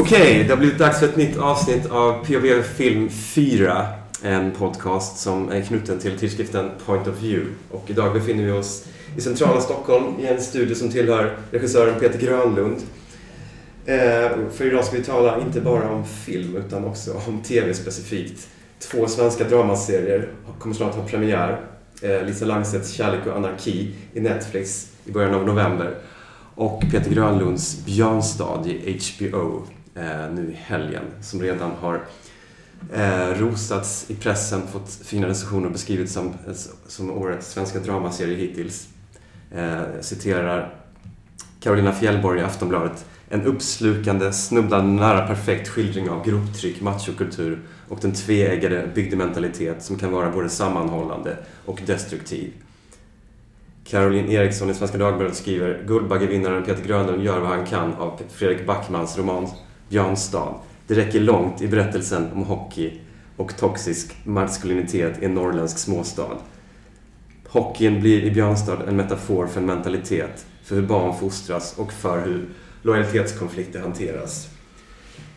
Okej, 0.00 0.44
det 0.44 0.50
har 0.50 0.56
blivit 0.56 0.78
dags 0.78 0.98
för 0.98 1.06
ett 1.06 1.16
nytt 1.16 1.38
avsnitt 1.38 1.90
av 1.90 2.24
POV 2.26 2.62
Film 2.62 3.08
4. 3.10 3.86
En 4.22 4.50
podcast 4.50 5.18
som 5.18 5.50
är 5.50 5.62
knuten 5.62 5.98
till 5.98 6.18
tidskriften 6.18 6.70
Point 6.86 7.06
of 7.06 7.22
View. 7.22 7.50
Och 7.70 7.84
idag 7.90 8.12
befinner 8.12 8.44
vi 8.44 8.50
oss 8.50 8.86
i 9.16 9.20
centrala 9.20 9.60
Stockholm 9.60 10.04
i 10.20 10.26
en 10.26 10.42
studio 10.42 10.74
som 10.74 10.90
tillhör 10.90 11.36
regissören 11.50 12.00
Peter 12.00 12.18
Grönlund. 12.18 12.76
Eh, 13.86 14.30
för 14.52 14.66
idag 14.66 14.84
ska 14.84 14.96
vi 14.96 15.02
tala 15.02 15.40
inte 15.40 15.60
bara 15.60 15.90
om 15.90 16.04
film 16.06 16.56
utan 16.56 16.84
också 16.84 17.20
om 17.26 17.42
TV 17.42 17.74
specifikt. 17.74 18.48
Två 18.78 19.06
svenska 19.06 19.44
dramaserier 19.44 20.28
kommer 20.58 20.74
snart 20.74 20.94
ha 20.94 21.04
premiär. 21.04 21.60
Eh, 22.02 22.26
Lisa 22.26 22.44
Langsets 22.44 22.92
Kärlek 22.92 23.26
och 23.26 23.36
anarki 23.36 23.94
i 24.14 24.20
Netflix 24.20 24.92
i 25.04 25.10
början 25.12 25.34
av 25.34 25.46
november. 25.46 25.94
Och 26.54 26.80
Peter 26.80 27.10
Grönlunds 27.10 27.84
Björnstad 27.84 28.66
i 28.66 29.00
HBO 29.18 29.62
Eh, 29.98 30.30
nu 30.32 30.50
i 30.50 30.54
helgen 30.54 31.04
som 31.20 31.42
redan 31.42 31.70
har 31.70 32.00
eh, 32.92 33.28
rosats 33.28 34.10
i 34.10 34.14
pressen, 34.14 34.62
fått 34.72 34.90
fina 34.90 35.28
recensioner 35.28 35.66
och 35.66 35.72
beskrivits 35.72 36.12
som, 36.12 36.34
som 36.86 37.10
årets 37.10 37.50
svenska 37.50 37.78
dramaserie 37.78 38.36
hittills. 38.36 38.88
Eh, 39.54 39.82
citerar 40.00 40.74
Carolina 41.60 41.92
Fjällborg 41.92 42.40
i 42.40 42.42
Aftonbladet. 42.42 43.04
En 43.28 43.42
uppslukande, 43.42 44.32
snubblande 44.32 45.00
nära 45.00 45.26
perfekt 45.26 45.68
skildring 45.68 46.10
av 46.10 46.24
grupptryck, 46.24 46.80
machokultur 46.80 47.58
och 47.88 47.98
den 48.00 48.12
tveeggade 48.12 48.90
bygdementalitet 48.94 49.82
som 49.82 49.98
kan 49.98 50.12
vara 50.12 50.30
både 50.30 50.48
sammanhållande 50.48 51.36
och 51.64 51.80
destruktiv. 51.86 52.52
Caroline 53.84 54.30
Eriksson 54.30 54.70
i 54.70 54.74
Svenska 54.74 54.98
Dagbladet 54.98 55.36
skriver 55.36 55.82
Guldbaggevinnaren 55.86 56.64
Peter 56.64 56.84
Grönlund 56.84 57.22
gör 57.22 57.40
vad 57.40 57.48
han 57.48 57.66
kan 57.66 57.94
av 57.94 58.20
Fredrik 58.28 58.66
Backmans 58.66 59.18
roman 59.18 59.48
Björnstad. 59.88 60.54
Det 60.86 60.94
räcker 60.94 61.20
långt 61.20 61.62
i 61.62 61.68
berättelsen 61.68 62.28
om 62.34 62.42
hockey 62.42 63.00
och 63.36 63.56
toxisk 63.56 64.16
maskulinitet 64.24 65.22
i 65.22 65.24
en 65.24 65.34
norrländsk 65.34 65.78
småstad. 65.78 66.36
Hockeyn 67.48 68.00
blir 68.00 68.22
i 68.22 68.30
Björnstad 68.30 68.88
en 68.88 68.96
metafor 68.96 69.46
för 69.46 69.60
en 69.60 69.66
mentalitet, 69.66 70.46
för 70.64 70.76
hur 70.76 70.82
barn 70.82 71.18
fostras 71.20 71.74
och 71.78 71.92
för 71.92 72.24
hur 72.24 72.48
lojalitetskonflikter 72.82 73.80
hanteras. 73.80 74.48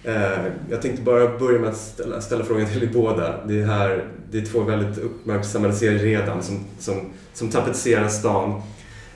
Eh, 0.03 0.45
jag 0.69 0.81
tänkte 0.81 1.01
bara 1.01 1.39
börja 1.39 1.59
med 1.59 1.69
att 1.69 1.77
ställa, 1.77 2.21
ställa 2.21 2.43
frågan 2.43 2.67
till 2.67 2.83
er 2.83 2.89
båda. 2.93 3.45
Det 3.45 3.61
är, 3.61 3.65
här, 3.65 4.07
det 4.31 4.37
är 4.37 4.45
två 4.45 4.61
väldigt 4.61 4.97
uppmärksammade 4.97 5.73
serier 5.73 5.99
redan 5.99 6.43
som, 6.43 6.59
som, 6.79 6.95
som 7.33 7.49
tapetserar 7.49 8.07
stan 8.07 8.61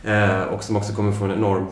eh, 0.04 0.44
och 0.44 0.64
som 0.64 0.76
också 0.76 0.94
kommer 0.94 1.12
få 1.12 1.26
en 1.26 1.32
enorm 1.32 1.66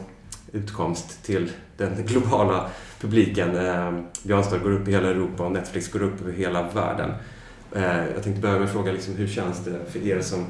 utkomst 0.52 1.24
till 1.24 1.52
den 1.78 2.06
globala 2.06 2.70
publiken. 3.04 3.56
Eh, 3.56 3.92
Björnstad 4.24 4.58
går 4.58 4.72
upp 4.72 4.88
i 4.88 4.92
hela 4.92 5.10
Europa 5.10 5.46
och 5.46 5.52
Netflix 5.52 5.92
går 5.92 6.04
upp 6.04 6.22
över 6.22 6.34
hela 6.34 6.70
världen. 6.70 7.12
Eh, 7.76 8.06
jag 8.14 8.24
tänkte 8.24 8.42
börja 8.42 8.56
med 8.56 8.64
att 8.64 8.72
fråga 8.72 8.92
liksom, 8.92 9.16
hur 9.16 9.28
känns 9.28 9.60
det 9.66 9.80
för 9.92 10.08
er 10.08 10.22
som, 10.22 10.46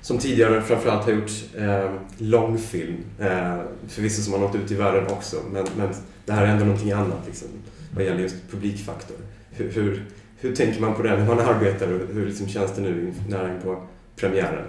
som 0.00 0.18
tidigare 0.18 0.62
framförallt 0.62 1.04
har 1.04 1.12
gjort 1.12 1.30
eh, 1.58 1.92
långfilm? 2.18 2.96
Eh, 3.18 3.60
förvisso 3.88 4.22
som 4.22 4.32
har 4.32 4.40
nått 4.40 4.54
ut 4.54 4.70
i 4.70 4.74
världen 4.74 5.06
också, 5.06 5.36
men, 5.52 5.66
men 5.76 5.88
det 6.26 6.32
här 6.32 6.46
är 6.46 6.46
ändå 6.46 6.64
någonting 6.64 6.92
annat 6.92 7.26
liksom, 7.26 7.48
vad 7.94 8.04
gäller 8.04 8.20
just 8.20 8.50
publikfaktor. 8.50 9.16
Hur, 9.50 9.72
hur, 9.72 10.04
hur 10.36 10.56
tänker 10.56 10.80
man 10.80 10.94
på 10.94 11.02
det 11.02 11.16
när 11.16 11.26
man 11.26 11.40
arbetar 11.54 11.92
och 11.92 12.14
hur 12.14 12.26
liksom 12.26 12.48
känns 12.48 12.74
det 12.76 12.82
nu 12.82 13.12
nära 13.28 13.60
på 13.64 13.82
premiären? 14.16 14.64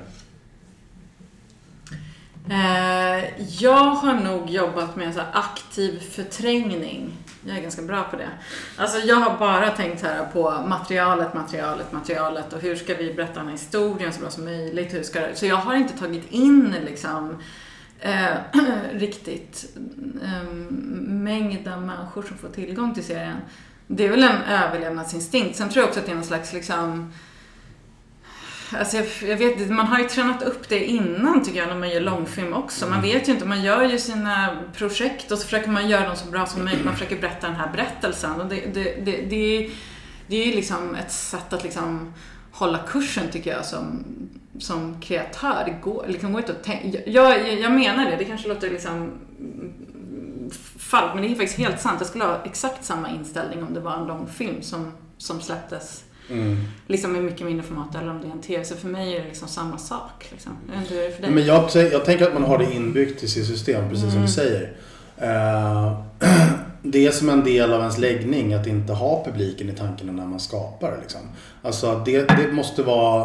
Eh, 2.49 3.41
jag 3.61 3.83
har 3.83 4.13
nog 4.13 4.49
jobbat 4.49 4.95
med 4.95 5.07
en 5.07 5.13
så 5.13 5.21
aktiv 5.33 5.99
förträngning. 5.99 7.13
Jag 7.45 7.57
är 7.57 7.61
ganska 7.61 7.81
bra 7.81 8.03
på 8.03 8.15
det. 8.15 8.29
Alltså 8.77 8.99
jag 8.99 9.15
har 9.15 9.37
bara 9.37 9.69
tänkt 9.69 10.03
här 10.03 10.25
på 10.25 10.63
materialet, 10.67 11.33
materialet, 11.33 11.91
materialet 11.91 12.53
och 12.53 12.61
hur 12.61 12.75
ska 12.75 12.93
vi 12.93 13.13
berätta 13.13 13.33
den 13.33 13.45
här 13.45 13.51
historien 13.51 14.13
så 14.13 14.19
bra 14.19 14.29
som 14.29 14.45
möjligt. 14.45 14.93
Hur 14.93 15.03
ska 15.03 15.19
det? 15.19 15.35
Så 15.35 15.45
jag 15.45 15.55
har 15.55 15.75
inte 15.75 15.97
tagit 15.97 16.31
in 16.31 16.75
liksom 16.85 17.37
eh, 17.99 18.33
riktigt 18.91 19.77
eh, 20.23 20.43
mängden 21.01 21.85
människor 21.85 22.21
som 22.21 22.37
får 22.37 22.49
tillgång 22.49 22.93
till 22.93 23.03
serien. 23.03 23.37
Det 23.87 24.05
är 24.05 24.09
väl 24.09 24.23
en 24.23 24.41
överlevnadsinstinkt. 24.41 25.57
Sen 25.57 25.69
tror 25.69 25.81
jag 25.81 25.87
också 25.87 25.99
att 25.99 26.05
det 26.05 26.11
är 26.11 26.15
någon 26.15 26.23
slags 26.23 26.53
liksom 26.53 27.13
Alltså 28.79 28.97
jag, 28.97 29.05
jag 29.21 29.37
vet 29.37 29.69
man 29.69 29.87
har 29.87 29.99
ju 29.99 30.07
tränat 30.07 30.43
upp 30.43 30.69
det 30.69 30.85
innan 30.85 31.43
tycker 31.43 31.59
jag 31.59 31.67
när 31.67 31.75
man 31.75 31.89
gör 31.89 32.01
långfilm 32.01 32.53
också. 32.53 32.85
Man 32.85 32.99
mm. 32.99 33.11
vet 33.11 33.27
ju 33.27 33.31
inte, 33.31 33.45
man 33.45 33.63
gör 33.63 33.83
ju 33.83 33.97
sina 33.97 34.57
projekt 34.77 35.31
och 35.31 35.37
så 35.37 35.43
försöker 35.43 35.69
man 35.69 35.89
göra 35.89 36.07
dem 36.07 36.15
så 36.15 36.31
bra 36.31 36.45
som 36.45 36.65
möjligt. 36.65 36.85
Man 36.85 36.93
försöker 36.93 37.21
berätta 37.21 37.47
den 37.47 37.55
här 37.55 37.71
berättelsen. 37.71 38.41
Och 38.41 38.47
det, 38.47 38.61
det, 38.73 38.83
det, 39.05 39.21
det, 39.29 39.69
det 40.27 40.35
är 40.35 40.45
ju 40.47 40.55
liksom 40.55 40.95
ett 40.95 41.11
sätt 41.11 41.53
att 41.53 41.63
liksom 41.63 42.13
hålla 42.51 42.77
kursen 42.77 43.29
tycker 43.31 43.51
jag 43.51 43.65
som, 43.65 44.03
som 44.59 45.01
kreatör. 45.01 45.63
Det 45.65 45.77
går, 45.81 46.05
liksom 46.07 46.31
går 46.31 46.41
inte 46.41 46.51
att 46.51 46.63
tänka. 46.63 46.97
Jag, 47.05 47.47
jag, 47.47 47.59
jag 47.59 47.71
menar 47.71 48.05
det, 48.05 48.15
det 48.15 48.25
kanske 48.25 48.47
låter 48.47 48.69
liksom 48.69 49.11
falskt 50.77 51.15
men 51.15 51.23
det 51.23 51.31
är 51.31 51.35
faktiskt 51.35 51.59
helt 51.59 51.81
sant. 51.81 51.95
Jag 51.99 52.07
skulle 52.07 52.23
ha 52.23 52.43
exakt 52.45 52.85
samma 52.85 53.09
inställning 53.09 53.63
om 53.63 53.73
det 53.73 53.79
var 53.79 53.97
en 53.97 54.07
långfilm 54.07 54.61
som, 54.61 54.91
som 55.17 55.41
släpptes 55.41 56.03
Mm. 56.29 56.57
Liksom 56.87 57.15
i 57.15 57.21
mycket 57.21 57.45
mindre 57.45 57.63
format 57.63 57.95
eller 57.95 58.11
om 58.11 58.21
det 58.21 58.27
är 58.27 58.31
en 58.31 58.41
TV. 58.41 58.63
Så 58.63 58.75
för 58.75 58.87
mig 58.87 59.15
är 59.15 59.19
det 59.19 59.27
liksom 59.27 59.47
samma 59.47 59.77
sak. 59.77 60.27
Liksom. 60.31 60.51
Hur 60.89 60.97
är 60.97 61.07
det 61.07 61.15
för 61.15 61.21
dig? 61.21 61.31
Men 61.31 61.45
jag, 61.45 61.69
jag 61.91 62.05
tänker 62.05 62.27
att 62.27 62.33
man 62.33 62.43
har 62.43 62.57
det 62.57 62.73
inbyggt 62.73 63.23
i 63.23 63.27
sitt 63.27 63.47
system, 63.47 63.89
precis 63.89 64.03
mm. 64.03 64.13
som 64.13 64.21
du 64.21 64.27
säger. 64.27 64.73
Uh, 65.21 66.01
det 66.81 67.07
är 67.07 67.11
som 67.11 67.29
en 67.29 67.43
del 67.43 67.73
av 67.73 67.79
ens 67.79 67.97
läggning 67.97 68.53
att 68.53 68.67
inte 68.67 68.93
ha 68.93 69.25
publiken 69.25 69.69
i 69.69 69.73
tanken 69.73 70.15
när 70.15 70.25
man 70.25 70.39
skapar. 70.39 70.97
Liksom. 71.01 71.21
Alltså 71.61 72.03
det, 72.05 72.27
det 72.27 72.51
måste 72.51 72.83
vara 72.83 73.23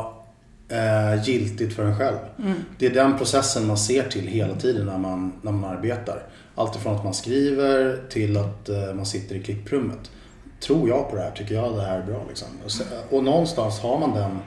uh, 0.73 1.29
giltigt 1.29 1.77
för 1.77 1.85
en 1.85 1.99
själv. 1.99 2.17
Mm. 2.39 2.55
Det 2.79 2.87
är 2.87 2.95
den 2.95 3.19
processen 3.19 3.67
man 3.67 3.79
ser 3.79 4.03
till 4.09 4.27
hela 4.27 4.55
tiden 4.55 4.87
när 4.87 4.99
man, 4.99 5.33
när 5.43 5.53
man 5.53 5.71
arbetar. 5.71 6.23
Allt 6.55 6.77
ifrån 6.77 6.97
att 6.97 7.05
man 7.05 7.15
skriver 7.15 8.09
till 8.11 8.37
att 8.37 8.69
uh, 8.69 8.95
man 8.95 9.07
sitter 9.07 9.35
i 9.35 9.43
klipprummet 9.43 10.11
tror 10.61 10.89
jag 10.89 11.11
på 11.11 11.17
det 11.17 11.23
här? 11.23 11.31
Tycker 11.31 11.55
jag 11.55 11.77
det 11.77 11.83
här 11.83 11.99
är 11.99 12.03
bra? 12.03 12.25
Liksom? 12.29 12.49
Och, 12.65 13.17
och 13.17 13.25
någonstans 13.25 13.81
har 13.81 13.99
man 13.99 14.15
den 14.15 14.39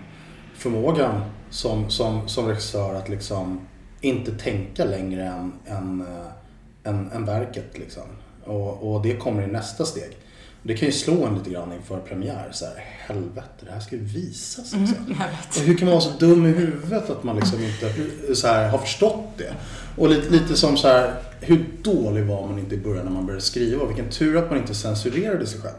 förmågan 0.56 1.22
som, 1.50 1.90
som, 1.90 2.28
som 2.28 2.48
regissör 2.48 2.96
att 2.96 3.10
liksom 3.10 3.68
inte 4.02 4.32
tänka 4.32 4.86
längre 4.86 5.24
än, 5.24 5.54
än, 5.66 6.02
eh, 6.02 6.90
än, 6.92 7.12
än 7.12 7.26
verket. 7.26 7.78
Liksom. 7.78 8.04
Och, 8.44 8.94
och 8.94 9.02
det 9.02 9.16
kommer 9.16 9.44
i 9.44 9.48
nästa 9.48 9.86
steg. 9.86 10.18
Det 10.64 10.74
kan 10.74 10.86
ju 10.86 10.92
slå 10.92 11.26
en 11.26 11.38
lite 11.38 11.50
grann 11.50 11.74
inför 11.74 12.00
premiär. 12.00 12.50
Så 12.52 12.66
här, 12.66 12.74
helvete, 13.08 13.66
det 13.66 13.72
här 13.72 13.80
ska 13.80 13.96
ju 13.96 14.04
visas. 14.04 14.74
Liksom. 14.74 15.06
Mm, 15.06 15.18
hur 15.66 15.78
kan 15.78 15.86
man 15.86 15.98
vara 15.98 16.02
så 16.02 16.18
dum 16.20 16.46
i 16.46 16.50
huvudet 16.50 17.10
att 17.10 17.24
man 17.24 17.36
liksom 17.36 17.60
inte 17.64 18.36
så 18.36 18.48
här, 18.48 18.70
har 18.70 18.78
förstått 18.78 19.38
det? 19.38 19.54
Och 19.98 20.10
lite, 20.10 20.30
lite 20.30 20.56
som 20.56 20.78
så 20.78 20.88
här, 20.88 21.14
hur 21.40 21.66
dålig 21.82 22.26
var 22.26 22.48
man 22.48 22.60
inte 22.60 22.76
i 22.76 22.78
början 22.78 23.06
när 23.06 23.12
man 23.12 23.26
började 23.26 23.46
skriva? 23.46 23.86
Vilken 23.86 24.10
tur 24.10 24.38
att 24.38 24.50
man 24.50 24.60
inte 24.60 24.76
censurerade 24.76 25.48
sig 25.48 25.62
själv. 25.62 25.76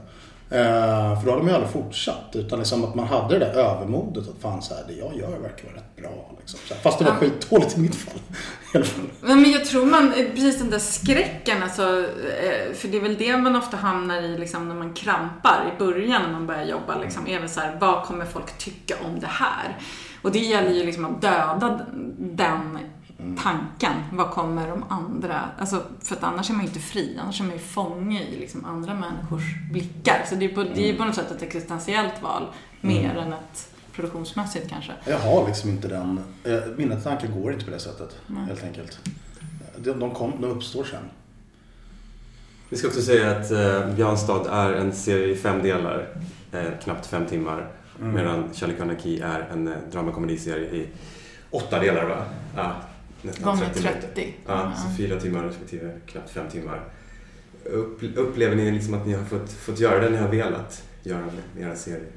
Uh, 0.52 1.20
för 1.20 1.26
då 1.26 1.30
hade 1.30 1.42
man 1.42 1.48
ju 1.48 1.54
aldrig 1.54 1.72
fortsatt. 1.72 2.30
Utan 2.32 2.58
liksom 2.58 2.84
att 2.84 2.94
man 2.94 3.06
hade 3.06 3.38
det 3.38 3.44
där 3.44 3.52
övermodet 3.52 4.28
att 4.28 4.42
fan 4.42 4.62
så 4.62 4.74
här, 4.74 4.84
det 4.88 4.92
jag 4.92 5.16
gör 5.16 5.38
verkar 5.38 5.64
vara 5.64 5.76
rätt 5.76 5.96
bra. 5.96 6.30
Liksom. 6.40 6.60
Fast 6.82 6.98
det 6.98 7.04
var 7.04 7.12
ja. 7.12 7.18
skitdåligt 7.18 7.76
i 7.76 7.80
mitt 7.80 7.94
fall. 7.94 8.20
Men 9.20 9.50
jag 9.50 9.64
tror 9.64 9.86
man, 9.86 10.12
precis 10.34 10.58
den 10.58 10.70
där 10.70 10.78
skräcken, 10.78 11.62
alltså, 11.62 11.82
eh, 12.42 12.74
för 12.74 12.88
det 12.88 12.96
är 12.96 13.00
väl 13.00 13.16
det 13.16 13.36
man 13.36 13.56
ofta 13.56 13.76
hamnar 13.76 14.22
i 14.22 14.38
liksom, 14.38 14.68
när 14.68 14.74
man 14.74 14.94
krampar 14.94 15.72
i 15.74 15.78
början 15.78 16.22
när 16.22 16.32
man 16.32 16.46
börjar 16.46 16.64
jobba. 16.64 16.98
Liksom, 16.98 17.26
är 17.26 17.46
så 17.46 17.60
här, 17.60 17.76
vad 17.80 18.04
kommer 18.04 18.24
folk 18.24 18.58
tycka 18.58 18.94
om 19.04 19.20
det 19.20 19.26
här? 19.26 19.78
Och 20.22 20.32
det 20.32 20.38
gäller 20.38 20.70
ju 20.70 20.84
liksom 20.84 21.04
att 21.04 21.22
döda 21.22 21.80
den 22.18 22.78
tanken. 23.42 23.92
Vad 24.12 24.30
kommer 24.30 24.68
de 24.68 24.84
andra... 24.88 25.40
Alltså, 25.58 25.82
för 26.02 26.16
att 26.16 26.22
annars 26.22 26.50
är 26.50 26.54
man 26.54 26.62
ju 26.62 26.68
inte 26.68 26.80
fri. 26.80 27.18
Annars 27.22 27.40
är 27.40 27.44
man 27.44 27.52
ju 27.52 27.58
fånge 27.58 28.22
i 28.22 28.38
liksom 28.38 28.64
andra 28.64 28.94
människors 28.94 29.42
blickar. 29.72 30.24
Så 30.28 30.34
det 30.34 30.44
är 30.44 30.54
på, 30.54 30.62
det 30.62 30.90
är 30.90 30.96
på 30.96 31.04
något 31.04 31.14
sätt 31.14 31.30
ett 31.30 31.42
existentiellt 31.42 32.22
val. 32.22 32.46
Mer 32.80 33.10
mm. 33.10 33.16
än 33.16 33.32
ett 33.32 33.70
produktionsmässigt 33.92 34.68
kanske. 34.68 34.92
Jag 35.04 35.18
har 35.18 35.46
liksom 35.46 35.70
inte 35.70 35.88
den... 35.88 36.20
Eh, 36.44 36.58
mina 36.76 36.96
tankar 36.96 37.28
går 37.28 37.52
inte 37.52 37.64
på 37.64 37.70
det 37.70 37.78
sättet. 37.78 38.16
Nej. 38.26 38.46
Helt 38.46 38.64
enkelt. 38.64 38.98
De, 39.76 39.92
de, 39.92 40.10
kom, 40.10 40.32
de 40.40 40.50
uppstår 40.50 40.84
sen. 40.84 41.02
Vi 42.68 42.76
ska 42.76 42.88
också 42.88 43.02
säga 43.02 43.30
att 43.30 43.50
eh, 43.50 43.94
Björnstad 43.94 44.46
är 44.50 44.72
en 44.72 44.92
serie 44.92 45.34
i 45.34 45.36
fem 45.36 45.62
delar. 45.62 46.08
Eh, 46.52 46.78
knappt 46.82 47.06
fem 47.06 47.26
timmar. 47.26 47.68
Mm. 48.00 48.14
Medan 48.14 48.48
Kärlek 48.52 48.76
och 48.76 48.82
anarki 48.82 49.20
är 49.20 49.48
en 49.52 49.68
eh, 49.68 49.74
dramakomediserie 49.92 50.70
i 50.70 50.88
åtta 51.50 51.78
delar 51.78 52.04
va? 52.04 52.24
Ja, 52.56 52.76
nästan 53.22 53.44
Gånger 53.44 53.70
30. 53.74 53.82
30. 53.82 54.34
Ja, 54.46 54.62
mm. 54.62 54.76
så 54.76 54.96
fyra 54.96 55.20
timmar 55.20 55.42
respektive 55.42 56.00
knappt 56.06 56.30
fem 56.30 56.48
timmar. 56.48 56.84
Upp, 57.64 58.02
upplever 58.16 58.56
ni 58.56 58.70
liksom 58.70 58.94
att 58.94 59.06
ni 59.06 59.12
har 59.12 59.24
fått, 59.24 59.52
fått 59.52 59.78
göra 59.78 60.00
det 60.00 60.10
ni 60.10 60.16
har 60.16 60.28
velat 60.28 60.82
göra 61.02 61.20
med 61.54 61.64
era 61.64 61.76
serier? 61.76 62.10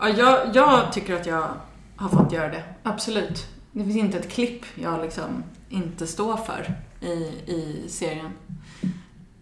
Ja, 0.00 0.08
jag, 0.08 0.56
jag 0.56 0.92
tycker 0.92 1.14
att 1.14 1.26
jag 1.26 1.48
har 1.96 2.08
fått 2.08 2.32
göra 2.32 2.48
det. 2.48 2.62
Absolut. 2.82 3.46
Det 3.72 3.84
finns 3.84 3.96
inte 3.96 4.18
ett 4.18 4.30
klipp 4.30 4.62
jag 4.74 5.02
liksom 5.02 5.44
inte 5.68 6.06
står 6.06 6.36
för 6.36 6.74
i, 7.00 7.12
i 7.52 7.84
serien. 7.88 8.32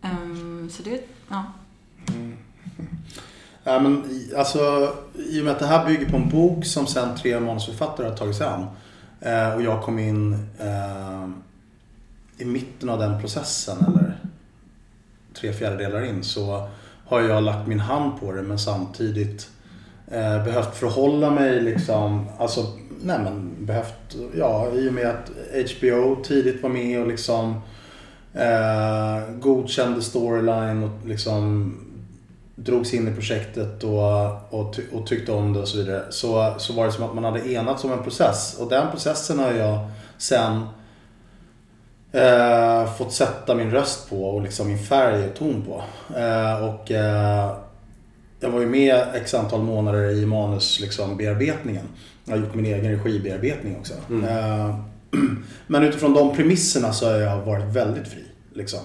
Um, 0.03 0.71
så 0.71 0.83
det, 0.83 1.01
ja. 1.29 1.45
Mm. 2.09 2.37
Ja, 3.65 3.81
men, 3.81 4.05
alltså, 4.37 4.93
I 5.15 5.41
och 5.41 5.45
med 5.45 5.53
att 5.53 5.59
det 5.59 5.67
här 5.67 5.87
bygger 5.87 6.11
på 6.11 6.17
en 6.17 6.29
bok 6.29 6.65
som 6.67 6.87
sen 6.87 7.17
tre 7.17 7.41
manusförfattare 7.41 8.09
har 8.09 8.17
tagit 8.17 8.37
sig 8.37 8.47
an. 8.47 8.67
Eh, 9.21 9.55
och 9.55 9.63
jag 9.63 9.83
kom 9.83 9.99
in 9.99 10.33
eh, 10.59 11.29
i 12.39 12.45
mitten 12.45 12.89
av 12.89 12.99
den 12.99 13.21
processen, 13.21 13.77
eller 13.79 14.19
tre 15.35 15.53
fjärdedelar 15.53 16.05
in, 16.05 16.25
så 16.25 16.69
har 17.07 17.21
jag 17.21 17.43
lagt 17.43 17.69
min 17.69 17.81
hand 17.81 18.21
på 18.21 18.33
det 18.33 18.43
men 18.43 18.59
samtidigt 18.59 19.51
eh, 20.07 20.45
behövt 20.45 20.77
förhålla 20.77 21.31
mig 21.31 21.61
liksom, 21.61 22.27
alltså, 22.39 22.67
nej 23.03 23.19
men 23.19 23.67
behövt, 23.67 24.17
ja 24.37 24.71
i 24.75 24.89
och 24.89 24.95
med 24.95 25.07
att 25.07 25.31
HBO 25.77 26.25
tidigt 26.25 26.63
var 26.63 26.71
med 26.71 27.01
och 27.01 27.09
liksom 27.09 27.61
eh, 28.35 29.35
godkände 29.41 30.03
storyline 30.03 30.85
och 30.85 31.07
liksom 31.07 31.75
drogs 32.65 32.95
in 32.95 33.09
i 33.09 33.15
projektet 33.15 33.85
och, 33.85 34.55
och, 34.61 34.81
och, 34.93 35.07
tyckte 35.07 35.33
om 35.33 35.53
det 35.53 35.61
och 35.61 35.69
så 35.69 35.79
vidare. 35.79 36.05
Så, 36.11 36.55
så 36.59 36.73
var 36.73 36.87
det 36.87 36.93
som 36.93 37.05
att 37.05 37.15
man 37.15 37.25
hade 37.25 37.53
enats 37.53 37.85
om 37.85 37.93
en 37.93 38.03
process. 38.03 38.57
Och 38.61 38.69
den 38.69 38.91
processen 38.91 39.39
har 39.39 39.53
jag 39.53 39.89
sen 40.19 40.63
eh, 42.13 42.95
fått 42.95 43.13
sätta 43.13 43.55
min 43.55 43.71
röst 43.71 44.11
på 44.11 44.25
och 44.25 44.43
liksom 44.43 44.69
min 44.69 44.79
färg 44.79 45.29
och 45.29 45.35
ton 45.35 45.63
på. 45.63 45.83
Eh, 46.19 46.65
och 46.65 46.91
eh, 46.91 47.57
jag 48.41 48.51
var 48.51 48.61
ju 48.61 48.67
med 48.67 49.05
x 49.15 49.35
antal 49.35 49.63
månader 49.63 50.11
i 50.11 50.27
manusbearbetningen. 50.27 51.65
Liksom, 51.65 52.25
jag 52.25 52.37
har 52.37 52.45
gjort 52.45 52.55
min 52.55 52.67
egen 52.67 53.03
regibearbetning 53.03 53.77
också. 53.79 53.95
Mm. 54.11 54.25
Eh, 54.25 54.77
men 55.67 55.83
utifrån 55.83 56.15
de 56.15 56.37
premisserna 56.37 56.93
så 56.93 57.07
har 57.07 57.19
jag 57.19 57.41
varit 57.41 57.65
väldigt 57.65 58.09
fri. 58.09 58.25
Liksom. 58.53 58.81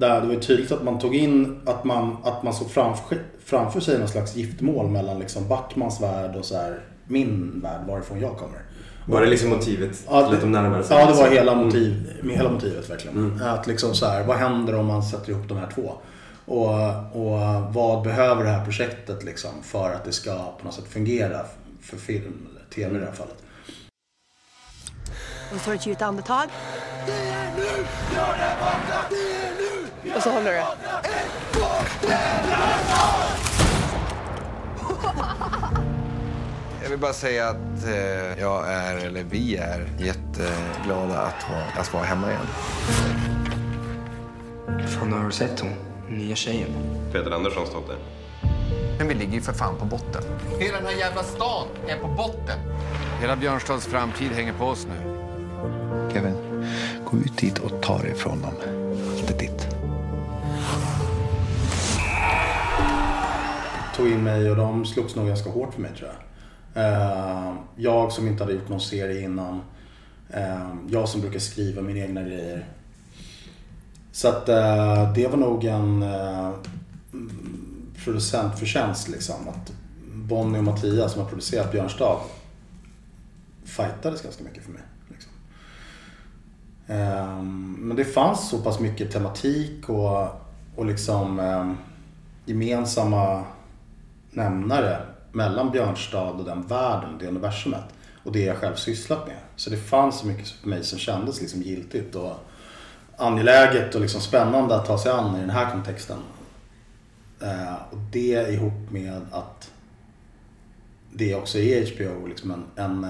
Där 0.00 0.20
det 0.20 0.26
var 0.26 0.34
tydligt 0.34 0.72
att 0.72 0.82
man 0.82 0.98
tog 0.98 1.14
in 1.14 1.60
att 1.66 1.84
man, 1.84 2.16
att 2.24 2.42
man 2.42 2.54
såg 2.54 2.70
framför, 2.70 3.18
framför 3.44 3.80
sig 3.80 3.98
någon 3.98 4.08
slags 4.08 4.36
giftmål 4.36 4.90
mellan 4.90 5.18
liksom 5.18 5.48
Backmans 5.48 6.00
värld 6.00 6.36
och 6.36 6.44
så 6.44 6.56
här, 6.56 6.80
min 7.06 7.60
värld, 7.62 7.80
varifrån 7.88 8.20
jag 8.20 8.36
kommer. 8.36 8.58
Var 9.06 9.20
det 9.20 9.26
liksom 9.26 9.50
motivet 9.50 10.04
ja, 10.08 10.26
till 10.26 10.34
att 10.34 10.40
de 10.40 10.52
närmade 10.52 10.84
sig? 10.84 10.96
Ja, 10.98 11.06
det 11.06 11.12
var 11.12 11.28
hela, 11.28 11.54
motiv, 11.54 12.12
mm. 12.22 12.36
hela 12.36 12.50
motivet 12.50 12.90
verkligen. 12.90 13.16
Mm. 13.16 13.42
Att 13.42 13.66
liksom 13.66 13.94
så 13.94 14.06
här, 14.06 14.24
vad 14.24 14.36
händer 14.36 14.74
om 14.74 14.86
man 14.86 15.02
sätter 15.02 15.30
ihop 15.30 15.48
de 15.48 15.58
här 15.58 15.68
två? 15.74 15.92
Och, 16.44 16.74
och 17.12 17.40
vad 17.72 18.02
behöver 18.02 18.44
det 18.44 18.50
här 18.50 18.64
projektet 18.64 19.24
liksom 19.24 19.50
för 19.62 19.94
att 19.94 20.04
det 20.04 20.12
ska 20.12 20.34
på 20.58 20.64
något 20.64 20.74
sätt 20.74 20.88
fungera 20.88 21.40
för 21.80 21.96
film, 21.96 22.48
tv 22.74 22.96
i 22.96 22.98
det 22.98 23.06
här 23.06 23.12
fallet. 23.12 23.42
Och 25.52 25.58
så 25.58 25.64
tar 25.64 25.74
ett 25.74 25.86
djupt 25.86 26.02
andetag. 26.02 26.48
Det 27.06 27.12
är 27.12 27.50
nu! 27.56 27.62
Gör 28.16 28.32
det 28.38 28.56
borta! 28.60 29.04
Det 29.10 29.16
är 29.16 29.54
nu! 29.58 29.59
Och 30.16 30.22
så 30.22 30.30
håller 30.30 30.50
du 30.50 30.56
det. 30.56 30.66
Jag 36.82 36.90
vill 36.90 36.98
bara 36.98 37.12
säga 37.12 37.48
att 37.48 37.84
eh, 37.86 38.40
jag 38.40 38.72
är, 38.72 38.96
eller 38.96 39.22
vi 39.22 39.56
är, 39.56 39.88
jätteglada 39.98 41.20
att, 41.20 41.42
ha, 41.42 41.80
att 41.80 41.92
vara 41.92 42.04
hemma 42.04 42.30
igen. 42.30 42.46
Fan, 44.88 45.12
har 45.12 45.24
du 45.24 45.32
sett 45.32 45.60
hon? 45.60 45.74
Nya 46.08 46.36
tjejen. 46.36 46.70
Peter 47.12 47.30
Anderssons 47.30 47.72
dotter. 47.72 47.96
Men 48.98 49.08
vi 49.08 49.14
ligger 49.14 49.32
ju 49.32 49.40
för 49.40 49.52
fan 49.52 49.76
på 49.76 49.84
botten. 49.84 50.22
Hela 50.58 50.76
den 50.76 50.86
här 50.86 50.92
jävla 50.92 51.22
stan 51.22 51.66
är 51.88 51.96
på 51.96 52.08
botten. 52.08 52.58
Hela 53.20 53.36
Björnstads 53.36 53.86
framtid 53.86 54.32
hänger 54.32 54.52
på 54.52 54.64
oss 54.64 54.86
nu. 54.86 55.16
Kevin, 56.12 56.34
gå 57.10 57.16
ut 57.16 57.38
dit 57.38 57.58
och 57.58 57.82
ta 57.82 57.98
det 57.98 58.08
ifrån 58.08 58.42
dem. 58.42 58.54
Allt 59.20 59.30
är 59.30 59.38
ditt. 59.38 59.79
Tog 64.00 64.08
in 64.08 64.22
mig 64.22 64.50
och 64.50 64.56
de 64.56 64.84
slogs 64.84 65.16
nog 65.16 65.26
ganska 65.26 65.50
hårt 65.50 65.74
för 65.74 65.80
mig 65.80 65.90
tror 65.98 66.10
jag. 66.10 66.20
Eh, 66.84 67.54
jag 67.76 68.12
som 68.12 68.28
inte 68.28 68.42
hade 68.44 68.54
gjort 68.54 68.68
någon 68.68 68.80
serie 68.80 69.22
innan. 69.22 69.60
Eh, 70.30 70.74
jag 70.88 71.08
som 71.08 71.20
brukar 71.20 71.38
skriva 71.38 71.82
mina 71.82 71.98
egna 71.98 72.22
grejer. 72.22 72.68
Så 74.12 74.28
att 74.28 74.48
eh, 74.48 75.12
det 75.12 75.28
var 75.28 75.36
nog 75.36 75.64
en 75.64 76.04
producentförtjänst 78.04 79.08
liksom. 79.08 79.48
Att 79.48 79.72
Bonnie 80.14 80.58
och 80.58 80.64
Mattias 80.64 81.12
som 81.12 81.22
har 81.22 81.28
producerat 81.28 81.72
Björnstad 81.72 82.20
fightades 83.64 84.22
ganska 84.22 84.44
mycket 84.44 84.64
för 84.64 84.72
mig. 84.72 84.82
Liksom. 85.08 85.32
Men 87.78 87.96
det 87.96 88.04
fanns 88.04 88.48
så 88.48 88.58
pass 88.58 88.80
mycket 88.80 89.12
tematik 89.12 89.88
och, 89.88 90.28
och 90.76 90.86
liksom 90.86 91.40
gemensamma 92.44 93.44
nämnare 94.30 95.02
mellan 95.32 95.70
Björnstad 95.70 96.30
och 96.30 96.44
den 96.44 96.62
världen, 96.62 97.18
det 97.18 97.26
universumet. 97.26 97.84
Och 98.22 98.32
det 98.32 98.40
jag 98.40 98.56
själv 98.56 98.74
sysslat 98.74 99.26
med. 99.26 99.36
Så 99.56 99.70
det 99.70 99.76
fanns 99.76 100.18
så 100.18 100.26
mycket 100.26 100.48
för 100.48 100.68
mig 100.68 100.84
som 100.84 100.98
kändes 100.98 101.40
liksom 101.40 101.62
giltigt 101.62 102.14
och 102.14 102.32
angeläget 103.16 103.94
och 103.94 104.00
liksom 104.00 104.20
spännande 104.20 104.74
att 104.74 104.86
ta 104.86 104.98
sig 104.98 105.12
an 105.12 105.36
i 105.36 105.40
den 105.40 105.50
här 105.50 105.70
kontexten. 105.70 106.18
Eh, 107.40 107.74
och 107.90 107.98
det 108.12 108.52
ihop 108.52 108.90
med 108.90 109.20
att 109.30 109.70
det 111.12 111.34
också 111.34 111.58
är 111.58 111.94
HBO, 111.94 112.26
liksom 112.26 112.50
en, 112.50 112.64
en, 112.76 113.04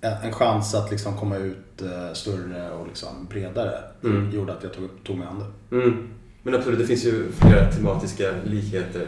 eh, 0.00 0.24
en 0.24 0.32
chans 0.32 0.74
att 0.74 0.90
liksom 0.90 1.16
komma 1.16 1.36
ut 1.36 1.82
eh, 1.82 2.12
större 2.12 2.70
och 2.70 2.86
liksom 2.86 3.26
bredare. 3.30 3.78
Mm. 4.04 4.30
Gjorde 4.30 4.52
att 4.52 4.62
jag 4.62 4.72
tog, 4.72 4.88
tog 5.04 5.18
mig 5.18 5.28
an 5.28 5.44
det. 5.70 5.76
Mm. 5.76 6.08
Men 6.42 6.54
absolut, 6.54 6.78
det 6.78 6.86
finns 6.86 7.04
ju 7.04 7.32
flera 7.32 7.72
tematiska 7.72 8.32
likheter 8.44 9.06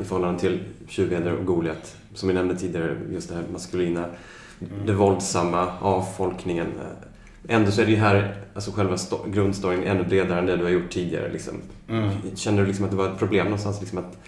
i 0.00 0.04
förhållande 0.04 0.40
till 0.40 0.60
Tjuvheder 0.88 1.32
och 1.32 1.46
Goliat. 1.46 1.96
Som 2.14 2.28
vi 2.28 2.34
nämnde 2.34 2.56
tidigare, 2.56 2.96
just 3.12 3.28
det 3.28 3.34
här 3.34 3.44
maskulina, 3.52 4.04
mm. 4.04 4.86
det 4.86 4.92
våldsamma, 4.92 5.72
avfolkningen. 5.80 6.66
Ändå 7.48 7.70
så 7.70 7.80
är 7.80 7.86
det 7.86 7.90
ju 7.90 7.98
här, 7.98 8.36
alltså 8.54 8.70
själva 8.70 8.96
grundstoryn 9.26 9.84
ännu 9.84 10.04
bredare 10.04 10.38
än 10.38 10.46
det 10.46 10.56
du 10.56 10.62
har 10.62 10.70
gjort 10.70 10.90
tidigare. 10.90 11.32
Liksom. 11.32 11.54
Mm. 11.88 12.10
Känner 12.34 12.60
du 12.60 12.66
liksom 12.66 12.84
att 12.84 12.90
det 12.90 12.96
var 12.96 13.08
ett 13.08 13.18
problem 13.18 13.44
någonstans 13.44 13.80
liksom 13.80 13.98
att 13.98 14.18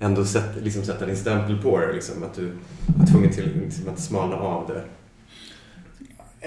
ändå 0.00 0.24
sätta, 0.24 0.60
liksom 0.60 0.82
sätta 0.82 1.06
din 1.06 1.16
stämpel 1.16 1.58
på 1.62 1.78
det? 1.80 1.92
Liksom, 1.92 2.22
att 2.22 2.34
du 2.34 2.50
var 2.98 3.06
tvungen 3.06 3.32
till 3.32 3.60
liksom, 3.64 3.88
att 3.88 4.00
smalna 4.00 4.36
av 4.36 4.66
det? 4.68 4.82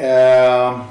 Uh 0.02 0.82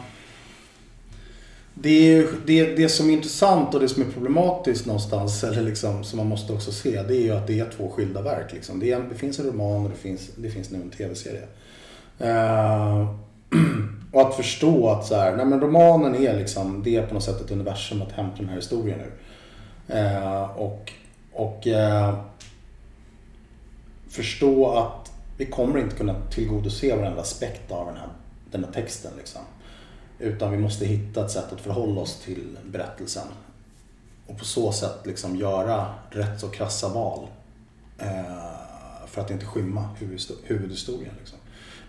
det, 1.82 2.14
är, 2.14 2.26
det, 2.46 2.76
det 2.76 2.88
som 2.88 3.08
är 3.10 3.12
intressant 3.12 3.74
och 3.74 3.80
det 3.80 3.88
som 3.88 4.02
är 4.02 4.06
problematiskt 4.06 4.86
någonstans, 4.86 5.44
eller 5.44 5.62
liksom, 5.62 6.04
som 6.04 6.16
man 6.16 6.26
måste 6.26 6.52
också 6.52 6.72
se, 6.72 7.02
det 7.02 7.16
är 7.16 7.20
ju 7.20 7.30
att 7.30 7.46
det 7.46 7.60
är 7.60 7.70
två 7.76 7.90
skilda 7.90 8.22
verk. 8.22 8.52
Liksom. 8.52 8.80
Det, 8.80 8.92
är, 8.92 9.00
det 9.00 9.14
finns 9.14 9.38
en 9.38 9.46
roman 9.46 9.84
och 9.84 9.90
det 9.90 9.96
finns, 9.96 10.30
det 10.36 10.50
finns 10.50 10.70
nu 10.70 10.78
en 10.82 10.90
tv-serie. 10.90 11.42
Uh, 12.20 13.14
och 14.12 14.20
att 14.20 14.34
förstå 14.34 14.88
att 14.88 15.06
så 15.06 15.14
här, 15.14 15.36
nej 15.36 15.46
men 15.46 15.60
romanen 15.60 16.14
är 16.14 16.38
liksom, 16.38 16.82
det 16.84 16.96
är 16.96 17.06
på 17.06 17.14
något 17.14 17.24
sätt 17.24 17.40
ett 17.40 17.50
universum 17.50 18.02
att 18.02 18.12
hämta 18.12 18.36
den 18.36 18.48
här 18.48 18.56
historien 18.56 19.00
ur. 19.00 19.12
Uh, 19.96 20.42
och 20.42 20.92
och 21.38 21.66
uh, 21.66 22.18
förstå 24.08 24.70
att 24.70 25.12
vi 25.36 25.46
kommer 25.46 25.78
inte 25.78 25.96
kunna 25.96 26.14
tillgodose 26.30 26.96
varenda 26.96 27.20
aspekt 27.20 27.72
av 27.72 27.86
den 27.86 27.96
här, 27.96 28.08
den 28.50 28.64
här 28.64 28.72
texten. 28.72 29.12
Liksom. 29.18 29.40
Utan 30.18 30.52
vi 30.52 30.58
måste 30.58 30.86
hitta 30.86 31.24
ett 31.24 31.30
sätt 31.30 31.52
att 31.52 31.60
förhålla 31.60 32.00
oss 32.00 32.20
till 32.24 32.58
berättelsen. 32.64 33.26
Och 34.26 34.38
på 34.38 34.44
så 34.44 34.72
sätt 34.72 34.98
liksom 35.04 35.36
göra 35.36 35.94
rätt 36.10 36.40
så 36.40 36.48
krassa 36.48 36.88
val. 36.88 37.26
Eh, 37.98 38.58
för 39.06 39.20
att 39.20 39.30
inte 39.30 39.46
skymma 39.46 39.88
huvudhistorien. 40.44 41.14
Liksom. 41.18 41.38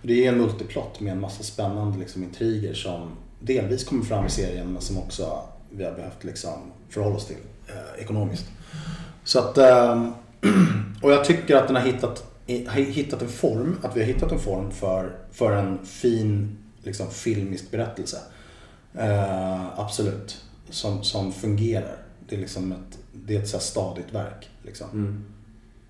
Det 0.02 0.26
är 0.26 0.30
en 0.30 0.38
multiplott 0.38 1.00
med 1.00 1.14
en 1.14 1.22
massa 1.22 1.44
spännande 1.44 2.00
liksom, 2.00 2.24
intriger 2.24 2.74
som 2.74 3.12
delvis 3.40 3.84
kommer 3.84 4.04
fram 4.04 4.26
i 4.26 4.30
serien 4.30 4.74
men 4.74 4.82
som 4.82 4.98
också 4.98 5.44
vi 5.70 5.84
har 5.84 5.92
behövt 5.92 6.24
liksom, 6.24 6.72
förhålla 6.90 7.16
oss 7.16 7.26
till 7.26 7.38
eh, 7.68 8.04
ekonomiskt. 8.04 8.46
Så 9.24 9.40
att, 9.40 9.58
eh, 9.58 10.10
och 11.02 11.12
jag 11.12 11.26
tycker 11.26 11.56
att 11.56 11.68
den 11.68 11.76
har 11.76 11.84
hittat, 11.84 12.24
hittat 12.76 13.22
en 13.22 13.30
form, 13.30 13.80
att 13.84 13.96
vi 13.96 14.00
har 14.00 14.08
hittat 14.08 14.32
en 14.32 14.40
form 14.40 14.72
för, 14.72 15.18
för 15.32 15.52
en 15.52 15.86
fin 15.86 16.58
liksom, 16.84 17.12
filmisk 17.12 17.72
berättelse. 17.72 18.18
Eh, 18.94 19.80
absolut. 19.80 20.42
Som, 20.70 21.04
som 21.04 21.34
fungerar. 21.34 21.98
Det 22.30 22.36
är 22.36 22.40
liksom 22.40 22.72
ett, 22.72 22.98
det 23.14 23.36
är 23.36 23.40
ett 23.40 23.50
så 23.50 23.60
stadigt 23.60 24.14
verk. 24.14 24.50
Liksom. 24.64 24.88
Mm. 24.94 25.26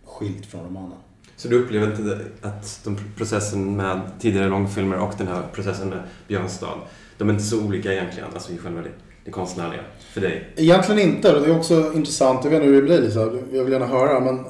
Skilt 0.06 0.46
från 0.46 0.66
romanen. 0.66 0.98
Så 1.36 1.48
du 1.48 1.64
upplever 1.64 1.92
inte 1.92 2.20
att 2.42 2.80
de 2.84 2.98
processen 3.18 3.76
med 3.76 4.02
tidigare 4.20 4.50
långfilmer 4.50 5.00
och 5.00 5.14
den 5.18 5.28
här 5.28 5.44
processen 5.54 5.90
med 5.90 6.04
Björnstad, 6.28 6.80
de 7.18 7.30
är 7.30 7.34
inte 7.34 7.46
så 7.46 7.64
olika 7.66 7.94
egentligen, 7.94 8.30
alltså 8.34 8.52
i 8.52 8.58
själva 8.58 8.82
det, 8.82 8.90
det 9.26 9.32
konstnärliga, 9.32 9.82
för 10.14 10.22
dig? 10.22 10.54
Egentligen 10.56 11.02
inte. 11.10 11.40
Det 11.40 11.46
är 11.46 11.58
också 11.58 11.94
intressant, 11.94 12.44
jag 12.44 12.52
vet 12.52 12.62
inte 12.62 12.74
hur 12.74 12.82
det 12.82 12.88
blir, 12.88 13.02
Lisa. 13.02 13.20
jag 13.52 13.64
vill 13.64 13.74
gärna 13.74 13.88
höra, 13.88 14.20
men 14.20 14.46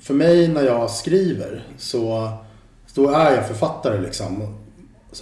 för 0.00 0.14
mig 0.14 0.48
när 0.48 0.62
jag 0.62 0.90
skriver 0.90 1.66
så 1.78 2.32
då 2.94 3.10
är 3.10 3.34
jag 3.34 3.48
författare 3.48 4.00
liksom 4.00 4.61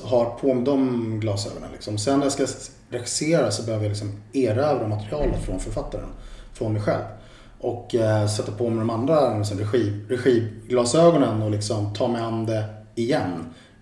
har 0.03 0.25
på 0.25 0.55
mig 0.55 0.65
de 0.65 1.21
glasögonen. 1.21 1.69
Liksom. 1.73 1.99
Sen 1.99 2.19
när 2.19 2.27
jag 2.27 2.33
ska 2.33 2.47
regissera 2.91 3.51
så 3.51 3.63
behöver 3.63 3.85
jag 3.85 3.91
liksom 3.91 4.13
erövra 4.33 4.89
materialet 4.89 5.45
från 5.45 5.61
författaren, 5.61 6.09
från 6.53 6.73
mig 6.73 6.83
själv. 6.83 7.05
Och 7.61 7.95
eh, 7.95 8.29
sätta 8.29 8.53
på 8.53 8.71
mig 8.71 8.79
de 8.79 8.91
andra 8.91 9.39
liksom, 9.39 9.59
regi, 9.59 10.01
regiglasögonen 10.09 11.43
och 11.43 11.51
liksom 11.51 11.95
ta 11.95 12.09
mig 12.09 12.23
an 12.23 12.47
det 12.47 12.65
igen 12.95 13.31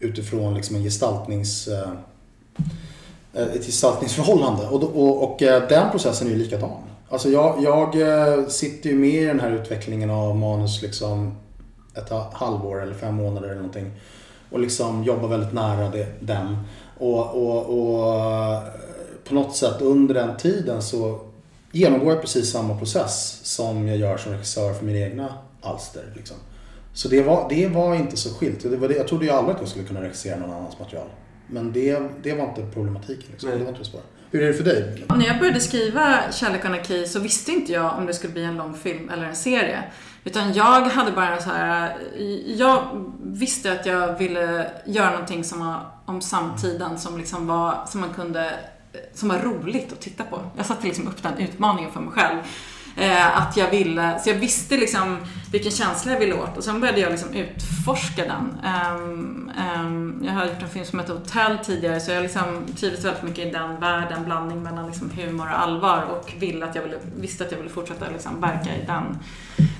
utifrån 0.00 0.54
liksom 0.54 0.76
en 0.76 0.82
gestaltnings, 0.82 1.68
eh, 1.68 1.90
eh 3.32 3.42
ett 3.42 3.66
gestaltningsförhållande. 3.66 4.66
Och, 4.66 4.82
och, 4.82 5.22
och 5.22 5.42
eh, 5.42 5.68
den 5.68 5.90
processen 5.90 6.26
är 6.26 6.30
ju 6.30 6.38
likadan. 6.38 6.82
Alltså 7.08 7.28
jag, 7.28 7.62
jag 7.62 8.00
eh, 8.00 8.46
sitter 8.46 8.90
ju 8.90 8.96
med 8.96 9.22
i 9.22 9.24
den 9.24 9.40
här 9.40 9.50
utvecklingen 9.50 10.10
av 10.10 10.36
manus 10.36 10.82
liksom 10.82 11.34
ett 11.94 12.10
halvår 12.32 12.82
eller 12.82 12.94
fem 12.94 13.14
månader 13.14 13.48
eller 13.48 13.56
någonting. 13.56 13.92
Och 14.50 14.60
liksom 14.60 15.04
jobbar 15.04 15.28
väldigt 15.28 15.52
nära 15.52 15.90
det, 15.90 16.06
den. 16.20 16.56
Och, 16.98 17.34
och, 17.34 17.78
och 17.78 18.20
eh, 18.20 18.62
på 19.28 19.34
något 19.34 19.56
sätt 19.56 19.80
under 19.80 20.14
den 20.14 20.36
tiden 20.36 20.82
så 20.82 21.20
genomgår 21.72 22.12
jag 22.12 22.20
precis 22.20 22.52
samma 22.52 22.78
process 22.78 23.40
som 23.42 23.88
jag 23.88 23.96
gör 23.96 24.16
som 24.16 24.32
regissör 24.32 24.74
för 24.74 24.84
mina 24.84 24.98
egna 24.98 25.34
alster. 25.62 26.02
Liksom. 26.16 26.36
Så 26.92 27.08
det 27.08 27.22
var, 27.22 27.46
det 27.48 27.68
var 27.68 27.94
inte 27.94 28.16
så 28.16 28.34
skilt. 28.34 28.62
Det 28.62 28.76
var 28.76 28.88
det, 28.88 28.94
jag 28.94 29.08
trodde 29.08 29.24
ju 29.24 29.30
aldrig 29.30 29.54
att 29.54 29.60
jag 29.60 29.70
skulle 29.70 29.84
kunna 29.84 30.02
regissera 30.02 30.36
någon 30.36 30.50
annans 30.50 30.78
material. 30.78 31.06
Men 31.46 31.72
det, 31.72 32.02
det 32.22 32.34
var 32.34 32.44
inte 32.44 32.66
problematiken. 32.74 33.26
Liksom. 33.30 33.50
Det 33.50 33.56
var 33.56 33.68
inte 33.68 33.80
det 33.80 33.84
svåra. 33.84 34.02
Hur 34.30 34.42
är 34.42 34.46
det 34.46 34.54
för 34.54 34.64
dig? 34.64 35.04
Och 35.08 35.18
när 35.18 35.26
jag 35.26 35.38
började 35.38 35.60
skriva 35.60 36.32
Kärlek 36.32 36.60
och 36.60 36.66
anarki 36.66 37.06
så 37.06 37.20
visste 37.20 37.50
inte 37.50 37.72
jag 37.72 37.98
om 37.98 38.06
det 38.06 38.14
skulle 38.14 38.32
bli 38.32 38.44
en 38.44 38.56
lång 38.56 38.74
film 38.74 39.10
eller 39.10 39.24
en 39.24 39.36
serie. 39.36 39.84
Utan 40.28 40.52
jag 40.52 40.80
hade 40.80 41.12
bara 41.12 41.36
en 41.36 41.42
så 41.42 41.50
här, 41.50 41.96
jag 42.46 43.04
visste 43.22 43.72
att 43.72 43.86
jag 43.86 44.18
ville 44.18 44.70
göra 44.86 45.10
någonting 45.10 45.44
som 45.44 45.60
var 45.60 45.80
om 46.04 46.20
samtiden 46.20 46.98
som 46.98 47.18
liksom 47.18 47.46
var, 47.46 47.84
som 47.86 48.00
man 48.00 48.14
kunde, 48.14 48.54
som 49.14 49.28
var 49.28 49.38
roligt 49.38 49.92
att 49.92 50.00
titta 50.00 50.24
på. 50.24 50.40
Jag 50.56 50.66
satte 50.66 50.86
liksom 50.86 51.08
upp 51.08 51.22
den 51.22 51.38
utmaningen 51.38 51.92
för 51.92 52.00
mig 52.00 52.12
själv. 52.12 52.38
Eh, 52.98 53.38
att 53.38 53.56
jag 53.56 53.70
ville, 53.70 54.18
så 54.18 54.30
jag 54.30 54.34
visste 54.34 54.76
liksom 54.76 55.16
vilken 55.52 55.72
känsla 55.72 56.12
jag 56.12 56.18
ville 56.20 56.34
åt 56.34 56.56
och 56.56 56.64
sen 56.64 56.80
började 56.80 57.00
jag 57.00 57.10
liksom 57.10 57.34
utforska 57.34 58.24
den. 58.24 58.56
Um, 59.02 59.50
um, 59.76 60.22
jag 60.26 60.32
har 60.32 60.46
gjort 60.46 60.62
en 60.62 60.68
film 60.68 60.84
som 60.84 60.98
heter 60.98 61.12
Hotell 61.12 61.58
tidigare 61.58 62.00
så 62.00 62.10
jag 62.10 62.22
liksom 62.22 62.66
trivdes 62.76 63.04
väldigt 63.04 63.22
mycket 63.22 63.46
i 63.46 63.50
den 63.50 63.80
världen, 63.80 64.24
blandning 64.24 64.62
mellan 64.62 64.86
liksom 64.86 65.10
humor 65.10 65.46
och 65.46 65.60
allvar 65.60 66.02
och 66.02 66.34
ville 66.38 66.66
att 66.66 66.74
jag 66.74 66.82
ville, 66.82 66.96
visste 67.16 67.44
att 67.44 67.52
jag 67.52 67.58
ville 67.58 67.70
fortsätta 67.70 68.10
liksom 68.12 68.40
verka 68.40 68.76
i 68.76 68.86
den, 68.86 69.18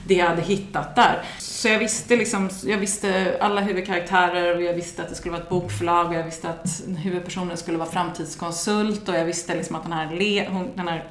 det 0.07 0.15
jag 0.15 0.27
hade 0.27 0.43
hittat 0.43 0.97
där. 0.97 1.23
Så 1.39 1.69
jag 1.69 1.79
visste 1.79 2.17
liksom, 2.17 2.51
jag 2.65 2.79
visste 2.79 3.37
alla 3.41 3.61
huvudkaraktärer 3.61 4.57
och 4.57 4.63
jag 4.63 4.75
visste 4.75 5.03
att 5.03 5.09
det 5.09 5.15
skulle 5.15 5.33
vara 5.33 5.43
ett 5.43 5.49
bokförlag 5.49 6.07
och 6.07 6.15
jag 6.15 6.25
visste 6.25 6.49
att 6.49 6.83
huvudpersonen 7.03 7.57
skulle 7.57 7.79
vara 7.79 7.91
framtidskonsult 7.91 9.09
och 9.09 9.15
jag 9.15 9.25
visste 9.25 9.55
liksom 9.55 9.77
att 9.77 9.83
den 9.83 9.93
här, 9.93 10.15
le, 10.15 10.49
hon, 10.49 10.71
den 10.75 10.89
här 10.89 11.05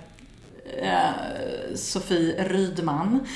Sofie 1.76 2.44
Rydman 2.44 3.28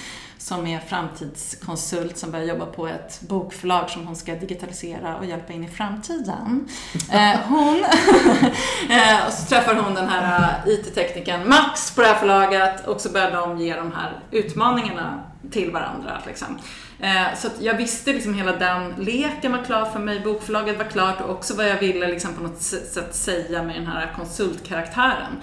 som 0.41 0.67
är 0.67 0.79
framtidskonsult 0.79 2.17
som 2.17 2.31
börjar 2.31 2.45
jobba 2.45 2.65
på 2.65 2.88
ett 2.88 3.21
bokförlag 3.21 3.89
som 3.89 4.07
hon 4.07 4.15
ska 4.15 4.35
digitalisera 4.35 5.17
och 5.17 5.25
hjälpa 5.25 5.53
in 5.53 5.63
i 5.63 5.67
framtiden. 5.67 6.67
Eh, 7.11 7.39
hon, 7.47 7.83
eh, 8.89 9.27
och 9.27 9.33
så 9.33 9.45
träffar 9.45 9.75
hon 9.75 9.93
den 9.93 10.09
här 10.09 10.61
eh, 10.65 10.73
IT-teknikern 10.73 11.50
Max 11.50 11.95
på 11.95 12.01
det 12.01 12.07
här 12.07 12.15
förlaget 12.15 12.88
och 12.88 13.01
så 13.01 13.09
börjar 13.09 13.31
de 13.31 13.57
ge 13.59 13.75
de 13.75 13.91
här 13.91 14.19
utmaningarna 14.31 15.23
till 15.51 15.71
varandra. 15.71 16.21
Liksom. 16.27 16.59
Eh, 17.00 17.38
Så 17.38 17.47
jag 17.59 17.77
visste 17.77 18.13
liksom 18.13 18.33
hela 18.33 18.51
den 18.51 18.93
leken 18.97 19.51
var 19.51 19.63
klar 19.63 19.85
för 19.85 20.00
mig, 20.00 20.19
bokförlaget 20.19 20.77
var 20.77 20.85
klart 20.85 21.21
och 21.21 21.29
också 21.29 21.55
vad 21.55 21.69
jag 21.69 21.79
ville 21.79 22.07
liksom 22.07 22.33
på 22.33 22.43
något 22.43 22.61
sätt 22.61 23.15
säga 23.15 23.63
med 23.63 23.75
den 23.75 23.88
här 23.88 24.13
konsultkaraktären. 24.15 25.41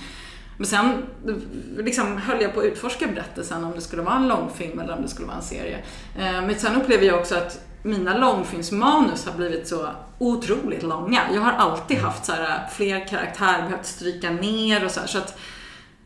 Men 0.58 0.66
sen 0.66 1.02
liksom 1.76 2.16
höll 2.16 2.42
jag 2.42 2.54
på 2.54 2.60
att 2.60 2.66
utforska 2.66 3.06
berättelsen 3.06 3.64
om 3.64 3.72
det 3.74 3.80
skulle 3.80 4.02
vara 4.02 4.16
en 4.16 4.28
långfilm 4.28 4.80
eller 4.80 4.96
om 4.96 5.02
det 5.02 5.08
skulle 5.08 5.26
vara 5.26 5.36
en 5.36 5.42
serie. 5.42 5.78
Eh, 6.18 6.42
Men 6.42 6.54
sen 6.54 6.76
upplever 6.76 7.06
jag 7.06 7.18
också 7.18 7.34
att 7.34 7.60
mina 7.82 8.18
långfilmsmanus 8.18 9.26
har 9.26 9.32
blivit 9.32 9.68
så 9.68 9.88
otroligt 10.18 10.82
långa. 10.82 11.20
Jag 11.34 11.40
har 11.40 11.52
alltid 11.52 11.98
haft 11.98 12.24
så 12.24 12.32
här, 12.32 12.68
fler 12.72 13.08
karaktärer, 13.08 13.62
behövt 13.62 13.86
stryka 13.86 14.30
ner 14.30 14.84
och 14.84 14.90
så 14.90 15.00
här, 15.00 15.06
så 15.06 15.18
att 15.18 15.38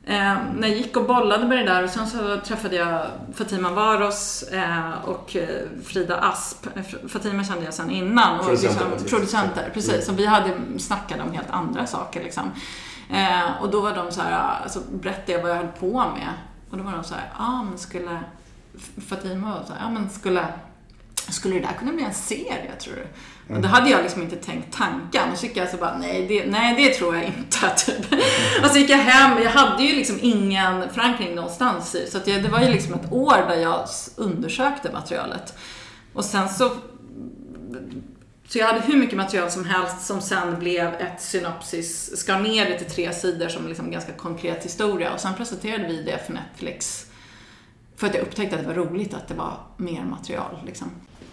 Eh, 0.06 0.36
när 0.56 0.68
jag 0.68 0.76
gick 0.76 0.96
och 0.96 1.04
bollade 1.06 1.46
med 1.46 1.58
det 1.58 1.64
där 1.64 1.84
och 1.84 1.90
sen 1.90 2.06
så 2.06 2.40
träffade 2.46 2.76
jag 2.76 3.06
Fatima 3.34 3.70
Varos 3.70 4.42
eh, 4.42 4.92
och 5.04 5.36
eh, 5.36 5.48
Frida 5.84 6.16
Asp. 6.16 6.66
Eh, 6.76 7.08
Fatima 7.08 7.44
kände 7.44 7.64
jag 7.64 7.74
sedan 7.74 7.90
innan. 7.90 8.40
Och 8.40 8.46
Producenter, 8.46 8.86
liksom, 8.90 9.08
producenter, 9.08 9.70
precis. 9.74 10.08
Och 10.08 10.18
vi 10.18 10.26
hade 10.26 10.50
snackat 10.78 11.20
om 11.26 11.32
helt 11.32 11.50
andra 11.50 11.86
saker 11.86 12.22
liksom. 12.22 12.50
Eh, 13.12 13.62
och 13.62 13.70
då 13.70 13.80
var 13.80 13.94
de 13.94 14.12
så 14.12 14.20
här, 14.20 14.62
alltså 14.62 14.80
berättade 14.90 15.32
jag 15.32 15.42
vad 15.42 15.50
jag 15.50 15.56
höll 15.56 15.66
på 15.66 15.98
med. 15.98 16.28
Och 16.70 16.78
då 16.78 16.84
var 16.84 16.92
de 16.92 17.04
så 17.04 17.14
här, 17.14 17.30
ja 17.38 17.44
ah, 17.44 17.62
men 17.62 17.78
skulle 17.78 18.20
Fatima 19.08 19.50
var 19.50 19.64
så 19.66 19.72
här, 19.72 19.80
ja 19.80 19.90
men 19.90 20.10
skulle 20.10 20.46
skulle 21.28 21.54
det 21.54 21.60
där 21.60 21.72
kunna 21.78 21.92
bli 21.92 22.04
en 22.04 22.14
serie 22.14 22.72
tror 22.80 22.94
du? 22.94 23.06
Och 23.54 23.62
då 23.62 23.68
hade 23.68 23.90
jag 23.90 24.02
liksom 24.02 24.22
inte 24.22 24.36
tänkt 24.36 24.76
tanken. 24.76 25.32
Och 25.32 25.38
så 25.38 25.46
gick 25.46 25.56
jag 25.56 25.68
så 25.68 25.76
bara, 25.76 25.98
nej 25.98 26.26
det, 26.28 26.46
nej, 26.46 26.76
det 26.76 26.94
tror 26.94 27.16
jag 27.16 27.24
inte. 27.24 27.58
Typ. 27.86 28.12
Och 28.64 28.70
så 28.70 28.78
gick 28.78 28.90
jag 28.90 28.98
hem. 28.98 29.42
Jag 29.42 29.50
hade 29.50 29.82
ju 29.82 29.96
liksom 29.96 30.18
ingen 30.22 30.90
förankring 30.90 31.34
någonstans 31.34 31.94
i. 31.94 32.10
Så 32.10 32.18
jag, 32.24 32.42
det 32.42 32.48
var 32.48 32.60
ju 32.60 32.68
liksom 32.68 32.94
ett 32.94 33.12
år 33.12 33.46
där 33.48 33.56
jag 33.56 33.86
undersökte 34.16 34.92
materialet. 34.92 35.58
Och 36.12 36.24
sen 36.24 36.48
så 36.48 36.70
så 38.52 38.58
jag 38.58 38.66
hade 38.66 38.80
hur 38.80 38.96
mycket 38.96 39.16
material 39.16 39.50
som 39.50 39.64
helst 39.64 40.06
som 40.06 40.20
sen 40.20 40.58
blev 40.58 40.94
ett 40.94 41.20
synopsis, 41.20 42.16
skar 42.16 42.40
ner 42.40 42.70
det 42.70 42.78
till 42.78 42.90
tre 42.90 43.12
sidor 43.12 43.48
som 43.48 43.68
liksom 43.68 43.90
ganska 43.90 44.12
konkret 44.12 44.64
historia 44.64 45.12
och 45.12 45.20
sen 45.20 45.34
presenterade 45.34 45.88
vi 45.88 46.02
det 46.02 46.26
för 46.26 46.32
Netflix. 46.32 47.06
För 47.96 48.06
att 48.06 48.14
jag 48.14 48.22
upptäckte 48.22 48.56
att 48.56 48.62
det 48.62 48.68
var 48.68 48.74
roligt 48.74 49.14
att 49.14 49.28
det 49.28 49.34
var 49.34 49.56
mer 49.76 50.04
material 50.04 50.58
liksom. 50.66 50.90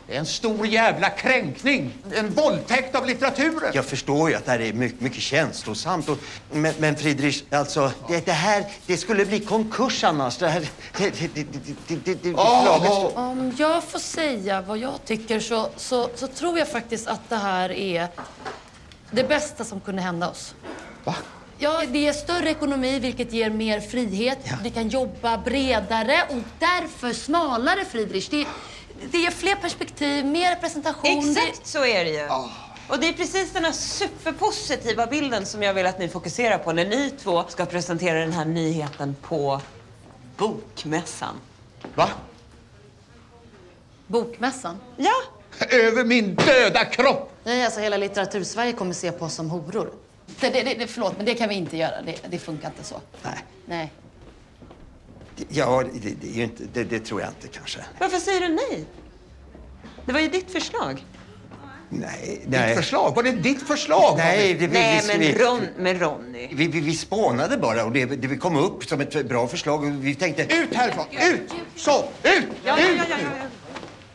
Det 0.10 0.16
är 0.16 0.20
en 0.20 0.26
stor 0.26 0.68
jävla 0.68 1.10
kränkning. 1.10 1.94
En 2.16 2.30
våldtäkt 2.34 2.96
av 2.96 3.06
litteraturen. 3.06 3.72
Jag 3.74 3.86
förstår 3.86 4.30
ju 4.30 4.36
att 4.36 4.46
det 4.46 4.52
här 4.52 4.60
är 4.62 4.74
mycket, 4.74 5.02
mycket 5.02 5.22
känslosamt. 5.22 6.10
Och, 6.10 6.18
men, 6.52 6.74
men 6.80 6.96
Friedrich, 6.96 7.44
alltså, 7.52 7.92
det, 8.08 8.26
det 8.26 8.32
här, 8.32 8.66
det 8.86 8.98
skulle 8.98 9.26
bli 9.26 9.40
konkurs 9.40 10.04
annars. 10.04 10.38
Det 10.38 10.48
här, 10.50 10.68
det, 10.98 11.10
det, 11.34 11.46
det, 11.88 12.24
det, 12.24 12.34
står- 12.34 13.18
Om 13.18 13.54
jag 13.58 13.84
får 13.84 14.00
säga 14.00 14.62
vad 14.62 14.78
jag 14.78 14.94
tycker 15.06 15.40
så, 15.40 15.70
så, 15.76 16.10
så 16.16 16.28
tror 16.28 16.60
jag 16.60 16.68
faktiskt 16.68 17.08
att 17.08 17.30
det 17.30 17.36
här 17.38 17.72
är 17.72 18.08
det 19.12 19.24
bästa 19.24 19.64
som 19.64 19.80
kunde 19.80 20.02
hända 20.02 20.30
oss. 20.30 20.56
Va? 21.04 21.16
Ja, 21.58 21.84
det 21.88 22.08
är 22.08 22.14
större 22.14 22.50
ekonomi 22.50 23.00
vilket 23.00 23.34
ger 23.34 23.50
mer 23.50 23.80
frihet. 23.80 24.40
Vi 24.64 24.70
kan 24.70 24.88
jobba 24.90 25.38
bredare 25.38 26.24
och 26.30 26.38
därför 26.60 27.14
smalare 27.14 27.86
Friedrich. 27.86 28.30
Det, 28.30 28.46
det 29.12 29.18
ger 29.18 29.32
fler 29.32 29.56
perspektiv, 29.56 30.26
mer 30.26 30.50
representation. 30.56 31.30
Exakt 31.30 31.68
så 31.68 31.86
är 31.86 32.06
det 32.06 32.12
ju. 32.12 32.28
Och 32.88 33.00
det 33.00 33.08
är 33.10 33.14
precis 33.14 33.52
den 33.54 33.66
här 33.66 33.72
superpositiva 33.72 35.08
bilden 35.08 35.46
som 35.46 35.64
jag 35.64 35.74
vill 35.74 35.86
att 35.86 36.00
ni 36.00 36.10
fokuserar 36.10 36.58
på 36.58 36.74
när 36.74 36.86
ni 36.86 37.12
två 37.12 37.44
ska 37.48 37.66
presentera 37.66 38.20
den 38.20 38.32
här 38.32 38.46
nyheten 38.46 39.16
på 39.22 39.62
Bokmässan. 40.38 41.36
Va? 41.96 42.10
Bokmässan. 44.08 44.78
Ja. 44.98 45.14
Över 45.70 46.04
min 46.06 46.36
döda 46.36 46.86
kropp! 46.86 47.32
Nej, 47.44 47.66
alltså 47.66 47.80
hela 47.80 47.98
litteratursverige 47.98 48.74
kommer 48.74 48.94
se 48.94 49.12
på 49.12 49.26
oss 49.26 49.34
som 49.34 49.50
horor. 49.50 49.92
Det, 50.40 50.50
det, 50.50 50.64
det, 50.64 50.88
förlåt, 50.88 51.18
men 51.18 51.26
det 51.26 51.34
kan 51.34 51.50
vi 51.50 51.56
inte 51.56 51.78
göra. 51.78 52.02
Det, 52.02 52.16
det 52.30 52.40
funkar 52.40 52.68
inte 52.68 52.84
så. 52.84 53.02
Nej. 53.24 53.46
Nej. 53.66 53.94
Ja, 55.50 55.84
det, 55.94 56.10
det, 56.22 56.28
är 56.28 56.34
ju 56.34 56.44
inte, 56.44 56.64
det, 56.74 56.84
det 56.84 57.00
tror 57.00 57.22
jag 57.22 57.30
inte 57.30 57.48
kanske. 57.58 57.80
Varför 58.00 58.18
säger 58.20 58.42
du 58.42 58.48
nej? 58.48 58.86
Det 60.06 60.14
var 60.14 60.20
ju 60.20 60.28
ditt 60.28 60.52
förslag. 60.52 61.06
Nej, 61.92 62.38
Ditt 62.42 62.50
nej. 62.50 62.76
förslag? 62.76 63.16
Var 63.16 63.24
det 63.24 63.32
ditt 63.32 63.62
förslag? 63.62 64.18
Nej, 64.18 64.54
det, 64.54 64.68
vi, 64.68 64.74
Nej, 64.74 65.02
vi, 65.02 65.08
men, 65.08 65.20
vi, 65.20 65.34
Ron, 65.34 65.68
men 65.78 66.00
Ronny. 66.00 66.48
vi, 66.52 66.68
vi, 66.68 66.80
vi 66.80 66.96
spånade 66.96 67.58
bara 67.58 67.86
och 67.86 67.92
det, 67.92 68.06
det 68.06 68.38
kom 68.38 68.58
upp 68.58 68.86
som 68.86 69.02
ett 69.02 69.30
bra 69.30 69.48
förslag. 69.48 69.84
Och 69.84 70.06
vi 70.06 70.16
tänkte... 70.16 70.44
Ut 70.44 70.76
härifrån! 70.76 71.06
Ut! 71.12 71.52
Så! 71.76 72.00
Ut! 72.24 72.46
Ja, 72.64 72.80
ut! 72.80 72.86
ja, 72.98 73.04
ja, 73.10 73.16
ja, 73.22 73.28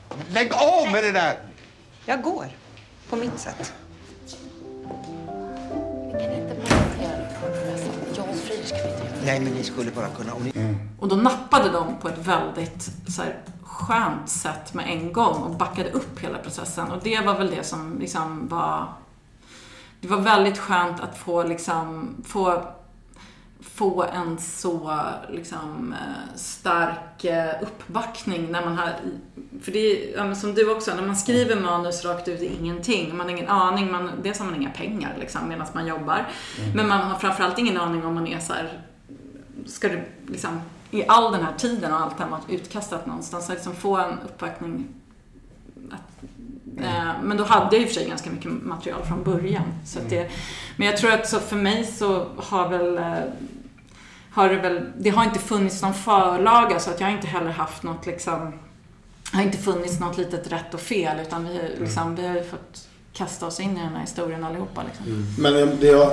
ja. 0.09 0.17
Lägg 0.33 0.53
av 0.53 0.93
med 0.93 1.05
det 1.05 1.13
där! 1.13 1.39
Jag 2.07 2.23
går. 2.23 2.47
På 3.11 3.17
mitt 3.17 3.39
sätt. 3.39 3.73
Nej, 9.25 9.41
men 9.41 9.53
ni 9.53 9.63
skulle 9.63 9.91
bara 9.91 10.09
kunna... 10.09 10.35
Om 10.35 10.43
ni, 10.43 10.77
Och 10.99 11.09
då 11.09 11.17
nappade 11.17 11.71
de 11.71 11.97
på 12.01 12.09
ett 12.09 12.19
väldigt 12.19 12.91
så 13.09 13.23
här, 13.23 13.39
skönt 13.63 14.29
sätt 14.29 14.75
med 14.75 14.87
en 14.89 15.13
gång 15.13 15.43
och 15.43 15.51
backade 15.51 15.91
upp 15.91 16.19
hela 16.21 16.39
processen. 16.39 16.91
Och 16.91 17.03
det 17.03 17.21
var 17.21 17.39
väl 17.39 17.51
det 17.51 17.65
som 17.65 17.99
liksom 18.01 18.49
var... 18.49 18.93
Det 20.01 20.09
var 20.09 20.21
väldigt 20.21 20.59
skönt 20.59 21.01
att 21.01 21.19
få 21.19 21.43
liksom, 21.43 22.09
få 22.27 22.63
få 23.75 24.03
en 24.03 24.39
så 24.39 25.01
liksom, 25.31 25.93
eh, 25.93 26.37
stark 26.37 27.25
eh, 27.25 27.63
uppbackning 27.63 28.53
när 28.53 28.65
man 28.65 28.79
har, 28.79 28.93
för 29.63 29.73
det 29.73 29.79
är 29.79 30.17
ja, 30.17 30.35
som 30.35 30.55
du 30.55 30.71
också, 30.71 30.95
när 30.95 31.07
man 31.07 31.17
skriver 31.17 31.61
manus 31.61 32.05
rakt 32.05 32.29
ut 32.29 32.43
i 32.43 32.57
ingenting, 32.61 33.17
man 33.17 33.27
har 33.27 33.31
ingen 33.31 33.49
aning, 33.49 33.93
man, 33.93 34.11
dels 34.23 34.39
har 34.39 34.47
man 34.47 34.55
inga 34.55 34.71
pengar 34.71 35.17
liksom, 35.21 35.49
medan 35.49 35.67
man 35.73 35.87
jobbar, 35.87 36.29
men 36.75 36.89
man 36.89 37.01
har 37.01 37.19
framförallt 37.19 37.59
ingen 37.59 37.77
aning 37.77 38.05
om 38.05 38.15
man 38.15 38.27
är 38.27 38.41
så 38.41 38.53
här, 38.53 38.81
ska 39.67 39.89
du 39.89 40.05
liksom, 40.27 40.61
i 40.91 41.05
all 41.09 41.33
den 41.33 41.43
här 41.43 41.53
tiden 41.59 41.93
och 41.93 42.01
allt 42.01 42.19
det 42.19 42.25
här 42.25 42.31
varit 42.31 42.51
utkastat 42.51 43.07
någonstans, 43.07 43.45
att 43.45 43.55
liksom 43.55 43.75
få 43.75 43.97
en 43.97 44.19
uppbackning 44.25 44.89
att, 45.91 46.25
eh, 46.81 47.23
men 47.23 47.37
då 47.37 47.45
hade 47.45 47.77
jag 47.77 47.83
i 47.83 47.85
och 47.85 47.89
för 47.89 47.95
sig 47.95 48.09
ganska 48.09 48.31
mycket 48.31 48.53
material 48.53 49.03
från 49.05 49.23
början. 49.23 49.65
Så 49.85 49.99
att 49.99 50.11
det, 50.11 50.31
men 50.77 50.87
jag 50.87 50.97
tror 50.97 51.13
att 51.13 51.29
så 51.29 51.41
för 51.41 51.57
mig 51.57 51.85
så 51.87 52.27
har 52.37 52.69
väl 52.69 52.99
eh, 52.99 53.33
har 54.35 54.49
det 54.49 54.57
väl, 54.57 54.93
det 54.99 55.11
har 55.11 55.25
inte 55.25 55.39
funnits 55.39 55.83
någon 55.83 55.95
förlaga 55.95 56.81
så 56.81 56.91
att 56.91 57.01
jag 57.01 57.07
har 57.07 57.15
inte 57.15 57.27
heller 57.27 57.51
haft 57.51 57.83
något 57.83 58.07
liksom, 58.07 58.53
har 59.33 59.43
inte 59.43 59.59
funnits 59.59 60.01
något 60.01 60.19
litet 60.19 60.53
rätt 60.53 60.75
och 60.75 60.81
fel 60.81 61.21
utan 61.21 61.45
vi, 61.45 61.71
liksom, 61.79 62.15
vi 62.15 62.27
har 62.27 62.35
ju 62.35 62.45
fått 62.45 62.89
kasta 63.15 63.47
oss 63.47 63.61
in 63.61 63.71
i 63.77 63.81
den 63.81 63.93
här 63.95 64.01
historien 64.01 64.45
allihopa. 64.45 64.83
Liksom. 64.83 65.27
Men 65.39 65.53
det 65.81 65.87
jag 65.87 66.13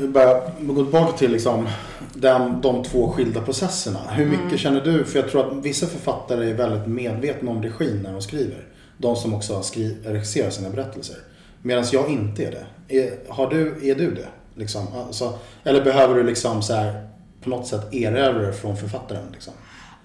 bara 0.08 0.40
gå 0.60 0.74
tillbaka 0.74 1.12
till 1.12 1.30
liksom, 1.32 1.68
den, 2.14 2.60
de 2.60 2.82
två 2.84 3.10
skilda 3.12 3.40
processerna. 3.42 3.98
Hur 4.10 4.26
mycket 4.26 4.44
Mm. 4.44 4.58
känner 4.58 4.80
du? 4.80 5.04
För 5.04 5.18
jag 5.18 5.30
tror 5.30 5.46
att 5.48 5.64
vissa 5.64 5.86
författare 5.86 6.50
är 6.50 6.54
väldigt 6.54 6.86
medvetna 6.86 7.50
om 7.50 7.62
regin 7.62 8.00
när 8.02 8.12
de 8.12 8.22
skriver. 8.22 8.64
De 8.98 9.16
som 9.16 9.34
också 9.34 9.62
skri- 9.62 9.96
regisserar 10.04 10.50
sina 10.50 10.70
berättelser. 10.70 11.16
Medan 11.62 11.84
jag 11.92 12.08
inte 12.08 12.44
är 12.44 12.50
det. 12.50 12.66
Är, 12.98 13.10
har 13.28 13.46
du, 13.50 13.90
är 13.90 13.94
du 13.94 14.14
det? 14.14 14.28
Liksom? 14.54 14.86
Alltså, 15.06 15.38
eller 15.64 15.84
behöver 15.84 16.14
du 16.14 16.22
liksom 16.22 16.62
så 16.62 16.74
här, 16.74 17.08
på 17.42 17.50
något 17.50 17.66
sätt 17.66 17.94
erövra 17.94 18.46
det 18.46 18.52
från 18.52 18.76
författaren? 18.76 19.22
Liksom? 19.32 19.52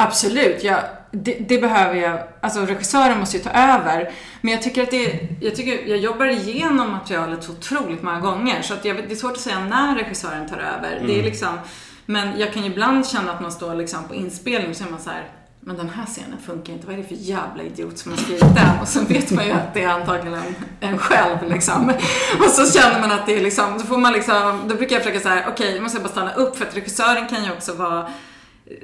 Absolut, 0.04 0.64
jag, 0.64 0.80
det, 1.12 1.34
det 1.50 1.58
behöver 1.58 1.96
jag. 1.96 2.20
Alltså 2.42 2.60
regissören 2.66 3.20
måste 3.20 3.38
ju 3.38 3.44
ta 3.44 3.50
över. 3.50 4.12
Men 4.42 4.52
jag 4.54 4.62
tycker 4.62 4.84
att 4.84 4.92
det, 4.92 5.20
jag, 5.42 5.56
tycker, 5.56 5.88
jag 5.90 5.98
jobbar 5.98 6.26
igenom 6.26 6.92
materialet 6.92 7.44
så 7.44 7.52
otroligt 7.52 8.04
många 8.04 8.20
gånger. 8.20 8.62
Så 8.62 8.74
att 8.74 8.86
jag, 8.86 8.96
det 8.98 9.12
är 9.12 9.16
svårt 9.16 9.32
att 9.32 9.40
säga 9.40 9.60
när 9.60 9.96
regissören 9.96 10.50
tar 10.50 10.58
över. 10.58 10.90
Det 11.06 11.12
är 11.14 11.20
Mm. 11.20 11.26
liksom, 11.26 11.60
men 12.06 12.40
jag 12.40 12.54
kan 12.54 12.64
ju 12.64 12.72
ibland 12.72 13.08
känna 13.08 13.32
att 13.34 13.42
man 13.42 13.52
står 13.52 13.76
liksom 13.76 14.04
på 14.08 14.16
inspelning 14.16 14.70
och 14.70 14.76
så 14.76 14.84
är 14.84 14.90
man 14.92 15.00
så 15.00 15.10
här. 15.10 15.24
Men 15.66 15.78
den 15.78 15.90
här 15.90 16.06
scenen 16.06 16.38
funkar 16.46 16.74
inte. 16.74 16.88
Vad 16.88 16.96
är 16.96 16.98
det 17.02 17.08
för 17.08 17.16
jävla 17.16 17.64
idiot 17.64 17.98
som 17.98 18.12
har 18.12 18.18
skrivit 18.20 18.56
den? 18.56 18.80
Och 18.82 18.88
så 18.88 19.00
vet 19.06 19.32
man 19.32 19.46
ju 19.46 19.52
att 19.52 19.74
det 19.74 19.84
är 19.84 19.88
antagligen 19.90 20.42
en, 20.80 20.98
själv 20.98 21.38
liksom. 21.50 21.92
Och 22.40 22.50
så 22.52 22.80
känner 22.80 23.00
man 23.00 23.12
att 23.12 23.26
det 23.26 23.36
är 23.38 23.42
liksom, 23.42 23.74
då 23.78 23.84
får 23.84 23.98
man 23.98 24.14
liksom, 24.14 24.62
då 24.68 24.76
brukar 24.76 24.96
jag 24.96 25.04
försöka 25.04 25.20
så 25.22 25.30
här, 25.30 25.46
okej, 25.50 25.74
nu 25.74 25.80
måste 25.82 25.96
jag 25.98 26.04
bara 26.04 26.12
stanna 26.12 26.34
upp 26.34 26.58
för 26.58 26.66
att 26.66 26.76
regissören 26.76 27.28
kan 27.28 27.44
ju 27.44 27.52
också 27.52 27.74
vara 27.74 28.08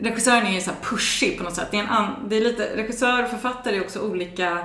regissören 0.01 0.47
är 0.47 0.51
ju 0.51 0.61
så 0.61 0.69
här 0.69 0.77
pushig 0.83 1.37
på 1.37 1.43
något 1.43 1.55
sätt. 1.55 1.67
Det 1.71 1.77
är, 1.77 1.81
en 1.81 1.89
an, 1.89 2.15
det 2.29 2.37
är 2.37 2.41
lite, 2.41 2.75
regissör 2.75 3.23
och 3.23 3.29
författare 3.29 3.75
är 3.75 3.81
också 3.81 3.99
olika, 3.99 4.57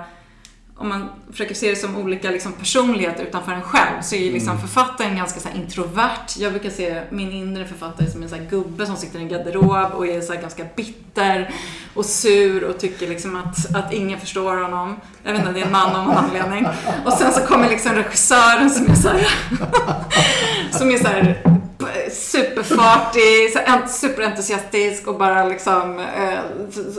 om 0.76 0.88
man 0.88 1.08
försöker 1.30 1.54
se 1.54 1.70
det 1.70 1.76
som 1.76 1.96
olika 1.96 2.30
liksom, 2.30 2.52
personligheter 2.52 3.24
utanför 3.24 3.52
en 3.52 3.62
själv, 3.62 4.02
så 4.02 4.14
är 4.14 4.20
ju 4.20 4.32
liksom 4.32 4.50
Mm. 4.56 4.60
författaren 4.68 5.16
ganska 5.16 5.40
så 5.40 5.48
introvert. 5.54 6.26
Jag 6.38 6.52
brukar 6.52 6.70
se 6.70 7.02
min 7.10 7.32
inre 7.32 7.64
författare 7.64 8.10
som 8.10 8.22
en 8.22 8.28
så 8.28 8.36
gubbe 8.50 8.86
som 8.86 8.96
sitter 8.96 9.18
i 9.18 9.22
en 9.22 9.28
garderob 9.28 9.92
och 9.94 10.06
är 10.06 10.20
så 10.20 10.32
ganska 10.32 10.64
bitter 10.76 11.50
och 11.94 12.04
sur 12.04 12.64
och 12.64 12.78
tycker 12.78 13.08
liksom 13.08 13.36
att, 13.36 13.76
att 13.76 13.92
ingen 13.92 14.20
förstår 14.20 14.56
honom. 14.56 14.96
Jag 15.22 15.32
vet 15.32 15.40
inte, 15.40 15.52
det 15.52 15.60
är 15.60 15.66
en 15.66 15.72
man 15.72 15.96
av 15.96 16.06
någon 16.06 16.16
anledning. 16.16 16.66
Och 17.04 17.12
sen 17.12 17.32
så 17.32 17.40
kommer 17.40 17.68
liksom 17.68 17.92
regissören 17.92 18.70
som 18.70 18.90
är 18.90 18.94
så 18.94 19.08
här, 19.08 19.28
som 20.78 20.90
är 20.90 20.98
så 20.98 21.08
här 21.08 21.42
superfartig, 22.12 23.50
superentusiastisk 23.88 25.06
och 25.06 25.18
bara 25.18 25.44
liksom 25.44 25.98
eh, 25.98 26.38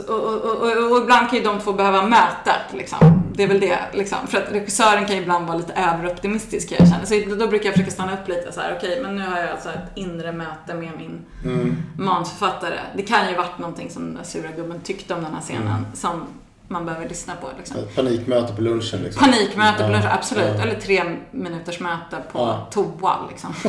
och, 0.08 0.18
och, 0.18 0.56
och, 0.56 0.92
och 0.92 0.98
ibland 1.02 1.28
kan 1.30 1.38
ju 1.38 1.44
de 1.44 1.60
två 1.60 1.72
behöva 1.72 2.02
mötet 2.02 2.72
liksom. 2.72 3.22
Det 3.34 3.42
är 3.42 3.48
väl 3.48 3.60
det 3.60 3.78
liksom. 3.92 4.18
För 4.26 4.38
att 4.38 4.52
regissören 4.52 5.06
kan 5.06 5.16
ju 5.16 5.22
ibland 5.22 5.46
vara 5.46 5.56
lite 5.58 5.72
överoptimistisk 5.72 6.72
jag 6.72 6.88
känna. 6.88 7.06
Så 7.06 7.14
då 7.38 7.46
brukar 7.46 7.64
jag 7.66 7.74
försöka 7.74 7.90
stanna 7.90 8.12
upp 8.12 8.28
lite 8.28 8.52
så 8.52 8.60
här. 8.60 8.74
okej 8.78 9.00
men 9.02 9.16
nu 9.16 9.22
har 9.26 9.38
jag 9.38 9.50
alltså 9.50 9.68
ett 9.68 9.90
inre 9.94 10.32
möte 10.32 10.74
med 10.74 10.90
min 10.98 11.20
Mm. 11.44 11.76
manusförfattare. 11.98 12.78
Det 12.96 13.02
kan 13.02 13.28
ju 13.28 13.34
varit 13.36 13.58
någonting 13.58 13.90
som 13.90 14.02
den 14.04 14.14
där 14.14 14.22
sura 14.24 14.48
gubben 14.56 14.80
tyckte 14.80 15.14
om 15.14 15.22
den 15.24 15.34
här 15.34 15.40
scenen 15.40 15.62
Mm. 15.68 15.84
som 15.94 16.26
man 16.68 16.86
behöver 16.86 17.08
lyssna 17.08 17.34
på 17.36 17.48
liksom. 17.58 17.76
Panikmöte 17.94 18.52
på 18.52 18.62
lunchen 18.62 19.00
liksom. 19.02 19.24
Panikmöte 19.24 19.84
på 19.84 19.90
lunch, 19.90 20.04
Ja, 20.04 20.12
absolut. 20.14 20.54
ja. 20.56 20.62
Eller 20.62 20.80
tre 20.80 21.02
minuters 21.30 21.80
möte 21.80 22.16
på 22.32 22.38
Ja. 22.38 22.68
toa 22.72 23.16
liksom. 23.30 23.54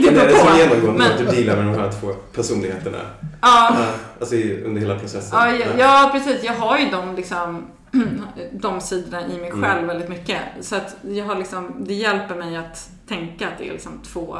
Men 0.00 0.18
är 0.18 0.28
det 0.28 0.34
som 0.34 0.58
genomgående 0.58 0.98
Men- 0.98 1.12
att 1.12 1.18
du 1.18 1.24
dealar 1.44 1.62
med 1.62 1.74
de 1.74 1.80
här 1.80 1.92
två 1.92 2.06
personligheterna? 2.34 2.98
Ja. 3.42 3.76
Alltså 4.20 4.36
under 4.36 4.80
hela 4.80 4.98
processen? 4.98 5.38
Ja, 5.38 5.50
ja, 5.52 5.66
ja, 5.78 6.10
precis. 6.12 6.44
Jag 6.44 6.54
har 6.54 6.78
ju 6.78 6.90
de, 6.90 7.14
liksom, 7.16 7.66
de 8.52 8.80
sidorna 8.80 9.26
i 9.26 9.38
mig 9.38 9.50
Mm. 9.50 9.62
själv 9.62 9.86
väldigt 9.86 10.08
mycket. 10.08 10.38
Så 10.60 10.76
att 10.76 10.96
jag 11.02 11.24
har 11.24 11.36
liksom, 11.36 11.74
det 11.86 11.94
hjälper 11.94 12.34
mig 12.34 12.56
att 12.56 12.88
tänka 13.08 13.46
att 13.48 13.58
det 13.58 13.68
är 13.68 13.72
liksom 13.72 13.92
två, 14.12 14.36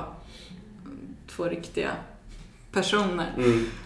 två 1.36 1.44
riktiga 1.44 1.88
personer. 2.72 3.32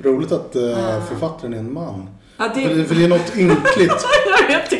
Roligt 0.02 0.32
att 0.32 0.50
Ja. 0.54 1.00
författaren 1.08 1.54
är 1.54 1.58
en 1.58 1.72
man. 1.74 2.08
Ja, 2.42 2.48
det- 2.54 2.68
För, 2.68 2.74
det, 2.74 2.84
för 2.84 2.94
det 2.94 3.04
är 3.04 3.08
något 3.08 3.36
ynkligt. 3.36 4.06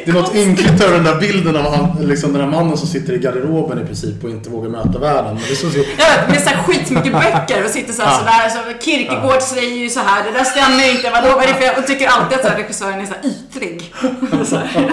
Det 0.05 0.11
är 0.11 0.15
något 0.15 0.35
ynkligt 0.35 0.81
över 0.81 0.95
den 0.95 1.05
där 1.05 1.21
bilden 1.21 1.57
av 1.57 1.75
han, 1.77 1.97
liksom 2.09 2.33
den 2.33 2.41
där 2.43 2.49
mannen 2.59 2.77
som 2.77 2.89
sitter 2.89 3.13
i 3.13 3.19
garderoben 3.19 3.83
i 3.83 3.87
princip 3.87 4.25
och 4.25 4.31
inte 4.31 4.51
vågar 4.51 4.69
möta 4.71 4.99
världen. 4.99 5.35
Men 5.35 5.43
det 5.49 5.51
är 5.51 5.55
så, 5.57 5.67
vet, 5.67 5.87
med 6.31 6.43
så 6.43 6.49
här 6.49 6.63
skitmycket 6.63 7.13
böcker 7.13 7.65
och 7.65 7.71
sitter 7.71 7.93
så 7.93 8.03
här, 8.03 8.11
Ja. 8.13 8.19
sådär. 8.19 8.49
Så 8.79 8.85
Kierkegaard 8.85 9.43
säger 9.43 9.77
ju 9.77 9.91
så 9.91 10.01
här, 10.01 10.25
det 10.25 10.31
där 10.39 10.45
stämmer 10.45 10.91
inte, 10.91 11.11
vadå, 11.11 11.29
vad 11.37 11.45
är 11.45 11.49
det 11.49 11.55
för... 11.55 11.79
Och 11.79 11.87
tycker 11.87 12.09
alltid 12.09 12.39
att 12.39 12.45
så 12.45 12.51
här, 12.51 12.57
regissören 12.57 13.01
är 13.01 13.07
så 13.07 13.13
här 13.13 13.31
ytlig. 13.31 13.95
Så 14.51 14.57
här. 14.57 14.69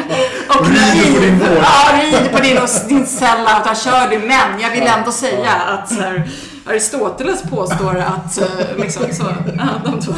Och 0.50 0.66
Rider 0.68 1.14
på 1.16 1.20
din 1.22 1.40
vård. 1.40 1.64
Ja, 1.64 2.00
rider 2.04 2.30
på 2.38 2.40
din, 2.44 2.58
och 2.58 2.70
din 2.90 3.06
sellout, 3.06 3.66
han 3.66 3.76
kör 3.76 4.10
du. 4.10 4.20
Men 4.20 4.62
jag 4.62 4.72
vill 4.72 4.88
ändå 4.98 5.12
säga 5.12 5.52
att 5.52 5.90
så 5.90 6.02
här, 6.02 6.30
Aristoteles 6.70 7.42
påstår 7.42 7.96
att 8.08 8.38
eh, 8.42 8.48
liksom 8.78 9.04
så, 9.12 9.24
ja, 9.58 9.68
de 9.86 10.02
två. 10.02 10.14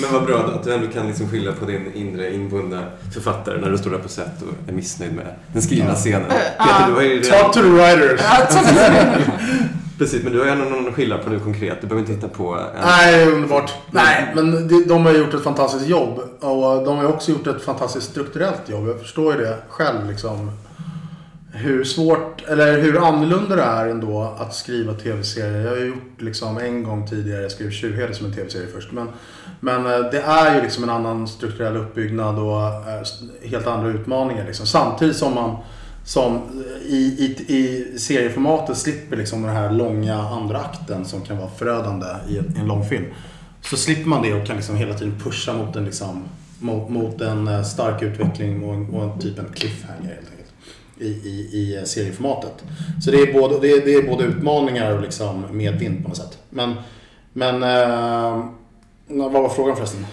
Men 0.00 0.12
vad 0.12 0.24
bra 0.24 0.38
att 0.38 0.64
du 0.64 0.74
ändå 0.74 0.86
kan 0.86 1.06
liksom 1.06 1.28
skilja 1.28 1.52
på 1.52 1.64
din 1.64 1.92
inre 1.94 2.34
invunda 2.34 2.78
författare 3.14 3.60
när 3.60 3.70
du 3.70 3.78
står 3.78 3.90
där 3.90 3.98
på 3.98 4.08
set 4.08 4.42
och 4.42 4.68
är 4.68 4.72
missnöjd 4.72 5.12
med 5.12 5.26
den 5.52 5.62
skrivna 5.62 5.90
Ja. 5.90 5.94
scenen. 5.94 6.26
Ja. 6.58 6.64
Peter, 6.64 6.88
du 6.88 6.94
har 6.94 7.02
ju 7.02 7.20
redan... 7.22 7.40
Talk 7.40 7.54
to 7.54 7.60
the 7.60 7.68
writers. 7.68 8.20
Precis, 9.98 10.22
men 10.22 10.32
du 10.32 10.38
har 10.38 10.46
ju 10.46 10.52
ändå 10.52 10.64
någon 10.64 10.92
skillnad 10.92 11.24
på 11.24 11.30
nu 11.30 11.38
konkret. 11.38 11.78
Du 11.80 11.86
behöver 11.86 12.00
inte 12.00 12.12
hitta 12.12 12.28
på 12.36 12.54
en... 12.54 12.60
Nej, 12.84 13.26
underbart. 13.32 13.72
Nej, 13.90 14.32
men 14.34 14.68
de, 14.68 14.84
de 14.88 15.06
har 15.06 15.12
gjort 15.12 15.34
ett 15.34 15.42
fantastiskt 15.42 15.86
jobb. 15.88 16.18
Och 16.40 16.84
de 16.84 16.96
har 16.98 17.04
också 17.04 17.30
gjort 17.30 17.46
ett 17.46 17.62
fantastiskt 17.62 18.10
strukturellt 18.10 18.60
jobb. 18.68 18.88
Jag 18.88 19.00
förstår 19.00 19.34
ju 19.34 19.40
det 19.40 19.56
själv 19.68 20.08
liksom. 20.10 20.50
Hur 21.56 21.84
svårt, 21.84 22.44
eller 22.48 22.78
hur 22.78 23.06
annorlunda 23.08 23.56
det 23.56 23.62
är 23.62 23.86
ändå 23.86 24.34
att 24.38 24.54
skriva 24.54 24.94
tv-serier. 24.94 25.60
Jag 25.60 25.70
har 25.70 25.76
ju 25.76 25.86
gjort 25.86 26.20
liksom 26.20 26.58
en 26.58 26.82
gång 26.82 27.06
tidigare, 27.06 27.42
jag 27.42 27.50
skrev 27.50 27.70
Tjurheden 27.70 28.14
som 28.14 28.26
en 28.26 28.32
tv-serie 28.32 28.66
först. 28.74 28.92
Men, 28.92 29.08
men 29.60 29.86
eh, 29.86 30.10
det 30.10 30.20
är 30.20 30.54
ju 30.56 30.62
liksom 30.62 30.84
en 30.84 30.90
annan 30.90 31.28
strukturell 31.28 31.76
uppbyggnad 31.76 32.38
och 32.38 32.62
eh, 32.62 33.02
helt 33.42 33.66
andra 33.66 33.90
utmaningar. 33.90 34.44
Liksom. 34.46 34.66
Samtidigt 34.66 35.16
som 35.16 35.34
man 35.34 35.56
som 36.04 36.40
i, 36.86 36.96
i, 36.96 37.44
i 37.48 37.98
serieformatet 37.98 38.76
slipper 38.76 39.16
liksom 39.16 39.42
den 39.42 39.56
här 39.56 39.72
långa 39.72 40.14
andra 40.14 40.58
akten 40.58 41.04
som 41.04 41.20
kan 41.20 41.38
vara 41.38 41.50
förödande 41.50 42.06
i 42.28 42.38
en, 42.38 42.56
i 42.56 42.60
en 42.60 42.66
långfilm. 42.66 43.04
Så 43.60 43.76
slipper 43.76 44.08
man 44.08 44.22
det 44.22 44.34
och 44.34 44.46
kan 44.46 44.56
liksom 44.56 44.76
hela 44.76 44.94
tiden 44.94 45.14
pusha 45.24 45.52
mot 45.52 45.76
en, 45.76 45.84
liksom, 45.84 46.24
mot, 46.58 46.90
mot 46.90 47.20
en 47.20 47.48
eh, 47.48 47.62
stark 47.62 48.02
utveckling 48.02 48.64
och 48.64 48.74
en, 48.74 48.90
och 48.90 49.02
en 49.02 49.18
typ 49.18 49.38
en 49.38 49.52
cliffhanger 49.54 50.08
helt 50.08 50.18
enkelt. 50.18 50.33
I, 51.04 51.08
i, 51.08 51.80
i 51.82 51.86
serieformatet. 51.86 52.64
Så 53.04 53.10
det 53.10 53.16
är 53.20 53.32
både, 53.32 53.60
det 53.60 53.68
är, 53.72 53.84
det 53.86 53.94
är 53.94 54.02
både 54.02 54.24
utmaningar 54.24 54.92
och 54.94 55.00
liksom 55.02 55.44
medvind 55.50 56.02
på 56.02 56.08
något 56.08 56.16
sätt. 56.16 56.38
Men, 56.50 56.74
men 57.32 57.62
eh, 57.62 58.44
vad 59.06 59.32
var 59.32 59.48
frågan 59.48 59.76
förresten? 59.76 60.06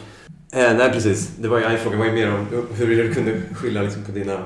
Eh, 0.54 0.74
nej, 0.78 0.92
precis. 0.92 1.30
Det 1.40 1.48
var 1.48 1.60
ju, 1.60 1.78
frågan 1.78 2.00
var 2.00 2.06
ju 2.06 2.12
mer 2.12 2.34
om 2.34 2.48
hur 2.76 2.88
du 2.88 3.14
kunde 3.14 3.42
skilja 3.56 3.82
liksom 3.82 4.04
på 4.06 4.12
dina 4.12 4.40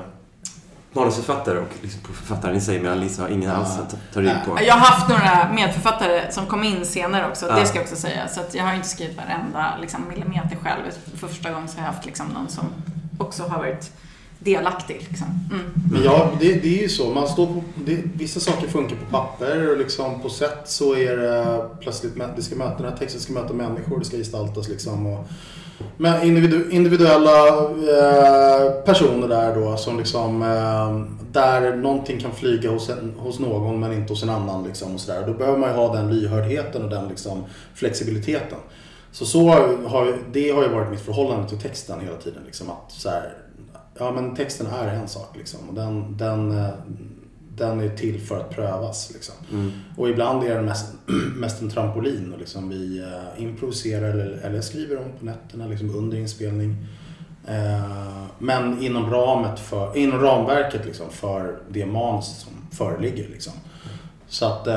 manusförfattare 0.92 1.58
och 1.58 1.68
liksom 1.82 2.00
på 2.00 2.12
författaren 2.12 2.56
i 2.56 2.60
sig, 2.60 2.80
medan 2.80 3.00
Lisa 3.00 3.22
har 3.22 3.28
ingen 3.28 3.50
alls 3.50 3.78
att 3.78 3.96
ta- 4.14 4.20
rygg 4.20 4.32
på. 4.46 4.58
Jag 4.66 4.74
har 4.74 4.80
haft 4.80 5.08
några 5.08 5.52
medförfattare 5.52 6.32
som 6.32 6.46
kom 6.46 6.64
in 6.64 6.84
senare 6.86 7.28
också, 7.28 7.46
Ja. 7.48 7.56
det 7.60 7.66
ska 7.66 7.76
jag 7.78 7.82
också 7.84 7.96
säga. 7.96 8.28
Så 8.28 8.40
att 8.40 8.54
jag 8.54 8.64
har 8.64 8.74
inte 8.74 8.88
skrivit 8.88 9.16
varenda 9.16 9.74
liksom, 9.80 10.08
millimeter 10.08 10.56
själv. 10.62 10.82
För 11.16 11.28
första 11.28 11.50
gången 11.50 11.68
så 11.68 11.78
har 11.78 11.86
jag 11.86 11.92
haft 11.92 12.06
liksom, 12.06 12.26
någon 12.26 12.48
som 12.48 12.64
också 13.18 13.42
har 13.42 13.58
varit 13.58 13.90
delaktig. 14.46 15.06
Liksom. 15.08 15.26
Mm. 15.50 15.64
Men 15.92 16.02
ja, 16.02 16.30
det, 16.40 16.52
det 16.52 16.78
är 16.78 16.82
ju 16.82 16.88
så. 16.88 17.10
Man 17.10 17.28
står 17.28 17.46
på, 17.46 17.62
det, 17.84 18.02
vissa 18.14 18.40
saker 18.40 18.68
funkar 18.68 18.96
på 18.96 19.10
papper 19.10 19.70
och 19.70 19.78
liksom 19.78 20.20
på 20.20 20.28
sätt 20.28 20.60
så 20.64 20.94
är 20.94 21.16
det 21.16 21.68
plötsligt, 21.80 22.12
det 22.36 22.42
ska 22.42 22.56
möta, 22.56 22.82
den 22.82 22.92
här 22.92 22.98
texten 22.98 23.20
ska 23.20 23.32
möta 23.32 23.52
människor, 23.52 23.98
det 23.98 24.04
ska 24.04 24.16
gestaltas 24.16 24.68
liksom. 24.68 25.06
Och, 25.06 25.24
Men 25.96 26.22
individu 26.22 26.70
individuella 26.70 27.48
eh, 27.58 28.70
personer 28.84 29.28
där 29.28 29.54
då 29.54 29.76
som 29.76 29.98
liksom 29.98 30.42
eh, 30.42 31.16
där 31.32 31.76
någonting 31.76 32.20
kan 32.20 32.32
flyga 32.32 32.70
hos, 32.70 32.88
en, 32.88 33.14
hos 33.18 33.38
någon 33.38 33.80
men 33.80 33.92
inte 33.92 34.12
hos 34.12 34.22
en 34.22 34.30
annan 34.30 34.64
liksom 34.64 34.94
och 34.94 35.00
sådär. 35.00 35.26
Då 35.26 35.32
behöver 35.32 35.58
man 35.58 35.70
ju 35.70 35.76
ha 35.76 35.94
den 35.94 36.14
lyhördheten 36.14 36.84
och 36.84 36.90
den 36.90 37.08
liksom 37.08 37.44
flexibiliteten. 37.74 38.58
Så, 39.12 39.26
så 39.26 39.48
har, 39.86 40.18
det 40.32 40.50
har 40.50 40.62
ju 40.62 40.68
varit 40.68 40.90
mitt 40.90 41.00
förhållande 41.00 41.48
till 41.48 41.58
texten 41.58 42.00
hela 42.00 42.16
tiden. 42.16 42.42
Liksom, 42.46 42.70
att 42.70 42.92
så 42.92 43.08
här, 43.08 43.32
ja 43.98 44.12
men 44.12 44.34
texten 44.34 44.66
är 44.66 44.88
en 44.88 45.08
sak 45.08 45.36
liksom. 45.36 45.68
Och 45.68 45.74
den, 45.74 46.16
den, 46.16 46.58
eh, 46.58 46.74
den 47.56 47.80
är 47.80 47.88
till 47.88 48.20
för 48.20 48.40
att 48.40 48.50
prövas. 48.50 49.10
Liksom. 49.14 49.34
Mm. 49.52 49.72
Och 49.96 50.08
ibland 50.08 50.44
är 50.44 50.54
den 50.54 50.64
mest, 50.64 50.94
mest 51.36 51.62
en 51.62 51.70
trampolin 51.70 52.32
och 52.32 52.38
liksom 52.38 52.68
vi 52.68 53.00
uh, 53.00 53.42
improviserar 53.42 54.10
eller, 54.10 54.40
eller 54.44 54.60
skriver 54.60 54.96
om 54.96 55.12
på 55.18 55.24
nätterna 55.24 55.66
liksom 55.66 55.96
under 55.96 56.18
inspelning. 56.18 56.86
Uh, 57.48 58.24
men 58.38 58.82
inom, 58.82 59.10
ramet 59.10 59.60
för, 59.60 59.96
inom 59.96 60.20
ramverket 60.20 60.86
liksom, 60.86 61.10
för 61.10 61.58
det 61.68 61.86
manus 61.86 62.26
som 62.26 62.52
föreligger. 62.70 63.28
Liksom. 63.28 63.52
Så 64.28 64.46
att 64.46 64.68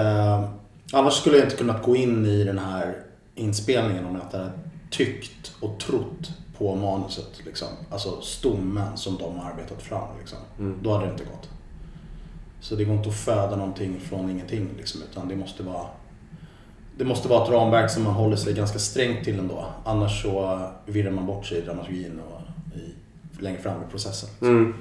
annars 0.93 1.13
skulle 1.13 1.37
jag 1.37 1.45
inte 1.45 1.55
kunnat 1.55 1.83
gå 1.83 1.95
in 1.95 2.25
i 2.25 2.43
den 2.43 2.59
här 2.59 2.95
inspelningen 3.35 4.05
om 4.05 4.15
jag 4.15 4.23
inte 4.23 4.37
hade 4.37 4.51
tyckt 4.89 5.51
och 5.59 5.79
trott 5.79 6.31
på 6.59 6.75
manuset. 6.75 7.45
Liksom. 7.45 7.67
Alltså 7.89 8.21
stommen 8.21 8.97
som 8.97 9.17
de 9.17 9.37
har 9.37 9.51
arbetat 9.51 9.81
fram. 9.81 10.07
Liksom. 10.19 10.37
Mm. 10.59 10.79
Då 10.83 10.93
hade 10.93 11.05
det 11.05 11.11
inte 11.11 11.23
gått. 11.23 11.49
Så 12.61 12.75
det 12.75 12.83
går 12.83 12.95
inte 12.95 13.09
att 13.09 13.15
föda 13.15 13.55
någonting 13.55 13.99
från 13.99 14.29
ingenting. 14.29 14.69
Liksom, 14.77 15.01
utan 15.11 15.27
det 15.27 15.35
måste 15.35 15.63
vara 15.63 15.85
det 16.97 17.05
måste 17.05 17.27
vara 17.27 17.43
ett 17.43 17.51
ramverk 17.51 17.91
som 17.91 18.03
man 18.03 18.13
håller 18.13 18.35
sig 18.35 18.53
ganska 18.53 18.79
strängt 18.79 19.23
till 19.23 19.39
ändå. 19.39 19.65
Annars 19.85 20.21
så 20.21 20.67
virrar 20.85 21.11
man 21.11 21.25
bort 21.25 21.45
sig 21.45 21.57
i 21.57 21.61
dramaturgin 21.61 22.19
och 22.19 22.41
i, 22.77 22.93
längre 23.43 23.61
fram 23.61 23.81
i 23.81 23.91
processen. 23.91 24.29
Mm. 24.41 24.73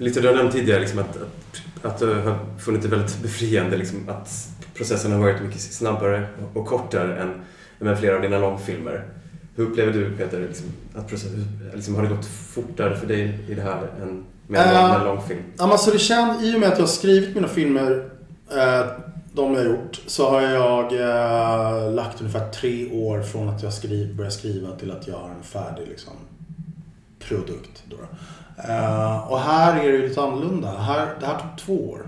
Lite 0.00 0.20
du 0.20 0.28
har 0.28 0.34
nämnt 0.34 0.52
tidigare 0.52 0.80
liksom 0.80 0.98
att, 0.98 1.16
att, 1.16 1.84
att 1.84 1.98
du 1.98 2.14
har 2.14 2.58
funnit 2.58 2.82
det 2.82 2.88
väldigt 2.88 3.22
befriande 3.22 3.76
liksom, 3.76 4.08
att 4.08 4.48
processen 4.74 5.12
har 5.12 5.18
varit 5.18 5.42
mycket 5.42 5.60
snabbare 5.60 6.26
och 6.54 6.66
kortare 6.66 7.20
än 7.20 7.42
med 7.78 7.98
flera 7.98 8.16
av 8.16 8.22
dina 8.22 8.38
långfilmer. 8.38 9.04
Hur 9.54 9.66
upplever 9.66 9.92
du 9.92 10.16
Peter, 10.16 10.40
liksom, 10.40 10.66
att 10.94 11.08
processen, 11.08 11.46
liksom, 11.74 11.94
har 11.94 12.02
det 12.02 12.08
gått 12.08 12.26
fortare 12.26 12.96
för 12.96 13.06
dig 13.06 13.38
i 13.48 13.54
det 13.54 13.62
här 13.62 13.90
än 14.02 14.24
med 14.46 14.60
en, 14.60 14.74
Eh, 14.74 14.94
en 14.94 15.04
långfilm? 15.04 15.40
Ja, 15.58 15.66
men 15.66 15.78
så 15.78 15.90
det 15.90 15.98
känd, 15.98 16.44
I 16.44 16.56
och 16.56 16.60
med 16.60 16.68
att 16.68 16.78
jag 16.78 16.86
har 16.86 16.92
skrivit 16.92 17.34
mina 17.34 17.48
filmer, 17.48 18.10
eh, 18.50 18.86
de 19.32 19.54
jag 19.54 19.60
har 19.60 19.70
gjort, 19.70 20.00
så 20.06 20.30
har 20.30 20.40
jag 20.40 20.92
eh, 20.92 21.92
lagt 21.92 22.20
ungefär 22.20 22.50
tre 22.50 22.90
år 22.92 23.22
från 23.22 23.48
att 23.48 23.62
jag 23.62 23.72
skriv, 23.72 24.16
började 24.16 24.34
skriva 24.34 24.76
till 24.76 24.90
att 24.90 25.06
jag 25.06 25.16
har 25.16 25.30
en 25.30 25.42
färdig 25.42 25.88
liksom, 25.88 26.12
produkt. 27.18 27.82
Då. 27.90 27.96
Eh, 28.68 29.32
och 29.32 29.40
här 29.40 29.84
är 29.84 29.92
det 29.92 29.98
lite 29.98 30.22
annorlunda. 30.22 30.70
Här, 30.70 31.08
det 31.20 31.26
här 31.26 31.38
tog 31.38 31.58
två 31.58 31.90
år 31.90 32.06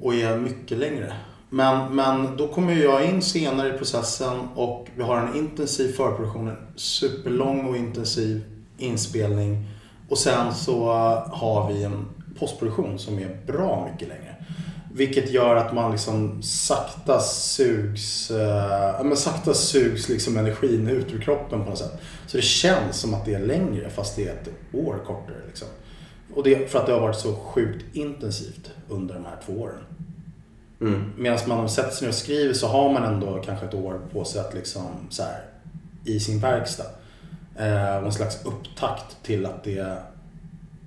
och 0.00 0.14
är 0.14 0.36
mycket 0.36 0.78
längre. 0.78 1.12
Men, 1.50 1.94
men 1.94 2.36
då 2.36 2.48
kommer 2.48 2.74
jag 2.74 3.04
in 3.04 3.22
senare 3.22 3.74
i 3.74 3.78
processen 3.78 4.48
och 4.54 4.88
vi 4.96 5.02
har 5.02 5.16
en 5.16 5.36
intensiv 5.36 5.92
förproduktion, 5.92 6.48
en 6.48 6.56
superlång 6.76 7.68
och 7.68 7.76
intensiv 7.76 8.44
inspelning. 8.78 9.66
Och 10.08 10.18
sen 10.18 10.54
så 10.54 10.92
har 11.32 11.72
vi 11.72 11.84
en 11.84 12.06
postproduktion 12.38 12.98
som 12.98 13.18
är 13.18 13.38
bra 13.46 13.88
mycket 13.92 14.08
längre. 14.08 14.34
Vilket 14.92 15.30
gör 15.30 15.56
att 15.56 15.74
man 15.74 15.90
liksom 15.90 16.42
sakta 16.42 17.20
sugs, 17.20 18.30
eh, 18.30 18.94
ja, 18.98 19.02
men 19.04 19.16
sakta 19.16 19.54
sugs 19.54 20.08
liksom 20.08 20.36
energin 20.36 20.88
ut 20.88 21.12
ur 21.12 21.20
kroppen 21.20 21.64
på 21.64 21.70
något 21.70 21.78
sätt. 21.78 22.00
Så 22.26 22.36
det 22.36 22.42
känns 22.42 22.96
som 22.96 23.14
att 23.14 23.24
det 23.24 23.34
är 23.34 23.46
längre 23.46 23.90
fast 23.90 24.16
det 24.16 24.28
är 24.28 24.32
ett 24.32 24.48
år 24.72 24.98
kortare. 25.06 25.36
Liksom. 25.46 25.68
Och 26.34 26.42
det 26.42 26.54
är 26.54 26.66
för 26.66 26.78
att 26.78 26.86
det 26.86 26.92
har 26.92 27.00
varit 27.00 27.16
så 27.16 27.34
sjukt 27.34 27.96
intensivt 27.96 28.70
under 28.88 29.14
de 29.14 29.24
här 29.24 29.36
två 29.46 29.52
åren. 29.52 29.80
Mm. 30.80 31.12
Medan 31.16 31.38
man 31.48 31.68
sätter 31.68 31.90
sig 31.90 32.06
ner 32.06 32.08
och 32.08 32.14
skriver 32.14 32.54
så 32.54 32.66
har 32.66 32.92
man 32.92 33.04
ändå 33.04 33.42
kanske 33.44 33.66
ett 33.66 33.74
år 33.74 34.00
på 34.12 34.24
sig 34.24 34.40
att 34.40 34.54
liksom 34.54 34.82
så 35.10 35.22
här, 35.22 35.40
i 36.04 36.20
sin 36.20 36.40
verkstad. 36.40 36.86
Eh, 37.56 37.96
en 37.96 38.12
slags 38.12 38.44
upptakt 38.44 39.22
till 39.22 39.46
att 39.46 39.64
det 39.64 39.98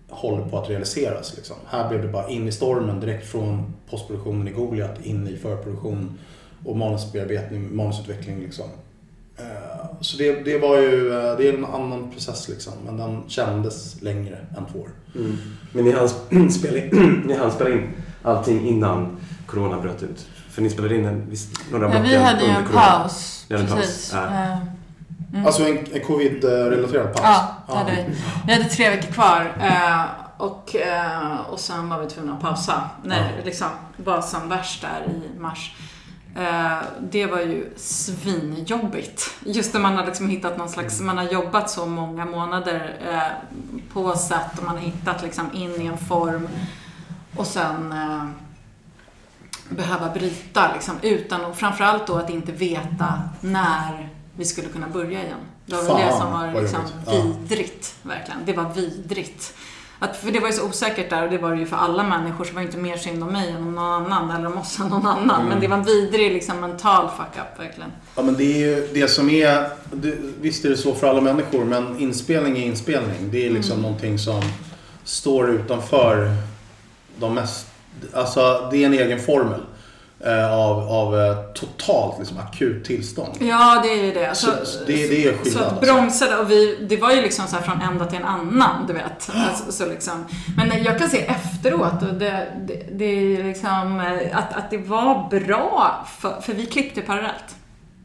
håller 0.09 0.45
på 0.45 0.59
att 0.59 0.69
realiseras. 0.69 1.35
Liksom. 1.35 1.55
Här 1.65 1.89
blev 1.89 2.01
det 2.01 2.07
bara 2.07 2.29
in 2.29 2.47
i 2.47 2.51
stormen 2.51 2.99
direkt 2.99 3.27
från 3.27 3.73
postproduktionen 3.89 4.47
i 4.47 4.51
Goliat 4.51 5.05
in 5.05 5.27
i 5.27 5.37
förproduktion 5.37 6.19
och 6.65 6.77
manusbearbetning, 6.77 7.75
manusutveckling. 7.75 8.39
Liksom. 8.39 8.65
Eh, 9.37 10.01
så 10.01 10.17
det, 10.17 10.33
det 10.33 10.57
var 10.57 10.77
ju 10.77 11.13
eh, 11.13 11.37
det 11.37 11.49
är 11.49 11.53
en 11.53 11.65
annan 11.65 12.11
process 12.11 12.49
liksom, 12.49 12.73
men 12.85 12.97
den 12.97 13.23
kändes 13.27 14.01
längre 14.01 14.37
än 14.57 14.65
två 14.71 14.79
år. 14.79 14.89
Mm. 15.15 15.37
Men 15.71 15.85
ni 15.85 15.91
hann, 15.91 16.49
spela 16.51 16.77
in, 16.77 17.23
ni 17.27 17.33
hann 17.33 17.51
spela 17.51 17.69
in 17.69 17.87
allting 18.23 18.67
innan 18.67 19.17
Corona 19.51 19.77
bröt 19.79 20.03
ut? 20.03 20.25
För 20.49 20.61
ni 20.61 20.69
spelade 20.69 20.95
in 20.95 21.05
en, 21.05 21.29
visst, 21.29 21.71
några 21.71 21.85
Ja, 21.85 21.91
block 21.91 22.03
vi 22.11 22.15
hade 22.17 22.43
ju 22.43 22.49
en 22.49 22.65
corona. 22.65 22.81
paus. 22.81 23.45
Ni 23.49 23.55
hade 23.57 23.69
en 23.71 23.75
paus. 23.77 24.11
Ja. 24.13 24.27
Mm. 25.33 25.45
Alltså 25.45 25.63
en, 25.67 25.77
en 25.93 26.01
covid-relaterad 26.05 27.13
paus? 27.13 27.21
Ja, 27.23 27.55
det 27.67 27.73
hade 27.75 27.91
vi. 27.91 28.15
Vi 28.47 28.53
hade 28.53 28.65
tre 28.65 28.89
veckor 28.89 29.11
kvar. 29.11 29.53
eh, 29.59 30.01
Och, 30.37 30.75
eh, 30.75 31.35
och 31.49 31.59
sen 31.59 31.89
var 31.89 31.99
vi 31.99 32.07
tvungna 32.09 32.33
att 32.33 32.41
pausa. 32.41 32.81
När 33.03 33.31
det 33.37 33.45
liksom 33.45 33.67
var 33.97 34.21
som 34.21 34.49
värst 34.49 34.81
där 34.81 35.13
i 35.13 35.39
mars. 35.39 35.75
Eh, 36.37 36.77
Det 37.11 37.25
var 37.25 37.39
ju 37.39 37.73
svinjobbigt. 37.77 39.29
Just 39.45 39.73
när 39.73 39.81
man 39.81 39.95
har 39.97 40.05
liksom 40.05 40.29
hittat 40.29 40.57
någon 40.57 40.69
slags, 40.69 40.99
man 41.01 41.17
har 41.17 41.25
jobbat 41.25 41.69
så 41.69 41.85
många 41.85 42.25
månader 42.25 42.95
på 43.93 44.15
sätt 44.17 44.57
och 44.57 44.63
man 44.63 44.75
har 44.77 44.83
hittat 44.83 45.21
liksom 45.23 45.49
in 45.53 45.81
i 45.81 45.85
en 45.85 45.97
form. 45.97 46.47
Och 47.35 47.47
sen 47.47 47.93
behöva 49.75 50.09
bryta 50.09 50.73
liksom, 50.73 50.95
utan 51.01 51.45
och 51.45 51.57
framförallt 51.57 52.07
då 52.07 52.15
att 52.15 52.29
inte 52.29 52.51
veta 52.51 53.21
när 53.41 54.09
vi 54.35 54.45
skulle 54.45 54.67
kunna 54.67 54.87
börja 54.87 55.23
igen. 55.23 55.37
Det 55.65 55.75
var 55.75 55.83
väl 55.83 55.95
det 55.95 56.11
Fan, 56.11 56.21
som 56.21 56.31
var 56.31 56.61
liksom 56.61 56.81
vidrigt, 57.11 57.95
verkligen. 58.03 58.39
Det 58.45 58.53
var 58.53 58.69
vidrigt. 58.75 59.53
Att, 59.99 60.17
för 60.17 60.31
det 60.31 60.39
var 60.39 60.47
ju 60.47 60.53
så 60.53 60.65
osäkert 60.67 61.09
där 61.09 61.23
och 61.23 61.29
det 61.29 61.37
var 61.37 61.51
det 61.51 61.57
ju 61.59 61.65
för 61.65 61.75
alla 61.75 62.03
människor 62.03 62.43
så 62.43 62.49
det 62.49 62.55
var 62.55 62.61
ju 62.61 62.67
inte 62.67 62.79
mer 62.79 62.97
synd 62.97 63.23
om 63.23 63.29
mig 63.33 63.49
än 63.49 63.55
om 63.57 63.75
någon 63.75 64.13
annan 64.13 64.31
eller 64.31 64.47
om 64.47 64.57
oss 64.57 64.79
än 64.79 64.87
någon 64.87 65.07
annan. 65.07 65.35
Mm. 65.35 65.49
Men 65.49 65.59
det 65.59 65.67
var 65.67 65.77
en 65.77 65.83
vidrig 65.83 66.31
liksom 66.31 66.59
mental 66.59 67.09
fuck-up 67.09 67.59
verkligen. 67.59 67.91
Ja 68.15 68.21
men 68.21 68.35
det 68.37 68.43
är 68.43 68.57
ju 68.57 68.87
det 68.93 69.07
som 69.07 69.29
är, 69.29 69.69
det, 69.91 70.17
visst 70.41 70.65
är 70.65 70.69
det 70.69 70.77
så 70.77 70.93
för 70.93 71.07
alla 71.07 71.21
människor 71.21 71.65
men 71.65 71.99
inspelning 71.99 72.57
är 72.57 72.65
inspelning. 72.65 73.31
Det 73.31 73.45
är 73.45 73.49
liksom 73.49 73.71
Mm. 73.73 73.81
någonting 73.81 74.19
som 74.19 74.41
står 75.03 75.49
utanför 75.49 76.35
de 77.19 77.33
mest, 77.33 77.67
alltså 78.13 78.67
det 78.71 78.77
är 78.83 78.85
en 78.85 78.93
egen 78.93 79.19
formel 79.19 79.59
eh, 80.25 80.53
av, 80.53 80.89
av 80.91 81.19
eh, 81.19 81.37
totalt 81.53 82.19
liksom 82.19 82.37
akut 82.37 82.85
tillstånd. 82.85 83.33
Ja, 83.39 83.79
det 83.83 83.89
är 83.89 84.03
ju 84.05 84.11
det. 84.11 84.35
Så- 84.35 84.65
så 84.65 84.79
det- 84.79 84.85
det 84.85 85.27
är 85.27 85.33
skillnad, 85.37 85.47
Så 85.53 85.59
att 85.59 85.65
alltså. 85.65 85.85
bromsade 85.93 86.37
och 86.37 86.51
vi, 86.51 86.77
det 86.89 86.97
var 86.97 87.11
ju 87.11 87.21
liksom 87.21 87.47
så 87.47 87.55
här 87.55 87.63
från 87.63 87.81
ända 87.81 88.05
till 88.05 88.17
en 88.19 88.25
annan, 88.25 88.87
du 88.87 88.93
vet. 88.93 89.29
Alltså, 89.49 89.71
så 89.71 89.85
liksom. 89.85 90.25
Men 90.57 90.83
jag 90.83 90.99
kan 90.99 91.09
se 91.09 91.25
efteråt 91.27 92.01
och 92.09 92.13
det, 92.13 92.47
det, 92.67 92.83
det 92.91 93.05
är 93.05 93.43
liksom 93.43 93.99
eh, 93.99 94.37
att, 94.37 94.53
att 94.57 94.69
det 94.69 94.77
var 94.77 95.29
bra, 95.39 96.07
för, 96.19 96.41
för 96.41 96.53
vi 96.53 96.65
klippte 96.65 97.01
parallellt. 97.01 97.55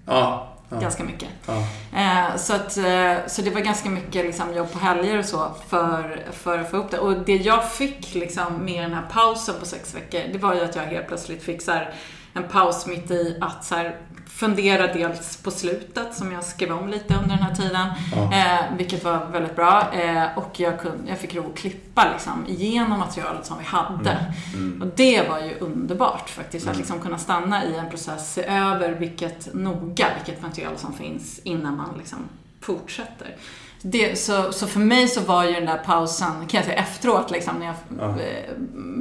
Ja, 0.07 0.49
ja. 0.69 0.81
Ganska 0.81 1.05
mycket. 1.05 1.29
Ja. 1.47 1.65
Eh, 1.99 2.37
så, 2.37 2.55
att, 2.55 2.77
eh, 2.77 3.15
så 3.27 3.43
det 3.43 3.51
var 3.51 3.61
ganska 3.61 3.91
mycket 3.91 4.25
liksom, 4.25 4.55
jobb 4.55 4.73
på 4.73 4.79
helger 4.79 5.19
och 5.19 5.25
så 5.25 5.51
för, 5.69 6.27
för 6.33 6.59
att 6.59 6.71
få 6.71 6.77
upp 6.77 6.91
det. 6.91 6.99
Och 6.99 7.17
det 7.27 7.37
jag 7.37 7.71
fick 7.71 8.15
liksom, 8.15 8.65
med 8.65 8.83
den 8.83 8.95
här 8.95 9.07
pausen 9.11 9.55
på 9.61 9.67
sex 9.67 9.95
veckor, 9.95 10.33
det 10.33 10.39
var 10.39 10.55
ju 10.55 10.61
att 10.61 10.77
jag 10.77 10.83
helt 10.83 11.09
plötsligt 11.09 11.43
fick 11.43 11.63
så 11.63 11.73
här, 11.73 11.95
en 12.35 12.49
paus 12.49 12.87
mitt 12.87 13.11
i 13.11 13.39
att 13.41 13.65
så 13.65 13.75
här, 13.75 13.97
fundera 14.37 14.93
dels 14.93 15.37
på 15.37 15.51
slutet, 15.51 16.15
som 16.15 16.33
jag 16.33 16.45
skrev 16.45 16.73
om 16.73 16.89
lite 16.89 17.15
under 17.15 17.29
den 17.37 17.43
här 17.43 17.55
tiden, 17.55 17.89
Ja. 18.15 18.33
eh, 18.33 18.77
vilket 18.77 19.05
var 19.05 19.27
väldigt 19.27 19.57
bra. 19.57 19.93
Eh, 19.95 20.39
och 20.39 20.61
jag, 20.61 20.81
kunde, 20.81 21.09
jag 21.11 21.19
fick 21.19 21.35
lov 21.35 21.47
att 21.47 21.59
klippa 21.59 22.13
liksom, 22.13 22.45
igenom 22.49 22.99
materialet 22.99 23.47
som 23.47 23.59
vi 23.59 23.65
hade. 23.65 24.11
Mm. 24.55 24.67
Mm. 24.73 24.83
Och 24.83 24.97
det 24.97 25.29
var 25.29 25.39
ju 25.41 25.59
underbart 25.59 26.29
faktiskt, 26.31 26.67
att 26.67 26.73
Mm. 26.75 26.79
liksom 26.81 27.01
kunna 27.01 27.19
stanna 27.19 27.65
i 27.65 27.77
en 27.77 27.91
process, 27.91 28.33
se 28.35 28.45
över 28.45 28.93
vilket 28.93 29.55
noga, 29.55 30.07
vilket 30.17 30.43
material 30.43 30.79
som 30.79 30.93
finns 30.93 31.39
innan 31.45 31.77
man 31.77 31.95
liksom 31.99 32.19
fortsätter. 32.61 33.37
Det, 33.83 34.19
så, 34.19 34.53
så 34.53 34.67
för 34.67 34.81
mig 34.81 35.09
så 35.09 35.21
var 35.21 35.45
ju 35.45 35.53
den 35.53 35.67
där 35.67 35.79
pausen, 35.79 36.27
kan 36.49 36.59
jag 36.59 36.65
säga 36.65 36.77
efteråt, 36.79 37.31
liksom, 37.31 37.55
när 37.59 37.67
jag, 37.67 37.75
Ja. 37.99 38.09
eh, 38.09 38.53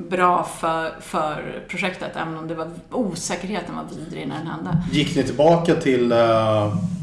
bra 0.10 0.50
för, 0.60 0.96
för 1.02 1.64
projektet. 1.70 2.12
Även 2.16 2.38
om 2.38 2.48
det 2.48 2.56
var 2.56 2.70
osäkerheten 2.92 3.76
var 3.76 3.84
vidrig 3.98 4.28
när 4.28 4.38
den 4.38 4.48
hände. 4.48 4.78
Gick 4.92 5.16
ni 5.16 5.24
tillbaka 5.24 5.76
till 5.76 6.12
eh, 6.12 6.18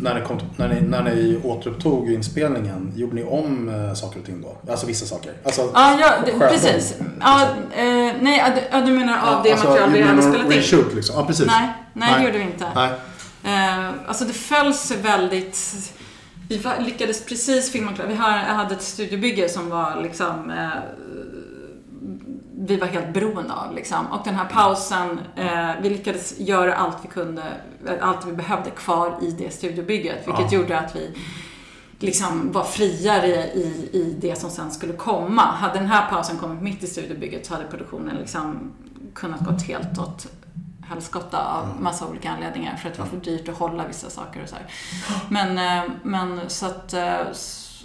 när, 0.00 0.14
ni 0.20 0.26
kom, 0.26 0.38
när, 0.56 0.68
ni, 0.68 0.80
när 0.80 1.02
ni 1.02 1.40
återupptog 1.44 2.12
inspelningen? 2.12 2.92
Gjorde 2.96 3.14
ni 3.14 3.24
om 3.24 3.68
eh, 3.68 3.94
saker 3.94 4.20
och 4.20 4.26
ting 4.26 4.42
då? 4.42 4.70
Alltså 4.72 4.86
vissa 4.86 5.06
saker? 5.06 5.32
Alltså, 5.44 5.70
Ja, 5.74 5.98
ja 6.00 6.12
det, 6.26 6.38
precis. 6.38 6.94
Ja, 7.20 7.42
eh, 7.76 8.12
nej, 8.20 8.64
du, 8.72 8.80
du 8.86 8.92
menar 8.92 9.12
av 9.18 9.28
Ja, 9.32 9.40
det 9.44 9.52
alltså, 9.52 9.68
material 9.68 9.90
vi 9.92 10.02
hade 10.02 10.22
spelat 10.22 10.46
in? 10.46 10.52
reshoot, 10.52 10.94
liksom? 10.94 11.16
Ja, 11.18 11.26
precis. 11.26 11.46
Nej, 11.46 11.68
nej, 11.92 12.10
Nej. 12.10 12.20
det 12.20 12.26
gjorde 12.26 12.38
vi 12.38 12.44
inte. 12.44 12.66
Nej. 12.74 12.90
Eh, 13.44 13.90
alltså 14.08 14.24
det 14.24 14.32
föll 14.32 14.74
sig 14.74 14.96
väldigt... 14.96 15.58
Vi 16.48 16.58
var, 16.58 16.80
lyckades 16.80 17.24
precis 17.26 17.70
filma 17.72 17.92
klart. 17.92 18.08
Vi 18.10 18.14
har, 18.14 18.30
jag 18.30 18.54
hade 18.54 18.74
ett 18.74 18.82
studiobygge 18.82 19.48
som 19.48 19.70
var 19.70 20.02
liksom 20.02 20.50
eh, 20.50 20.68
vi 22.66 22.76
var 22.76 22.86
helt 22.86 23.14
beroende 23.14 23.54
av. 23.54 23.74
Liksom. 23.74 24.06
Och 24.06 24.20
den 24.24 24.34
här 24.34 24.44
pausen, 24.48 25.20
eh, 25.36 25.70
vi 25.82 25.90
lyckades 25.90 26.40
göra 26.40 26.74
allt 26.74 26.96
vi 27.02 27.08
kunde, 27.08 27.42
allt 28.00 28.26
vi 28.26 28.32
behövde 28.32 28.70
kvar 28.70 29.18
i 29.22 29.30
det 29.30 29.50
studiobygget. 29.50 30.26
Vilket 30.28 30.52
Ja. 30.52 30.58
gjorde 30.58 30.78
att 30.78 30.96
vi 30.96 31.10
liksom 31.98 32.52
var 32.52 32.64
friare 32.64 33.28
i, 33.52 33.88
i 33.92 34.16
det 34.20 34.38
som 34.38 34.50
sen 34.50 34.70
skulle 34.70 34.92
komma. 34.92 35.42
Hade 35.42 35.78
den 35.78 35.86
här 35.88 36.10
pausen 36.10 36.38
kommit 36.38 36.62
mitt 36.62 36.82
i 36.82 36.86
studiobygget 36.86 37.46
så 37.46 37.54
hade 37.54 37.66
produktionen 37.66 38.16
liksom 38.16 38.72
kunnat 39.14 39.40
gått 39.40 39.62
helt 39.62 39.98
åt 39.98 40.26
helskotta 40.92 41.38
av 41.46 41.82
massa 41.82 42.06
olika 42.06 42.30
anledningar 42.30 42.76
för 42.76 42.88
att 42.88 42.94
det 42.94 43.00
var 43.00 43.08
för 43.08 43.16
dyrt 43.16 43.48
att 43.48 43.58
hålla 43.58 43.86
vissa 43.86 44.10
saker 44.10 44.42
och 44.42 44.48
så 44.48 44.54
här. 44.56 44.66
Men, 45.28 45.58
eh, 45.58 45.90
men 46.02 46.40
så 46.48 46.66
att 46.66 46.92
eh, 46.92 47.16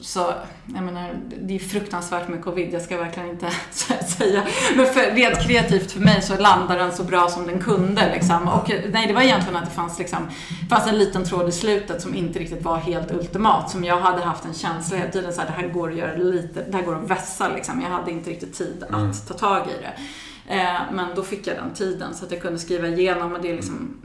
så, 0.01 0.33
jag 0.75 0.83
menar, 0.83 1.13
det 1.41 1.55
är 1.55 1.59
fruktansvärt 1.59 2.27
med 2.27 2.43
covid, 2.43 2.73
jag 2.73 2.81
ska 2.81 2.97
verkligen 2.97 3.29
inte 3.29 3.51
säga. 4.17 4.43
Men 4.75 4.85
för, 4.85 5.01
rent 5.15 5.39
kreativt 5.47 5.91
för 5.91 5.99
mig 5.99 6.21
så 6.21 6.37
landade 6.37 6.79
den 6.79 6.91
så 6.91 7.03
bra 7.03 7.29
som 7.29 7.47
den 7.47 7.59
kunde. 7.59 8.11
Liksom. 8.13 8.47
Och 8.47 8.71
nej, 8.91 9.07
det 9.07 9.13
var 9.13 9.21
egentligen 9.21 9.55
att 9.55 9.65
det 9.65 9.75
fanns, 9.75 9.99
liksom, 9.99 10.27
fanns 10.69 10.87
en 10.87 10.97
liten 10.97 11.23
tråd 11.25 11.49
i 11.49 11.51
slutet 11.51 12.01
som 12.01 12.15
inte 12.15 12.39
riktigt 12.39 12.63
var 12.63 12.77
helt 12.77 13.11
ultimat. 13.11 13.69
Som 13.69 13.83
jag 13.83 13.99
hade 13.99 14.23
haft 14.23 14.45
en 14.45 14.53
känsla 14.53 14.97
hela 14.97 15.11
tiden, 15.11 15.33
så 15.33 15.41
här, 15.41 15.47
det 15.47 15.53
här 15.61 15.67
går 15.67 15.89
att 15.91 15.97
göra 15.97 16.15
lite, 16.15 16.63
det 16.69 16.77
här 16.77 16.83
går 16.83 16.95
att 16.95 17.09
vässa 17.09 17.49
liksom. 17.49 17.81
Jag 17.81 17.89
hade 17.89 18.11
inte 18.11 18.29
riktigt 18.29 18.57
tid 18.57 18.83
att 18.83 18.89
Mm. 18.95 19.13
ta 19.27 19.33
tag 19.33 19.67
i 19.67 19.81
det. 19.81 19.93
Eh, 20.47 20.81
Men 20.91 21.15
då 21.15 21.23
fick 21.23 21.47
jag 21.47 21.55
den 21.55 21.73
tiden 21.73 22.13
så 22.13 22.25
att 22.25 22.31
jag 22.31 22.41
kunde 22.41 22.59
skriva 22.59 22.87
igenom 22.87 23.33
och 23.33 23.41
det 23.41 23.49
är 23.51 23.55
liksom 23.55 23.97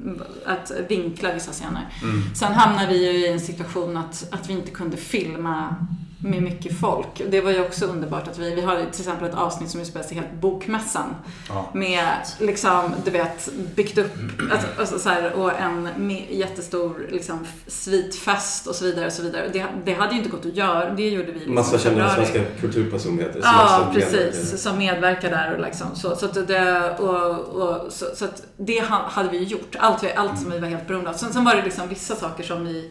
att 0.46 0.72
vinkla 0.88 1.34
vissa 1.34 1.52
scener. 1.52 1.88
Mm. 2.02 2.34
Sen 2.34 2.52
hamnade 2.52 2.86
vi 2.86 3.12
ju 3.12 3.26
i 3.26 3.32
en 3.32 3.40
situation 3.40 3.96
att, 3.96 4.26
att 4.30 4.50
vi 4.50 4.52
inte 4.52 4.70
kunde 4.70 4.96
filma 4.96 5.76
med 6.22 6.42
mycket 6.42 6.80
folk. 6.80 7.22
Det 7.30 7.40
var 7.40 7.50
ju 7.50 7.60
också 7.60 7.86
underbart 7.86 8.28
att 8.28 8.38
vi, 8.38 8.54
vi 8.54 8.60
har 8.60 8.76
till 8.76 9.00
exempel 9.00 9.28
ett 9.28 9.34
avsnitt 9.34 9.70
som 9.70 9.80
utspelar 9.80 10.06
sig 10.06 10.16
helt 10.16 10.32
bokmässan. 10.32 11.14
Ja. 11.48 11.70
Med 11.74 12.08
liksom, 12.40 12.94
du 13.04 13.10
vet, 13.10 13.48
byggt 13.76 13.98
upp, 13.98 14.12
alltså, 14.52 14.66
alltså, 14.80 14.98
så 14.98 15.08
här, 15.08 15.32
och 15.32 15.52
en 15.60 15.88
jättestor 16.30 17.06
liksom, 17.10 17.46
svitfest 17.66 18.66
och 18.66 18.74
så 18.74 18.84
vidare. 18.84 19.06
Och 19.06 19.12
så 19.12 19.22
vidare. 19.22 19.48
Det, 19.52 19.66
det 19.84 19.92
hade 19.92 20.12
ju 20.12 20.18
inte 20.18 20.30
gått 20.30 20.46
att 20.46 20.56
göra, 20.56 20.90
det 20.90 21.08
gjorde 21.08 21.26
vi 21.32 21.38
liksom 21.38 21.54
Massa 21.54 21.78
kända 21.78 22.14
svenska 22.14 22.40
kulturpersonligheter 22.60 23.40
som 23.40 23.50
Ja, 23.54 23.90
precis. 23.94 24.62
Som 24.62 24.78
medverkar 24.78 25.30
där 25.30 25.54
och 25.54 25.60
liksom 25.60 25.86
så. 25.94 26.16
Så, 26.16 26.26
att 26.26 26.48
det, 26.48 26.90
och, 26.98 27.38
och, 27.38 27.92
så, 27.92 28.06
så 28.14 28.24
att 28.24 28.42
det 28.56 28.80
ha- 28.80 29.08
hade 29.08 29.28
vi 29.28 29.42
gjort. 29.44 29.76
Allt, 29.78 30.04
allt 30.16 30.40
som 30.40 30.50
vi 30.50 30.58
var 30.58 30.68
helt 30.68 30.86
beroende 30.88 31.10
av. 31.10 31.14
Sen, 31.14 31.32
sen 31.32 31.44
var 31.44 31.54
det 31.54 31.62
liksom 31.62 31.88
vissa 31.88 32.14
saker 32.16 32.44
som 32.44 32.64
vi, 32.64 32.90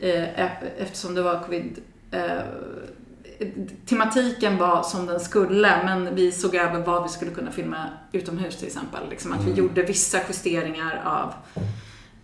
eh, 0.00 0.44
e- 0.44 0.50
eftersom 0.78 1.14
det 1.14 1.22
var 1.22 1.40
covid, 1.42 1.78
eh, 2.10 2.42
tematiken 3.86 4.56
var 4.56 4.82
som 4.82 5.06
den 5.06 5.20
skulle, 5.20 5.84
men 5.84 6.14
vi 6.14 6.32
såg 6.32 6.54
över 6.54 6.78
vad 6.78 7.02
vi 7.02 7.08
skulle 7.08 7.30
kunna 7.30 7.50
filma 7.50 7.76
utomhus 8.12 8.56
till 8.56 8.66
exempel. 8.66 9.00
Liksom 9.10 9.32
att 9.32 9.40
vi 9.40 9.50
Mm. 9.50 9.58
gjorde 9.58 9.82
vissa 9.82 10.18
justeringar 10.28 11.02
av, 11.04 11.32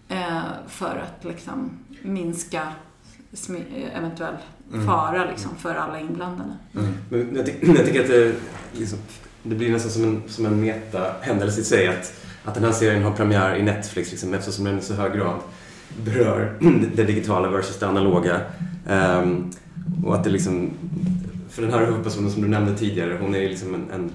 eh, 0.08 0.40
för 0.68 0.86
att 1.06 1.24
liksom 1.24 1.78
minska 2.02 2.68
eventuell 3.94 4.34
Mm. 4.72 4.86
fara 4.86 5.24
liksom, 5.30 5.50
för 5.58 5.74
alla 5.74 6.00
inblandade. 6.00 6.50
Men 7.08 7.36
jag, 7.36 7.46
ty- 7.46 7.52
jag 7.76 7.86
tycker 7.86 8.00
att 8.00 8.08
det, 8.08 8.32
liksom, 8.72 8.98
det 9.42 9.54
blir 9.54 9.72
nästan 9.72 9.90
som 9.92 10.04
en, 10.04 10.22
som 10.28 10.46
en 10.46 10.60
meta-händelse 10.60 11.60
i 11.60 11.64
sig 11.64 11.88
att, 11.88 12.12
att 12.44 12.54
den 12.54 12.64
här 12.64 12.72
serien 12.72 13.02
har 13.02 13.10
premiär 13.12 13.54
i 13.56 13.62
Netflix 13.62 14.10
liksom, 14.10 14.34
eftersom 14.34 14.64
den 14.64 14.78
i 14.78 14.82
så 14.82 14.94
hög 14.94 15.12
grad 15.12 15.40
berör 16.04 16.58
det 16.94 17.04
digitala 17.04 17.48
versus 17.50 17.78
det 17.78 17.86
analoga. 17.86 18.40
Ehm, 18.88 19.50
och 20.04 20.14
att 20.14 20.24
det 20.24 20.30
liksom, 20.30 20.70
för 21.50 21.62
den 21.62 21.72
här 21.72 21.86
huvudpersonen 21.86 22.30
som 22.30 22.42
du 22.42 22.48
nämnde 22.48 22.78
tidigare, 22.78 23.18
hon 23.20 23.34
är 23.34 23.38
ju 23.38 23.48
liksom 23.48 23.74
en, 23.74 23.90
en 23.90 24.10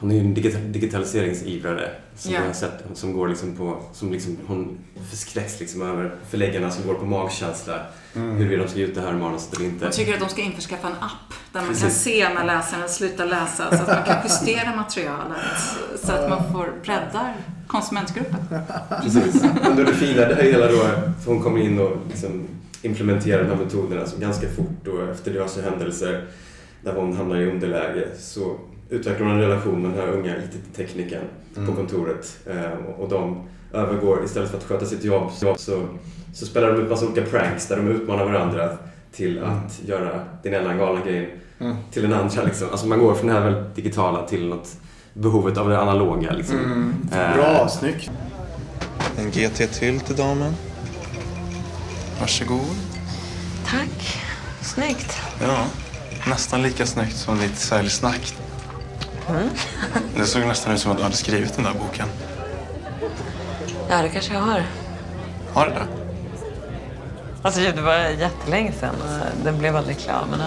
hon 0.00 0.10
är 0.10 0.14
ju 0.14 0.20
en 0.20 0.34
digita- 0.36 0.72
digitaliseringsivrare 0.72 1.90
som, 2.16 2.34
har 2.34 2.52
sett, 2.52 2.84
som 2.94 3.12
går 3.12 3.28
liksom 3.28 3.56
på, 3.56 3.76
som 3.92 4.12
liksom, 4.12 4.36
hon 4.46 4.78
förskräcks 5.10 5.60
liksom 5.60 5.82
över 5.82 6.14
förläggarna 6.30 6.70
som 6.70 6.86
går 6.86 6.94
på 6.94 7.04
magkänsla 7.04 7.80
Mm. 8.16 8.36
huruvida 8.36 8.62
de 8.62 8.68
ska 8.68 8.78
ge 8.78 8.84
ut 8.86 8.94
det 8.94 9.00
här 9.00 9.12
manuset 9.12 9.56
eller 9.56 9.64
inte. 9.66 9.84
Jag 9.84 9.94
tycker 9.94 10.14
att 10.14 10.20
de 10.20 10.28
ska 10.28 10.42
införskaffa 10.42 10.86
en 10.88 10.92
app 10.92 11.34
där 11.52 11.60
man 11.60 11.64
kan 11.74 11.74
Precis. 11.74 12.02
se 12.02 12.28
när 12.34 12.44
läsaren 12.46 12.88
slutar 12.88 13.26
läsa 13.26 13.76
så 13.76 13.82
att 13.82 13.88
man 13.88 14.04
kan 14.04 14.16
justera 14.24 14.76
materialet 14.76 15.38
så 16.04 16.12
att 16.12 16.30
man 16.30 16.52
får 16.52 16.72
breddar 16.84 17.34
konsumentgruppen. 17.66 18.38
Precis. 19.02 19.42
Men 19.62 19.76
då 19.76 19.82
det 19.84 19.94
fina, 19.94 20.20
det 20.26 20.42
hela 20.42 20.66
då, 20.66 20.78
för 21.24 21.26
hon 21.26 21.42
kommer 21.42 21.60
in 21.60 21.78
och 21.80 21.96
liksom 22.10 22.46
implementerar 22.82 23.42
de 23.44 23.48
här 23.50 23.64
metoderna 23.64 24.06
så 24.06 24.18
ganska 24.18 24.48
fort 24.48 24.88
och 24.88 25.10
efter 25.10 25.30
diverse 25.30 25.62
händelser 25.62 26.24
där 26.84 26.92
hon 26.94 27.12
hamnar 27.16 27.36
i 27.36 27.50
underläge 27.50 28.08
så 28.18 28.56
utvecklar 28.88 29.26
hon 29.26 29.34
en 29.36 29.40
relation 29.42 29.82
med 29.82 29.90
den 29.90 30.00
här 30.00 30.08
unga 30.12 30.34
IT-teknikern 30.36 31.24
på 31.54 31.60
Mm. 31.60 31.76
kontoret 31.76 32.38
eh, 32.46 32.94
och- 32.98 33.08
de 33.08 33.48
övergår, 33.72 34.24
istället 34.24 34.50
för 34.50 34.58
att 34.58 34.64
sköta 34.64 34.86
sitt 34.86 35.04
jobb 35.04 35.30
så, 35.32 35.54
så 36.34 36.46
spelar 36.46 36.72
de 36.72 36.82
ut 36.82 36.90
massa 36.90 37.06
olika 37.06 37.22
pranks 37.22 37.66
där 37.68 37.76
de 37.76 37.88
utmanar 37.88 38.24
varandra 38.24 38.68
till 39.12 39.42
att 39.44 39.80
göra 39.86 40.24
den 40.42 40.54
ena 40.54 40.74
galna 40.74 41.00
grejen 41.04 41.26
Mm. 41.60 41.76
till 41.92 42.02
den 42.02 42.12
andra. 42.12 42.42
Liksom. 42.42 42.68
Alltså 42.70 42.86
man 42.86 42.98
går 42.98 43.14
från 43.14 43.26
det 43.26 43.32
här 43.32 43.40
väldigt 43.50 43.74
digitala 43.76 44.26
till 44.26 44.48
något 44.48 44.68
behovet 45.14 45.58
av 45.58 45.68
det 45.68 45.78
analoga. 45.78 46.32
Liksom. 46.32 46.56
Mm. 46.58 46.94
Eh, 47.12 47.36
Bra, 47.36 47.68
snyggt. 47.68 48.10
En 49.18 49.30
GT 49.30 49.66
till 49.66 50.00
till 50.00 50.16
damen. 50.16 50.52
Varsågod. 52.20 52.76
Tack. 53.66 54.18
Snyggt. 54.60 55.16
Ja, 55.42 55.64
nästan 56.26 56.62
lika 56.62 56.86
snyggt 56.86 57.16
som 57.16 57.38
ditt 57.38 57.58
säljsnack. 57.58 58.34
Mm. 59.28 59.48
Det 60.16 60.26
såg 60.26 60.46
nästan 60.46 60.72
ut 60.74 60.80
som 60.80 60.90
att 60.90 60.96
du 60.96 61.02
hade 61.02 61.16
skrivit 61.16 61.54
den 61.54 61.64
där 61.64 61.72
boken. 61.72 62.08
Ja, 63.88 64.02
det 64.02 64.08
kanske 64.08 64.34
jag 64.34 64.40
har. 64.40 64.64
Har 65.52 65.66
du 65.66 65.72
det? 65.72 65.86
Alltså, 67.42 67.60
det 67.60 67.82
var 67.82 67.94
jättelänge 67.94 68.72
sedan 68.72 68.94
den 69.44 69.58
blev 69.58 69.76
aldrig 69.76 69.98
klar. 69.98 70.24
Men, 70.30 70.40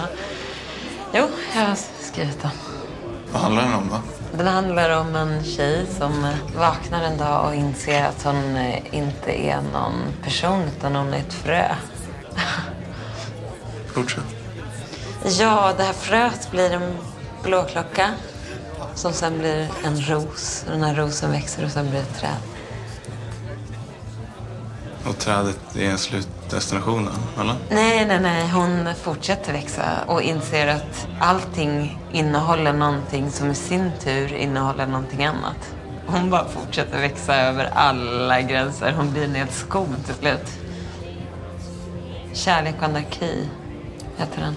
jo, 1.14 1.28
jag 1.54 1.62
har 1.66 1.78
skrivit 2.00 2.42
den. 2.42 2.50
Vad 3.32 3.42
handlar 3.42 3.62
den 3.62 3.74
om 3.74 3.88
då? 3.88 4.23
Den 4.38 4.46
handlar 4.46 5.00
om 5.00 5.16
en 5.16 5.44
tjej 5.44 5.86
som 5.98 6.24
eh, 6.24 6.58
vaknar 6.58 7.02
en 7.02 7.18
dag 7.18 7.46
och 7.46 7.54
inser 7.54 8.04
att 8.04 8.22
hon 8.22 8.56
eh, 8.56 8.94
inte 8.94 9.46
är 9.46 9.60
någon 9.72 9.92
person 10.22 10.62
utan 10.76 10.94
hon 10.94 11.14
är 11.14 11.18
ett 11.18 11.32
frö. 11.32 11.74
Fortsätt. 13.94 14.24
Ja, 15.24 15.72
det 15.76 15.82
här 15.82 15.92
fröet 15.92 16.50
blir 16.50 16.70
en 16.70 16.96
blåklocka 17.42 18.10
som 18.94 19.12
sen 19.12 19.38
blir 19.38 19.68
en 19.84 20.00
ros. 20.00 20.64
Den 20.68 20.82
här 20.82 20.94
rosen 20.94 21.30
växer 21.30 21.64
och 21.64 21.70
sen 21.70 21.90
blir 21.90 22.00
ett 22.00 22.18
träd. 22.20 22.53
Och 25.06 25.18
trädet 25.18 25.76
är 25.76 25.96
slutdestinationen, 25.96 27.12
eller? 27.40 27.54
Nej, 27.70 28.06
nej, 28.06 28.20
nej. 28.20 28.50
Hon 28.50 28.94
fortsätter 28.94 29.52
växa 29.52 30.04
och 30.06 30.22
inser 30.22 30.66
att 30.66 31.08
allting 31.20 31.98
innehåller 32.12 32.72
någonting 32.72 33.30
som 33.30 33.50
i 33.50 33.54
sin 33.54 33.90
tur 34.04 34.32
innehåller 34.34 34.86
någonting 34.86 35.24
annat. 35.24 35.74
Hon 36.06 36.30
bara 36.30 36.48
fortsätter 36.48 37.00
växa 37.00 37.36
över 37.36 37.64
alla 37.64 38.40
gränser. 38.40 38.92
Hon 38.92 39.12
blir 39.12 39.24
en 39.24 39.34
hel 39.34 39.48
skog 39.48 39.88
till 40.06 40.14
slut. 40.14 40.58
Kärlek 42.32 42.74
och 42.78 42.84
anarki 42.84 43.48
heter 44.16 44.40
den. 44.40 44.54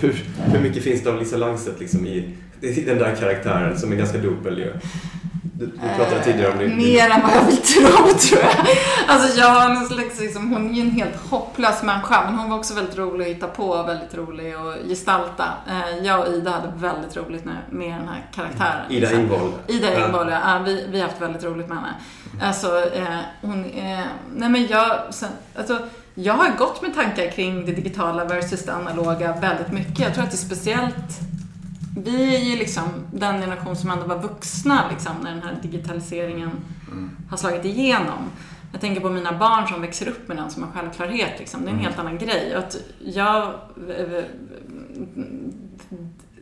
Hur, 0.00 0.24
hur 0.52 0.60
mycket 0.60 0.82
finns 0.82 1.02
det 1.02 1.10
av 1.10 1.18
Lisa 1.18 1.36
Langset 1.36 1.80
liksom 1.80 2.06
i, 2.06 2.36
i 2.60 2.84
den 2.84 2.98
där 2.98 3.16
karaktären 3.16 3.78
som 3.78 3.92
är 3.92 3.96
ganska 3.96 4.18
dubbel 4.18 4.58
ju? 4.58 4.72
Du, 5.58 5.66
du 5.66 5.78
pratade 5.96 6.24
tidigare 6.24 6.52
om. 6.52 6.60
Eh, 6.60 6.76
Mer 6.76 7.10
än 7.10 7.22
vad 7.22 7.30
jag 7.36 7.42
vill 7.42 7.56
tro, 7.56 7.90
tror 8.18 8.42
jag. 8.42 8.76
Alltså, 9.06 9.38
jag 9.38 9.46
har 9.46 9.70
en 9.70 9.86
slags, 9.86 10.20
liksom, 10.20 10.52
hon 10.52 10.70
är 10.70 10.74
ju 10.74 10.80
en 10.80 10.90
helt 10.90 11.16
hopplös 11.30 11.82
människa, 11.82 12.24
men 12.24 12.34
hon 12.38 12.50
var 12.50 12.58
också 12.58 12.74
väldigt 12.74 12.98
rolig 12.98 13.24
att 13.24 13.36
hitta 13.36 13.46
på, 13.46 13.82
väldigt 13.82 14.14
rolig 14.14 14.52
att 14.52 14.88
gestalta. 14.88 15.44
Eh, 15.68 16.04
Jag 16.06 16.20
och 16.20 16.34
Ida 16.34 16.50
hade 16.50 16.72
väldigt 16.76 17.16
roligt 17.16 17.44
med, 17.44 17.56
med 17.70 17.90
den 18.00 18.08
här 18.08 18.26
karaktären. 18.34 18.92
Ida 18.92 19.00
liksom. 19.00 19.18
Engvall. 19.20 19.52
Ida. 19.66 20.04
Engvall, 20.04 20.30
ja. 20.30 20.38
ja. 20.44 20.58
Vi, 20.66 20.86
vi 20.90 21.00
har 21.00 21.08
haft 21.08 21.20
väldigt 21.22 21.44
roligt 21.44 21.68
med 21.68 21.76
henne. 21.76 21.94
Alltså, 22.42 22.90
eh, 22.94 23.18
hon, 23.40 23.64
eh, 23.64 24.00
nej 24.36 24.48
men 24.48 24.66
jag, 24.66 24.90
sen, 25.10 25.28
alltså, 25.56 25.78
jag 26.14 26.34
har 26.34 26.48
gått 26.58 26.82
med 26.82 26.94
tankar 26.94 27.30
kring 27.30 27.66
det 27.66 27.72
digitala 27.72 28.24
versus 28.24 28.64
det 28.64 28.72
analoga 28.72 29.32
väldigt 29.40 29.72
mycket. 29.72 29.98
Jag 29.98 30.14
tror 30.14 30.24
att 30.24 30.30
det 30.30 30.34
är 30.34 30.38
speciellt 30.38 31.20
vi 31.96 32.36
är 32.36 32.40
ju 32.40 32.56
liksom 32.56 32.84
den 33.12 33.40
generation 33.40 33.76
som 33.76 33.90
ändå 33.90 34.04
var 34.06 34.18
vuxna 34.18 34.84
liksom, 34.90 35.12
när 35.22 35.30
den 35.30 35.42
här 35.42 35.58
digitaliseringen 35.62 36.50
har 37.30 37.36
slagit 37.36 37.64
igenom. 37.64 38.30
Jag 38.72 38.80
tänker 38.80 39.00
på 39.00 39.10
mina 39.10 39.32
barn 39.32 39.68
som 39.68 39.80
växer 39.82 40.08
upp 40.08 40.28
med 40.28 40.36
den 40.36 40.50
som 40.50 40.62
en 40.62 40.72
självklarhet. 40.72 41.38
Liksom. 41.38 41.60
Det 41.60 41.66
är 41.66 41.70
en 41.70 41.74
Mm. 41.78 41.84
helt 41.86 41.98
annan 41.98 42.18
grej. 42.18 42.52
Och 42.56 42.58
att 42.58 42.76
jag, 43.04 43.54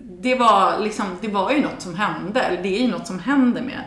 det, 0.01 0.35
var 0.35 0.79
liksom, 0.81 1.07
det 1.21 1.29
var 1.29 1.51
ju 1.51 1.61
något 1.63 1.81
som 1.81 1.95
hände, 1.95 2.41
eller 2.41 2.63
det 2.63 2.79
är 2.79 2.83
ju 2.83 2.89
något 2.91 3.07
som 3.07 3.19
händer 3.19 3.63
med 3.63 3.81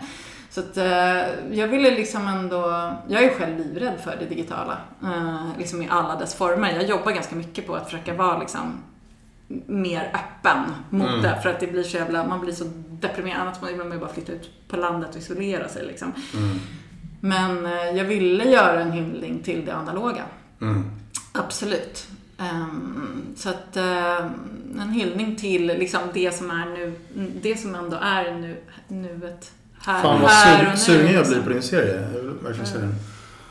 Så 0.50 0.60
att 0.60 0.78
eh, 0.78 1.54
jag 1.60 1.68
ville 1.68 1.92
liksom 1.92 2.28
ändå, 2.28 2.94
jag 3.08 3.24
är 3.24 3.30
själv 3.34 3.58
livrädd 3.58 4.00
för 4.04 4.16
det 4.20 4.26
digitala. 4.26 4.78
Eh, 5.04 5.48
liksom 5.58 5.82
i 5.82 5.88
alla 5.90 6.16
dess 6.16 6.36
former. 6.36 6.72
Jag 6.72 6.84
jobbar 6.84 7.12
ganska 7.12 7.36
mycket 7.36 7.68
på 7.68 7.76
att 7.76 7.86
försöka 7.86 8.14
vara 8.14 8.38
liksom 8.40 8.84
mer 9.68 10.12
öppen 10.14 10.64
mot 10.90 11.10
Mm. 11.10 11.22
det. 11.22 11.40
För 11.44 11.50
att 11.50 11.60
det 11.60 11.68
blir 11.68 11.84
så 11.84 11.98
jävla, 11.98 12.28
man 12.28 12.40
blir 12.42 12.54
så 12.54 12.64
deprimerad. 12.90 13.42
Annars 13.42 13.58
vill 13.70 13.78
man 13.78 13.92
ju 13.92 14.00
bara 14.00 14.14
flytta 14.14 14.32
ut 14.32 14.50
på 14.68 14.78
landet 14.78 15.10
och 15.12 15.18
isolera 15.22 15.68
sig 15.68 15.86
liksom. 15.86 16.14
Men 17.20 17.66
eh, 17.66 17.72
jag 17.98 18.06
ville 18.06 18.44
göra 18.44 18.82
en 18.82 18.92
hyllning 18.92 19.40
till 19.44 19.66
det 19.66 19.74
analoga. 19.74 20.24
Mm. 20.62 20.84
Absolut. 21.34 22.08
Ehm, 22.38 23.22
så 23.36 23.50
att 23.50 23.78
eh, 23.78 24.18
en 24.82 24.90
hyllning 24.94 25.36
till 25.36 25.66
liksom 25.68 26.02
det 26.14 26.36
som 26.36 26.50
är 26.52 26.66
nu, 26.66 26.94
det 27.42 27.58
som 27.58 27.76
ändå 27.76 27.98
är 28.02 28.32
nu, 28.34 28.56
nuet. 28.88 29.52
Här, 29.82 30.02
Fan 30.02 30.22
vad 30.22 30.32
här 30.32 30.58
su- 30.64 30.66
och 30.66 30.72
nu. 30.72 30.78
sugen 30.78 31.00
jag 31.14 31.26
blir 31.26 31.36
liksom. 31.36 31.44
på 31.44 31.50
din 31.50 31.62
serie. 31.62 32.02
Jag 32.14 32.22
vill 32.22 32.32
verkligen 32.44 32.68
se 32.68 32.78
den. 32.78 32.96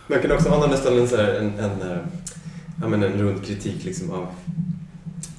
Jag 0.06 0.22
kan 0.22 0.32
också 0.32 0.48
ana 0.52 0.66
nästan 0.66 0.92
en, 0.92 1.06
en, 1.20 1.58
en, 1.58 1.90
eh, 1.92 1.98
ja, 2.82 2.88
men 2.88 3.02
en 3.02 3.12
rund 3.12 3.46
kritik 3.46 3.84
liksom 3.84 4.10
av, 4.10 4.26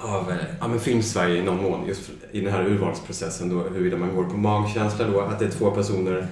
av 0.00 0.32
ja, 0.60 0.68
men 0.68 0.80
film-Sverige 0.80 1.36
i 1.36 1.42
någon 1.42 1.62
mån. 1.62 1.86
Just 1.88 2.10
i 2.32 2.40
den 2.40 2.52
här 2.52 2.64
urvalsprocessen 2.64 3.48
då, 3.48 3.62
huruvida 3.62 3.96
man 3.96 4.14
går 4.14 4.24
på 4.24 4.36
magkänsla 4.36 5.06
då, 5.06 5.20
att 5.20 5.38
det 5.38 5.44
är 5.44 5.50
två 5.50 5.70
personer, 5.70 6.26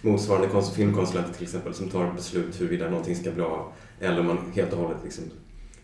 motsvarande 0.00 0.48
konst- 0.48 0.74
filmkonsulenter 0.74 1.32
till 1.34 1.42
exempel, 1.42 1.74
som 1.74 1.88
tar 1.88 2.12
beslut 2.12 2.60
huruvida 2.60 2.88
någonting 2.90 3.16
ska 3.16 3.30
bli 3.30 3.42
av. 3.42 3.72
Eller 4.00 4.20
om 4.20 4.26
man 4.26 4.38
helt 4.54 4.72
och 4.72 4.78
hållet 4.78 4.98
liksom 5.04 5.24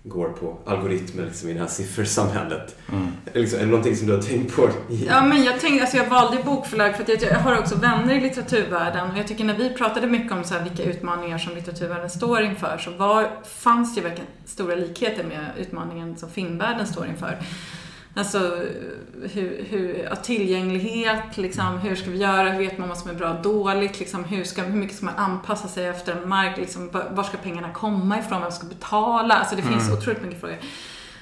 går 0.07 0.29
på 0.29 0.59
algoritmer 0.67 1.25
liksom, 1.25 1.49
i 1.49 1.53
det 1.53 1.61
här 1.61 1.67
siffersamhället. 1.67 2.77
Mm. 2.93 3.07
Liksom, 3.35 3.59
är 3.59 3.63
det 3.63 3.71
någonting 3.71 3.97
som 3.97 4.07
du 4.07 4.13
har 4.13 4.23
tänkt 4.23 4.57
på? 4.57 4.69
I, 4.91 5.07
Ja, 5.07 5.25
men 5.25 5.45
jag 5.45 5.61
tänkte, 5.61 5.81
alltså 5.81 5.97
jag 5.97 6.09
valde 6.09 6.43
bokförlag 6.43 6.97
för 6.97 7.03
att 7.03 7.09
jag, 7.09 7.23
jag 7.23 7.39
har 7.39 7.59
också 7.59 7.75
vänner 7.77 8.15
i 8.15 8.21
litteraturvärlden 8.21 9.11
och 9.11 9.19
jag 9.19 9.29
tycker 9.29 9.45
när 9.45 9.57
vi 9.57 9.71
pratade 9.71 10.07
mycket 10.07 10.33
om 10.33 10.45
så 10.45 10.55
här, 10.55 10.65
vilka 10.65 10.83
utmaningar 10.83 11.39
som 11.39 11.55
litteraturvärlden 11.55 12.11
står 12.11 12.43
inför 12.43 12.79
så 12.79 12.91
var, 12.91 13.31
fanns 13.45 13.95
det 13.95 14.01
ju 14.01 14.09
verkligen 14.09 14.31
stora 14.45 14.75
likheter 14.75 15.25
med 15.25 15.51
utmaningen 15.59 16.17
som 16.17 16.31
filmvärlden 16.31 16.87
står 16.87 17.07
inför. 17.07 17.39
Alltså 18.17 18.39
hur, 19.33 19.65
hur, 19.69 20.05
ja, 20.11 20.17
tillgänglighet, 20.17 21.37
liksom, 21.37 21.79
hur 21.79 21.97
ska 21.97 22.11
vi 22.11 22.19
göra, 22.19 22.51
hur 22.51 22.59
vet 22.59 22.79
man 22.79 22.89
vad 22.89 22.99
som 22.99 23.11
är 23.11 23.15
bra 23.15 23.35
och 23.35 23.43
dåligt, 23.43 24.01
liksom, 24.01 24.25
hur, 24.25 24.45
ska, 24.45 24.63
hur 24.63 24.77
mycket 24.77 24.97
ska 24.97 25.07
man 25.07 25.17
anpassa 25.17 25.69
sig 25.69 25.87
efter 25.87 26.13
en 26.17 26.29
mark, 26.29 26.57
liksom, 26.57 26.91
var 27.11 27.23
ska 27.23 27.37
pengarna 27.37 27.73
komma 27.73 28.19
ifrån, 28.19 28.43
vem 28.43 28.53
ska 28.53 28.67
betala? 28.67 29.35
Alltså 29.35 29.57
det 29.57 29.63
finns 29.63 29.87
Mm. 29.87 29.99
otroligt 29.99 30.23
mycket 30.23 30.41
frågor. 30.41 30.57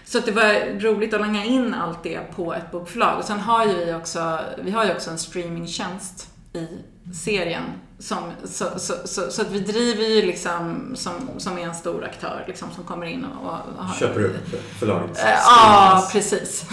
Så 0.05 0.19
att 0.19 0.27
det 0.27 0.33
var 0.33 0.81
roligt 0.81 1.15
att 1.15 1.21
langa 1.21 1.45
in 1.45 1.75
allt 1.75 2.03
det 2.03 2.21
på 2.37 2.55
ett 2.55 2.71
bokförlag. 2.71 3.19
Och 3.19 3.25
sen 3.25 3.41
har 3.41 3.67
ju 3.67 3.85
vi 3.85 3.95
också, 3.95 4.41
vi 4.63 4.71
har 4.71 4.85
ju 4.85 4.93
också 4.93 5.11
en 5.11 5.19
streamingtjänst 5.19 6.31
i 6.53 6.69
serien. 7.15 7.63
Som, 8.03 8.19
så, 8.45 8.65
så, 8.77 8.95
så, 9.05 9.31
så 9.31 9.43
att 9.43 9.51
vi 9.51 9.59
driver 9.61 10.05
ju 10.05 10.23
liksom 10.23 10.91
som, 10.95 11.13
som 11.39 11.59
är 11.59 11.63
en 11.63 11.75
stor 11.75 12.05
aktör 12.05 12.45
liksom, 12.47 12.69
som 12.75 12.85
kommer 12.85 13.07
in 13.07 13.25
och, 13.25 13.47
och 13.47 13.85
har, 13.85 13.95
Köper 13.95 14.25
upp 14.25 14.37
förlaget? 14.79 15.19
Eh, 15.19 15.31
Ja, 15.47 16.09
precis. 16.13 16.65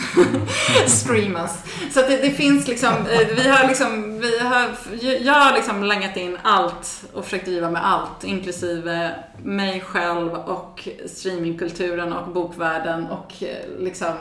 Streamas. 0.88 1.64
Så 1.94 2.00
att 2.00 2.08
det, 2.08 2.18
det 2.18 2.32
finns 2.32 2.68
liksom, 2.68 2.90
eh, 2.90 3.28
vi 3.36 3.50
har 3.50 3.68
liksom, 3.68 4.20
vi 4.20 4.40
har, 4.40 4.70
jag 5.22 5.34
har 5.34 5.54
liksom 5.54 5.84
langat 5.84 6.18
in 6.18 6.38
allt 6.44 7.04
och 7.14 7.24
försökt 7.24 7.46
driva 7.46 7.72
med 7.72 7.86
allt, 7.88 8.24
inklusive 8.24 9.12
mig 9.44 9.82
själv 9.82 10.34
och 10.34 10.88
streamingkulturen 11.06 12.14
och 12.14 12.34
bokvärlden 12.34 13.06
och 13.08 13.44
eh, 13.44 13.80
liksom, 13.84 14.14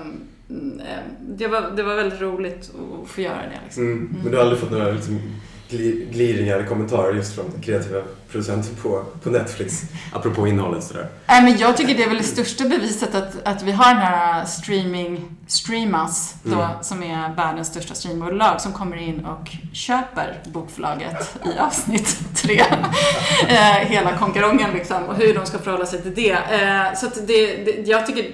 mm, 0.51 0.81
det 1.21 1.47
var, 1.47 1.71
det 1.77 1.83
var 1.83 1.95
väldigt 1.95 2.21
roligt 2.21 2.71
att 3.03 3.09
få 3.09 3.21
göra 3.21 3.43
det. 3.43 3.61
Liksom. 3.65 3.83
Mm. 3.83 4.17
Men 4.23 4.31
du 4.31 4.37
har 4.37 4.45
aldrig 4.45 4.61
fått 4.61 4.71
några 4.71 4.91
liksom, 4.91 5.21
gli- 5.71 6.11
gliringar 6.13 6.57
eller 6.57 6.67
kommentarer 6.67 7.15
just 7.15 7.35
från 7.35 7.53
kreativa 7.63 8.03
producenter 8.31 8.75
på, 8.83 9.05
på 9.23 9.31
Netflix? 9.31 9.83
Apropå 10.13 10.47
innehållet 10.49 10.85
sådär. 10.85 11.09
Nej, 11.27 11.43
men 11.43 11.59
jag 11.59 11.77
tycker 11.77 11.95
det 11.95 12.03
är 12.05 12.09
väl 12.09 12.19
det 12.19 12.25
största 12.25 12.65
beviset 12.69 13.15
att, 13.15 13.35
att 13.45 13.63
vi 13.63 13.73
har 13.73 13.95
den 13.95 14.03
här 14.03 14.45
streaming, 14.45 15.37
Streamas, 15.47 16.35
då, 16.43 16.55
Mm. 16.55 16.69
som 16.83 17.03
är 17.03 17.35
världens 17.35 17.69
största 17.69 17.95
streambolag, 17.95 18.61
som 18.61 18.73
kommer 18.73 18.97
in 18.97 19.25
och 19.25 19.51
köper 19.73 20.41
bokförlaget 20.47 21.37
i 21.57 21.59
avsnitt 21.59 22.19
tre. 22.35 22.61
eh, 23.49 23.57
hela 23.89 24.19
konkarongen 24.19 24.71
liksom, 24.75 25.03
och 25.05 25.15
hur 25.17 25.35
de 25.35 25.47
ska 25.47 25.59
förhålla 25.59 25.87
sig 25.87 26.03
till 26.03 26.15
det. 26.15 26.31
Eh, 26.33 26.95
så 26.99 27.07
att 27.07 27.27
det, 27.27 27.57
det, 27.57 27.83
jag 27.89 28.07
tycker, 28.07 28.31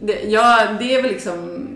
det, 0.00 0.20
ja, 0.22 0.66
det 0.78 0.94
är 0.94 1.02
väl 1.02 1.10
liksom, 1.12 1.68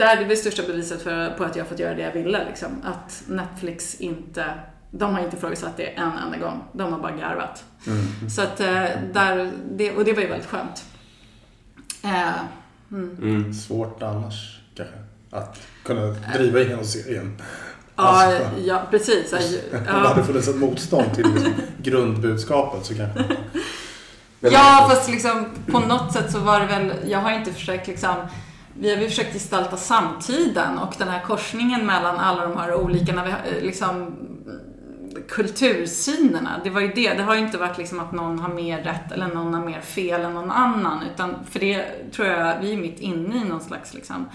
där 0.00 0.16
det 0.16 0.22
är 0.22 0.28
väl 0.28 0.36
största 0.36 0.62
beviset 0.62 1.02
för, 1.02 1.30
på 1.30 1.44
att 1.44 1.56
jag 1.56 1.64
har 1.64 1.68
fått 1.68 1.78
göra 1.78 1.94
det 1.94 2.02
jag 2.02 2.12
ville. 2.12 2.44
Liksom. 2.44 2.68
Att 2.84 3.22
Netflix 3.26 3.94
inte, 3.94 4.44
de 4.90 5.14
har 5.14 5.24
inte 5.24 5.36
ifrågasatt 5.36 5.76
det 5.76 5.86
en 5.86 6.12
enda 6.24 6.38
gång. 6.38 6.64
De 6.72 6.92
har 6.92 7.00
bara 7.00 7.16
garvat. 7.16 7.64
Mm. 7.86 8.30
Så 8.30 8.42
att 8.42 8.60
eh, 8.60 8.84
där, 9.12 9.52
det, 9.70 9.92
och 9.92 10.04
det 10.04 10.12
var 10.12 10.22
ju 10.22 10.28
väldigt 10.28 10.48
skönt. 10.48 10.84
Eh, 12.02 12.32
mm. 12.90 13.54
Svårt 13.54 14.02
annars 14.02 14.60
kanske. 14.74 14.96
Att 15.30 15.60
kunna 15.82 16.16
driva 16.36 16.60
igenom 16.60 16.84
serien. 16.84 17.42
Ja, 17.96 18.02
Alltså, 18.02 18.60
ja, 18.60 18.86
precis. 18.90 19.32
Om 19.72 20.02
det 20.02 20.08
hade 20.08 20.24
funnits 20.24 20.48
ett 20.48 20.56
motstånd 20.56 21.14
till 21.14 21.26
liksom 21.34 21.52
grundbudskapet 21.82 22.86
så 22.86 22.94
kanske 22.94 23.24
Ja, 24.40 24.86
fast 24.90 25.10
liksom 25.10 25.48
på 25.66 25.78
något 25.78 26.12
sätt 26.12 26.32
så 26.32 26.38
var 26.38 26.60
det 26.60 26.66
väl, 26.66 26.92
jag 27.06 27.18
har 27.18 27.32
inte 27.32 27.52
försökt 27.52 27.86
liksom, 27.86 28.14
vi 28.74 28.94
har 28.94 29.02
ju 29.02 29.08
försökt 29.08 29.32
gestalta 29.32 29.76
samtiden 29.76 30.78
och 30.78 30.94
den 30.98 31.08
här 31.08 31.20
korsningen 31.20 31.86
mellan 31.86 32.16
alla 32.16 32.46
de 32.46 32.56
här 32.56 32.74
olika, 32.74 33.12
när 33.12 33.24
vi, 33.24 33.30
eh, 33.30 33.64
liksom, 33.64 34.16
kultursynerna. 35.28 36.60
Det 36.64 36.70
var 36.70 36.80
ju 36.80 36.88
det, 36.88 37.14
det 37.14 37.22
har 37.22 37.34
ju 37.34 37.40
inte 37.40 37.58
varit 37.58 37.78
liksom 37.78 38.00
att 38.00 38.12
någon 38.12 38.38
har 38.38 38.48
mer 38.48 38.82
rätt 38.82 39.12
eller 39.12 39.26
någon 39.26 39.54
har 39.54 39.64
mer 39.64 39.80
fel 39.80 40.20
än 40.20 40.34
någon 40.34 40.50
annan. 40.50 41.02
Utan 41.14 41.36
för 41.50 41.60
det 41.60 41.84
tror 42.12 42.28
jag, 42.28 42.60
vi 42.60 42.72
är 42.72 42.76
mitt 42.76 43.00
inne 43.00 43.36
i 43.36 43.44
någon 43.44 43.60
slags 43.60 43.94
liksom, 43.94 44.28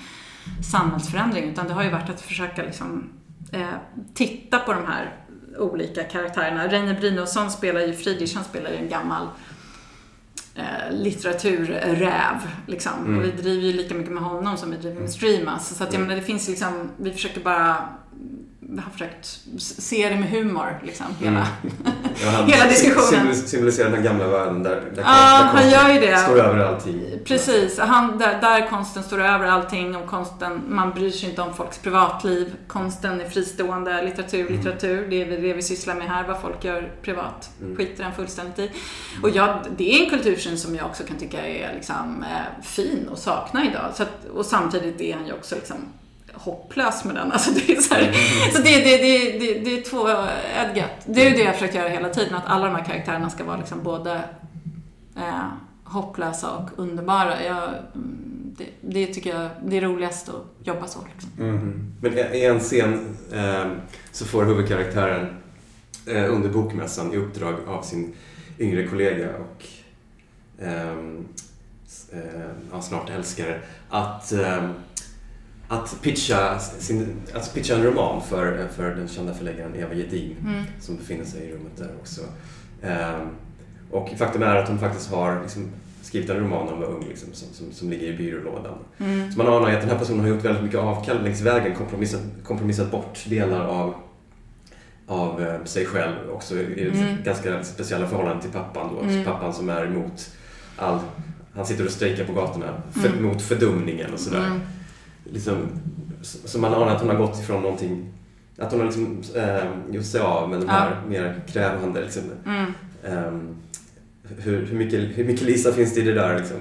samhällsförändring. 0.72 1.52
Utan 1.52 1.68
det 1.68 1.74
har 1.74 1.84
ju 1.84 1.90
varit 1.90 2.10
att 2.10 2.22
försöka 2.22 2.64
liksom, 2.64 3.10
eh, 3.52 3.68
titta 4.14 4.60
på 4.60 4.74
de 4.74 4.86
här 4.86 5.14
olika 5.58 6.04
karaktärerna. 6.04 6.68
Reine 6.68 6.94
Brynolfsson 6.94 7.52
spelar 7.52 7.82
ju, 7.82 7.94
Friedrich 7.94 8.36
han 8.36 8.44
spelar 8.44 8.70
ju 8.70 8.76
en 8.76 8.90
gammal 8.90 9.28
eh, 10.56 10.92
litteraturräv. 10.92 12.50
Liksom. 12.68 12.94
Mm. 13.06 13.18
Och 13.18 13.26
vi 13.26 13.32
driver 13.32 13.68
ju 13.68 13.74
lika 13.74 13.96
mycket 13.96 14.14
med 14.14 14.24
honom 14.24 14.58
som 14.58 14.72
vi 14.72 14.78
driver 14.78 15.02
med 15.02 15.10
Streamas. 15.10 15.78
Så 15.78 15.84
att 15.84 15.94
jag 15.94 16.02
menar, 16.02 16.16
det 16.16 16.22
finns 16.22 16.48
liksom, 16.48 16.92
vi 16.98 17.12
försöker 17.12 17.42
bara 17.42 17.90
har 18.86 18.92
försökt 18.92 19.40
se 19.58 20.10
det 20.10 20.16
med 20.16 20.30
humor, 20.30 20.80
liksom, 20.84 21.06
hela, 21.20 21.40
han 22.26 22.46
hela 22.52 22.66
diskussionen. 22.66 23.34
symbol- 23.34 23.34
Symboliserar 23.48 23.90
den 23.90 24.04
gamla 24.04 24.28
världen 24.28 24.64
där, 24.64 24.84
där, 24.96 25.04
han 25.04 25.52
konsten 25.52 25.72
gör 25.72 25.90
ju 25.94 26.00
det. 26.00 26.18
står 26.18 26.40
över 26.40 26.60
allting. 26.66 27.02
Precis, 27.26 27.80
han, 27.80 28.18
där, 28.18 28.42
där 28.42 28.70
konsten 28.70 29.04
står 29.04 29.22
över 29.22 29.46
allting 29.48 29.96
och 29.96 30.08
konsten, 30.08 30.62
man 30.68 30.92
bryr 30.94 31.12
sig 31.12 31.30
inte 31.30 31.42
om 31.42 31.54
folks 31.54 31.78
privatliv. 31.78 32.56
Konsten 32.68 33.22
är 33.22 33.30
fristående, 33.30 34.02
litteratur, 34.04 34.50
litteratur. 34.50 35.08
Det 35.10 35.22
är 35.22 35.42
det 35.42 35.54
vi 35.54 35.62
sysslar 35.62 35.96
med 35.96 36.08
här, 36.10 36.28
vad 36.28 36.42
folk 36.42 36.64
gör 36.64 36.92
privat. 37.02 37.50
Mm. 37.62 37.76
Skiter 37.76 38.04
den 38.04 38.14
fullständigt 38.14 38.60
i. 38.60 38.72
Och 39.24 39.30
jag, 39.30 39.58
det 39.78 39.92
är 39.96 40.04
en 40.04 40.10
kultursyn 40.10 40.58
som 40.58 40.76
jag 40.76 40.86
också 40.86 41.04
kan 41.04 41.18
tycka 41.18 41.48
är 41.48 41.74
liksom, 41.76 42.24
eh, 42.24 42.64
fin 42.64 43.08
och 43.12 43.18
sakna 43.18 43.66
idag. 43.66 43.86
Så 43.94 44.04
att, 44.04 44.26
och 44.34 44.46
samtidigt 44.46 45.02
är 45.02 45.14
han 45.16 45.26
ju 45.28 45.34
också 45.34 45.56
liksom 45.56 45.76
hopplös 46.36 47.06
med 47.06 47.16
den. 47.16 47.32
Alltså 47.32 47.52
det 47.52 47.74
är 47.74 47.82
så 47.82 47.94
här, 47.94 48.12
så 48.54 48.62
det, 48.62 48.78
det, 48.78 48.98
det, 48.98 49.40
det, 49.40 49.60
det 49.60 49.78
är 49.78 49.82
två 49.82 50.10
Edgat. 50.56 50.92
Det 51.06 51.26
är 51.26 51.30
ju 51.30 51.36
det 51.36 51.44
jag 51.44 51.54
försökt 51.54 51.76
göra 51.76 51.90
hela 51.90 52.10
tiden, 52.10 52.36
att 52.36 52.46
alla 52.46 52.66
de 52.66 52.76
här 52.76 52.84
karaktärerna 52.84 53.30
ska 53.30 53.44
vara 53.44 53.58
liksom 53.58 53.84
både 53.84 54.22
eh, 55.18 55.48
hopplösa 55.84 56.52
och 56.52 56.70
underbara. 56.76 57.44
Jag, 57.44 57.64
mm, 57.96 58.54
det, 58.58 58.66
det 58.82 59.08
tycker 59.08 59.40
jag 59.40 59.50
det 59.66 59.78
är 59.78 59.82
roligast 59.82 60.30
att 60.30 60.68
jobba 60.68 60.88
så. 60.88 61.00
Liksom. 61.14 61.32
Mm. 61.40 61.94
Men 62.02 62.14
i 62.18 62.46
en 62.46 62.60
scen 62.60 63.18
eh, 63.34 63.66
så 64.12 64.26
får 64.26 64.46
huvudkaraktären 64.46 65.28
eh, 66.06 66.34
under 66.34 66.50
bokmässan 66.50 67.14
i 67.14 67.18
uppdrag 67.18 67.56
av 67.68 67.82
sin 67.82 68.14
yngre 68.60 68.88
kollega 68.88 69.30
och 69.38 69.66
eh, 70.64 70.96
ja, 72.72 72.82
snart 72.82 73.10
älskare 73.10 73.60
att, 73.90 74.32
ehm, 74.32 74.74
att, 75.68 75.98
pitcha 76.02 76.60
sin, 76.60 77.08
att 77.34 77.54
pitcha 77.54 77.76
en 77.76 77.84
roman 77.84 78.22
för, 78.22 78.68
för 78.76 78.96
den 78.96 79.08
kända 79.08 79.34
förläggaren 79.34 79.76
Eva 79.76 79.94
Gedin 79.94 80.36
Mm. 80.42 80.64
som 80.80 80.96
befinner 80.98 81.26
sig 81.26 81.42
i 81.42 81.52
rummet 81.54 81.78
där 81.78 81.90
också. 82.02 82.22
Ehm, 82.84 83.28
och 83.92 84.10
faktum 84.18 84.44
är 84.44 84.56
att 84.56 84.68
hon 84.68 84.80
faktiskt 84.80 85.12
har 85.12 85.42
liksom, 85.42 85.68
skrivit 86.02 86.30
en 86.30 86.38
roman 86.40 86.66
när 86.66 86.72
hon 86.72 86.82
var 86.82 86.88
ung 86.88 87.06
liksom, 87.10 87.34
som, 87.34 87.48
som, 87.54 87.72
som 87.72 87.90
ligger 87.90 88.08
i 88.08 88.18
byrålådan. 88.18 88.78
Mm. 88.98 89.32
Så 89.32 89.38
man 89.38 89.48
anar 89.48 89.70
ju 89.70 89.76
att 89.76 89.82
den 89.82 89.90
här 89.90 89.98
personen 90.00 90.20
har 90.20 90.28
gjort 90.28 90.46
väldigt 90.46 90.64
mycket 90.64 90.80
avkall 90.80 91.24
längs 91.24 91.42
vägen, 91.42 91.76
kompromissat, 91.76 92.22
kompromissat 92.44 92.92
bort 92.92 93.20
delar 93.30 93.66
av, 93.66 93.96
av 95.08 95.42
eh, 95.44 95.64
sig 95.64 95.86
själv 95.86 96.16
också 96.34 96.56
i 96.56 96.90
Mm. 96.94 97.24
ganska 97.24 97.64
speciella 97.64 98.08
förhållande 98.08 98.42
till 98.42 98.52
pappan 98.52 98.96
då. 98.96 99.02
Mm. 99.10 99.26
Pappan 99.26 99.54
som 99.54 99.70
är 99.70 99.86
emot 99.86 100.30
all, 100.78 101.00
han 101.56 101.66
sitter 101.66 101.86
och 101.86 101.92
strejkar 101.92 102.26
på 102.26 102.34
gatorna 102.34 102.82
för, 102.92 103.10
Mm. 103.10 103.24
mot 103.24 103.42
fördumningen 103.42 104.14
och 104.14 104.20
sådär. 104.20 104.60
Liksom, 105.34 105.56
så 106.22 106.60
man 106.60 106.74
anar 106.74 106.88
att 106.88 107.02
hon 107.02 107.10
har 107.10 107.16
gått 107.18 107.40
ifrån 107.40 107.62
någonting 107.62 108.12
att 108.58 108.72
hon 108.72 108.80
har 108.80 108.88
liksom 108.88 109.22
eh, 109.36 109.94
gjort 109.96 110.06
sig 110.06 110.22
av 110.22 110.50
med 110.50 110.60
de 110.60 110.66
Ja. 110.68 110.74
här 110.74 111.02
mer 111.08 111.42
krävande 111.48 112.02
liksom. 112.02 112.22
Mm. 112.46 112.74
Ehm, 113.06 113.56
hur, 114.38 114.66
hur, 114.66 114.78
mycket, 114.78 115.00
hur 115.18 115.24
mycket 115.26 115.46
Lisa 115.46 115.72
finns 115.72 115.94
det 115.94 116.02
i 116.02 116.04
det 116.04 116.14
där 116.14 116.38
liksom? 116.40 116.58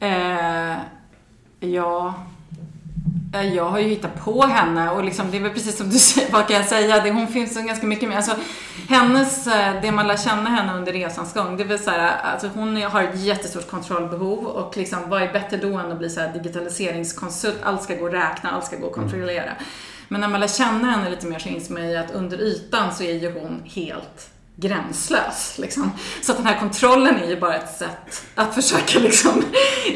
Eh, 0.00 0.78
ja... 1.70 2.14
Eh, 3.32 3.54
Jag 3.54 3.64
har 3.64 3.78
ju 3.78 3.88
hittat 3.88 4.24
på 4.24 4.42
henne 4.42 4.90
och 4.90 5.04
liksom, 5.04 5.30
det 5.30 5.36
är 5.36 5.40
väl 5.40 5.52
precis 5.52 5.76
som 5.78 5.88
du 5.90 5.98
säger, 5.98 6.32
vad 6.32 6.48
kan 6.48 6.56
jag 6.56 6.66
säga? 6.66 7.00
Det, 7.00 7.10
hon 7.10 7.28
finns 7.28 7.54
så 7.54 7.62
ganska 7.62 7.86
mycket 7.86 8.08
med. 8.08 8.16
Alltså, 8.16 8.36
hennes, 8.88 9.46
eh, 9.46 9.82
det 9.82 9.92
man 9.92 10.06
lär 10.08 10.16
känna 10.16 10.50
henne 10.50 10.74
under 10.74 10.92
resans 10.92 11.34
gång, 11.34 11.56
det 11.56 11.62
är 11.62 11.68
väl 11.68 11.78
så 11.78 11.90
här, 11.90 12.16
alltså 12.32 12.48
hon 12.54 12.82
har 12.82 13.02
ett 13.02 13.20
jättestort 13.20 13.70
kontrollbehov 13.70 14.46
och 14.46 14.76
liksom, 14.76 14.98
vad 15.08 15.22
är 15.22 15.32
bättre 15.32 15.56
då 15.56 15.76
än 15.78 15.92
att 15.92 15.98
bli 15.98 16.10
så 16.10 16.20
här 16.20 16.32
digitaliseringskonsult? 16.32 17.58
Allt 17.62 17.82
ska 17.82 17.94
gå 17.94 18.06
att 18.06 18.12
räkna, 18.12 18.50
allt 18.50 18.64
ska 18.64 18.76
gå 18.76 18.86
att 18.86 18.92
kontrollera. 18.92 19.52
Men 20.08 20.20
när 20.20 20.28
man 20.28 20.40
lär 20.40 20.48
känna 20.48 20.90
henne 20.90 21.10
lite 21.10 21.26
mer 21.26 21.38
så 21.38 21.48
inser 21.48 21.74
man 21.74 21.90
ju 21.90 21.96
att 21.96 22.10
under 22.10 22.40
ytan 22.40 22.94
så 22.94 23.02
är 23.02 23.12
ju 23.14 23.32
hon 23.40 23.62
helt 23.64 24.28
gränslös. 24.56 25.58
Liksom. 25.58 25.90
Så 26.22 26.32
att 26.32 26.38
den 26.38 26.46
här 26.46 26.60
kontrollen 26.60 27.16
är 27.16 27.28
ju 27.28 27.40
bara 27.40 27.54
ett 27.54 27.76
sätt 27.76 28.24
att 28.34 28.54
försöka 28.54 28.98
liksom, 28.98 29.42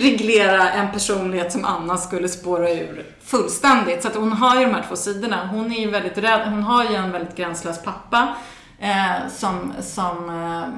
reglera 0.00 0.70
en 0.70 0.92
personlighet 0.92 1.52
som 1.52 1.64
annars 1.64 2.00
skulle 2.00 2.28
spåra 2.28 2.70
ur 2.70 3.06
fullständigt. 3.24 4.02
Så 4.02 4.08
att 4.08 4.14
hon 4.14 4.32
har 4.32 4.60
ju 4.60 4.66
de 4.66 4.74
här 4.74 4.84
två 4.88 4.96
sidorna. 4.96 5.46
Hon 5.46 5.72
är 5.72 5.80
ju 5.80 5.90
väldigt 5.90 6.18
rädd, 6.18 6.50
hon 6.50 6.62
har 6.62 6.84
ju 6.84 6.94
en 6.94 7.12
väldigt 7.12 7.36
gränslös 7.36 7.82
pappa 7.82 8.34
eh, 8.78 9.28
som, 9.36 9.72
som 9.80 10.28
eh, 10.28 10.68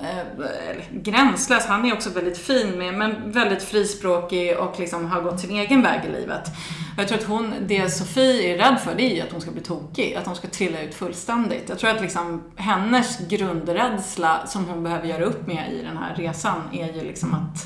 eh, 0.00 0.84
gränslös, 0.90 1.66
han 1.66 1.84
är 1.84 1.92
också 1.92 2.10
väldigt 2.10 2.38
fin 2.38 2.78
med, 2.78 2.94
men 2.94 3.32
väldigt 3.32 3.62
frispråkig 3.62 4.58
och 4.58 4.80
liksom 4.80 5.06
har 5.06 5.20
gått 5.20 5.40
sin 5.40 5.50
egen 5.50 5.82
väg 5.82 6.04
i 6.04 6.12
livet. 6.12 6.48
Och 6.96 7.02
jag 7.02 7.08
tror 7.08 7.18
att 7.18 7.24
hon, 7.24 7.54
det 7.66 7.90
Sofie 7.90 8.54
är 8.54 8.58
rädd 8.58 8.80
för 8.80 8.94
det 8.94 9.02
är 9.02 9.14
ju 9.14 9.20
att 9.20 9.32
hon 9.32 9.40
ska 9.40 9.50
bli 9.50 9.62
tokig, 9.62 10.14
att 10.14 10.26
hon 10.26 10.36
ska 10.36 10.48
trilla 10.48 10.82
ut 10.82 10.94
fullständigt. 10.94 11.68
Jag 11.68 11.78
tror 11.78 11.90
att 11.90 12.00
liksom 12.00 12.42
hennes 12.56 13.28
grundrädsla 13.28 14.46
som 14.46 14.64
hon 14.64 14.82
behöver 14.82 15.08
göra 15.08 15.24
upp 15.24 15.46
med 15.46 15.72
i 15.72 15.82
den 15.82 15.96
här 15.96 16.14
resan 16.14 16.62
är 16.72 16.92
ju 16.92 17.04
liksom 17.04 17.34
att, 17.34 17.64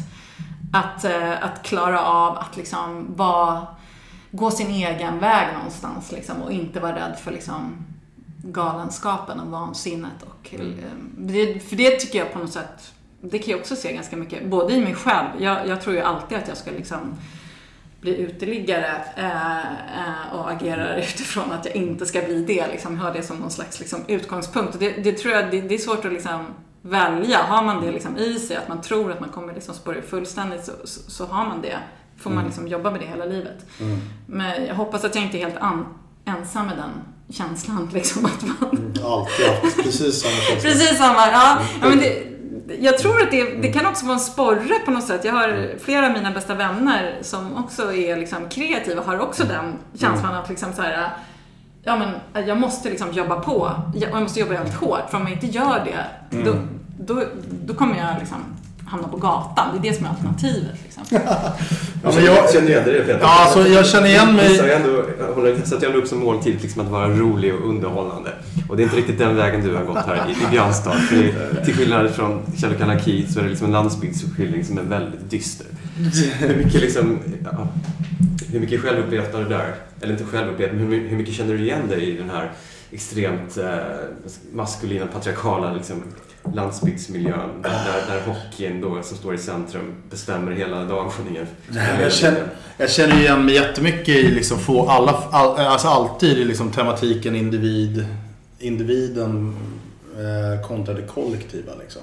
att, 0.72 1.04
eh, 1.04 1.44
att 1.44 1.62
klara 1.62 2.04
av 2.04 2.38
att 2.38 2.56
liksom 2.56 3.06
vara, 3.16 3.66
gå 4.30 4.50
sin 4.50 4.70
egen 4.70 5.18
väg 5.18 5.54
någonstans 5.54 6.12
liksom 6.12 6.42
och 6.42 6.52
inte 6.52 6.80
vara 6.80 6.96
rädd 6.96 7.18
för 7.18 7.30
liksom 7.30 7.86
galenskapen 8.43 9.41
och 9.41 9.47
vansinnet. 9.47 10.22
Och, 10.22 10.55
eh, 10.55 10.66
det, 11.18 11.61
för 11.68 11.76
det 11.76 11.91
tycker 11.91 12.18
jag 12.18 12.32
på 12.32 12.38
något 12.38 12.53
sätt, 12.53 12.95
det 13.20 13.38
kan 13.38 13.51
jag 13.51 13.61
också 13.61 13.76
se 13.76 13.93
ganska 13.93 14.16
mycket, 14.16 14.47
både 14.47 14.74
i 14.74 14.80
mig 14.80 14.95
själv. 14.95 15.28
Jag, 15.38 15.66
jag 15.66 15.82
tror 15.82 15.95
ju 15.97 16.03
alltid 16.03 16.38
att 16.38 16.49
jag 16.49 16.57
ska 16.57 16.70
liksom 16.70 17.16
bli 18.01 18.16
uteliggare 18.16 19.05
eh, 19.16 19.59
eh, 19.61 20.32
och 20.34 20.51
agerar 20.51 20.97
utifrån 20.99 21.53
att 21.53 21.66
jag 21.66 21.76
inte 21.76 22.07
ska 22.07 22.22
bli 22.22 22.45
det. 22.45 22.66
Liksom, 22.66 22.97
jag 22.97 23.03
har 23.03 23.12
det 23.12 23.22
som 23.22 23.36
någon 23.36 23.51
slags 23.51 23.80
liksom, 23.80 24.01
utgångspunkt. 24.07 24.76
Det, 24.80 24.91
det 24.91 25.12
tror 25.12 25.34
jag 25.34 25.51
det, 25.51 25.61
det 25.61 25.74
är 25.74 25.78
svårt 25.78 26.05
att 26.05 26.12
liksom, 26.12 26.47
välja. 26.82 27.38
Har 27.43 27.62
man 27.64 27.84
det 27.84 27.93
liksom, 27.93 28.16
i 28.16 28.38
sig, 28.38 28.57
att 28.57 28.68
man 28.68 28.80
tror 28.80 29.12
att 29.12 29.20
man 29.20 29.28
kommer 29.28 29.55
liksom, 29.55 29.74
spåra 29.74 30.03
fullständigt, 30.03 30.64
så, 30.64 30.72
så, 30.84 31.11
så 31.11 31.26
har 31.26 31.47
man 31.47 31.62
det. 31.62 31.78
Får 32.16 32.30
man 32.30 32.38
Mm. 32.38 32.47
liksom 32.47 32.68
jobba 32.68 32.91
med 32.91 33.01
det 33.01 33.07
hela 33.07 33.24
livet. 33.24 33.66
Mm. 33.80 33.99
Men 34.26 34.66
jag 34.66 34.74
hoppas 34.74 35.05
att 35.05 35.14
jag 35.14 35.24
inte 35.24 35.38
är 35.38 35.45
helt 35.45 35.59
an, 35.59 35.86
ensam 36.24 36.66
med 36.66 36.76
den 36.76 36.91
känslan. 37.32 37.90
Liksom, 37.92 38.24
att 38.26 38.42
man, 38.42 38.94
Alltid 39.04 39.46
haft 39.46 39.76
precis 39.76 40.22
samma 40.22 40.34
känsla. 40.34 40.70
Precis 40.70 40.98
samma, 40.98 41.26
ja. 41.32 41.58
ja 41.82 41.88
men 41.88 41.98
det, 41.98 42.22
jag 42.80 42.98
tror 42.98 43.22
att 43.22 43.30
det, 43.30 43.44
det 43.44 43.72
kan 43.72 43.86
också 43.86 44.06
vara 44.06 44.14
en 44.14 44.20
sporre 44.20 44.78
på 44.84 44.90
något 44.90 45.06
sätt. 45.06 45.24
Jag 45.24 45.32
har 45.32 45.74
flera 45.84 46.06
av 46.06 46.12
mina 46.12 46.30
bästa 46.30 46.54
vänner 46.54 47.18
som 47.22 47.56
också 47.64 47.92
är 47.94 48.16
liksom 48.16 48.48
kreativa, 48.48 49.02
har 49.02 49.18
också 49.20 49.44
den 49.44 49.74
känslan 49.98 50.34
att 50.34 50.48
liksom 50.48 50.72
så 50.72 50.82
här, 50.82 51.10
ja 51.84 51.96
men 51.96 52.46
jag 52.46 52.58
måste 52.60 52.90
liksom 52.90 53.12
jobba 53.12 53.40
på. 53.40 53.70
Jag, 53.94 54.10
jag 54.10 54.22
måste 54.22 54.40
jobba 54.40 54.52
jävligt 54.54 54.74
hårt, 54.74 55.10
för 55.10 55.16
om 55.18 55.22
jag 55.22 55.32
inte 55.32 55.46
gör 55.46 55.84
det, 55.84 56.04
då, 56.44 56.50
Mm. 56.52 56.68
då, 56.98 57.22
då 57.64 57.74
kommer 57.74 57.98
jag 57.98 58.18
liksom 58.18 58.36
hamna 58.91 59.09
på 59.09 59.16
gatan. 59.16 59.66
Det 59.72 59.88
är 59.88 59.91
det 59.93 59.97
som 59.97 60.07
är 60.07 60.11
alternativet. 60.11 60.76
Liksom. 60.84 61.03
Ja, 62.03 62.12
men 62.14 62.24
jag- 62.24 62.53
känner 62.53 62.68
igen 62.68 62.82
det 62.84 62.93
Peter? 63.01 63.18
Ja, 63.20 63.45
alltså, 63.45 63.68
jag 63.68 63.86
känner 63.86 64.07
igen 64.07 64.34
mig- 64.36 64.53
ju 64.55 64.70
ändå, 64.72 64.88
ju 65.80 65.86
ändå 65.86 65.99
upp 65.99 66.07
som 66.09 66.18
mål 66.18 66.43
tidigt 66.43 66.62
liksom, 66.62 66.82
att 66.82 66.88
vara 66.88 67.09
rolig 67.09 67.55
och 67.55 67.68
underhållande. 67.68 68.30
Och 68.68 68.76
det 68.76 68.82
är 68.82 68.84
inte 68.84 68.97
riktigt 68.97 69.18
den 69.18 69.36
vägen 69.36 69.64
du 69.64 69.74
har 69.76 69.84
gått 69.84 70.07
här 70.07 70.28
i, 70.28 70.32
i 70.32 70.51
Björnstad. 70.51 70.93
För 70.93 71.16
det, 71.16 71.64
till 71.64 71.74
skillnad 71.74 72.11
från 72.11 72.43
Kjell 72.57 72.82
Anarki 72.82 73.26
så 73.26 73.38
är 73.38 73.43
det 73.43 73.49
liksom 73.49 73.66
en 73.66 73.72
landsbygdsskildring 73.72 74.64
som 74.64 74.78
är 74.78 74.82
väldigt 74.82 75.30
dyster. 75.30 75.66
Hur 76.38 76.57
mycket 76.57 76.80
liksom, 76.80 77.18
ja, 77.45 77.68
hur 78.53 78.61
mycket 78.61 78.80
självupplevt 78.80 79.34
har 79.34 79.43
du 79.43 79.49
där? 79.49 79.74
Eller 80.01 80.12
inte 80.12 80.24
självupplevt, 80.24 80.72
men 80.72 80.80
hur, 80.80 81.09
hur 81.09 81.16
mycket 81.16 81.34
känner 81.34 81.55
du 81.55 81.61
igen 81.64 81.88
dig 81.88 82.11
i 82.11 82.16
den 82.16 82.30
här 82.30 82.51
extremt 82.93 83.57
eh, 83.59 83.66
maskulina, 84.53 85.07
patriarkala 85.07 85.72
liksom, 85.72 86.03
landsbygdsmiljön 86.55 87.62
där, 87.62 88.07
där, 88.09 88.20
hockeyn 88.20 88.80
då, 88.80 89.03
som 89.03 89.16
står 89.16 89.34
i 89.34 89.38
centrum 89.38 89.95
bestämmer 90.11 90.53
hela 90.53 90.84
dagordningen. 90.84 91.47
Jag 92.01 92.12
känner, 92.12 92.43
jag 92.76 92.91
känner 92.91 93.20
igen 93.20 93.45
mig 93.45 93.55
jättemycket 93.55 94.09
i 94.09 94.22
liksom 94.22 94.59
få 94.59 94.88
alla, 94.88 95.12
all, 95.30 95.57
alltså 95.57 95.88
alltid 95.88 96.38
i 96.38 96.45
liksom 96.45 96.70
tematiken 96.70 97.34
individ, 97.34 98.07
individen 98.59 99.57
eh, 100.16 100.66
kontra 100.66 100.95
det 100.95 101.03
kollektiva. 101.03 101.72
Liksom. 101.80 102.03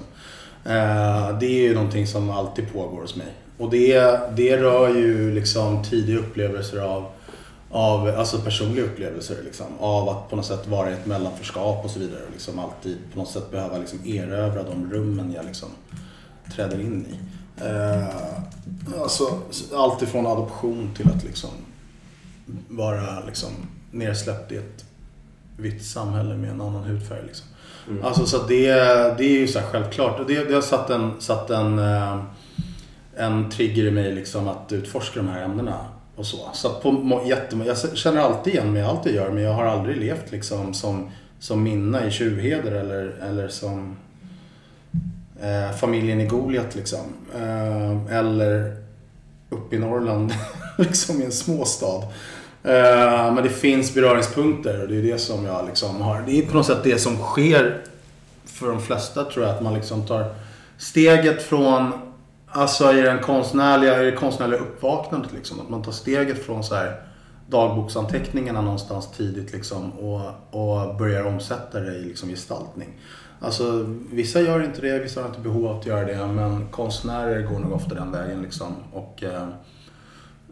Eh, 0.64 1.38
det 1.38 1.46
är 1.46 1.62
ju 1.62 1.74
någonting 1.74 2.06
som 2.06 2.30
alltid 2.30 2.72
pågår 2.72 3.00
hos 3.00 3.16
mig. 3.16 3.34
Och 3.58 3.70
det, 3.70 4.20
det 4.36 4.56
rör 4.56 4.88
ju 4.88 5.34
liksom 5.34 5.84
tidiga 5.84 6.18
upplevelser 6.18 6.80
av, 6.80 7.06
av 7.70 8.08
alltså 8.18 8.38
personliga 8.38 8.84
upplevelser. 8.84 9.36
Liksom, 9.44 9.66
av 9.78 10.08
att 10.08 10.30
på 10.30 10.36
något 10.36 10.46
sätt 10.46 10.66
vara 10.66 10.90
i 10.90 10.92
ett 10.92 11.06
mellanförskap 11.06 11.84
och 11.84 11.90
så 11.90 11.98
vidare. 11.98 12.22
Och 12.26 12.32
liksom 12.32 12.58
alltid 12.58 12.98
på 13.12 13.18
något 13.18 13.30
sätt 13.30 13.50
behöva 13.50 13.78
liksom 13.78 13.98
erövra 14.06 14.62
de 14.62 14.90
rummen 14.90 15.32
jag 15.32 15.44
liksom 15.44 15.68
träder 16.54 16.80
in 16.80 17.06
i. 17.06 17.18
Eh, 17.64 19.02
alltså, 19.02 19.40
allt 19.74 20.02
ifrån 20.02 20.26
adoption 20.26 20.90
till 20.96 21.08
att 21.08 21.24
liksom 21.24 21.50
vara 22.68 23.24
liksom 23.26 23.50
nersläppt 23.90 24.52
i 24.52 24.56
ett 24.56 24.84
vitt 25.56 25.84
samhälle 25.84 26.34
med 26.34 26.50
en 26.50 26.60
annan 26.60 26.84
hudfärg. 26.84 27.22
Liksom. 27.26 27.46
Mm. 27.88 28.04
Alltså, 28.04 28.26
så 28.26 28.38
det, 28.46 28.72
det 29.18 29.24
är 29.24 29.40
ju 29.40 29.48
så 29.48 29.58
här 29.58 29.66
självklart. 29.66 30.28
Det, 30.28 30.44
det 30.44 30.54
har 30.54 30.62
satt 30.62 30.90
en, 30.90 31.20
satt 31.20 31.50
en, 31.50 31.78
eh, 31.78 32.22
en 33.16 33.50
trigger 33.50 33.84
i 33.84 33.90
mig 33.90 34.14
liksom 34.14 34.48
att 34.48 34.72
utforska 34.72 35.20
de 35.20 35.28
här 35.28 35.42
ämnena. 35.42 35.84
Och 36.18 36.26
så. 36.26 36.50
Så 36.52 36.70
på 36.70 36.92
må- 36.92 37.22
jag 37.66 37.78
känner 37.98 38.20
alltid 38.20 38.54
igen 38.54 38.72
mig 38.72 38.82
i 38.82 38.84
allt 38.84 39.06
jag 39.06 39.14
gör 39.14 39.30
men 39.30 39.42
jag 39.42 39.52
har 39.52 39.64
aldrig 39.64 39.96
levt 39.96 40.32
liksom 40.32 40.74
som, 40.74 41.10
som 41.38 41.62
Minna 41.62 42.06
i 42.06 42.10
Tjuvheder 42.10 42.72
eller, 42.72 43.16
eller 43.22 43.48
som 43.48 43.96
eh, 45.42 45.76
familjen 45.76 46.20
i 46.20 46.26
Goliat 46.26 46.74
liksom. 46.74 47.00
Eh, 47.34 48.16
eller 48.18 48.76
uppe 49.50 49.76
i 49.76 49.78
Norrland, 49.78 50.32
liksom 50.78 51.22
i 51.22 51.24
en 51.24 51.32
småstad. 51.32 52.02
Eh, 52.64 53.34
men 53.34 53.42
det 53.42 53.48
finns 53.48 53.94
beröringspunkter 53.94 54.82
och 54.82 54.88
det 54.88 54.96
är 54.96 55.02
det 55.02 55.18
som 55.18 55.44
jag 55.44 55.66
liksom 55.66 56.00
har. 56.00 56.22
Det 56.26 56.38
är 56.38 56.46
på 56.46 56.56
något 56.56 56.66
sätt 56.66 56.84
det 56.84 56.98
som 56.98 57.16
sker 57.16 57.82
för 58.44 58.66
de 58.68 58.80
flesta 58.80 59.24
tror 59.24 59.46
jag. 59.46 59.54
Att 59.54 59.62
man 59.62 59.74
liksom 59.74 60.06
tar 60.06 60.34
steget 60.78 61.42
från, 61.42 61.92
alltså 62.50 62.92
i 62.92 63.00
den 63.00 63.18
konstnärliga, 63.18 64.02
i 64.02 64.10
det 64.10 64.16
konstnärliga 64.16 64.60
uppvaknandet 64.60 65.32
liksom. 65.32 65.60
Att 65.60 65.68
man 65.68 65.82
tar 65.82 65.92
steget 65.92 66.46
från 66.46 66.64
så 66.64 66.74
här 66.74 67.02
dagboksanteckningarna 67.46 68.60
någonstans 68.60 69.10
tidigt 69.10 69.52
liksom 69.52 69.92
och, 69.92 70.20
och 70.50 70.96
börjar 70.96 71.24
omsätta 71.24 71.80
det 71.80 71.94
i 71.94 72.04
liksom 72.04 72.28
gestaltning. 72.28 72.88
Alltså 73.40 73.84
vissa 74.12 74.40
gör 74.40 74.64
inte 74.64 74.80
det, 74.80 74.98
vissa 74.98 75.20
har 75.20 75.28
inte 75.28 75.40
behov 75.40 75.66
av 75.66 75.78
att 75.78 75.86
göra 75.86 76.04
det 76.04 76.26
men 76.26 76.68
konstnärer 76.68 77.42
går 77.42 77.58
nog 77.58 77.72
ofta 77.72 77.94
den 77.94 78.12
vägen 78.12 78.42
liksom. 78.42 78.74
Och 78.92 79.22
eh, 79.22 79.48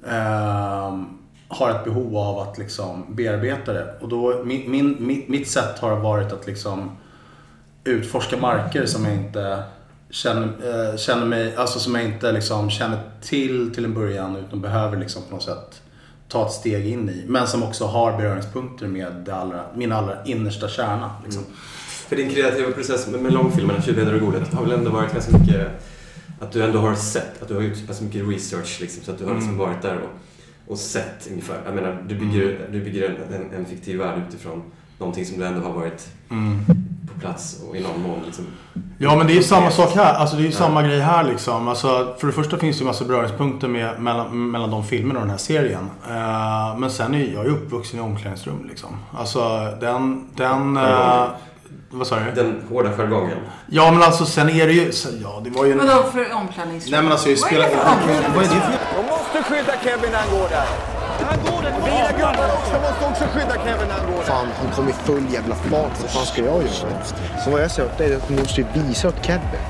eh, 0.07 1.01
har 1.49 1.70
ett 1.70 1.84
behov 1.84 2.16
av 2.16 2.38
att 2.38 2.59
liksom 2.59 3.05
bearbeta 3.09 3.72
det. 3.72 3.94
Och 4.01 4.09
då, 4.09 4.42
min, 4.44 4.70
min, 4.70 4.97
mitt, 5.07 5.28
mitt 5.28 5.49
sätt 5.49 5.78
har 5.78 5.97
varit 5.97 6.32
att 6.32 6.47
liksom 6.47 6.90
utforska 7.84 8.36
marker 8.36 8.86
som 8.86 9.05
jag 9.05 9.14
inte 9.14 9.62
känner, 10.16 10.42
eh, 10.92 10.96
känner 10.96 11.26
mig, 11.26 11.56
alltså 11.56 11.78
som 11.78 11.94
jag 11.94 12.04
inte 12.04 12.32
liksom 12.32 12.70
känner 12.70 12.98
till 13.22 13.74
till 13.74 13.84
en 13.84 13.94
början 13.94 14.36
utan 14.36 14.60
behöver 14.60 14.96
liksom 14.96 15.22
på 15.28 15.34
något 15.34 15.42
sätt 15.44 15.82
ta 16.28 16.46
ett 16.46 16.52
steg 16.52 16.86
in 16.86 17.08
i. 17.08 17.24
Men 17.26 17.46
som 17.46 17.62
också 17.62 17.84
har 17.86 18.16
beröringspunkter 18.16 18.86
med 18.86 19.28
allra, 19.28 19.64
min 19.74 19.92
allra 19.92 20.24
innersta 20.24 20.68
kärna. 20.68 21.10
Liksom. 21.24 21.42
För 22.08 22.16
din 22.16 22.30
kreativa 22.30 22.70
process 22.72 23.06
med, 23.08 23.20
med 23.20 23.32
långfilmerna, 23.32 23.82
Tjuvheder 23.82 24.14
och 24.14 24.20
Goliat, 24.20 24.54
har 24.54 24.62
väl 24.62 24.72
ändå 24.72 24.90
varit 24.90 25.12
ganska 25.12 25.38
mycket 25.38 25.66
att 26.40 26.52
du 26.52 26.62
ändå 26.62 26.78
har 26.78 26.94
sett, 26.94 27.42
att 27.42 27.48
du 27.48 27.54
har 27.54 27.62
gjort 27.62 27.86
pass 27.86 28.00
mycket 28.00 28.28
research 28.28 28.78
liksom, 28.80 29.04
så 29.04 29.10
att 29.10 29.18
du 29.18 29.24
har 29.24 29.34
liksom 29.34 29.54
Mm. 29.54 29.66
varit 29.66 29.82
där 29.82 29.96
och, 29.98 30.72
och 30.72 30.78
sett 30.78 31.28
ungefär. 31.30 31.60
Jag 31.64 31.74
menar, 31.74 32.04
du 32.08 32.14
bygger, 32.14 32.68
du 32.72 32.80
bygger 32.84 33.08
en, 33.08 33.34
en, 33.34 33.54
en 33.58 33.64
fiktiv 33.66 33.98
värld 33.98 34.22
utifrån 34.28 34.62
någonting 34.98 35.26
som 35.26 35.38
du 35.38 35.46
ändå 35.46 35.60
har 35.60 35.72
varit 35.72 36.08
Mm. 36.30 36.58
På 37.14 37.20
plats 37.20 37.57
och 37.68 37.76
i 37.76 37.80
någon 37.80 38.02
mån 38.02 38.20
liksom... 38.26 38.44
Ja 38.98 39.16
men 39.16 39.26
det 39.26 39.32
är 39.32 39.34
ju 39.34 39.42
samma 39.42 39.70
sak 39.70 39.94
här. 39.94 40.14
Alltså 40.14 40.36
det 40.36 40.42
är 40.42 40.46
ju 40.46 40.52
samma 40.52 40.82
grej 40.82 41.00
här 41.00 41.24
liksom. 41.24 41.68
Alltså, 41.68 42.14
för 42.18 42.26
det 42.26 42.32
första 42.32 42.59
finns 42.59 42.76
det 42.76 42.80
ju 42.80 42.86
massa 42.86 43.04
beröringspunkter 43.04 43.68
med, 43.68 44.00
mellan, 44.00 44.50
mellan 44.50 44.70
de 44.70 44.84
filmerna 44.84 45.20
och 45.20 45.24
den 45.26 45.30
här 45.30 45.38
serien. 45.38 45.90
Eh, 46.09 46.78
men 46.78 46.90
sen 46.90 47.14
är 47.14 47.18
ju- 47.18 47.32
jag 47.34 47.46
är 47.46 47.50
uppvuxen 47.50 47.98
i 47.98 48.02
omklädningsrum 48.02 48.66
liksom. 48.68 48.88
Alltså 49.18 49.48
den... 49.80 50.28
den 50.36 50.76
eh, 50.76 51.24
vad 51.90 52.07
sa 52.07 52.16
du? 52.16 52.42
Den 52.42 52.62
hårda 52.70 52.92
jargongen. 52.96 53.38
Ja 53.66 53.90
men 53.92 54.02
alltså 54.02 54.26
sen 54.26 54.48
är 54.50 54.66
det 54.66 54.72
ju... 54.72 54.92
så- 54.92 55.09
Ja 55.22 55.40
det 55.44 55.50
var 55.50 55.64
ju 55.64 55.72
en... 55.72 55.78
Vadå 55.78 56.02
för 56.02 56.32
omklädningsrum? 56.34 56.90
Nej 56.90 57.02
men 57.02 57.12
alltså 57.12 57.28
jag 57.30 57.36
Vad 57.38 57.44
är 57.44 57.48
spelar... 57.48 57.68
det 57.68 57.76
för 57.76 57.90
omklädningsrum? 57.92 58.34
Vad 58.34 58.44
är 58.44 58.48
det 58.48 58.61
för 58.61 59.02
De 59.02 59.09
måste 59.11 59.42
skydda 59.54 59.72
Kevin 59.84 60.11
när 60.12 60.18
han 60.18 60.30
går 60.38 60.48
där. 60.48 60.66
Också 62.28 62.72
måste 62.80 63.06
också 63.10 63.24
skydda 63.24 63.54
Kevin 63.64 63.88
när 63.88 63.94
han 63.94 64.12
går. 64.12 64.22
Fan, 64.22 64.48
han 64.58 64.72
kom 64.72 64.88
i 64.88 64.92
full 64.92 65.32
jävla 65.32 65.54
fart. 65.54 66.00
Vad 66.02 66.10
fan 66.10 66.26
ska 66.26 66.44
jag 66.44 66.62
göra? 66.62 67.04
Så 67.44 67.50
vad 67.50 67.62
jag 67.62 67.70
säger 67.70 67.88
åt 67.88 67.98
dig 67.98 68.12
är 68.12 68.16
att 68.16 68.28
du 68.28 68.34
måste 68.34 68.66
visa 68.74 69.08
åt 69.08 69.24
Kevin. 69.26 69.60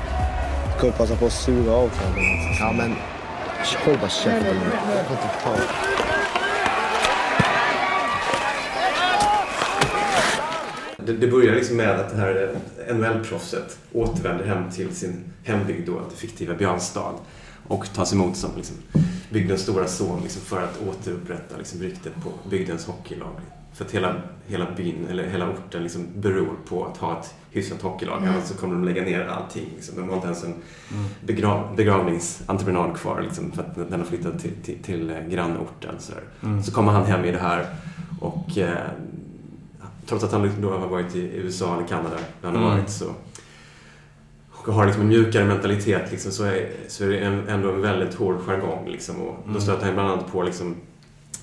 Du 0.73 0.79
kommer 0.79 0.93
passa 0.93 1.15
på 1.15 1.25
att 1.25 1.33
sura 1.33 1.73
av 1.73 1.89
Kevin. 1.89 2.23
Ja 2.59 2.71
men, 2.71 2.95
håll 3.85 3.97
bara 4.01 4.09
käften. 4.09 4.55
Jag 4.95 5.07
kan. 5.43 5.57
Det, 11.07 11.13
det 11.13 11.27
börjar 11.27 11.55
liksom 11.55 11.77
med 11.77 11.99
att 11.99 12.09
det 12.09 12.17
här 12.17 12.49
NHL-proffset 12.93 13.77
återvänder 13.93 14.45
hem 14.45 14.71
till 14.71 14.95
sin 14.95 15.23
hembygd, 15.43 15.87
då, 15.87 16.01
det 16.09 16.15
fiktiva 16.15 16.53
Björnstad, 16.53 17.13
och 17.67 17.93
tas 17.93 18.13
emot 18.13 18.37
som 18.37 18.49
liksom, 18.55 18.75
bygdens 19.29 19.61
stora 19.61 19.87
son 19.87 20.19
liksom, 20.23 20.41
för 20.41 20.63
att 20.63 20.79
återupprätta 20.89 21.57
liksom, 21.57 21.81
ryktet 21.81 22.13
på 22.23 22.49
bygdens 22.49 22.85
hockeylag. 22.85 23.33
För 23.73 23.85
att 23.85 23.91
hela, 23.91 24.15
hela 24.47 24.67
byn, 24.77 25.07
eller 25.09 25.27
hela 25.27 25.49
orten, 25.49 25.83
liksom, 25.83 26.07
beror 26.15 26.55
på 26.69 26.85
att 26.85 26.97
ha 26.97 27.19
ett 27.19 27.33
hyfsat 27.51 27.81
hockeylag. 27.81 28.17
Mm. 28.17 28.29
Annars 28.33 28.43
så 28.43 28.53
kommer 28.53 28.73
de 28.73 28.83
lägga 28.83 29.01
ner 29.03 29.25
allting. 29.27 29.65
Liksom. 29.75 29.95
De 29.95 30.09
har 30.09 30.15
inte 30.15 30.27
ens 30.27 30.43
en 30.43 30.53
begrav, 31.25 31.75
begravningsentreprenad 31.75 32.97
kvar 32.97 33.21
liksom, 33.21 33.51
för 33.51 33.61
att 33.63 33.75
den 33.75 33.99
har 33.99 34.07
flyttat 34.07 34.39
till, 34.39 34.51
till, 34.63 34.83
till 34.83 35.09
eh, 35.09 35.19
grannorten. 35.29 35.95
Så. 35.99 36.13
Mm. 36.43 36.63
så 36.63 36.71
kommer 36.71 36.91
han 36.91 37.05
hem 37.05 37.25
i 37.25 37.31
det 37.31 37.39
här 37.39 37.65
och 38.21 38.57
eh, 38.57 38.77
trots 40.05 40.23
att 40.23 40.31
han 40.31 40.61
då 40.61 40.71
har 40.77 40.87
varit 40.87 41.15
i 41.15 41.19
USA 41.33 41.75
eller 41.77 41.87
Kanada, 41.87 42.15
där 42.41 42.47
han 42.49 42.55
har 42.55 42.63
Mm. 42.63 42.77
varit, 42.77 42.89
så 42.89 43.05
har 44.65 44.85
liksom 44.85 45.01
en 45.01 45.07
mjukare 45.07 45.45
mentalitet 45.45 46.11
liksom, 46.11 46.31
så, 46.31 46.43
är, 46.43 46.69
så 46.87 47.03
är 47.03 47.07
det 47.07 47.17
en, 47.19 47.47
ändå 47.47 47.69
en 47.71 47.81
väldigt 47.81 48.13
hård 48.15 48.39
jargong. 48.45 48.87
Liksom, 48.87 49.21
och 49.21 49.35
Då 49.43 49.49
Mm. 49.49 49.61
stöter 49.61 49.85
han 49.85 49.93
bland 49.93 50.11
annat 50.11 50.31
på 50.31 50.43
liksom, 50.43 50.75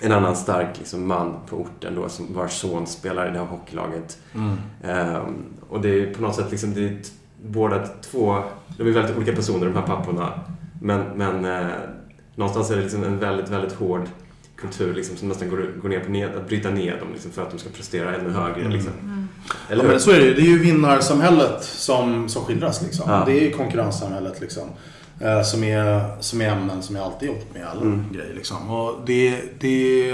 en 0.01 0.11
annan 0.11 0.35
stark 0.35 0.77
liksom, 0.77 1.07
man 1.07 1.33
på 1.49 1.55
orten 1.55 1.95
då, 1.95 2.09
som 2.09 2.33
vars 2.33 2.51
son 2.53 2.87
spelar 2.87 3.27
i 3.27 3.31
det 3.31 3.37
här 3.39 3.45
hockeylaget. 3.45 4.17
Mm. 4.33 4.55
Ehm, 4.83 5.35
och 5.69 5.81
det 5.81 5.89
är 5.89 6.13
på 6.13 6.21
något 6.21 6.35
sätt 6.35 6.51
liksom, 6.51 6.73
det 6.73 6.81
är 6.87 6.97
båda 7.43 7.87
två, 8.11 8.43
de 8.77 8.87
är 8.87 8.91
väldigt 8.91 9.17
olika 9.17 9.31
personer 9.35 9.65
de 9.65 9.75
här 9.75 9.81
papporna. 9.87 10.39
Men, 10.81 11.01
men 11.15 11.45
eh, 11.45 11.67
någonstans 12.35 12.71
är 12.71 12.75
det 12.75 12.81
liksom 12.81 13.03
en 13.03 13.19
väldigt, 13.19 13.49
väldigt 13.49 13.73
hård 13.73 14.01
kultur 14.55 14.93
liksom, 14.93 15.17
som 15.17 15.27
nästan 15.27 15.49
går, 15.49 15.71
går 15.81 15.89
ner 15.89 15.99
på 15.99 16.11
ned, 16.11 16.35
att 16.35 16.47
bryta 16.47 16.69
ner 16.69 16.99
dem 16.99 17.07
liksom, 17.13 17.31
för 17.31 17.41
att 17.41 17.51
de 17.51 17.57
ska 17.57 17.69
prestera 17.69 18.15
ännu 18.15 18.29
högre. 18.29 18.59
Mm. 18.61 18.71
Liksom. 19.69 19.85
Ja, 19.85 19.91
men 19.91 19.99
så 19.99 20.11
är 20.11 20.19
det 20.19 20.25
ju. 20.25 20.33
Det 20.33 20.41
är 20.41 20.45
ju 20.45 20.59
vinnarsamhället 20.59 21.63
som, 21.63 22.29
som 22.29 22.45
skildras. 22.45 22.81
Liksom. 22.81 23.05
Ja. 23.11 23.23
Det 23.25 23.31
är 23.31 23.41
ju 23.41 23.51
konkurrenssamhället 23.51 24.41
liksom. 24.41 24.63
Eh, 25.19 25.41
som, 25.41 25.63
är, 25.63 26.01
som 26.21 26.41
är 26.41 26.49
ämnen 26.49 26.83
som 26.83 26.95
jag 26.95 27.05
alltid 27.05 27.29
gjort 27.29 27.53
med 27.53 27.67
alla 27.67 27.81
Mm. 27.81 28.05
grejer. 28.13 28.33
Liksom. 28.33 28.69
Och 28.69 28.93
det, 29.05 29.41
det, 29.59 30.11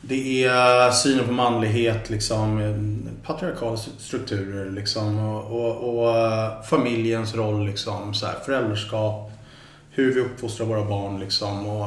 det 0.00 0.44
är 0.44 0.90
synen 0.90 1.24
på 1.26 1.32
manlighet, 1.32 2.10
liksom, 2.10 2.60
patriarkala 3.26 3.76
strukturer 3.76 4.70
liksom, 4.70 5.18
och, 5.18 5.44
och, 5.44 5.98
och 5.98 6.16
eh, 6.18 6.62
familjens 6.62 7.34
roll, 7.34 7.66
liksom, 7.66 8.14
så 8.14 8.26
här, 8.26 8.34
föräldraskap, 8.46 9.30
hur 9.90 10.14
vi 10.14 10.20
uppfostrar 10.20 10.66
våra 10.66 10.84
barn 10.84 11.20
liksom, 11.20 11.66
och 11.66 11.86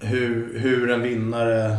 hur, 0.00 0.58
hur 0.58 0.90
en 0.90 1.02
vinnare 1.02 1.76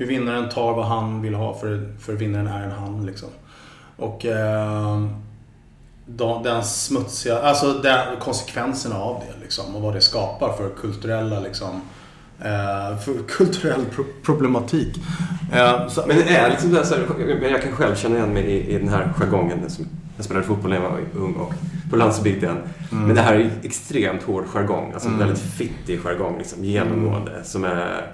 hur 0.00 0.06
vinnaren 0.06 0.48
tar 0.48 0.74
vad 0.74 0.86
han 0.86 1.22
vill 1.22 1.34
ha 1.34 1.54
för, 1.54 1.88
för 1.98 2.12
vinnaren 2.12 2.46
är 2.46 2.62
en 2.62 2.70
han 2.70 3.06
liksom. 3.06 3.28
Och 3.96 4.26
eh, 4.26 5.06
de, 6.06 6.42
den 6.42 6.64
smutsiga, 6.64 7.38
alltså 7.38 7.72
den, 7.72 8.16
konsekvenserna 8.20 8.96
av 8.96 9.22
det 9.26 9.40
liksom 9.44 9.76
och 9.76 9.82
vad 9.82 9.94
det 9.94 10.00
skapar 10.00 10.52
för 10.52 10.68
kulturella 10.80 11.40
liksom 11.40 11.80
eh, 12.38 12.98
för 12.98 13.28
kulturell 13.28 13.84
pro 13.94 14.04
problematik. 14.22 14.96
Eh, 15.52 15.88
så, 15.88 16.04
Men 16.06 16.16
det 16.16 16.36
är 16.36 16.50
liksom 16.50 16.70
det 16.70 16.76
här, 16.76 16.84
så 16.84 16.94
här, 16.94 17.38
men 17.40 17.50
jag 17.50 17.62
kan 17.62 17.72
själv 17.72 17.94
känna 17.94 18.16
igen 18.16 18.32
mig 18.32 18.42
i, 18.42 18.74
i 18.74 18.78
den 18.78 18.88
här 18.88 19.12
jargongen. 19.16 19.70
Som 19.70 19.86
jag 20.16 20.24
spelade 20.24 20.46
fotboll 20.46 20.70
när 20.70 20.76
jag 20.76 20.90
var 20.90 21.00
ung 21.14 21.34
och 21.34 21.52
på 21.90 21.96
landsbygden. 21.96 22.56
Mm. 22.92 23.06
Men 23.06 23.16
det 23.16 23.22
här 23.22 23.34
är 23.34 23.50
extremt 23.62 24.22
hård 24.22 24.44
jargong. 24.46 24.92
Alltså 24.92 25.08
Mm. 25.08 25.20
en 25.20 25.26
väldigt 25.26 25.44
fittig 25.44 26.00
jargong 26.00 26.38
liksom, 26.38 26.64
genomgående. 26.64 27.44
Som 27.44 27.64
är... 27.64 28.12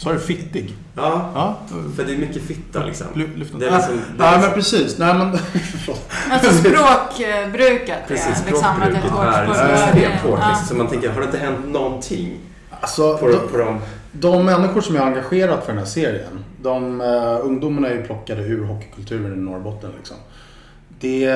Sa 0.00 0.12
du 0.12 0.18
fittig? 0.18 0.74
Ja, 0.96 1.30
ja. 1.34 1.58
för 1.96 2.04
det 2.04 2.12
är 2.12 2.16
mycket 2.18 2.42
fitta 2.42 2.84
liksom. 2.84 3.06
Lyft 3.14 3.30
Det 3.34 3.34
är 3.34 3.38
liksom, 3.38 3.58
det 3.58 3.66
är 3.66 3.70
Nej 3.70 4.32
liksom 4.32 4.40
men 4.40 4.52
precis. 4.52 4.98
Nej 4.98 5.14
men... 5.14 5.38
Alltså 6.30 6.52
språkbruket 6.52 7.98
Precis, 8.08 8.26
liksom 8.26 8.58
språkbruket 8.58 9.10
hårt 9.10 9.24
är 9.24 9.44
språk. 9.44 9.70
extremt 9.72 10.20
hårt. 10.20 10.38
Ja. 10.42 10.48
Liksom, 10.48 10.66
så 10.66 10.74
man 10.74 10.86
tänker, 10.86 11.10
har 11.10 11.20
det 11.20 11.26
inte 11.26 11.38
hänt 11.38 11.68
någonting 11.68 12.38
Alltså, 12.80 13.18
på, 13.18 13.28
de, 13.28 13.48
på 13.48 13.58
dem? 13.58 13.78
de 14.12 14.44
människor 14.44 14.80
som 14.80 14.96
är 14.96 15.00
engagerat 15.00 15.64
för 15.64 15.72
den 15.72 15.78
här 15.78 15.86
serien, 15.86 16.44
de 16.62 17.00
uh, 17.00 17.38
ungdomarna 17.42 17.88
är 17.88 17.94
ju 17.94 18.02
plockade 18.02 18.42
ur 18.42 18.64
hockeykulturen 18.64 19.32
i 19.32 19.36
Norrbotten. 19.36 19.90
Liksom. 19.96 20.16
Det, 21.00 21.26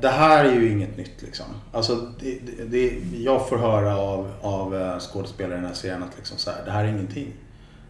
det 0.00 0.08
här 0.08 0.44
är 0.44 0.52
ju 0.52 0.70
inget 0.70 0.96
nytt 0.96 1.22
liksom. 1.22 1.46
Alltså, 1.72 1.94
det, 2.20 2.38
det, 2.46 2.64
det, 2.64 3.00
jag 3.18 3.48
får 3.48 3.56
höra 3.58 3.96
av, 3.98 4.30
av 4.42 4.76
eh, 4.76 4.98
skådespelare 4.98 5.52
i 5.54 5.56
den 5.56 5.66
här 5.66 5.74
serien 5.74 6.02
att 6.02 6.16
liksom 6.16 6.38
så 6.38 6.50
här, 6.50 6.58
det 6.64 6.70
här 6.70 6.84
är 6.84 6.88
ingenting. 6.88 7.32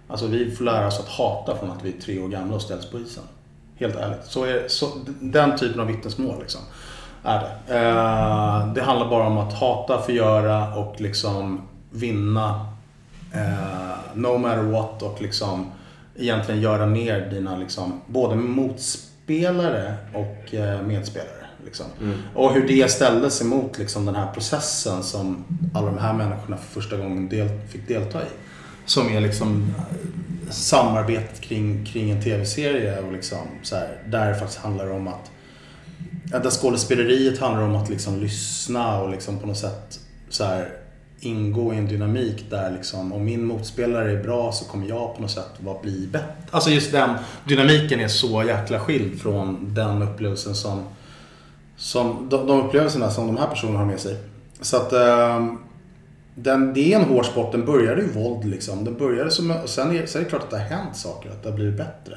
Alltså 0.09 0.27
vi 0.27 0.51
får 0.51 0.65
lära 0.65 0.87
oss 0.87 1.01
att 1.01 1.09
hata 1.09 1.57
från 1.57 1.71
att 1.71 1.85
vi 1.85 1.89
är 1.89 2.01
tre 2.01 2.21
år 2.21 2.29
gamla 2.29 2.55
och 2.55 2.63
ställs 2.63 2.91
på 2.91 3.01
isen. 3.01 3.25
Helt 3.77 3.97
ärligt. 3.97 4.25
Så 4.25 4.45
är, 4.45 4.69
så, 4.69 4.87
den 5.21 5.59
typen 5.59 5.81
av 5.81 5.87
vittnesmål 5.87 6.41
liksom, 6.41 6.61
är 7.23 7.41
det. 7.41 7.75
Eh, 7.75 8.73
det 8.75 8.83
handlar 8.83 9.11
bara 9.11 9.27
om 9.27 9.39
att 9.39 9.53
hata, 9.53 10.03
förgöra 10.03 10.75
och 10.75 11.01
liksom 11.01 11.61
vinna 11.91 12.67
eh, 13.33 14.15
no 14.15 14.39
matter 14.39 14.63
what 14.63 15.03
och 15.03 15.23
liksom 15.23 15.73
egentligen 16.17 16.61
göra 16.61 16.87
ner 16.87 17.31
dina 17.31 17.57
liksom, 17.57 18.01
både 18.07 18.37
motspelare 18.37 19.95
och 20.15 20.55
eh, 20.55 20.83
medspelare. 20.83 21.47
Liksom. 21.65 21.87
Mm. 22.01 22.19
Och 22.35 22.55
hur 22.55 22.69
det 22.69 22.91
ställdes 22.91 23.43
emot 23.43 23.79
liksom, 23.79 24.07
den 24.07 24.15
här 24.15 24.33
processen 24.33 25.03
som 25.03 25.45
alla 25.75 25.87
de 25.87 25.99
här 25.99 26.13
människorna 26.13 26.57
för 26.57 26.81
första 26.81 26.97
gången 26.97 27.29
del, 27.29 27.49
fick 27.69 27.89
delta 27.89 28.23
i. 28.23 28.27
Som 28.87 29.09
är 29.09 29.21
liksom 29.21 29.75
eh, 29.79 30.51
samarbetet 30.51 31.41
kring, 31.41 31.85
kring 31.85 32.11
en 32.11 32.23
tv-serie 32.23 33.01
och 33.01 33.13
liksom, 33.13 33.39
så 33.63 33.77
här, 33.77 34.03
där 34.07 34.29
det 34.29 34.35
faktiskt 34.35 34.61
handlar 34.61 34.91
om 34.91 35.09
att 35.09 35.31
där 36.25 36.51
skådespeleriet 36.51 37.39
handlar 37.39 37.63
om 37.63 37.77
att 37.77 37.91
liksom 37.91 38.21
lyssna 38.21 39.01
och 39.01 39.11
liksom 39.11 39.39
på 39.39 39.47
något 39.47 39.59
sätt 39.59 40.01
så 40.29 40.45
här, 40.45 40.69
ingå 41.21 41.75
i 41.75 41.77
en 41.77 41.89
dynamik 41.89 42.45
där 42.51 42.71
liksom, 42.71 43.13
om 43.13 43.25
min 43.25 43.45
motspelare 43.45 44.13
är 44.13 44.23
bra 44.23 44.53
så 44.53 44.65
kommer 44.65 44.89
jag 44.89 45.17
på 45.17 45.23
något 45.23 45.31
sätt 45.31 45.51
vara 45.59 45.83
bli 45.83 46.07
bättre. 46.07 46.35
Alltså 46.51 46.71
just 46.71 46.93
den 46.93 47.11
dynamiken 47.45 48.01
är 48.01 48.09
så 48.09 48.43
jäkla 48.43 48.81
skild 48.81 49.21
från 49.21 49.75
den 49.75 50.03
upplevelsen 50.03 50.55
som, 50.55 50.83
som 51.77 52.29
de, 52.31 52.47
de 52.47 52.61
upplevelserna 52.61 53.11
som 53.11 53.27
de 53.27 53.37
här 53.37 53.47
personerna 53.47 53.79
har 53.79 53.87
med 53.87 54.01
sig. 54.01 54.17
Så 54.61 54.77
att 54.77 54.93
eh, 54.93 55.47
den, 56.35 56.75
det 56.75 56.93
är 56.93 56.99
en 56.99 57.05
hård 57.05 57.27
sport. 57.27 57.53
Den 57.53 57.65
började 57.65 58.01
ju 58.03 58.09
våld 58.09 58.45
liksom. 58.45 58.85
Den 58.85 58.99
började 58.99 59.31
som, 59.31 59.51
och 59.51 59.69
sen 59.69 59.97
är, 59.97 60.07
sen 60.07 60.21
är 60.21 60.25
det 60.25 60.31
klart 60.31 60.43
att 60.43 60.51
det 60.51 60.59
har 60.59 60.65
hänt 60.65 60.97
saker, 60.97 61.31
att 61.31 61.43
det 61.43 61.49
har 61.49 61.57
blivit 61.57 61.77
bättre. 61.77 62.17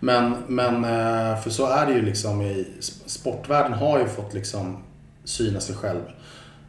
Men, 0.00 0.34
men 0.46 0.74
eh, 0.74 1.40
för 1.40 1.50
så 1.50 1.66
är 1.66 1.86
det 1.86 1.92
ju 1.92 2.02
liksom 2.02 2.42
i 2.42 2.66
sportvärlden 3.06 3.72
har 3.72 3.98
ju 3.98 4.06
fått 4.06 4.34
liksom 4.34 4.76
syna 5.24 5.60
sig 5.60 5.74
själv 5.76 6.00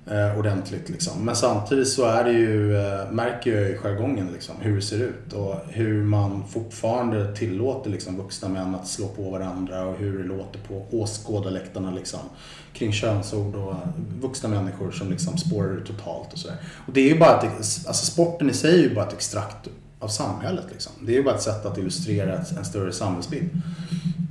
eh, 0.05 0.39
ordentligt 0.39 0.89
liksom. 0.89 1.25
Men 1.25 1.35
samtidigt 1.35 1.87
så 1.87 2.05
är 2.05 2.23
det 2.23 2.31
ju, 2.31 2.77
eh, 2.77 3.11
märker 3.11 3.61
jag 3.61 3.71
i 3.71 3.77
jargongen 3.77 4.29
liksom 4.33 4.55
hur 4.59 4.75
det 4.75 4.81
ser 4.81 4.99
ut 4.99 5.33
och 5.33 5.55
hur 5.67 6.03
man 6.03 6.47
fortfarande 6.47 7.35
tillåter 7.35 7.89
liksom 7.89 8.17
vuxna 8.17 8.49
män 8.49 8.75
att 8.75 8.87
slå 8.87 9.07
på 9.07 9.29
varandra 9.29 9.85
och 9.85 9.97
hur 9.97 10.17
det 10.17 10.23
låter 10.23 10.59
på 10.67 10.85
åskådarläktarna 10.91 11.91
liksom 11.91 12.19
kring 12.73 12.93
könsord 12.93 13.55
och 13.55 13.75
vuxna 14.21 14.49
människor 14.49 14.91
som 14.91 15.09
liksom 15.09 15.37
spårar 15.37 15.77
ut 15.77 15.85
totalt 15.85 16.33
och 16.33 16.39
sådär. 16.39 16.57
Och 16.87 16.93
det 16.93 17.01
är 17.01 17.13
ju 17.13 17.19
bara 17.19 17.37
ett, 17.37 17.45
alltså 17.87 18.05
sporten 18.05 18.49
i 18.49 18.53
sig 18.53 18.79
är 18.79 18.83
ju 18.83 18.95
bara 18.95 19.07
ett 19.07 19.13
extrakt 19.13 19.69
av 19.99 20.07
samhället 20.07 20.65
liksom. 20.71 20.91
Det 21.01 21.11
är 21.11 21.15
ju 21.15 21.23
bara 21.23 21.35
ett 21.35 21.41
sätt 21.41 21.65
att 21.65 21.77
illustrera 21.77 22.37
en 22.57 22.65
större 22.65 22.91
samhällsbild. 22.91 23.49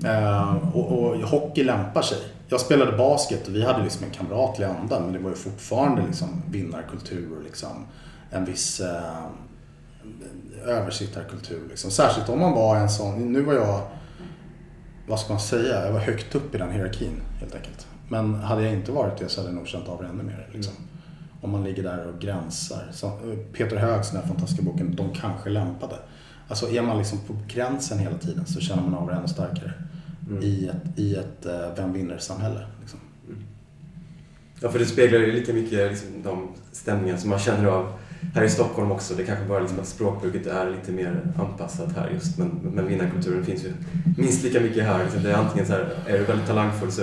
Ehm, 0.04 0.58
och, 0.74 0.92
och 0.92 1.16
hockey 1.16 1.64
lämpar 1.64 2.02
sig. 2.02 2.18
Jag 2.48 2.60
spelade 2.60 2.96
basket 2.96 3.48
och 3.48 3.54
vi 3.54 3.64
hade 3.64 3.82
liksom 3.82 4.04
en 4.04 4.10
kamratlig 4.10 4.66
anda 4.66 5.00
men 5.00 5.12
det 5.12 5.18
var 5.18 5.30
ju 5.30 5.36
fortfarande 5.36 6.02
liksom 6.06 6.42
vinnarkultur 6.50 7.36
och 7.36 7.42
liksom 7.42 7.86
en 8.30 8.44
viss 8.44 8.80
eh, 8.80 9.26
översittarkultur. 10.66 11.68
Liksom. 11.68 11.90
Särskilt 11.90 12.28
om 12.28 12.40
man 12.40 12.52
var 12.52 12.76
en 12.76 12.90
sån, 12.90 13.32
nu 13.32 13.40
var 13.40 13.54
jag 13.54 13.80
vad 15.08 15.20
ska 15.20 15.32
man 15.32 15.40
säga, 15.40 15.86
jag 15.86 15.92
var 15.92 16.00
högt 16.00 16.34
upp 16.34 16.54
i 16.54 16.58
den 16.58 16.70
hierarkin 16.70 17.20
helt 17.40 17.54
enkelt. 17.54 17.86
Men 18.08 18.34
hade 18.34 18.62
jag 18.62 18.72
inte 18.72 18.92
varit 18.92 19.18
det 19.18 19.28
så 19.28 19.40
hade 19.40 19.50
jag 19.50 19.56
nog 19.56 19.68
känt 19.68 19.88
av 19.88 20.02
det 20.02 20.08
ännu 20.08 20.22
mer. 20.22 20.48
Liksom. 20.52 20.74
Om 21.40 21.50
man 21.50 21.64
ligger 21.64 21.82
där 21.82 22.06
och 22.06 22.20
gränsar. 22.20 22.88
Så, 22.92 23.06
eh, 23.06 23.38
Peter 23.52 23.76
Höögs 23.76 24.10
den 24.10 24.20
här 24.20 24.28
fantastiska 24.28 24.62
boken, 24.62 24.96
De 24.96 25.12
kanske 25.12 25.50
lämpade. 25.50 25.96
Alltså 26.48 26.70
är 26.70 26.82
man 26.82 26.98
liksom 26.98 27.18
på 27.18 27.36
gränsen 27.48 27.98
hela 27.98 28.18
tiden 28.18 28.46
så 28.46 28.60
känner 28.60 28.82
man 28.82 28.94
av 28.94 29.08
det 29.08 29.14
ännu 29.14 29.28
starkare. 29.28 29.72
I 30.42 30.68
ett, 30.68 30.98
i 30.98 31.14
ett 31.14 31.46
eh, 31.46 31.74
vem 31.76 31.92
vinner-samhälle. 31.92 32.60
Liksom. 32.80 32.98
Ja, 34.60 34.68
för 34.70 34.78
det 34.78 34.86
speglar 34.86 35.18
ju 35.18 35.32
lika 35.32 35.52
mycket 35.52 35.90
liksom, 35.90 36.08
de 36.24 36.48
stämningar 36.72 37.16
som 37.16 37.30
man 37.30 37.38
känner 37.38 37.66
av 37.68 37.92
här 38.34 38.42
i 38.44 38.48
Stockholm 38.50 38.92
också. 38.92 39.14
Det 39.14 39.24
kanske 39.24 39.44
bara 39.44 39.60
liksom 39.60 39.80
att 39.80 39.86
språkbruket 39.86 40.46
är 40.46 40.70
lite 40.70 40.92
mer 40.92 41.20
anpassat 41.38 41.96
här 41.96 42.10
just. 42.14 42.38
Men, 42.38 42.48
men 42.74 42.86
vinnarkulturen 42.88 43.44
finns 43.44 43.64
ju 43.64 43.72
minst 44.18 44.44
lika 44.44 44.60
mycket 44.60 44.84
här. 44.84 45.04
Liksom. 45.04 45.22
Det 45.22 45.30
är 45.30 45.34
antingen 45.34 45.66
så 45.66 45.72
här, 45.72 45.88
är 46.06 46.18
du 46.18 46.24
väldigt 46.24 46.46
talangfull 46.46 46.92
så 46.92 47.02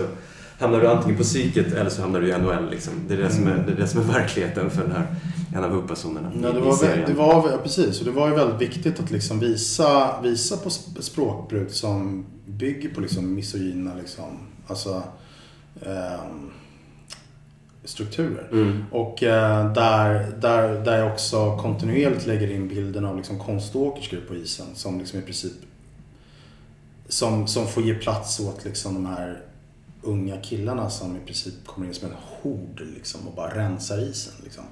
hamnar 0.59 0.79
du 0.81 0.87
antingen 0.87 1.17
på 1.17 1.23
psyket 1.23 1.73
eller 1.73 1.89
så 1.89 2.01
hamnar 2.01 2.21
du 2.21 2.29
i 2.29 2.37
NHL. 2.37 2.69
Liksom. 2.71 2.93
Det, 3.07 3.13
är 3.13 3.17
det, 3.17 3.29
som 3.29 3.47
är, 3.47 3.63
det 3.67 3.71
är 3.71 3.75
det 3.75 3.87
som 3.87 4.01
är 4.01 4.05
verkligheten 4.13 4.69
för 4.69 4.81
den 4.81 4.91
här, 4.91 5.07
en 5.55 5.63
av 5.63 5.69
huvudpersonerna 5.71 6.31
Ja, 6.43 6.51
det 6.51 6.57
i, 6.57 6.61
var, 6.61 6.67
i 6.67 6.71
vä- 6.71 6.77
serien. 6.77 7.09
det 7.09 7.13
var, 7.15 7.49
ja, 7.51 7.57
precis. 7.63 7.99
Och 7.99 8.05
det 8.05 8.11
var 8.11 8.27
ju 8.29 8.35
väldigt 8.35 8.61
viktigt 8.61 8.99
att 8.99 9.11
liksom 9.11 9.39
visa, 9.39 10.21
visa 10.21 10.57
på 10.57 10.69
sp- 10.69 11.01
språkbruk 11.01 11.71
som 11.71 12.25
bygger 12.49 12.89
på 12.89 13.01
liksom 13.01 13.35
misogyna 13.35 13.95
liksom, 13.95 14.37
alltså, 14.67 15.03
ehm, 15.81 16.51
strukturer. 17.83 18.47
Mm. 18.51 18.83
Och 18.91 19.23
eh, 19.23 19.73
där, 19.73 20.31
där, 20.41 20.85
där 20.85 20.97
jag 20.97 21.11
också 21.13 21.57
kontinuerligt 21.57 22.27
lägger 22.27 22.51
in 22.51 22.67
bilden 22.67 23.05
av 23.05 23.17
liksom 23.17 23.39
konståkerskor 23.39 24.21
på 24.27 24.35
isen 24.35 24.67
som 24.75 24.99
liksom 24.99 25.19
i 25.19 25.21
princip 25.21 25.53
som, 27.07 27.47
som 27.47 27.67
får 27.67 27.83
ge 27.83 27.93
plats 27.93 28.39
åt 28.39 28.65
liksom 28.65 28.93
de 28.93 29.05
här 29.05 29.41
unga 30.01 30.37
killarna 30.37 30.89
som 30.89 31.17
i 31.17 31.19
princip 31.25 31.65
kommer 31.65 31.87
in 31.87 31.93
som 31.93 32.09
en 32.09 32.15
hord 32.41 32.81
liksom 32.95 33.27
och 33.27 33.35
bara 33.35 33.55
rensar 33.55 34.09
isen. 34.09 34.33
Liksom. 34.43 34.63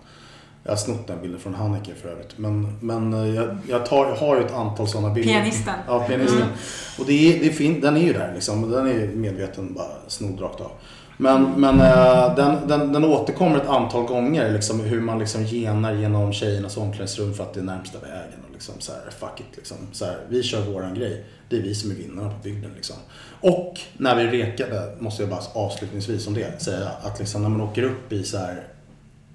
Jag 0.64 0.72
har 0.72 0.78
snott 0.78 1.08
den 1.08 1.22
bilden 1.22 1.40
från 1.40 1.54
Haneke 1.54 1.92
för 2.02 2.10
övrigt. 2.10 2.38
Men, 2.38 2.78
men 2.82 3.14
eh, 3.14 3.36
jag, 3.36 3.58
jag, 3.70 3.86
tar, 3.86 4.06
jag 4.06 4.16
har 4.16 4.36
ju 4.36 4.46
ett 4.46 4.54
antal 4.54 4.88
sådana 4.88 5.14
bilder. 5.14 5.34
Pianisten. 5.34 5.74
Ja, 5.88 6.00
pianisten. 6.00 6.42
Mm. 6.42 6.54
Och 7.00 7.06
det 7.06 7.14
är, 7.14 7.40
det 7.40 7.48
är 7.48 7.54
fin, 7.54 7.82
den 7.82 7.98
är 7.98 8.02
ju 8.02 8.14
där 8.14 8.32
liksom. 8.34 8.72
Den 8.72 8.88
är 8.88 9.08
medveten 9.08 9.74
bara 9.74 9.88
snodd 10.08 10.42
rakt 10.42 10.62
av. 10.62 10.72
Men, 11.18 11.44
men 11.58 11.82
eh, 11.82 12.36
den, 12.36 12.68
den, 12.68 12.94
den 12.94 13.06
återkommer 13.06 13.58
ett 13.58 13.68
antal 13.68 14.06
gånger. 14.06 14.52
Liksom, 14.52 14.80
hur 14.80 15.02
man 15.02 15.20
liksom 15.20 15.44
genar 15.44 15.94
genom 15.94 16.34
tjejernas 16.34 16.78
omklädningsrum 16.78 17.34
för 17.34 17.44
att 17.44 17.54
det 17.54 17.60
är 17.60 17.64
närmsta 17.64 18.00
vägen. 18.00 18.40
Och 18.48 18.54
liksom, 18.54 18.76
så 18.80 18.92
här, 18.92 19.02
fuck 19.20 19.40
it, 19.40 19.58
liksom. 19.58 19.78
så 19.92 20.06
här, 20.06 20.18
vi 20.30 20.44
kör 20.44 20.62
våran 20.62 20.94
grej. 20.94 21.26
Det 21.50 21.58
är 21.58 21.62
vi 21.62 21.76
som 21.76 21.92
är 21.92 21.96
vinnarna 21.96 22.30
på 22.30 22.44
bygden. 22.44 22.72
Liksom. 22.76 22.96
Och 23.42 23.80
när 23.98 24.16
vi 24.16 24.44
rekade, 24.44 24.96
måste 25.00 25.24
jag 25.24 25.30
bara 25.30 25.42
avslutningsvis 25.54 26.28
om 26.28 26.34
det 26.34 26.62
säga, 26.62 26.90
att 27.04 27.20
liksom, 27.20 27.42
när 27.42 27.50
man 27.50 27.62
åker 27.62 27.84
upp 27.84 28.12
i 28.14 28.24
så 28.24 28.38
här, 28.38 28.64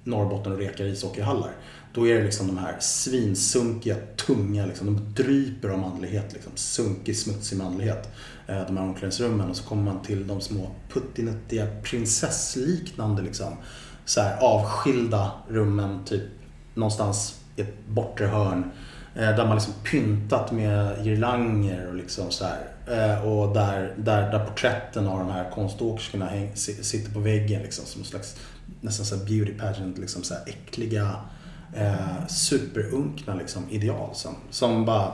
Norrbotten 0.05 0.53
och 0.53 0.59
rekar 0.59 0.84
ishockeyhallar. 0.84 1.53
Då 1.94 2.09
är 2.09 2.14
det 2.14 2.24
liksom 2.24 2.46
de 2.46 2.59
här 2.59 2.76
svinsunkiga, 2.80 3.96
tunga, 4.26 4.66
liksom, 4.66 4.86
de 4.86 5.22
dryper 5.22 5.68
av 5.68 5.78
manlighet. 5.78 6.32
Liksom, 6.32 6.53
sunkig, 6.55 7.16
smutsig 7.16 7.59
manlighet. 7.59 8.09
Eh, 8.46 8.66
de 8.66 8.76
här 8.76 8.84
omklädningsrummen. 8.84 9.50
Och 9.50 9.57
så 9.57 9.64
kommer 9.64 9.82
man 9.82 10.03
till 10.03 10.26
de 10.26 10.40
små 10.40 10.70
puttinuttiga 10.92 11.66
prinsessliknande 11.82 13.22
liksom, 13.22 13.57
så 14.05 14.20
här, 14.20 14.36
avskilda 14.40 15.30
rummen. 15.48 16.05
Typ 16.05 16.22
någonstans 16.74 17.40
i 17.57 17.61
ett 17.61 17.86
bortre 17.88 18.26
hörn. 18.26 18.70
Eh, 19.14 19.36
där 19.36 19.46
man 19.46 19.57
liksom 19.57 19.74
pyntat 19.90 20.53
med 20.53 21.05
girlanger 21.05 21.88
och 21.88 21.94
liksom 21.94 22.30
så 22.30 22.44
här. 22.44 22.68
Eh, 22.86 23.26
och 23.26 23.55
där, 23.55 23.94
där, 23.96 24.30
där 24.30 24.46
porträtten 24.46 25.07
av 25.07 25.18
de 25.18 25.30
här 25.30 25.50
konståkerskorna 25.50 26.26
häng, 26.26 26.50
sitter 26.57 27.12
på 27.12 27.20
väggen 27.20 27.62
liksom 27.62 27.84
som 27.86 28.00
en 28.00 28.07
slags 28.07 28.36
nästan 28.80 29.06
så 29.06 29.16
här 29.16 29.24
beauty 29.24 29.52
pageant, 29.52 29.98
liksom 29.98 30.22
så 30.22 30.34
här 30.34 30.42
äckliga, 30.46 31.16
eh, 31.76 32.26
superunkna 32.28 33.34
liksom, 33.34 33.62
ideal 33.70 34.14
som, 34.14 34.34
som 34.50 34.84
bara 34.84 35.12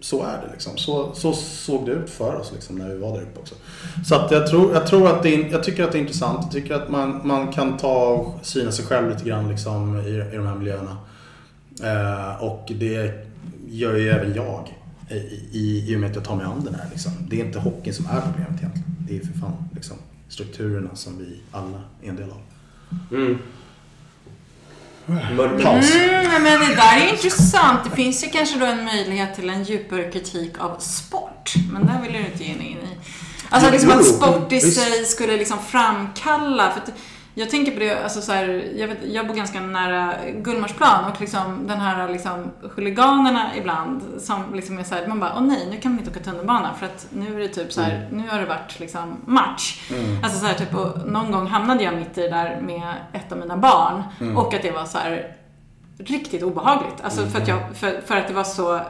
så 0.00 0.22
är 0.22 0.42
det 0.46 0.52
liksom. 0.52 0.76
Så, 0.76 1.14
så 1.14 1.32
såg 1.32 1.86
det 1.86 1.92
ut 1.92 2.10
för 2.10 2.34
oss 2.34 2.52
liksom, 2.54 2.76
när 2.76 2.88
vi 2.88 2.98
var 2.98 3.12
där 3.12 3.22
uppe 3.22 3.40
också. 3.40 3.54
Så 4.06 4.14
att 4.14 4.30
jag, 4.30 4.46
tror, 4.46 4.74
jag, 4.74 4.86
tror 4.86 5.08
att 5.08 5.22
det 5.22 5.34
är, 5.34 5.52
jag 5.52 5.64
tycker 5.64 5.84
att 5.84 5.92
det 5.92 5.98
är 5.98 6.00
intressant. 6.00 6.38
Jag 6.42 6.52
tycker 6.52 6.74
att 6.74 6.90
man, 6.90 7.20
man 7.24 7.52
kan 7.52 7.76
ta 7.76 8.08
och 8.08 8.46
syna 8.46 8.72
sig 8.72 8.84
själv 8.84 9.10
lite 9.10 9.24
grann 9.24 9.48
liksom, 9.48 9.98
i, 9.98 10.08
i 10.08 10.36
de 10.36 10.46
här 10.46 10.54
miljöerna. 10.54 10.96
Eh, 11.82 12.42
och 12.42 12.72
det 12.78 13.26
gör 13.68 13.96
ju 13.96 14.08
även 14.08 14.34
jag 14.34 14.76
i, 15.10 15.14
i, 15.58 15.84
i 15.88 15.96
och 15.96 16.00
med 16.00 16.10
att 16.10 16.16
jag 16.16 16.24
tar 16.24 16.36
mig 16.36 16.46
an 16.46 16.64
den 16.64 16.74
här. 16.74 16.86
Liksom. 16.90 17.12
Det 17.30 17.40
är 17.40 17.44
inte 17.44 17.58
hockeyn 17.58 17.94
som 17.94 18.06
är 18.06 18.20
problemet 18.20 18.60
egentligen. 18.60 18.96
Det 19.08 19.16
är 19.16 19.20
för 19.20 19.38
fan 19.38 19.68
liksom, 19.74 19.96
strukturerna 20.28 20.94
som 20.94 21.18
vi 21.18 21.40
alla 21.50 21.82
är 22.02 22.08
en 22.08 22.16
del 22.16 22.30
av. 22.30 22.40
Mm. 23.10 23.38
Paus. 25.62 25.94
Mm, 25.94 26.42
men 26.42 26.60
det 26.60 26.74
där 26.74 26.96
är 26.96 27.12
intressant. 27.12 27.80
Det 27.84 27.96
finns 27.96 28.24
ju 28.24 28.28
kanske 28.28 28.58
då 28.58 28.66
en 28.66 28.84
möjlighet 28.84 29.34
till 29.34 29.50
en 29.50 29.64
djupare 29.64 30.10
kritik 30.10 30.58
av 30.58 30.78
sport. 30.78 31.52
Men 31.72 31.86
där 31.86 32.02
vill 32.02 32.12
du 32.12 32.18
inte 32.18 32.44
ge 32.44 32.50
in 32.50 32.62
i. 32.62 32.98
Alltså 33.50 33.70
liksom 33.70 33.90
att 33.90 34.06
sport 34.06 34.52
i 34.52 34.60
sig 34.60 35.04
skulle 35.04 35.36
liksom 35.36 35.58
framkalla. 35.68 36.70
För 36.70 36.80
att 36.80 36.98
jag 37.38 37.50
tänker 37.50 37.72
på 37.72 37.78
det, 37.78 38.02
alltså 38.02 38.20
så 38.20 38.32
här, 38.32 38.64
jag, 38.76 38.88
vet, 38.88 38.98
jag 39.04 39.26
bor 39.26 39.34
ganska 39.34 39.60
nära 39.60 40.14
Gullmarsplan 40.34 41.04
och 41.12 41.20
liksom 41.20 41.66
den 41.66 41.80
här 41.80 42.08
liksom 42.08 42.50
huliganerna 42.74 43.56
ibland 43.56 44.02
som 44.18 44.54
liksom 44.54 44.78
är 44.78 44.84
så 44.84 44.94
här, 44.94 45.06
man 45.06 45.20
bara 45.20 45.32
åh 45.36 45.42
nej, 45.42 45.66
nu 45.70 45.80
kan 45.80 45.92
man 45.92 45.98
inte 45.98 46.10
åka 46.10 46.20
tunnelbana 46.20 46.74
för 46.74 46.86
att 46.86 47.06
nu 47.10 47.34
är 47.34 47.38
det 47.38 47.48
typ 47.48 47.72
så 47.72 47.80
här, 47.80 48.08
nu 48.12 48.28
har 48.28 48.38
det 48.40 48.46
varit 48.46 48.80
liksom 48.80 49.16
match. 49.26 49.90
Mm. 49.90 50.24
Alltså 50.24 50.38
så 50.40 50.46
här, 50.46 50.54
typ, 50.54 50.74
och 50.74 51.08
någon 51.08 51.32
gång 51.32 51.46
hamnade 51.46 51.84
jag 51.84 51.94
mitt 51.94 52.18
i 52.18 52.22
det 52.22 52.28
där 52.28 52.60
med 52.60 52.92
ett 53.12 53.32
av 53.32 53.38
mina 53.38 53.56
barn 53.56 54.02
Mm. 54.20 54.36
och 54.36 54.54
att 54.54 54.62
det 54.62 54.70
var 54.70 54.84
så 54.84 54.98
här 54.98 55.34
riktigt 55.98 56.42
obehagligt. 56.42 56.94
Alltså 57.02 57.26
för, 57.26 57.40
att 57.40 57.48
Mm. 57.48 57.60
jag, 57.60 57.76
för, 57.76 58.00
för 58.06 58.16
att 58.16 58.28
det 58.28 58.34
var 58.34 58.44
så, 58.44 58.80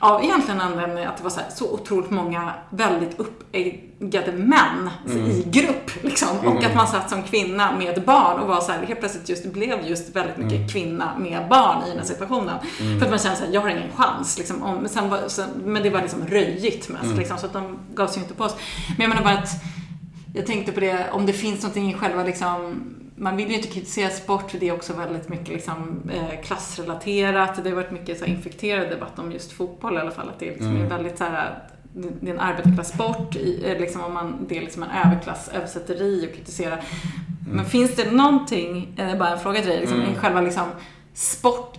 av 0.00 0.24
egentligen 0.24 0.60
anledning 0.60 1.04
att 1.04 1.16
det 1.16 1.22
var 1.22 1.30
så, 1.30 1.40
här, 1.40 1.50
så 1.54 1.72
otroligt 1.74 2.10
många 2.10 2.52
väldigt 2.70 3.18
uppeggade 3.20 4.32
män 4.32 4.90
Mm. 5.10 5.26
i 5.30 5.44
grupp. 5.46 5.90
Liksom. 6.04 6.28
Och 6.38 6.44
Mm. 6.44 6.66
att 6.66 6.74
man 6.74 6.86
satt 6.86 7.10
som 7.10 7.22
kvinna 7.22 7.72
med 7.72 8.02
barn 8.04 8.40
och 8.40 8.48
var 8.48 8.60
så 8.60 8.72
här, 8.72 8.82
helt 8.86 9.00
plötsligt 9.00 9.28
just, 9.28 9.44
blev 9.52 9.86
just 9.86 10.16
väldigt 10.16 10.36
mycket 10.36 10.56
Mm. 10.58 10.68
kvinna 10.68 11.12
med 11.18 11.48
barn 11.48 11.82
i 11.86 11.88
den 11.88 11.98
här 11.98 12.04
situationen. 12.04 12.54
Mm. 12.80 12.98
För 12.98 13.06
att 13.06 13.10
man 13.12 13.18
kände 13.18 13.36
så 13.38 13.44
här, 13.44 13.52
jag 13.52 13.60
har 13.60 13.68
ingen 13.68 13.92
chans. 13.96 14.38
Liksom, 14.38 14.62
om, 14.62 14.76
men, 14.76 14.88
sen 14.88 15.10
var, 15.10 15.18
sen, 15.28 15.48
men 15.64 15.82
det 15.82 15.90
var 15.90 16.00
liksom 16.00 16.26
röjigt 16.26 16.88
mest, 16.88 17.04
Mm. 17.04 17.18
liksom, 17.18 17.38
så 17.38 17.46
att 17.46 17.52
de 17.52 17.78
gav 17.94 18.06
sig 18.06 18.22
inte 18.22 18.34
på 18.34 18.44
oss. 18.44 18.56
Men 18.88 19.00
jag 19.00 19.08
menar 19.08 19.22
bara 19.22 19.34
att 19.42 19.50
jag 20.34 20.46
tänkte 20.46 20.72
på 20.72 20.80
det, 20.80 21.10
om 21.12 21.26
det 21.26 21.32
finns 21.32 21.62
någonting 21.62 21.90
i 21.90 21.94
själva 21.94 22.22
liksom, 22.22 22.84
man 23.20 23.36
vill 23.36 23.48
ju 23.48 23.54
inte 23.54 23.68
kritisera 23.68 24.10
sport, 24.10 24.50
för 24.50 24.58
det 24.58 24.68
är 24.68 24.72
också 24.74 24.92
väldigt 24.92 25.28
mycket 25.28 25.48
liksom, 25.48 26.10
eh, 26.14 26.40
klassrelaterat. 26.44 27.64
Det 27.64 27.68
har 27.70 27.76
varit 27.76 27.90
mycket 27.90 28.18
så 28.18 28.24
infekterad 28.24 28.88
debatt 28.90 29.18
om 29.18 29.32
just 29.32 29.52
fotboll 29.52 29.94
i 29.96 30.00
alla 30.00 30.10
fall. 30.10 30.28
Att 30.28 30.38
det 30.38 30.46
liksom 30.46 30.66
Mm. 30.70 30.82
är 30.82 30.88
väldigt 30.88 31.18
så 31.18 31.24
här, 31.24 31.58
det 31.92 32.30
är 32.30 32.34
en 32.34 32.40
arbetarklassport, 32.40 33.36
eh, 33.36 33.78
liksom, 33.80 34.04
om 34.04 34.14
man, 34.14 34.46
det 34.48 34.56
är 34.56 34.60
liksom 34.60 34.82
en 34.82 34.90
överklass, 35.06 35.48
översätteri 35.54 36.28
och 36.30 36.34
kritisera. 36.36 36.78
Men 37.52 37.64
finns 37.64 37.96
det 37.96 38.10
någonting, 38.12 38.94
eh, 38.98 39.18
bara 39.18 39.28
en 39.30 39.38
fråga 39.38 39.60
till 39.60 39.70
dig, 39.70 39.80
liksom, 39.80 40.00
Mm. 40.00 40.12
i 40.12 40.14
själva 40.16 40.40
liksom, 40.40 40.66
sport, 41.14 41.78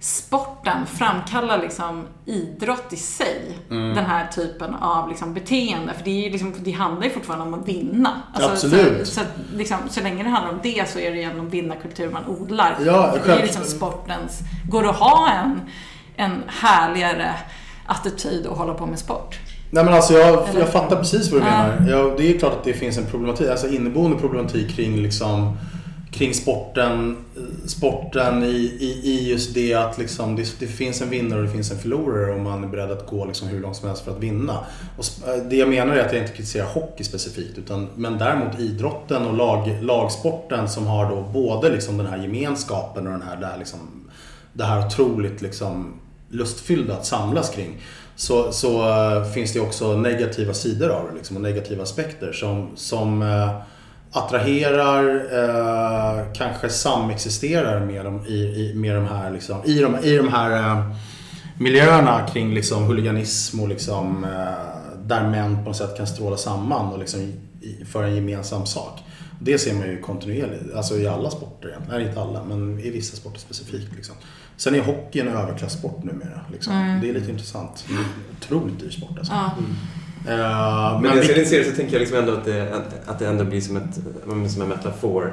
sporten 0.00 0.86
framkallar 0.86 1.58
liksom 1.58 2.06
idrott 2.24 2.92
i 2.92 2.96
sig. 2.96 3.58
Mm. 3.70 3.94
Den 3.94 4.04
här 4.04 4.26
typen 4.26 4.74
av 4.74 5.08
liksom 5.08 5.34
beteende. 5.34 5.94
För 5.94 6.04
det, 6.04 6.10
är 6.10 6.24
ju 6.24 6.30
liksom, 6.30 6.54
det 6.58 6.72
handlar 6.72 7.04
ju 7.04 7.10
fortfarande 7.10 7.44
om 7.44 7.54
att 7.54 7.68
vinna. 7.68 8.22
Absolut. 8.34 9.08
Så, 9.08 9.14
så, 9.14 9.20
att 9.20 9.36
liksom, 9.54 9.78
så 9.90 10.00
länge 10.00 10.22
det 10.22 10.28
handlar 10.28 10.52
om 10.52 10.60
det 10.62 10.88
så 10.88 10.98
är 10.98 11.10
det 11.10 11.16
genom 11.16 11.48
vinnarkultur 11.48 12.10
man 12.10 12.26
odlar. 12.26 12.76
Ja, 12.86 13.14
det 13.24 13.32
är 13.32 13.36
ju 13.36 13.42
liksom 13.42 13.64
sportens... 13.64 14.40
Går 14.68 14.82
det 14.82 14.90
att 14.90 14.96
ha 14.96 15.30
en, 15.30 15.60
en 16.16 16.42
härligare 16.46 17.34
attityd 17.86 18.46
och 18.46 18.56
hålla 18.56 18.74
på 18.74 18.86
med 18.86 18.98
sport? 18.98 19.38
Nej 19.70 19.84
men 19.84 19.94
alltså 19.94 20.12
jag, 20.12 20.48
jag 20.58 20.72
fattar 20.72 20.96
precis 20.96 21.32
vad 21.32 21.40
du 21.40 21.44
menar. 21.44 21.86
Ja, 21.88 22.14
det 22.16 22.34
är 22.34 22.38
klart 22.38 22.52
att 22.52 22.64
det 22.64 22.72
finns 22.72 22.98
en 22.98 23.06
problematik, 23.06 23.48
alltså 23.50 23.68
inneboende 23.68 24.18
problematik 24.18 24.76
kring 24.76 24.96
liksom 24.96 25.56
kring 26.14 26.34
sporten, 26.34 27.16
sporten 27.66 28.42
i, 28.42 28.76
i, 28.80 29.00
i 29.04 29.30
just 29.30 29.54
det 29.54 29.74
att 29.74 29.98
liksom 29.98 30.36
det, 30.36 30.56
det 30.58 30.66
finns 30.66 31.02
en 31.02 31.10
vinnare 31.10 31.38
och 31.38 31.46
det 31.46 31.52
finns 31.52 31.70
en 31.70 31.78
förlorare 31.78 32.34
och 32.34 32.40
man 32.40 32.64
är 32.64 32.68
beredd 32.68 32.90
att 32.90 33.06
gå 33.06 33.24
liksom 33.24 33.48
hur 33.48 33.60
långt 33.60 33.76
som 33.76 33.88
helst 33.88 34.04
för 34.04 34.10
att 34.10 34.18
vinna. 34.18 34.58
Och 34.98 35.28
eh, 35.28 35.42
det 35.50 35.56
jag 35.56 35.68
menar 35.68 35.94
är 35.96 36.06
att 36.06 36.12
jag 36.12 36.22
inte 36.22 36.32
kritiserar 36.32 36.66
hockey 36.66 37.04
specifikt 37.04 37.58
utan, 37.58 37.88
men 37.94 38.18
däremot 38.18 38.60
idrotten 38.60 39.26
och 39.26 39.34
lag, 39.34 39.78
lagsporten 39.82 40.68
som 40.68 40.86
har 40.86 41.10
då 41.10 41.22
både 41.32 41.70
liksom 41.70 41.98
den 41.98 42.06
här 42.06 42.18
gemenskapen 42.18 43.06
och 43.06 43.12
den 43.12 43.22
här, 43.22 43.36
det 43.36 43.46
här, 43.46 43.58
liksom, 43.58 43.78
det 44.52 44.64
här 44.64 44.86
otroligt 44.86 45.42
liksom 45.42 46.00
lustfyllda 46.28 46.94
att 46.94 47.06
samlas 47.06 47.50
kring. 47.50 47.80
Så, 48.16 48.52
så 48.52 48.90
eh, 48.90 49.24
finns 49.24 49.52
det 49.52 49.60
också 49.60 49.96
negativa 49.96 50.54
sidor 50.54 50.88
av 50.90 51.08
det 51.08 51.16
liksom, 51.16 51.36
och 51.36 51.42
negativa 51.42 51.82
aspekter 51.82 52.32
som, 52.32 52.70
som 52.76 53.22
eh, 53.22 53.50
attraherar, 54.14 55.16
eh, 55.16 56.26
kanske 56.34 56.68
samexisterar 56.68 57.86
med, 57.86 58.04
dem, 58.04 58.26
i, 58.26 58.34
i, 58.34 58.72
med 58.74 58.94
de 58.96 59.06
här, 59.06 59.30
liksom, 59.30 59.64
i, 59.64 59.78
de, 59.80 59.98
i 60.04 60.16
de 60.16 60.28
här 60.28 60.50
eh, 60.76 60.90
miljöerna 61.58 62.26
kring 62.32 62.54
liksom, 62.54 62.82
huliganism 62.84 63.60
och 63.60 63.68
liksom, 63.68 64.24
eh, 64.24 65.00
där 65.06 65.28
män 65.28 65.56
på 65.56 65.62
något 65.68 65.76
sätt 65.76 65.96
kan 65.96 66.06
stråla 66.06 66.36
samman 66.36 66.92
och 66.92 66.98
liksom 66.98 67.20
i- 67.20 67.84
för 67.84 68.02
en 68.02 68.14
gemensam 68.14 68.66
sak. 68.66 69.00
Det 69.40 69.58
ser 69.58 69.74
man 69.74 69.86
ju 69.86 70.00
kontinuerligt, 70.00 70.74
alltså 70.76 70.96
i 70.98 71.06
alla 71.06 71.30
sporter 71.30 71.68
egentligen. 71.68 72.00
Nej, 72.00 72.08
inte 72.08 72.20
alla, 72.20 72.44
men 72.44 72.78
i 72.80 72.90
vissa 72.90 73.16
sporter 73.16 73.38
specifikt. 73.40 73.94
Liksom. 73.96 74.14
Sen 74.56 74.74
är 74.74 74.80
hockey 74.80 75.20
en 75.20 75.28
överklassport 75.28 76.04
numera. 76.04 76.40
Liksom. 76.52 76.72
Mm. 76.72 77.00
Det 77.00 77.08
är 77.08 77.12
lite 77.14 77.30
intressant. 77.30 77.84
En 77.90 78.04
otroligt 78.40 78.80
dyr 78.80 78.90
sport 78.90 79.18
alltså. 79.18 79.32
Ja. 79.32 79.50
Eh, 80.26 80.32
Men, 80.92 81.02
men 81.02 81.10
när 81.10 81.16
jag 81.16 81.26
ser 81.26 81.34
din 81.34 81.46
serie 81.46 81.64
så 81.64 81.76
tänker 81.76 81.92
jag 81.92 82.00
liksom 82.00 82.18
ändå 82.18 82.32
att 82.32 82.44
det, 82.44 82.82
att, 83.06 83.18
det 83.18 83.26
ändå 83.26 83.44
blir 83.44 83.60
som, 83.60 83.76
ett, 83.76 83.94
som 84.52 84.62
en 84.62 84.68
metafor 84.68 85.32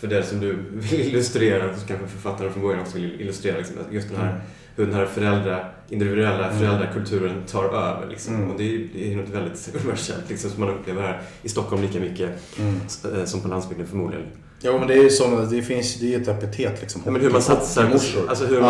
för 0.00 0.06
det 0.06 0.22
som 0.22 0.40
du 0.40 0.52
vill 0.72 1.00
illustrera, 1.00 1.64
och 1.64 1.70
kanske 1.88 2.06
författaren 2.06 2.52
från 2.52 2.62
början 2.62 2.80
också 2.80 2.98
vill 2.98 3.20
illustrera. 3.20 3.56
Liksom, 3.58 3.76
just 3.90 4.08
den 4.08 4.16
här, 4.16 4.28
Mm. 4.28 4.40
hur 4.76 4.86
den 4.86 4.94
här 4.94 5.06
föräldra, 5.06 5.60
individuella 5.88 6.46
Mm. 6.46 6.58
föräldrakulturen 6.58 7.42
tar 7.46 7.64
över. 7.64 8.06
Liksom. 8.10 8.34
Mm. 8.34 8.50
Och 8.50 8.58
det 8.58 8.74
är, 8.74 8.88
det 8.94 9.12
är 9.12 9.16
något 9.16 9.28
väldigt 9.28 9.70
universellt 9.82 10.24
liksom, 10.28 10.50
som 10.50 10.60
man 10.60 10.70
upplever 10.70 11.02
här 11.02 11.20
i 11.42 11.48
Stockholm 11.48 11.82
lika 11.82 12.00
mycket 12.00 12.30
Mm. 12.58 12.74
eh, 13.18 13.24
som 13.24 13.40
på 13.40 13.48
landsbygden 13.48 13.86
förmodligen. 13.86 14.26
Jo 14.62 14.78
men 14.78 14.88
det 14.88 14.94
är 14.94 15.02
ju 15.02 15.10
som, 15.10 15.48
det 15.50 15.62
finns, 15.62 15.94
det 16.00 16.14
är 16.14 16.20
ett 16.20 16.28
epitet 16.28 16.80
liksom. 16.80 17.02
Ja, 17.04 17.10
men 17.10 17.20
hur 17.20 17.30
man 17.30 17.42
satsar, 17.42 17.90
alltså 18.28 18.46
hur 18.46 18.56
Ja. 18.56 18.62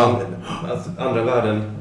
man, 0.62 0.71
att 0.71 0.99
andra 0.99 1.25
världen 1.25 1.77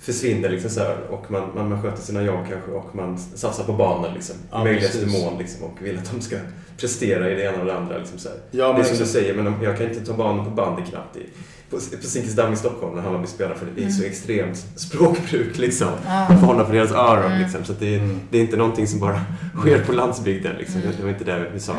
försvinner 0.00 0.48
liksom 0.48 0.70
så 0.70 0.80
här, 0.80 0.96
och 1.10 1.30
man, 1.30 1.42
man, 1.54 1.68
man 1.68 1.82
sköter 1.82 2.02
sina 2.02 2.22
jobb 2.22 2.40
kanske 2.50 2.70
och 2.70 2.94
man 2.96 3.18
satsar 3.18 3.64
på 3.64 3.72
barnen 3.72 4.14
liksom. 4.14 4.36
Ja, 4.50 4.64
möjligaste 4.64 4.98
precis. 5.04 5.22
mån 5.22 5.38
liksom 5.38 5.62
och 5.64 5.82
vill 5.82 5.98
att 5.98 6.10
de 6.14 6.20
ska 6.20 6.36
prestera 6.76 7.30
i 7.30 7.34
det 7.34 7.42
ena 7.42 7.60
och 7.60 7.66
det 7.66 7.76
andra. 7.76 7.98
Liksom, 7.98 8.18
så 8.18 8.28
här. 8.28 8.38
Ja, 8.50 8.72
det 8.72 8.80
är 8.80 8.84
som 8.84 8.96
du 8.98 9.06
säger, 9.06 9.34
men 9.34 9.54
jag 9.62 9.78
kan 9.78 9.88
inte 9.88 10.04
ta 10.06 10.12
barnen 10.12 10.44
på 10.44 10.50
bandykraft 10.50 11.16
i, 11.16 11.26
på, 11.70 11.76
på 11.76 12.06
Zinkensdamm 12.06 12.52
i 12.52 12.56
Stockholm 12.56 12.94
när 12.96 13.02
Hammarby 13.02 13.26
spelar 13.26 13.54
för 13.54 13.66
det 13.76 13.84
är 13.84 13.88
så 13.90 13.98
Mm. 14.00 14.10
extremt 14.10 14.56
språkbruk 14.76 15.58
liksom. 15.58 15.88
Ja. 16.06 16.26
Man 16.28 16.38
får 16.40 16.46
hålla 16.46 16.64
för 16.66 16.74
deras 16.74 16.92
öron 16.92 17.24
Mm. 17.32 17.42
liksom. 17.42 17.64
Så 17.64 17.72
att 17.72 17.80
det, 17.80 17.94
är, 17.94 18.16
det 18.30 18.38
är 18.38 18.42
inte 18.42 18.56
någonting 18.56 18.86
som 18.86 19.00
bara 19.00 19.20
sker 19.60 19.84
på 19.84 19.92
landsbygden 19.92 20.56
liksom. 20.58 20.80
Mm. 20.80 20.92
Det 20.96 21.02
var 21.02 21.10
inte 21.10 21.24
det 21.24 21.50
vi 21.54 21.60
sa. 21.60 21.72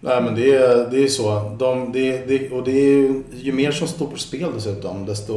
Nej 0.00 0.22
men 0.22 0.34
det 0.34 0.54
är, 0.54 0.90
det 0.90 1.04
är 1.04 1.08
så. 1.08 1.56
De, 1.58 1.92
det, 1.92 2.26
det, 2.28 2.50
och 2.50 2.64
det 2.64 2.70
är 2.70 2.84
ju, 2.98 3.22
ju 3.32 3.52
mer 3.52 3.72
som 3.72 3.88
står 3.88 4.06
på 4.06 4.16
spel 4.16 4.50
dessutom 4.54 5.06
desto... 5.06 5.34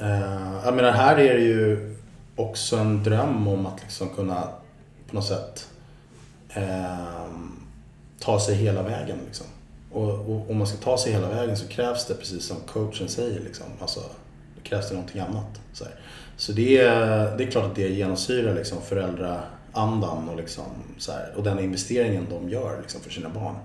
Eh, 0.00 0.64
jag 0.64 0.74
menar 0.74 0.90
här 0.90 1.18
är 1.18 1.34
det 1.34 1.44
ju 1.44 1.96
också 2.36 2.76
en 2.76 3.02
dröm 3.02 3.48
om 3.48 3.66
att 3.66 3.82
liksom 3.82 4.08
kunna 4.08 4.48
på 5.08 5.14
något 5.14 5.26
sätt 5.26 5.68
eh, 6.48 7.26
ta 8.20 8.40
sig 8.40 8.54
hela 8.54 8.82
vägen. 8.82 9.18
Liksom. 9.26 9.46
Och, 9.92 10.08
och 10.08 10.50
om 10.50 10.56
man 10.58 10.66
ska 10.66 10.76
ta 10.78 10.98
sig 10.98 11.12
hela 11.12 11.28
vägen 11.28 11.56
så 11.56 11.68
krävs 11.68 12.06
det 12.06 12.14
precis 12.14 12.44
som 12.44 12.56
coachen 12.72 13.08
säger. 13.08 13.40
Liksom. 13.40 13.66
Alltså, 13.80 14.00
det 14.56 14.68
krävs 14.68 14.88
det 14.88 14.94
någonting 14.94 15.20
annat. 15.20 15.60
Så, 15.72 15.84
här. 15.84 15.94
så 16.36 16.52
det, 16.52 16.78
är, 16.78 17.36
det 17.36 17.44
är 17.44 17.50
klart 17.50 17.64
att 17.64 17.74
det 17.74 17.88
genomsyrar 17.88 18.54
liksom 18.54 18.78
föräldraandan 18.82 20.28
och, 20.28 20.36
liksom, 20.36 20.64
så 20.98 21.12
här, 21.12 21.32
och 21.36 21.42
den 21.42 21.58
investeringen 21.58 22.26
de 22.30 22.48
gör 22.48 22.78
liksom, 22.80 23.00
för 23.00 23.10
sina 23.10 23.28
barn. 23.28 23.56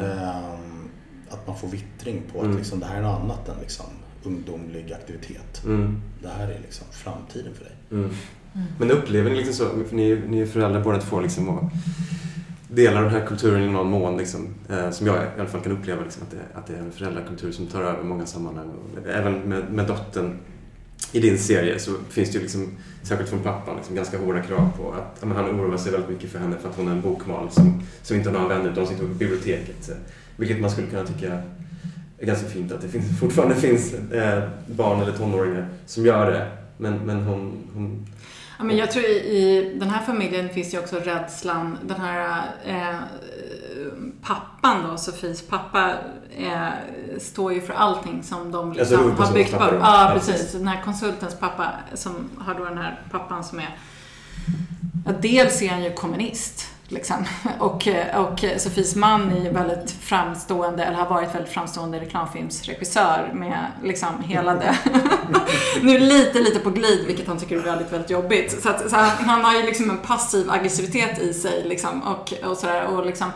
Ehm, 0.00 0.90
att 1.30 1.46
man 1.46 1.58
får 1.58 1.68
vittring 1.68 2.22
på 2.32 2.38
Mm. 2.38 2.50
att 2.50 2.58
liksom, 2.58 2.80
det 2.80 2.86
här 2.86 2.96
är 2.96 3.02
något 3.02 3.20
annat 3.20 3.48
än 3.48 3.60
liksom, 3.60 3.86
ungdomlig 4.22 4.92
aktivitet. 4.92 5.64
Mm. 5.64 6.00
Det 6.22 6.28
här 6.28 6.48
är 6.48 6.58
liksom 6.62 6.86
framtiden 6.90 7.54
för 7.54 7.64
dig. 7.64 7.74
Mm. 7.90 8.10
Men 8.78 8.90
upplever 8.90 9.30
ni 9.30 9.36
liksom 9.36 9.54
så, 9.54 9.84
för 9.88 9.96
ni, 9.96 10.22
ni 10.28 10.40
är 10.40 10.46
föräldrar 10.46 10.84
båda 10.84 11.00
två 11.00 11.20
liksom 11.20 11.48
och 11.48 11.70
delar 12.68 13.02
den 13.02 13.10
här 13.10 13.26
kulturen 13.26 13.62
i 13.62 13.72
någon 13.72 13.90
mån 13.90 14.16
liksom, 14.16 14.54
eh, 14.68 14.90
som 14.90 15.06
jag 15.06 15.16
i 15.16 15.40
alla 15.40 15.48
fall 15.48 15.60
kan 15.60 15.72
uppleva 15.72 16.02
liksom, 16.02 16.22
att, 16.22 16.30
det, 16.30 16.58
att 16.58 16.66
det 16.66 16.74
är 16.74 16.78
en 16.78 16.92
föräldrakultur 16.92 17.52
som 17.52 17.66
tar 17.66 17.82
över 17.82 18.02
många 18.02 18.26
sammanhang. 18.26 18.70
Och 18.70 19.08
även 19.08 19.34
med, 19.34 19.72
med 19.72 19.86
dottern 19.86 20.38
i 21.12 21.20
din 21.20 21.38
serie 21.38 21.78
så 21.78 21.90
finns 22.08 22.30
det 22.30 22.36
ju 22.36 22.42
liksom, 22.42 22.68
särskilt 23.02 23.30
från 23.30 23.42
pappan, 23.42 23.76
liksom, 23.76 23.96
ganska 23.96 24.18
hårda 24.18 24.42
krav 24.42 24.72
på 24.76 24.92
att 24.92 25.18
ja, 25.20 25.26
men 25.26 25.36
han 25.36 25.60
oroar 25.60 25.76
sig 25.76 25.92
väldigt 25.92 26.10
mycket 26.10 26.30
för 26.30 26.38
henne 26.38 26.56
för 26.58 26.68
att 26.68 26.76
hon 26.76 26.88
är 26.88 26.92
en 26.92 27.00
bokmal 27.00 27.50
som, 27.50 27.82
som 28.02 28.16
inte 28.16 28.30
har 28.30 28.38
några 28.38 28.56
vänner 28.56 28.72
utan 28.72 28.86
sitter 28.86 29.02
på 29.02 29.14
biblioteket. 29.14 29.76
Så, 29.80 29.92
vilket 30.36 30.60
man 30.60 30.70
skulle 30.70 30.86
kunna 30.86 31.06
tycka 31.06 31.42
är 32.22 32.26
ganska 32.26 32.48
fint 32.48 32.72
att 32.72 32.80
det 32.80 32.88
finns, 32.88 33.20
fortfarande 33.20 33.54
finns 33.54 33.94
eh, 33.94 34.42
barn 34.66 35.00
eller 35.00 35.12
tonåringar 35.12 35.68
som 35.86 36.06
gör 36.06 36.30
det. 36.30 36.50
Men, 36.76 36.94
men 36.98 37.22
hon, 37.22 37.68
hon 37.74 38.06
Ja, 38.58 38.64
men 38.64 38.76
jag 38.76 38.90
tror 38.90 39.04
i, 39.04 39.08
i 39.08 39.74
den 39.80 39.90
här 39.90 40.02
familjen 40.02 40.48
finns 40.48 40.74
ju 40.74 40.78
också 40.78 40.96
rädslan, 40.96 41.78
den 41.86 42.00
här 42.00 42.42
eh, 42.66 42.98
pappan 44.22 44.90
då, 44.90 44.96
Sofies 44.96 45.42
pappa, 45.42 45.94
eh, 46.36 46.68
står 47.20 47.52
ju 47.52 47.60
för 47.60 47.74
allting 47.74 48.22
som 48.22 48.52
de 48.52 48.68
Alltså 48.68 48.80
liksom 48.80 48.96
har 48.96 49.04
huvudpersonens 49.04 49.50
byggt 49.50 49.58
på. 49.58 49.74
Ja, 49.80 50.10
precis. 50.14 50.52
Den 50.52 50.68
här 50.68 50.82
konsultens 50.82 51.34
pappa 51.34 51.68
som 51.94 52.30
har 52.38 52.54
då 52.54 52.64
den 52.64 52.78
här 52.78 53.00
pappan 53.10 53.44
som 53.44 53.58
är 53.58 53.78
Ja, 55.06 55.12
dels 55.20 55.62
är 55.62 55.68
han 55.68 55.84
ju 55.84 55.92
kommunist. 55.92 56.71
Liksom. 56.92 57.16
Och, 57.58 57.88
och 58.16 58.44
Sofies 58.58 58.96
man 58.96 59.32
är 59.32 59.44
ju 59.44 59.50
väldigt 59.50 59.90
framstående, 59.90 60.84
eller 60.84 60.96
har 60.96 61.08
varit 61.08 61.34
väldigt 61.34 61.52
framstående 61.52 62.00
reklamfilmsregissör 62.00 63.30
med 63.32 63.66
liksom 63.82 64.22
hela 64.22 64.54
det. 64.54 64.78
nu 65.82 65.98
lite, 65.98 66.38
lite 66.38 66.58
på 66.58 66.70
glid, 66.70 67.06
vilket 67.06 67.26
han 67.28 67.38
tycker 67.38 67.56
är 67.56 67.60
väldigt, 67.62 67.92
väldigt 67.92 68.10
jobbigt. 68.10 68.62
Så, 68.62 68.68
att, 68.68 68.90
så 68.90 68.96
han, 68.96 69.10
han 69.10 69.44
har 69.44 69.54
ju 69.54 69.62
liksom 69.62 69.90
en 69.90 69.98
passiv 69.98 70.50
aggressivitet 70.50 71.18
i 71.18 71.34
sig 71.34 71.62
liksom, 71.64 72.02
och, 72.02 72.32
och 72.50 72.56
sådär. 72.56 72.84
Och 72.84 73.06
liksom, 73.06 73.30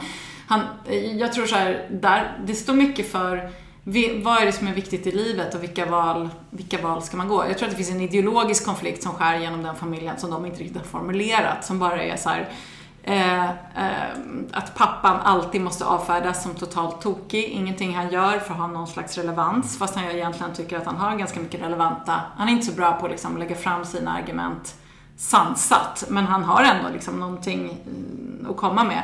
han, 0.46 0.60
jag 1.18 1.32
tror 1.32 1.46
så 1.46 1.54
här, 1.56 1.86
där, 1.90 2.38
det 2.46 2.54
står 2.54 2.74
mycket 2.74 3.12
för 3.12 3.50
vi- 3.84 4.22
vad 4.22 4.42
är 4.42 4.46
det 4.46 4.52
som 4.52 4.66
är 4.68 4.74
viktigt 4.74 5.06
i 5.06 5.12
livet 5.12 5.54
och 5.54 5.62
vilka 5.62 5.86
val, 5.86 6.28
vilka 6.50 6.78
val 6.82 7.02
ska 7.02 7.16
man 7.16 7.28
gå? 7.28 7.44
Jag 7.48 7.58
tror 7.58 7.68
att 7.68 7.70
det 7.70 7.76
finns 7.76 7.90
en 7.90 8.00
ideologisk 8.00 8.64
konflikt 8.64 9.02
som 9.02 9.12
skär 9.12 9.38
genom 9.38 9.62
den 9.62 9.76
familjen 9.76 10.18
som 10.18 10.30
de 10.30 10.46
inte 10.46 10.60
riktigt 10.60 10.76
har 10.76 10.84
formulerat. 10.84 11.64
Som 11.64 11.78
bara 11.78 12.02
är 12.02 12.16
så 12.16 12.28
här, 12.28 12.48
eh, 13.06 13.44
eh, 13.50 14.16
att 14.52 14.74
pappan 14.74 15.20
alltid 15.20 15.60
måste 15.60 15.84
avfärdas 15.84 16.42
som 16.42 16.54
totalt 16.54 17.00
tokig. 17.00 17.44
Ingenting 17.44 17.96
han 17.96 18.10
gör 18.10 18.38
får 18.38 18.54
ha 18.54 18.66
någon 18.66 18.86
slags 18.86 19.18
relevans. 19.18 19.78
Fast 19.78 19.94
han 19.96 20.04
egentligen 20.04 20.54
tycker 20.54 20.76
att 20.76 20.86
han 20.86 20.96
har 20.96 21.16
ganska 21.16 21.40
mycket 21.40 21.62
relevanta. 21.62 22.20
Han 22.36 22.48
är 22.48 22.52
inte 22.52 22.66
så 22.66 22.72
bra 22.72 22.92
på 22.92 23.08
liksom, 23.08 23.32
att 23.32 23.38
lägga 23.38 23.54
fram 23.54 23.84
sina 23.84 24.12
argument 24.12 24.74
sansat. 25.16 26.04
Men 26.08 26.26
han 26.26 26.44
har 26.44 26.62
ändå 26.62 26.88
liksom 26.92 27.20
någonting 27.20 27.78
mm, 27.86 28.50
att 28.50 28.56
komma 28.56 28.84
med. 28.84 29.02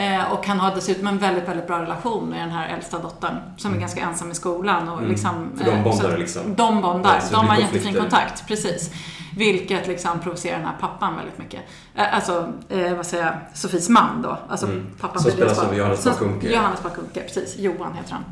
Eh, 0.00 0.32
och 0.32 0.46
han 0.46 0.60
har 0.60 0.74
dessutom 0.74 1.06
en 1.06 1.18
väldigt, 1.18 1.48
väldigt 1.48 1.66
bra 1.66 1.82
relation 1.82 2.28
med 2.28 2.40
den 2.40 2.50
här 2.50 2.68
äldsta 2.74 2.98
dottern 2.98 3.36
som 3.56 3.74
är 3.74 3.78
ganska 3.78 4.00
ensam 4.00 4.30
i 4.30 4.34
skolan. 4.34 4.88
Och 4.88 4.98
Mm. 4.98 5.10
liksom, 5.10 5.50
För 5.56 5.64
de 5.64 5.70
eh, 5.70 5.82
bondar 5.84 6.18
liksom. 6.18 6.42
De 6.56 6.82
bondar. 6.82 7.20
Ja, 7.32 7.38
de 7.40 7.48
har 7.48 7.56
jättefin 7.56 7.72
konflikter. 7.82 8.00
kontakt, 8.00 8.46
precis. 8.48 8.90
Vilket 9.36 9.86
liksom 9.86 10.20
provocerar 10.20 10.58
den 10.58 10.66
här 10.66 10.76
pappan 10.80 11.16
väldigt 11.16 11.38
mycket. 11.38 11.60
Eh, 11.94 12.14
alltså, 12.14 12.52
eh, 12.68 12.94
vad 12.94 13.06
säger 13.06 13.24
jag, 13.24 13.34
Sofies 13.54 13.88
man 13.88 14.22
då. 14.22 14.38
Alltså 14.48 14.66
Mm. 14.66 14.86
pappan 15.00 15.22
Som 15.22 15.30
spelas 15.30 15.58
av. 15.58 15.76
Johannes 15.76 16.04
Bakunke. 16.04 16.52
Johannes 16.52 16.82
Bakunke, 16.82 17.20
precis. 17.20 17.58
Johan 17.58 17.94
heter 17.94 18.12
han. 18.12 18.24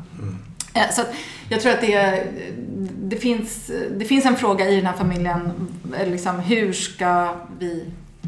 Eh, 0.73 0.89
Så 0.91 1.01
jag 1.49 1.61
tror 1.61 1.71
att 1.73 1.81
det, 1.81 2.27
det, 3.03 3.15
finns, 3.15 3.71
det 3.97 4.05
finns 4.05 4.25
en 4.25 4.35
fråga 4.35 4.69
i 4.69 4.75
den 4.75 4.85
här 4.85 4.93
familjen. 4.93 5.51
eh, 5.99 6.07
Liksom, 6.07 6.39
hur 6.39 6.73
ska 6.73 7.33
vi 7.59 7.85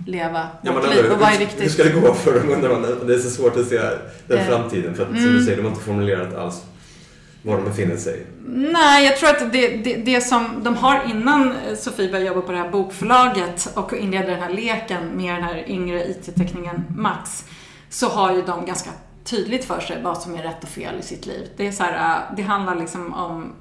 leva 0.07 0.47
Ja, 0.61 0.73
vårt 0.73 0.83
men 0.83 0.91
liv 0.91 1.03
hur, 1.03 1.11
och 1.11 1.19
vad 1.19 1.27
är 1.27 1.31
hur 1.31 1.39
viktigt? 1.39 1.71
ska 1.71 1.83
det 1.83 1.89
gå 1.89 2.13
för 2.13 2.39
dem 2.39 2.49
undrar 2.49 2.69
man. 2.69 3.07
Det 3.07 3.13
är 3.13 3.19
så 3.19 3.29
svårt 3.29 3.57
att 3.57 3.67
se 3.67 3.79
den 4.27 4.39
Eh, 4.39 4.45
framtiden. 4.45 4.95
För 4.95 5.03
att 5.03 5.09
som 5.09 5.17
mm. 5.17 5.33
du 5.33 5.43
säger, 5.43 5.57
de 5.57 5.63
har 5.63 5.69
inte 5.69 5.83
formulerat 5.83 6.35
alls 6.35 6.61
var 7.43 7.55
de 7.55 7.65
befinner 7.65 7.97
sig. 7.97 8.25
Nej, 8.47 9.05
jag 9.05 9.17
tror 9.17 9.29
att 9.29 9.51
det, 9.51 9.67
det, 9.67 9.95
det 9.95 10.21
som 10.21 10.63
de 10.63 10.75
har 10.75 11.03
innan 11.09 11.53
Sofie 11.77 12.11
började 12.11 12.27
jobba 12.27 12.41
på 12.41 12.51
det 12.51 12.57
här 12.57 12.69
bokförlaget 12.69 13.71
och 13.75 13.93
inledde 13.93 14.27
den 14.27 14.39
här 14.39 14.53
leken 14.53 15.07
med 15.15 15.35
den 15.35 15.43
här 15.43 15.63
yngre 15.67 16.09
IT-teckningen 16.09 16.83
Max, 16.95 17.45
så 17.89 18.09
har 18.09 18.33
ju 18.33 18.41
de 18.41 18.65
ganska 18.65 18.89
tydligt 19.23 19.65
för 19.65 19.79
sig 19.79 20.01
vad 20.03 20.21
som 20.21 20.35
är 20.35 20.43
rätt 20.43 20.63
och 20.63 20.69
fel 20.69 20.95
i 20.99 21.03
sitt 21.03 21.25
liv. 21.25 21.49
Det, 21.57 21.67
är 21.67 21.71
så 21.71 21.83
här, 21.83 22.15
äh, 22.15 22.35
det 22.35 22.41
handlar 22.41 22.75
liksom 22.75 23.13
om 23.13 23.53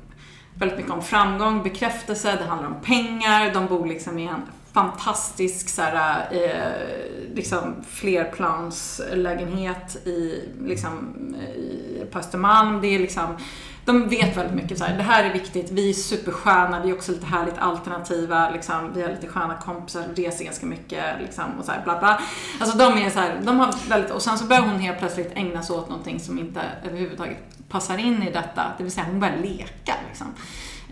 väldigt 0.55 0.79
mycket 0.79 0.93
om 0.93 1.03
framgång, 1.03 1.63
bekräftelse, 1.63 2.37
det 2.39 2.45
handlar 2.45 2.69
om 2.69 2.81
pengar, 2.83 3.55
de 3.55 3.67
bor 3.67 3.87
liksom 3.87 4.19
i 4.19 4.27
en 4.27 4.43
fantastisk 4.73 5.69
så 5.69 5.83
här, 5.83 6.29
eh, 6.31 7.35
liksom 7.35 7.75
flerplanslägenhet 7.89 10.07
i, 10.07 10.49
liksom, 10.65 11.15
i, 11.57 12.05
på 12.13 12.19
Östermalm. 12.19 12.81
Det 12.81 12.95
är 12.95 12.99
liksom, 12.99 13.37
de 13.85 14.09
vet 14.09 14.37
väldigt 14.37 14.55
mycket 14.55 14.79
så 14.79 14.85
här, 14.85 14.97
det 14.97 15.03
här 15.03 15.25
är 15.25 15.33
viktigt, 15.33 15.71
vi 15.71 15.91
är 15.91 15.95
supersköna, 15.95 16.83
vi 16.83 16.91
är 16.91 16.95
också 16.95 17.13
lite 17.13 17.27
härligt 17.27 17.59
alternativa, 17.59 18.51
liksom, 18.51 18.93
vi 18.95 19.03
har 19.03 19.09
lite 19.09 19.27
sköna 19.27 19.55
kompisar, 19.55 20.05
reser 20.17 20.45
ganska 20.45 20.67
mycket 20.67 21.05
liksom, 21.21 21.45
och 21.59 21.65
så 21.65 21.73
här, 21.73 21.83
bla 21.85 21.99
bla. 21.99 22.21
Alltså 22.61 22.79
de 22.79 22.99
är 22.99 23.11
så 23.11 23.19
här, 23.19 23.41
de 23.43 23.61
har 23.61 23.75
väldigt, 23.89 24.11
och 24.11 24.23
sen 24.23 24.39
så 24.39 24.45
börjar 24.45 24.63
hon 24.63 24.79
helt 24.79 24.99
plötsligt 24.99 25.33
ägna 25.35 25.63
sig 25.63 25.77
åt 25.77 25.89
någonting 25.89 26.21
som 26.21 26.39
inte 26.39 26.61
överhuvudtaget 26.85 27.39
passar 27.69 27.99
in 27.99 28.23
i 28.23 28.31
detta, 28.31 28.63
det 28.79 28.83
vill 28.83 28.93
säga 28.93 29.07
hon 29.07 29.21
börjar 29.21 29.37
leka 29.37 29.95
liksom. 30.09 30.27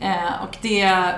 Eh, 0.00 0.42
och 0.42 0.56
det 0.62 1.14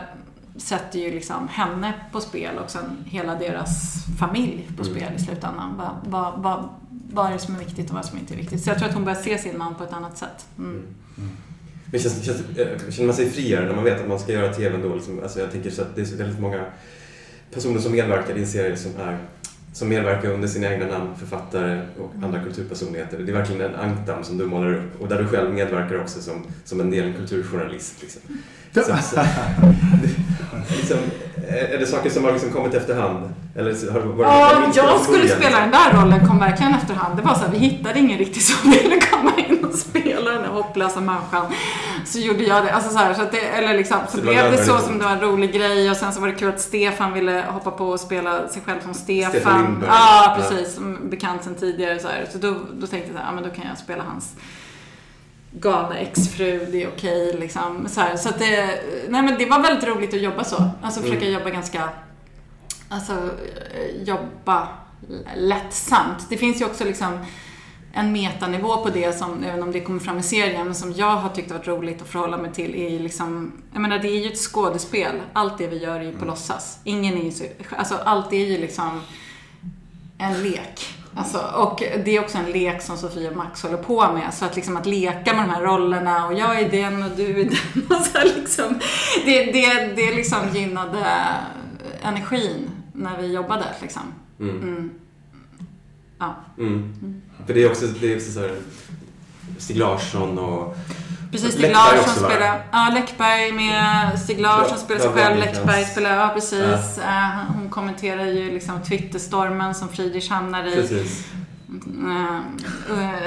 sätter 0.61 0.99
ju 0.99 1.11
liksom 1.11 1.49
henne 1.49 1.93
på 2.13 2.21
spel 2.21 2.59
och 2.59 2.71
sen 2.71 3.05
hela 3.07 3.35
deras 3.35 3.95
familj 4.19 4.69
på 4.77 4.83
Mm. 4.83 4.95
spel 4.95 5.13
i 5.17 5.19
slutändan. 5.19 5.77
Vad, 5.77 5.91
vad, 6.13 6.43
vad, 6.43 6.69
vad 7.13 7.27
är 7.27 7.33
det 7.33 7.39
som 7.39 7.55
är 7.55 7.59
viktigt 7.59 7.89
och 7.91 7.95
vad 7.97 8.05
som 8.05 8.19
inte 8.19 8.35
är 8.35 8.39
viktigt? 8.39 8.65
Så 8.65 8.71
jag 8.71 8.79
tror 8.79 8.89
att 8.89 8.95
hon 8.95 9.05
börjar 9.05 9.21
se 9.21 9.39
sin 9.39 9.59
man 9.59 9.75
på 9.75 9.85
ett 9.85 9.93
annat 9.93 10.19
sätt. 10.19 10.47
Mm. 10.59 10.83
Men 11.93 12.01
känns, 12.01 12.25
känns, 12.25 12.41
eh, 12.59 12.91
känner 12.91 13.07
man 13.07 13.17
sig 13.17 13.31
friare 13.31 13.67
när 13.67 13.75
man 13.75 13.85
vet 13.85 14.01
att 14.01 14.09
man 14.09 14.19
ska 14.19 14.33
göra 14.33 14.55
TV 14.55 14.75
ändå? 14.75 14.95
Liksom, 14.95 15.21
alltså 15.23 15.41
jag 15.41 15.51
tänker 15.53 15.71
så 15.71 15.83
att 15.83 15.97
det 15.97 16.01
är 16.01 16.05
så 16.05 16.17
väldigt 16.17 16.41
många 16.41 16.65
personer 17.55 17.81
som 17.81 17.93
medverkar 17.93 18.37
i 18.37 18.41
en 18.41 18.47
serie 18.47 18.77
som 18.77 18.91
är 19.01 19.19
som 19.73 19.89
medverkar 19.89 20.31
under 20.31 20.49
sina 20.49 20.73
egna 20.73 20.87
namn, 20.87 21.17
författare 21.19 21.83
och 21.99 22.25
andra 22.25 22.43
kulturpersonligheter. 22.43 23.19
Det 23.19 23.33
är 23.33 23.37
verkligen 23.37 23.61
en 23.61 23.75
ankdamm 23.75 24.25
som 24.25 24.39
du 24.39 24.47
målar 24.47 24.75
upp 24.75 25.01
och 25.01 25.09
där 25.09 25.23
du 25.23 25.29
själv 25.29 25.55
medverkar 25.55 26.01
också 26.01 26.21
som, 26.21 26.47
som 26.65 26.81
en 26.81 26.91
del 26.91 27.15
kulturjournalist. 27.15 27.95
Liksom. 28.01 28.23
Så, 28.75 28.83
så, 28.83 29.21
liksom, 30.77 30.99
är 31.49 31.79
det 31.79 31.87
saker 31.87 32.11
som 32.11 32.25
har 32.25 32.33
liksom 32.33 32.51
kommit 32.51 32.75
efterhand? 32.75 33.35
Eller 33.57 33.93
har 33.93 34.01
det 34.01 34.07
varit 34.07 34.29
Ja, 34.29 34.73
jag 34.75 35.01
skulle 35.01 35.29
spela 35.29 35.61
den 35.61 35.71
där 35.71 36.03
rollen 36.03 36.27
kom 36.27 36.39
verkligen 36.39 36.75
efterhand. 36.75 37.17
Det 37.17 37.23
var 37.23 37.35
så 37.35 37.41
här, 37.41 37.51
vi 37.53 37.59
hittade 37.59 37.99
ingen 37.99 38.19
riktigt 38.19 38.43
som 38.43 38.71
ville 38.83 39.01
komma 39.01 39.33
in 39.49 39.65
och 39.65 39.75
spela 39.75 40.31
den 40.31 40.41
här 40.45 40.51
hopplösa 40.51 41.01
människan. 41.01 41.47
Så 42.05 42.19
gjorde 42.19 42.43
jag 42.45 42.65
det. 42.65 42.73
Alltså 42.73 42.91
så 42.91 42.99
här, 42.99 43.15
så 43.15 43.23
det, 43.33 43.39
eller 43.41 43.75
liksom, 43.75 43.99
så, 44.11 44.17
Så 44.17 44.23
blev 44.23 44.51
det 44.53 44.65
så 44.65 44.79
som 44.79 44.99
det 44.99 45.05
var 45.05 45.13
en 45.13 45.21
rolig 45.21 45.53
grej 45.53 45.91
och 45.91 45.97
sen 45.97 46.13
så 46.13 46.21
var 46.21 46.29
det 46.29 46.35
kul 46.35 46.49
att 46.49 46.61
Stefan 46.61 47.13
ville 47.13 47.45
hoppa 47.49 47.71
på 47.71 47.89
och 47.89 48.01
spela 48.01 48.49
sig 48.49 48.63
själv 48.67 48.81
som 48.81 48.95
Stefan. 48.95 49.31
Stefan 49.31 49.63
Lindberg. 49.65 49.91
Ja, 49.93 50.37
precis. 50.41 50.75
Som 50.75 51.11
bekant 51.11 51.45
sen 51.45 51.55
tidigare 51.55 51.99
så 51.99 52.09
här. 52.09 52.29
Så 52.33 52.39
då, 52.39 52.51
då 52.73 52.87
tänkte 52.87 53.09
jag 53.11 53.17
så 53.17 53.23
här, 53.23 53.27
ja 53.27 53.33
men 53.33 53.45
då 53.45 53.51
kan 53.51 53.65
jag 53.69 53.79
spela 53.79 54.03
hans 54.03 54.35
galna 55.53 55.99
exfru, 55.99 56.67
det 56.73 56.83
är 56.83 56.89
okej 56.89 57.37
liksom. 57.41 57.89
Så, 57.89 58.01
här, 58.01 58.17
så 58.17 58.29
att 58.29 58.39
det, 58.39 58.81
nej 59.09 59.23
men 59.23 59.39
det 59.39 59.47
var 59.47 59.63
väldigt 59.63 59.89
roligt 59.89 60.15
att 60.15 60.21
jobba 60.21 60.45
så. 60.45 60.71
Alltså 60.83 61.01
försöka 61.01 61.21
Mm. 61.27 61.33
jobba 61.33 61.51
ganska, 61.51 61.89
alltså 62.89 63.13
eh, 63.13 64.03
jobba 64.03 64.69
lättsamt. 65.37 66.27
Det 66.29 66.37
finns 66.37 66.61
ju 66.61 66.65
också 66.65 66.85
liksom 66.85 67.19
en 67.93 68.13
metanivå 68.13 68.77
på 68.77 68.91
det 68.91 69.19
som, 69.19 69.45
även 69.45 69.63
om 69.63 69.73
det 69.73 69.81
kommer 69.81 70.01
fram 70.01 70.19
i 70.19 70.23
serien, 70.23 70.65
men 70.65 70.75
som 70.75 70.93
jag 70.93 71.17
har 71.17 71.29
tyckt 71.29 71.51
varit 71.51 71.69
roligt 71.69 72.03
att 72.03 72.09
förhålla 72.09 72.37
mig 72.37 72.53
till 72.53 72.75
är 72.75 72.89
ju 72.89 72.99
liksom, 72.99 73.53
jag 73.73 73.83
menar 73.83 73.99
det 73.99 74.09
är 74.09 74.21
ju 74.21 74.33
ett 74.33 74.39
skådespel. 74.39 75.21
Allt 75.33 75.59
det 75.59 75.67
vi 75.67 75.79
gör 75.79 76.01
är 76.01 76.05
ju 76.05 76.13
på 76.13 76.25
låtsas. 76.25 76.79
Ingen 76.85 77.19
är 77.19 77.23
ju 77.23 77.31
så, 77.31 77.45
alltså 77.77 77.95
allt 78.05 78.33
är 78.33 78.47
ju 78.47 78.59
liksom 78.59 79.01
en 80.19 80.43
lek. 80.43 80.95
Alltså, 81.15 81.39
och 81.39 81.83
det 82.05 82.17
är 82.17 82.21
också 82.21 82.39
en 82.39 82.53
lek 82.53 82.83
som 82.83 82.97
Sofia 82.97 83.31
och 83.31 83.37
Max 83.37 83.63
håller 83.63 83.77
på 83.77 84.13
med. 84.13 84.35
Så 84.35 84.45
att, 84.45 84.57
liksom, 84.57 84.77
att 84.77 84.87
leka 84.87 85.35
med 85.35 85.45
de 85.45 85.51
här 85.51 85.63
rollerna 85.63 86.27
och 86.27 86.35
jag 86.35 86.61
är 86.61 86.71
den 86.71 87.03
och 87.03 87.11
du 87.17 87.41
är 87.41 87.45
den. 87.45 87.97
Och 87.99 88.05
så 88.05 88.19
här, 88.19 88.25
liksom, 88.25 88.79
det, 89.25 89.45
det, 89.45 89.93
det 89.97 90.15
liksom 90.15 90.39
gynnade 90.55 91.07
energin 92.03 92.71
när 92.93 93.19
vi 93.19 93.33
jobbade. 93.33 93.67
Liksom. 93.83 94.03
Mm. 94.41 94.57
Mm. 94.57 94.91
Ja. 96.21 96.37
Mm. 96.59 96.93
För 97.47 97.55
det 97.55 97.63
är 97.63 97.71
också, 97.71 97.87
det 97.87 98.13
är 98.13 98.17
också 98.17 98.33
så 98.33 98.41
här, 98.41 98.55
Stig 99.59 99.77
Larsson 99.77 100.39
och 100.39 100.77
Precis, 101.33 101.53
Stig 101.53 101.73
Larsson 101.73 102.15
spelar, 102.25 102.63
ja 102.73 102.91
Läckberg 102.95 103.53
med, 103.53 104.19
Stig 104.21 104.41
Larsson 104.41 104.69
Ja, 104.71 104.77
spelar 104.77 105.01
sig 105.01 105.11
ja, 105.17 105.17
själv, 105.23 105.39
Läckberg 105.41 105.85
spelar, 105.85 106.17
ja 106.17 106.29
precis. 106.35 106.99
Eh, 106.99 107.39
hon 107.55 107.69
kommenterar 107.71 108.25
ju 108.27 108.51
liksom 108.51 108.83
Twitterstormen 108.83 109.75
som 109.75 109.89
Friedrich 109.89 110.31
hamnar 110.31 110.67
i. 110.67 110.75
Precis. 110.75 111.27
Mm, 111.69 112.27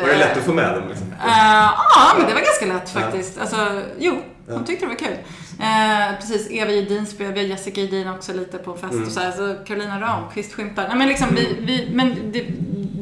Var 0.01 0.07
det 0.07 0.17
lätt 0.17 0.37
att 0.37 0.43
få 0.43 0.53
med 0.53 0.73
dem? 0.73 0.87
Liksom? 0.89 1.07
Eh, 1.07 1.27
Ja, 1.95 2.13
men 2.17 2.27
det 2.27 2.33
var 2.33 2.41
ganska 2.41 2.65
lätt 2.65 2.91
Ja. 2.95 3.01
faktiskt. 3.01 3.37
Alltså, 3.37 3.81
jo, 3.99 4.11
hon 4.47 4.57
Ja. 4.59 4.65
tyckte 4.65 4.85
det 4.85 4.89
var 4.89 4.95
kul. 4.95 5.17
Eh, 5.59 6.19
precis, 6.19 6.47
Eva 6.51 6.71
Gedin 6.71 7.05
spelar, 7.05 7.31
vi 7.31 7.39
har 7.39 7.47
Jessica 7.47 7.81
Gedin 7.81 8.07
också 8.09 8.33
lite 8.33 8.57
på 8.57 8.73
fest 8.73 8.93
Mm. 8.93 9.05
och 9.05 9.11
så 9.11 9.19
här, 9.19 9.31
så 9.31 9.55
Carolina 9.65 10.01
Ramqvist 10.01 10.53
skymtar. 10.53 10.87
Nej 10.87 10.97
men 10.97 11.07
liksom, 11.07 11.27
vi, 11.35 11.57
vi, 11.59 11.89
men 11.93 12.31
det, 12.31 12.45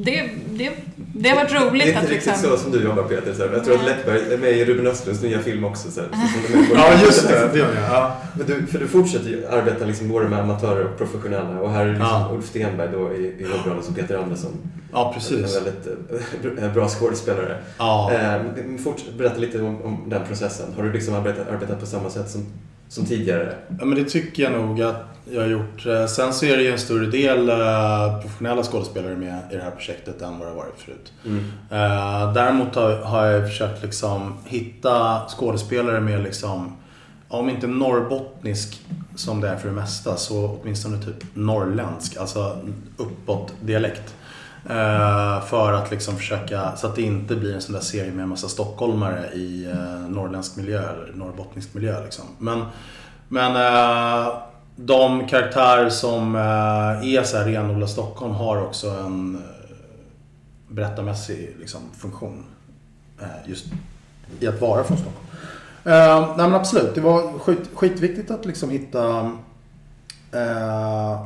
det, 0.05 0.29
det, 0.49 0.71
det 1.15 1.29
har 1.29 1.35
varit 1.35 1.49
Det 1.49 1.55
är 1.57 1.69
roligt 1.69 1.87
inte 1.87 1.99
att 1.99 2.09
riktigt 2.09 2.25
liksom... 2.25 2.49
så 2.49 2.57
som 2.57 2.71
du 2.71 2.83
jobbar 2.83 3.03
Peter. 3.03 3.33
Så 3.33 3.47
här. 3.47 3.53
Jag 3.53 3.63
tror 3.65 3.75
att. 3.75 3.85
Läckberg 3.85 4.33
är 4.33 4.37
med 4.37 4.51
i 4.51 4.65
Ruben 4.65 4.87
Östlunds 4.87 5.21
nya 5.21 5.39
film 5.39 5.63
också. 5.65 5.91
Så 5.91 6.01
Ja, 6.75 7.01
just 7.05 7.27
det. 7.27 7.49
Det 7.53 7.59
gör 7.59 7.75
jag. 7.75 7.83
Ja. 7.83 8.17
Men 8.37 8.47
du, 8.47 8.65
för 8.67 8.79
du 8.79 8.87
fortsätter 8.87 9.29
ju 9.29 9.47
arbeta 9.47 9.85
liksom 9.85 10.09
både 10.09 10.29
med 10.29 10.39
amatörer 10.39 10.85
och 10.85 10.97
professionella. 10.97 11.59
Och 11.59 11.71
här 11.71 11.85
är 11.85 11.89
liksom 11.89 12.07
Ja. 12.07 12.31
Ulf 12.33 12.45
Stenberg 12.45 12.89
då 12.93 13.13
i, 13.13 13.25
i 13.39 13.43
huvudrollen 13.43 13.83
som 13.83 13.93
Peter 13.95 14.17
Andersson. 14.17 14.51
Ja, 14.91 15.11
precis. 15.13 15.57
En 15.57 15.63
väldigt 15.63 16.59
eh, 16.63 16.73
bra 16.73 16.87
skådespelare. 16.89 17.57
Ja. 17.77 18.11
Eh, 18.13 18.19
forts- 18.83 19.17
berätta 19.17 19.37
lite 19.37 19.61
om, 19.61 19.81
om 19.81 20.03
den 20.09 20.21
processen. 20.27 20.65
Har 20.75 20.83
du 20.83 20.91
liksom 20.93 21.13
arbetat, 21.13 21.49
arbetat 21.49 21.79
på 21.79 21.85
samma 21.85 22.09
sätt 22.09 22.29
som, 22.29 22.45
som 22.89 23.05
tidigare? 23.05 23.53
Ja, 23.79 23.85
men 23.85 24.03
det 24.03 24.09
tycker 24.09 24.43
jag 24.43 24.51
nog 24.51 24.81
att 24.81 25.10
jag 25.25 25.41
har 25.41 25.47
gjort. 25.47 25.85
Eh, 25.85 26.05
Sen 26.05 26.33
så 26.33 26.45
är 26.45 26.57
det 26.57 26.63
ju 26.63 26.71
en 26.71 26.79
större 26.79 27.05
del 27.05 27.49
eh, 27.49 28.21
professionella 28.21 28.63
skådespelare 28.63 29.15
med 29.15 29.39
i 29.51 29.55
det 29.55 29.63
här 29.63 29.71
projektet 29.71 30.21
än 30.21 30.39
vad 30.39 30.47
det 30.47 30.51
har 30.51 30.57
varit 30.57 30.79
förut. 30.79 31.13
Mm. 31.25 31.43
Eh, 31.69 32.33
Däremot 32.33 32.75
har, 33.03 33.25
jag 33.25 33.49
försökt 33.49 33.83
liksom 33.83 34.37
hitta 34.45 35.21
skådespelare 35.27 35.99
med 35.99 36.23
liksom, 36.23 36.77
om 37.27 37.49
inte 37.49 37.67
norrbottnisk 37.67 38.81
som 39.15 39.41
det 39.41 39.49
är 39.49 39.57
för 39.57 39.67
det 39.67 39.73
mesta, 39.75 40.17
så 40.17 40.59
åtminstone 40.61 40.97
typ 40.97 41.23
norrländsk, 41.33 42.17
alltså 42.17 42.57
uppåt 42.97 43.53
dialekt. 43.61 44.15
För 45.49 45.73
att 45.73 45.91
liksom 45.91 46.17
försöka, 46.17 46.75
så 46.75 46.87
att 46.87 46.95
det 46.95 47.01
inte 47.01 47.35
blir 47.35 47.55
en 47.55 47.61
sån 47.61 47.73
där 47.73 47.81
serie 47.81 48.11
med 48.11 48.23
en 48.23 48.29
massa 48.29 48.47
stockholmare 48.47 49.25
i 49.33 49.73
norrländsk 50.09 50.55
miljö 50.55 50.79
eller 50.79 51.13
norrbottnisk 51.15 51.73
miljö. 51.73 52.03
Liksom. 52.03 52.25
Men, 52.37 52.63
men 53.27 53.55
de 54.75 55.27
karaktärer 55.27 55.89
som 55.89 56.35
eh, 56.35 57.15
är 57.15 57.23
så 57.23 57.37
här 57.37 57.45
renodlat 57.45 57.89
Stockholm 57.89 58.33
har 58.33 58.61
också 58.61 58.89
en 58.89 59.35
eh, 59.35 59.41
berättarmässig 60.67 61.55
liksom, 61.59 61.81
funktion. 61.97 62.45
Eh, 63.21 63.49
just 63.49 63.65
i 64.39 64.47
att 64.47 64.61
vara 64.61 64.83
från 64.83 64.97
Stockholm. 64.97 65.27
Eh, 65.83 66.37
nej 66.37 66.49
men 66.49 66.53
absolut, 66.53 66.95
det 66.95 67.01
var 67.01 67.39
skit, 67.39 67.69
skitviktigt 67.73 68.31
att 68.31 68.45
liksom 68.45 68.69
hitta 68.69 69.31
eh, 70.31 71.25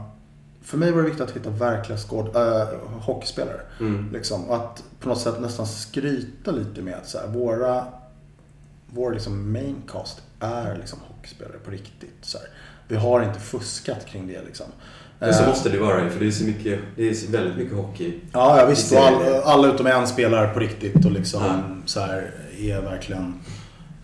för 0.66 0.78
mig 0.78 0.92
var 0.92 1.02
det 1.02 1.06
viktigt 1.06 1.30
att 1.30 1.36
hitta 1.36 1.50
verkliga 1.50 1.98
skåd, 1.98 2.36
äh, 2.36 2.68
hockeyspelare. 3.02 3.62
Mm. 3.80 4.10
Liksom, 4.14 4.50
och 4.50 4.56
att 4.56 4.84
på 5.00 5.10
något 5.10 5.22
sätt 5.22 5.42
nästan 5.42 5.68
skryta 5.68 6.52
lite 6.52 6.82
med 6.82 6.96
att 6.96 7.08
så 7.08 7.18
här, 7.18 7.28
våra, 7.28 7.86
vår 8.88 9.14
liksom 9.14 9.52
maincast 9.52 10.22
är 10.40 10.76
liksom 10.78 11.00
hockeyspelare 11.08 11.58
på 11.66 11.72
riktigt. 11.72 12.18
Så 12.22 12.38
här. 12.38 12.48
Vi 12.88 12.96
har 12.96 13.24
inte 13.24 13.40
fuskat 13.40 14.06
kring 14.06 14.28
det 14.28 14.42
liksom. 14.46 14.66
Men 15.20 15.34
så 15.34 15.44
Eh, 15.44 15.50
måste 15.50 15.70
det 15.70 15.80
vara 15.80 16.10
för 16.10 16.20
det 16.20 16.28
är 16.28 16.32
så 16.32 16.44
mycket, 16.44 16.80
det 16.96 17.10
är 17.10 17.32
väldigt 17.32 17.58
mycket 17.58 17.76
hockey. 17.78 18.14
Ja, 18.32 18.60
ja 18.60 18.66
visst. 18.66 18.92
Och 18.92 18.98
serien. 18.98 19.14
all, 19.14 19.44
alla 19.44 19.68
utom 19.74 19.88
en 19.88 20.08
spelar 20.08 20.54
på 20.54 20.60
riktigt 20.60 21.06
och 21.06 21.12
liksom 21.12 21.44
Ja. 21.44 21.60
så 21.86 22.00
här, 22.00 22.32
är 22.60 22.82
verkligen 22.82 23.40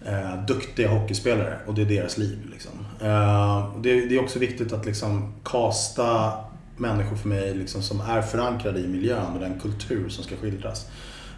eh, 0.05 0.45
duktiga 0.47 0.89
hockeyspelare 0.89 1.57
och 1.67 1.73
det 1.73 1.81
är 1.81 1.85
deras 1.85 2.17
liv. 2.17 2.39
Liksom. 2.51 2.71
Eh, 3.01 3.71
det, 3.81 4.05
det 4.05 4.15
är 4.15 4.23
också 4.23 4.39
viktigt 4.39 4.73
att 4.73 4.85
liksom 4.85 5.33
kasta 5.43 6.33
människor 6.77 7.15
för 7.15 7.27
mig 7.29 7.53
liksom, 7.53 7.81
som 7.81 8.01
är 8.01 8.21
förankrade 8.21 8.79
i 8.79 8.87
miljön 8.87 9.33
och 9.33 9.39
den 9.39 9.59
kultur 9.59 10.09
som 10.09 10.23
ska 10.23 10.35
skildras. 10.35 10.85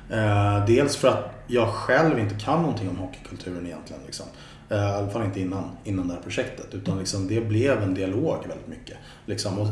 Eh, 0.10 0.66
dels 0.66 0.96
för 0.96 1.08
att 1.08 1.30
jag 1.48 1.68
själv 1.68 2.20
inte 2.20 2.36
kan 2.36 2.62
någonting 2.62 2.90
om 2.90 2.98
hockeykulturen 2.98 3.66
egentligen. 3.66 4.02
Liksom. 4.06 4.26
Eh, 4.74 4.80
I 4.80 4.94
alla 4.94 5.10
fall 5.10 5.24
inte 5.24 5.40
innan, 5.40 5.64
innan 5.84 6.08
det 6.08 6.14
här 6.14 6.22
projektet. 6.22 6.66
Utan 6.72 7.00
liksom, 7.00 7.28
det 7.28 7.42
blev 7.42 7.84
en 7.84 7.94
dialog 7.94 8.38
väldigt 8.48 8.68
mycket. 8.68 8.98
Liksom, 9.26 9.60
och 9.60 9.68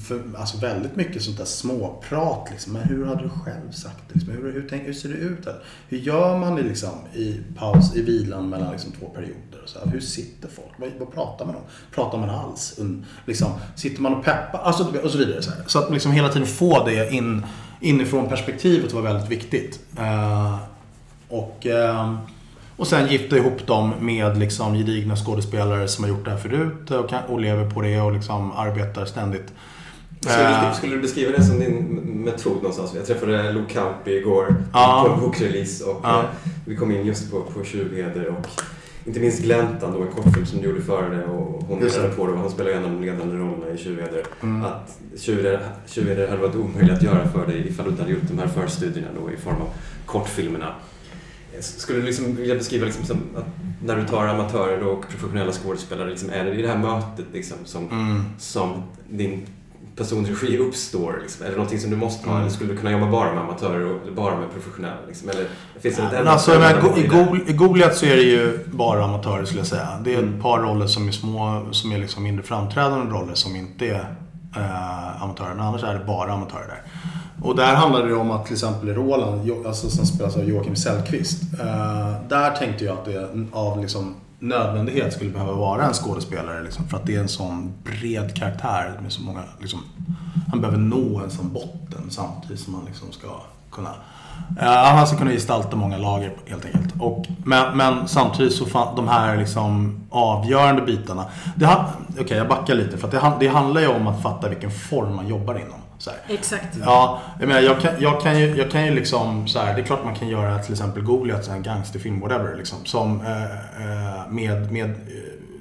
för, 0.00 0.22
alltså 0.36 0.58
väldigt 0.58 0.96
mycket 0.96 1.22
sånt 1.22 1.38
där 1.38 1.44
småprat. 1.44 2.48
Liksom. 2.50 2.72
Men 2.72 2.82
hur 2.82 3.04
hade 3.04 3.22
du 3.22 3.28
själv 3.28 3.70
sagt 3.70 4.02
det? 4.08 4.14
Liksom, 4.14 4.32
hur, 4.32 4.52
hur, 4.52 4.66
tänk, 4.70 4.86
hur 4.86 4.92
ser 4.92 5.08
det 5.08 5.14
ut? 5.14 5.46
Här? 5.46 5.62
Hur 5.88 5.98
gör 5.98 6.38
man 6.38 6.56
det 6.56 6.62
liksom, 6.62 6.90
i 7.14 7.40
paus, 7.56 7.96
i 7.96 8.02
vilan 8.02 8.48
mellan 8.48 8.72
liksom, 8.72 8.92
två 8.92 9.06
perioder? 9.06 9.62
Och 9.62 9.68
så 9.68 9.78
här? 9.78 9.86
Hur 9.86 10.00
sitter 10.00 10.48
folk? 10.48 10.72
Vad, 10.76 10.90
vad 10.98 11.14
pratar 11.14 11.46
man 11.46 11.54
om? 11.54 11.62
Pratar 11.94 12.18
man 12.18 12.30
alls? 12.30 12.74
Un, 12.78 13.06
liksom, 13.26 13.52
sitter 13.76 14.02
man 14.02 14.14
och 14.14 14.24
peppar? 14.24 14.58
Alltså, 14.58 15.00
och 15.02 15.10
så 15.10 15.18
vidare. 15.18 15.42
Så, 15.42 15.50
här. 15.50 15.62
så 15.66 15.78
att 15.78 15.92
liksom, 15.92 16.12
hela 16.12 16.28
tiden 16.28 16.46
få 16.48 16.84
det 16.84 17.10
in, 17.10 17.46
inifrån 17.80 18.28
perspektivet 18.28 18.92
var 18.92 19.02
väldigt 19.02 19.30
viktigt. 19.30 19.80
Uh, 19.98 20.58
och, 21.28 21.66
Uh, 21.66 22.18
och 22.76 22.86
sen 22.86 23.08
gifta 23.08 23.36
ihop 23.36 23.66
dem 23.66 23.92
med 24.00 24.38
liksom 24.38 24.74
gedigna 24.74 25.16
skådespelare 25.16 25.88
som 25.88 26.04
har 26.04 26.08
gjort 26.10 26.24
det 26.24 26.30
här 26.30 26.38
förut 26.38 26.90
och, 26.90 27.08
kan, 27.10 27.22
och 27.24 27.40
lever 27.40 27.70
på 27.70 27.80
det 27.80 28.00
och 28.00 28.12
liksom 28.12 28.52
arbetar 28.52 29.04
ständigt. 29.04 29.52
Skulle 30.20 30.58
Eh, 30.62 30.68
du, 30.70 30.76
skulle 30.76 30.94
du 30.94 31.00
beskriva 31.02 31.32
det 31.36 31.44
som 31.44 31.58
din 31.60 31.74
metod 32.24 32.56
någonstans? 32.56 32.92
Jag 32.94 33.06
träffade 33.06 33.52
Lo 33.52 33.62
Campi 33.72 34.10
igår 34.16 34.56
Ja. 34.72 35.04
på 35.08 35.14
en 35.14 35.20
bokrelease 35.20 35.84
och 35.84 36.00
Ja. 36.02 36.18
eh, 36.20 36.24
vi 36.64 36.76
kom 36.76 36.90
in 36.90 37.06
just 37.06 37.30
på, 37.30 37.40
på 37.40 37.64
Tjuvheder 37.64 38.28
och 38.28 38.46
inte 39.06 39.20
minst 39.20 39.42
Gläntan 39.42 39.92
då, 39.92 40.02
en 40.02 40.08
kortfilm 40.08 40.46
som 40.46 40.60
du 40.62 40.68
gjorde 40.68 40.80
före 40.82 41.16
det 41.16 41.24
och 41.24 41.62
hon 41.68 41.78
menade 41.78 42.08
på 42.08 42.26
det 42.26 42.32
och 42.32 42.38
han 42.38 42.50
spelar 42.50 42.70
en 42.70 42.84
av 42.84 42.90
de 42.90 43.02
ledande 43.02 43.34
rollerna 43.36 43.74
i 43.74 43.78
Tjuvheder. 43.78 44.22
Mm. 44.42 44.64
Att 44.64 44.98
Tjuvheder 45.86 46.28
hade 46.28 46.42
varit 46.42 46.56
omöjligt 46.56 46.92
att 46.96 47.02
göra 47.02 47.28
för 47.28 47.46
dig 47.46 47.68
ifall 47.68 47.84
du 47.84 47.90
inte 47.90 48.02
hade 48.02 48.14
gjort 48.14 48.28
de 48.28 48.38
här 48.38 48.46
förstudierna 48.48 49.08
då 49.20 49.32
i 49.32 49.36
form 49.36 49.54
av 49.56 49.68
kortfilmerna. 50.06 50.74
Skulle 51.60 51.98
du 51.98 52.04
liksom 52.06 52.36
vilja 52.36 52.54
beskriva 52.54 52.84
liksom 52.84 53.04
som 53.04 53.16
att 53.36 53.44
när 53.84 53.96
du 53.96 54.04
tar 54.06 54.26
amatörer 54.26 54.82
och 54.86 55.08
professionella 55.10 55.52
skådespelare, 55.52 56.10
liksom, 56.10 56.30
är 56.30 56.44
det 56.44 56.54
i 56.54 56.62
det 56.62 56.68
här 56.68 56.78
mötet 56.78 57.26
liksom 57.32 57.56
som, 57.64 57.88
Mm. 57.90 58.24
som 58.38 58.82
din 59.10 59.46
personregi 59.96 60.58
uppstår? 60.58 61.18
Liksom? 61.22 61.46
Är 61.46 61.50
det 61.50 61.56
någonting 61.56 61.80
som 61.80 61.90
du 61.90 61.96
måste 61.96 62.24
ha? 62.28 62.32
Mm. 62.34 62.42
Eller 62.46 62.54
skulle 62.56 62.72
du 62.72 62.78
kunna 62.78 62.90
jobba 62.92 63.10
bara 63.10 63.32
med 63.34 63.42
amatörer 63.42 63.84
och 63.86 64.02
eller 64.02 64.12
bara 64.12 64.40
med 64.40 64.52
professionella? 64.52 64.96
Liksom? 65.08 65.28
Eller 65.28 65.46
finns 65.80 65.96
det 65.96 66.02
ett 66.02 66.12
Men 66.12 66.28
alltså, 66.28 66.50
men, 66.58 66.98
i, 66.98 67.06
Gol- 67.06 67.40
I 67.46 67.52
Goliat 67.52 67.96
så 67.96 68.06
är 68.06 68.16
det 68.16 68.22
ju 68.22 68.58
bara 68.66 69.04
amatörer 69.04 69.44
skulle 69.44 69.60
jag 69.60 69.66
säga. 69.66 69.88
Det 70.04 70.14
är 70.14 70.22
ett 70.22 70.42
par 70.42 70.58
roller 70.58 70.86
som 70.86 71.08
är 71.08 71.12
små, 71.12 71.66
som 71.70 71.92
är 71.92 71.98
liksom 71.98 72.22
mindre 72.22 72.44
framträdande 72.44 73.14
roller 73.14 73.34
som 73.34 73.56
inte 73.56 73.86
är 73.86 74.14
eh, 74.56 75.22
amatörer. 75.22 75.54
Men 75.54 75.66
annars 75.66 75.82
är 75.84 75.98
det 75.98 76.04
bara 76.04 76.32
amatörer 76.32 76.66
där. 76.66 76.82
Och 77.44 77.56
där 77.56 77.74
handlade 77.74 78.08
det 78.08 78.14
om 78.14 78.30
att 78.30 78.44
till 78.44 78.54
exempel 78.54 78.94
Roland, 78.94 79.50
alltså, 79.66 79.90
som 79.90 80.06
spelas 80.06 80.36
av 80.36 80.44
Joakim 80.44 80.76
Sellqvist. 80.76 81.42
Eh, 81.60 82.12
där 82.28 82.56
tänkte 82.56 82.84
jag 82.84 82.98
att 82.98 83.04
det 83.04 83.28
av 83.52 83.80
liksom, 83.80 84.14
nödvändighet 84.38 85.12
skulle 85.12 85.30
behöva 85.30 85.52
vara 85.52 85.84
en 85.84 85.94
skådespelare. 85.94 86.62
Liksom, 86.62 86.88
för 86.88 86.96
att 86.96 87.06
det 87.06 87.14
är 87.16 87.20
en 87.20 87.28
sån 87.28 87.74
bred 87.84 88.36
karaktär 88.36 88.98
med 89.02 89.12
så 89.12 89.22
många, 89.22 89.42
liksom, 89.60 89.80
han 90.50 90.60
behöver 90.60 90.78
nå 90.78 91.18
en 91.18 91.30
sån 91.30 91.52
botten 91.52 92.10
samtidigt 92.10 92.60
som 92.60 92.74
han 92.74 92.84
liksom 92.84 93.12
ska 93.12 93.28
kunna 93.70 93.90
Eh, 94.60 94.66
han 94.66 95.06
ska 95.06 95.16
kunna 95.16 95.30
gestalta 95.30 95.76
många 95.76 95.98
lager 95.98 96.32
helt 96.46 96.64
enkelt. 96.64 96.94
Och, 97.00 97.26
men, 97.44 97.76
men 97.76 98.08
samtidigt 98.08 98.54
så 98.54 98.66
fan, 98.66 98.96
de 98.96 99.08
här 99.08 99.36
liksom 99.36 100.00
avgörande 100.10 100.82
bitarna. 100.82 101.24
Okej, 101.56 101.68
okay, 101.68 102.22
Okej, 102.24 102.36
jag 102.36 102.48
backar 102.48 102.74
lite. 102.74 102.96
För 102.96 103.06
att 103.06 103.40
det, 103.40 103.46
det 103.46 103.48
handlar 103.52 103.80
ju 103.80 103.88
om 103.88 104.06
att 104.06 104.22
fatta 104.22 104.48
vilken 104.48 104.70
form 104.70 105.16
man 105.16 105.28
jobbar 105.28 105.54
inom. 105.54 105.83
Exakt. 106.28 106.76
Ja, 106.84 107.20
jag 107.40 107.48
menar 107.48 107.60
jag 107.60 107.80
kan, 107.80 107.92
jag 107.98 108.20
kan 108.22 108.40
ju, 108.40 108.54
jag 108.56 108.70
kan 108.70 108.84
ju 108.86 108.94
liksom 108.94 109.48
så 109.48 109.58
här, 109.58 109.74
det 109.74 109.80
är 109.80 109.84
klart 109.84 110.04
man 110.04 110.14
kan 110.14 110.28
göra 110.28 110.58
till 110.58 110.72
exempel 110.72 111.02
Goliat, 111.02 111.48
en 111.48 111.62
gangsterfilm, 111.62 112.20
whatever, 112.20 112.56
liksom, 112.56 112.78
som, 112.84 113.20
eh, 113.20 113.42
eh, 113.44 114.28
med, 114.30 114.72
med 114.72 114.90
eh, 114.90 114.94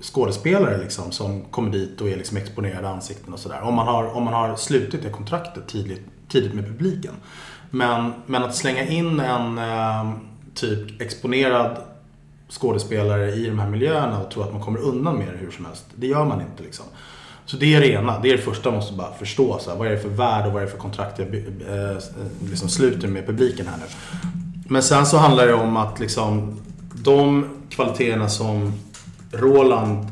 skådespelare 0.02 0.78
liksom, 0.78 1.12
som 1.12 1.42
kommer 1.52 1.72
dit 1.72 2.02
och 2.02 2.10
är 2.10 2.16
liksom 2.18 2.38
exponerade 2.38 2.90
ansikten 2.90 3.34
och 3.34 3.40
sådär. 3.40 3.62
Om, 3.64 3.74
man 3.74 3.88
har- 3.88 4.16
om 4.18 4.24
man 4.24 4.34
har 4.34 4.56
slutit 4.56 5.04
det 5.04 5.10
kontraktet 5.10 5.68
tidigt, 5.68 6.02
tidigt 6.30 6.54
med 6.54 6.66
publiken. 6.68 7.14
Men, 7.70 8.14
men 8.26 8.44
att 8.44 8.56
slänga 8.56 8.86
in 8.88 9.20
en 9.20 9.58
eh, 9.58 10.12
typ 10.56 11.02
exponerad 11.02 11.78
skådespelare 12.50 13.32
i 13.32 13.46
de 13.46 13.60
här 13.60 13.70
miljöerna 13.70 14.20
och 14.22 14.32
tro 14.32 14.44
att 14.44 14.54
man 14.54 14.62
kommer 14.62 14.80
undan 14.80 15.16
med 15.18 15.28
det 15.28 15.38
hur 15.38 15.52
som 15.52 15.66
helst. 15.66 15.86
Det 15.96 16.08
gör 16.08 16.26
man 16.26 16.42
inte 16.42 16.64
liksom. 16.64 16.86
Så 17.46 17.58
det 17.58 17.76
är 17.76 17.80
det 17.80 17.88
ena. 17.88 18.20
Det 18.20 18.30
är 18.30 18.38
det 18.38 18.44
första 18.44 18.70
man 18.70 18.76
måste 18.76 18.94
bara 18.94 19.14
förstå. 19.14 19.60
Så 19.60 19.72
här, 19.72 19.78
vad 19.78 19.88
är 19.88 19.92
det 19.92 20.00
för 20.00 20.10
värld 20.10 20.46
och 20.46 20.54
vad 20.54 20.62
är 20.62 20.66
det 20.66 20.72
för 20.72 20.78
kontrakt 20.78 21.20
jag 21.20 21.28
eh, 21.36 21.98
liksom 22.50 22.70
sluter 22.70 23.08
med 23.08 23.26
publiken 23.26 23.68
här 23.68 23.78
nu. 23.78 23.86
Men 24.68 24.84
sen 24.84 25.06
så 25.06 25.18
handlar 25.18 25.48
det 25.48 25.54
om 25.54 25.78
att 25.78 26.00
liksom 26.00 26.62
de 26.94 27.50
kvaliteterna 27.70 28.30
som 28.30 28.74
Roland, 29.32 30.08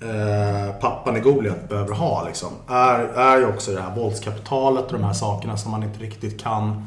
eh, 0.00 0.74
pappan 0.80 1.16
i 1.16 1.20
Goliat, 1.20 1.68
behöver 1.68 1.94
ha 1.94 2.24
liksom, 2.26 2.48
är, 2.68 2.98
är 3.00 3.38
ju 3.38 3.46
också 3.46 3.72
det 3.72 3.80
här 3.80 3.96
våldskapitalet 3.96 4.86
och 4.86 4.92
de 4.92 5.04
här 5.04 5.12
sakerna 5.12 5.56
som 5.56 5.70
man 5.70 5.82
inte 5.82 5.98
riktigt 5.98 6.42
kan 6.42 6.86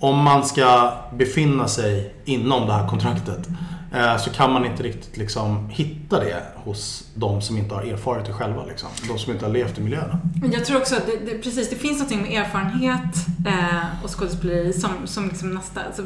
om 0.00 0.18
man 0.18 0.44
ska 0.44 0.92
befinna 1.12 1.68
sig 1.68 2.14
inom 2.24 2.66
det 2.66 2.72
här 2.72 2.88
kontraktet 2.88 3.48
så 4.20 4.30
kan 4.30 4.52
man 4.52 4.64
inte 4.66 4.82
riktigt 4.82 5.16
liksom 5.16 5.68
hitta 5.68 6.20
det 6.20 6.42
hos 6.56 7.04
de 7.14 7.42
som 7.42 7.58
inte 7.58 7.74
har 7.74 7.82
erfarit 7.82 8.26
det 8.26 8.32
själva. 8.32 8.64
Liksom. 8.64 8.88
De 9.08 9.18
som 9.18 9.32
inte 9.32 9.44
har 9.44 9.52
levt 9.52 9.78
i 9.78 9.80
miljöerna. 9.80 10.18
Jag 10.52 10.64
tror 10.64 10.76
också 10.76 10.96
att 10.96 11.06
det, 11.06 11.16
det, 11.32 11.38
precis, 11.38 11.70
det 11.70 11.76
finns 11.76 12.00
något 12.00 12.10
med 12.28 12.40
erfarenhet 12.40 13.14
eh, 13.46 14.04
och 14.04 14.18
skådespeleri 14.18 14.72
som, 14.72 14.90
som 15.04 15.28
liksom 15.28 15.54
nästa... 15.54 15.80
Alltså, 15.86 16.02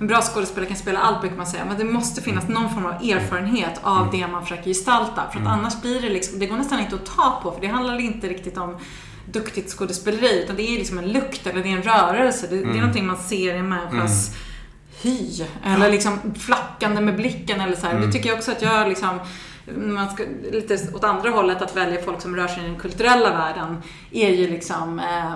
en 0.00 0.06
bra 0.06 0.20
skådespelare 0.22 0.68
kan 0.68 0.76
spela 0.76 0.98
allt 1.00 1.20
brukar 1.20 1.36
man 1.36 1.46
säga, 1.46 1.64
men 1.64 1.78
det 1.78 1.84
måste 1.84 2.22
finnas 2.22 2.48
någon 2.48 2.70
form 2.74 2.86
av 2.86 2.92
erfarenhet 2.92 3.80
av 3.82 4.08
det 4.12 4.26
man 4.26 4.42
försöker 4.42 4.64
gestalta. 4.64 5.14
För 5.14 5.22
att 5.40 5.46
Mm. 5.46 5.46
annars 5.52 5.80
blir 5.82 6.00
det 6.02 6.08
liksom, 6.08 6.38
det 6.38 6.46
går 6.46 6.56
nästan 6.56 6.80
inte 6.80 6.94
att 6.94 7.06
ta 7.06 7.40
på, 7.42 7.52
för 7.52 7.60
det 7.60 7.66
handlar 7.66 8.00
inte 8.00 8.26
riktigt 8.28 8.58
om 8.58 8.76
duktigt 9.32 9.70
skådespeleri, 9.70 10.42
utan 10.44 10.56
det 10.56 10.62
är 10.62 10.78
liksom 10.78 10.98
en 10.98 11.08
lukt 11.12 11.46
eller 11.46 11.62
det 11.62 11.68
är 11.68 11.76
en 11.76 11.82
rörelse. 11.82 12.46
Det, 12.50 12.56
det 12.56 12.62
är 12.62 12.64
Mm. 12.64 12.76
någonting 12.76 13.06
man 13.06 13.16
ser 13.16 13.54
i 13.54 13.58
en 13.58 13.68
människas 13.68 14.34
hy. 15.02 15.46
Eller 15.64 15.90
liksom 15.90 16.18
flackande 16.38 17.00
med 17.00 17.16
blicken 17.16 17.60
eller 17.60 17.76
så 17.76 17.86
här. 17.86 17.94
Mm. 17.94 18.06
Det 18.06 18.12
tycker 18.12 18.28
jag 18.28 18.38
också 18.38 18.52
att 18.52 18.62
jag 18.62 18.88
liksom 18.88 19.18
man 19.76 20.10
ska, 20.10 20.24
lite 20.52 20.78
åt 20.94 21.04
andra 21.04 21.30
hållet, 21.30 21.62
att 21.62 21.76
välja 21.76 22.02
folk 22.02 22.20
som 22.20 22.36
rör 22.36 22.48
sig 22.48 22.64
i 22.64 22.66
den 22.66 22.76
kulturella 22.78 23.30
världen 23.30 23.76
är 24.10 24.28
ju 24.30 24.48
liksom, 24.50 24.98
eh, 24.98 25.32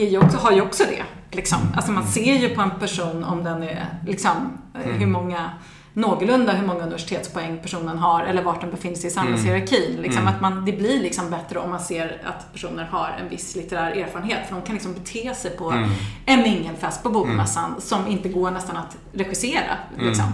är 0.00 0.06
ju 0.06 0.18
också, 0.18 0.38
har 0.38 0.52
ju 0.52 0.60
också 0.60 0.84
det. 0.84 1.36
Liksom. 1.36 1.58
Alltså 1.76 1.92
man 1.92 2.06
ser 2.06 2.34
ju 2.34 2.48
på 2.54 2.60
en 2.60 2.70
person 2.70 3.24
om 3.24 3.44
den 3.44 3.62
är, 3.62 3.86
liksom, 4.06 4.58
Mm. 4.84 4.98
hur 4.98 5.06
många 5.06 5.50
någorlunda 5.96 6.52
hur 6.52 6.66
många 6.66 6.80
universitetspoäng 6.82 7.58
personen 7.62 7.98
har 7.98 8.22
eller 8.22 8.42
vart 8.42 8.60
den 8.60 8.70
befinner 8.70 8.96
sig 8.96 9.06
i 9.08 9.10
samhällshierarkin. 9.10 9.96
Liksom, 10.02 10.22
Mm. 10.22 10.34
att 10.34 10.40
man, 10.40 10.64
det 10.64 10.72
blir 10.72 11.00
liksom 11.02 11.30
bättre 11.30 11.58
om 11.58 11.70
man 11.70 11.80
ser 11.80 12.22
att 12.24 12.52
personer 12.52 12.84
har 12.84 13.16
en 13.22 13.28
viss 13.28 13.56
litterär 13.56 13.90
erfarenhet. 13.92 14.48
För 14.48 14.54
de 14.56 14.62
kan 14.62 14.74
liksom 14.74 14.94
bete 14.94 15.34
sig 15.34 15.50
på 15.56 15.70
Mm. 15.70 15.90
en 16.26 16.42
mingelfest 16.42 17.02
på 17.02 17.08
bokmässan 17.10 17.74
som 17.80 18.06
inte 18.06 18.28
går 18.28 18.50
nästan 18.50 18.76
att 18.76 18.96
regissera. 19.12 19.76
Mm. 19.96 20.06
Liksom. 20.08 20.26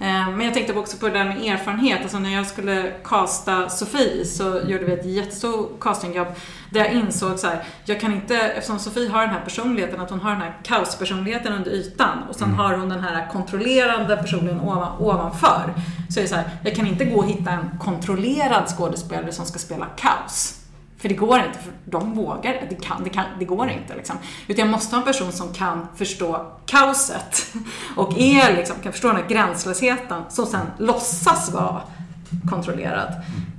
Eh, 0.00 0.28
Men 0.30 0.40
jag 0.40 0.54
tänkte 0.54 0.74
också 0.74 0.96
på 0.96 1.06
det 1.08 1.12
där 1.18 1.24
med 1.24 1.42
erfarenhet. 1.44 2.02
Alltså 2.02 2.18
när 2.18 2.34
jag 2.34 2.46
skulle 2.46 2.92
casta 3.04 3.68
Sofie 3.68 4.24
så 4.24 4.44
gjorde 4.66 4.84
vi 4.84 4.92
ett 4.92 5.06
jättestort 5.06 5.80
castingjobb 5.80 6.28
där 6.70 6.80
jag 6.80 6.92
insåg 6.92 7.38
så 7.38 7.46
här, 7.46 7.62
jag 7.84 8.00
kan 8.00 8.12
inte, 8.12 8.36
eftersom 8.36 8.78
Sofie 8.78 9.08
har 9.08 9.20
den 9.20 9.30
här 9.30 9.40
personligheten, 9.44 10.00
att 10.00 10.10
hon 10.10 10.20
har 10.20 10.30
den 10.30 10.40
här 10.40 10.54
kaospersonligheten 10.62 11.52
under 11.52 11.70
ytan 11.70 12.18
och 12.28 12.34
sen 12.34 12.48
Mm. 12.48 12.58
har 12.58 12.74
hon 12.76 12.88
den 12.88 13.00
här 13.04 13.28
kontrollerande 13.32 14.16
personligheten 14.16 14.60
ovan, 14.68 14.98
ovanför. 14.98 15.74
Så 16.10 16.20
är 16.20 16.22
det 16.22 16.28
så 16.28 16.34
här, 16.36 16.50
jag 16.64 16.74
kan 16.74 16.86
inte 16.86 17.04
gå 17.04 17.16
och 17.18 17.26
hitta 17.26 17.50
en 17.50 17.70
kontrollerad 17.80 18.68
skådespelare 18.68 19.32
som 19.32 19.46
ska 19.46 19.58
spela 19.58 19.86
kaos. 19.86 20.59
För 21.00 21.08
det 21.08 21.14
går 21.14 21.38
inte, 21.38 21.58
för 21.58 21.72
de 21.84 22.14
vågar 22.14 22.66
det, 22.70 22.74
kan, 22.74 23.04
det, 23.04 23.10
kan, 23.10 23.24
det 23.38 23.44
går 23.44 23.70
inte. 23.70 23.96
Liksom. 23.96 24.16
Utan 24.46 24.64
jag 24.64 24.72
måste 24.72 24.96
ha 24.96 25.00
en 25.00 25.06
person 25.06 25.32
som 25.32 25.52
kan 25.54 25.86
förstå 25.96 26.46
kaoset 26.66 27.46
och 27.96 28.18
är, 28.18 28.56
liksom, 28.56 28.76
kan 28.82 28.92
förstå 28.92 29.08
den 29.08 29.16
här 29.16 29.28
gränslösheten 29.28 30.22
som 30.28 30.46
sen 30.46 30.66
låtsas 30.78 31.50
vara 31.50 31.82
kontrollerad. 32.50 33.14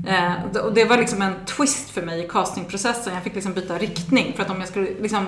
Eh, 0.08 0.62
och 0.62 0.74
det 0.74 0.86
var 0.86 0.98
liksom 0.98 1.22
en 1.22 1.34
twist 1.46 1.90
för 1.90 2.02
mig 2.02 2.26
i 2.26 2.28
castingprocessen. 2.28 3.14
Jag 3.14 3.24
fick 3.24 3.36
liksom 3.36 3.54
byta 3.54 3.78
riktning 3.78 4.34
för 4.36 4.44
att 4.44 4.50
om 4.50 4.60
jag 4.60 4.70
skulle 4.70 4.88
liksom, 5.02 5.28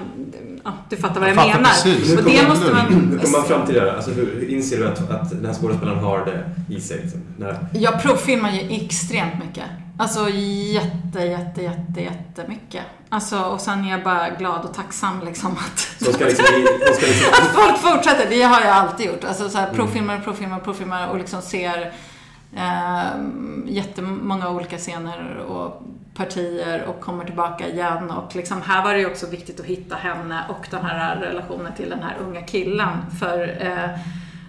ja, 0.63 0.71
du 0.89 0.97
fattar 0.97 1.19
vad 1.19 1.29
jag, 1.29 1.35
Jag 1.35 1.43
fattar 1.43 1.57
menar. 1.59 1.69
precis. 1.69 2.17
Och 2.17 2.23
det 2.23 2.47
måste 2.47 2.73
man... 2.73 2.85
Hur 2.85 3.19
kommer 3.19 3.37
man 3.37 3.47
fram 3.47 3.65
till 3.65 3.75
det? 3.75 3.81
här? 3.81 3.95
Alltså, 3.95 4.11
hur, 4.11 4.49
inser 4.49 4.77
du 4.77 4.87
att, 4.87 5.09
att 5.11 5.29
den 5.29 5.45
här 5.45 5.53
skådespelaren 5.53 5.99
har 6.03 6.25
det 6.25 6.73
i 6.75 6.81
sig? 6.81 6.99
Liksom? 7.03 7.21
När, 7.37 7.57
Jag 7.73 8.01
provfilmar 8.01 8.51
ju 8.51 8.75
extremt 8.85 9.45
mycket. 9.45 9.65
Alltså 9.97 10.29
jätte, 10.29 11.19
jätte, 11.19 11.61
jätte, 11.61 12.01
jättemycket. 12.01 12.83
Alltså, 13.09 13.39
och 13.39 13.61
sen 13.61 13.85
är 13.85 13.91
jag 13.91 14.03
bara 14.03 14.29
glad 14.29 14.65
och 14.65 14.73
tacksam 14.73 15.21
liksom 15.25 15.51
att, 15.57 15.79
Så 15.79 16.13
ska 16.13 16.25
liksom, 16.25 16.45
hon 16.87 16.95
ska 16.95 17.05
liksom 17.07 17.29
att 17.41 17.47
folk 17.49 17.77
fortsätter. 17.77 18.29
Det 18.29 18.41
har 18.43 18.61
jag 18.61 18.69
alltid 18.75 19.05
gjort. 19.05 19.23
Alltså 19.23 19.49
så 19.49 19.57
här, 19.57 19.65
Mm. 19.65 19.75
provfilmar, 19.75 20.19
provfilmar, 20.19 20.59
provfilmar 20.59 21.07
och 21.07 21.17
liksom 21.17 21.41
ser 21.41 21.93
eh, 22.55 23.03
jättemånga 23.65 24.49
olika 24.49 24.77
scener 24.77 25.37
och 25.37 25.83
partier 26.15 26.83
och 26.85 27.01
kommer 27.01 27.25
tillbaka 27.25 27.67
igen. 27.67 28.11
Och 28.11 28.35
liksom, 28.35 28.61
här 28.61 28.83
var 28.83 28.93
det 28.93 28.99
ju 28.99 29.05
också 29.05 29.27
viktigt 29.27 29.59
att 29.59 29.65
hitta 29.65 29.95
henne 29.95 30.43
och 30.49 30.67
den 30.71 30.85
här 30.85 31.15
relationen 31.15 31.73
till 31.73 31.89
den 31.89 32.03
här 32.03 32.15
unga 32.27 32.41
killen. 32.41 32.89
För 33.19 33.57
eh, 33.61 33.89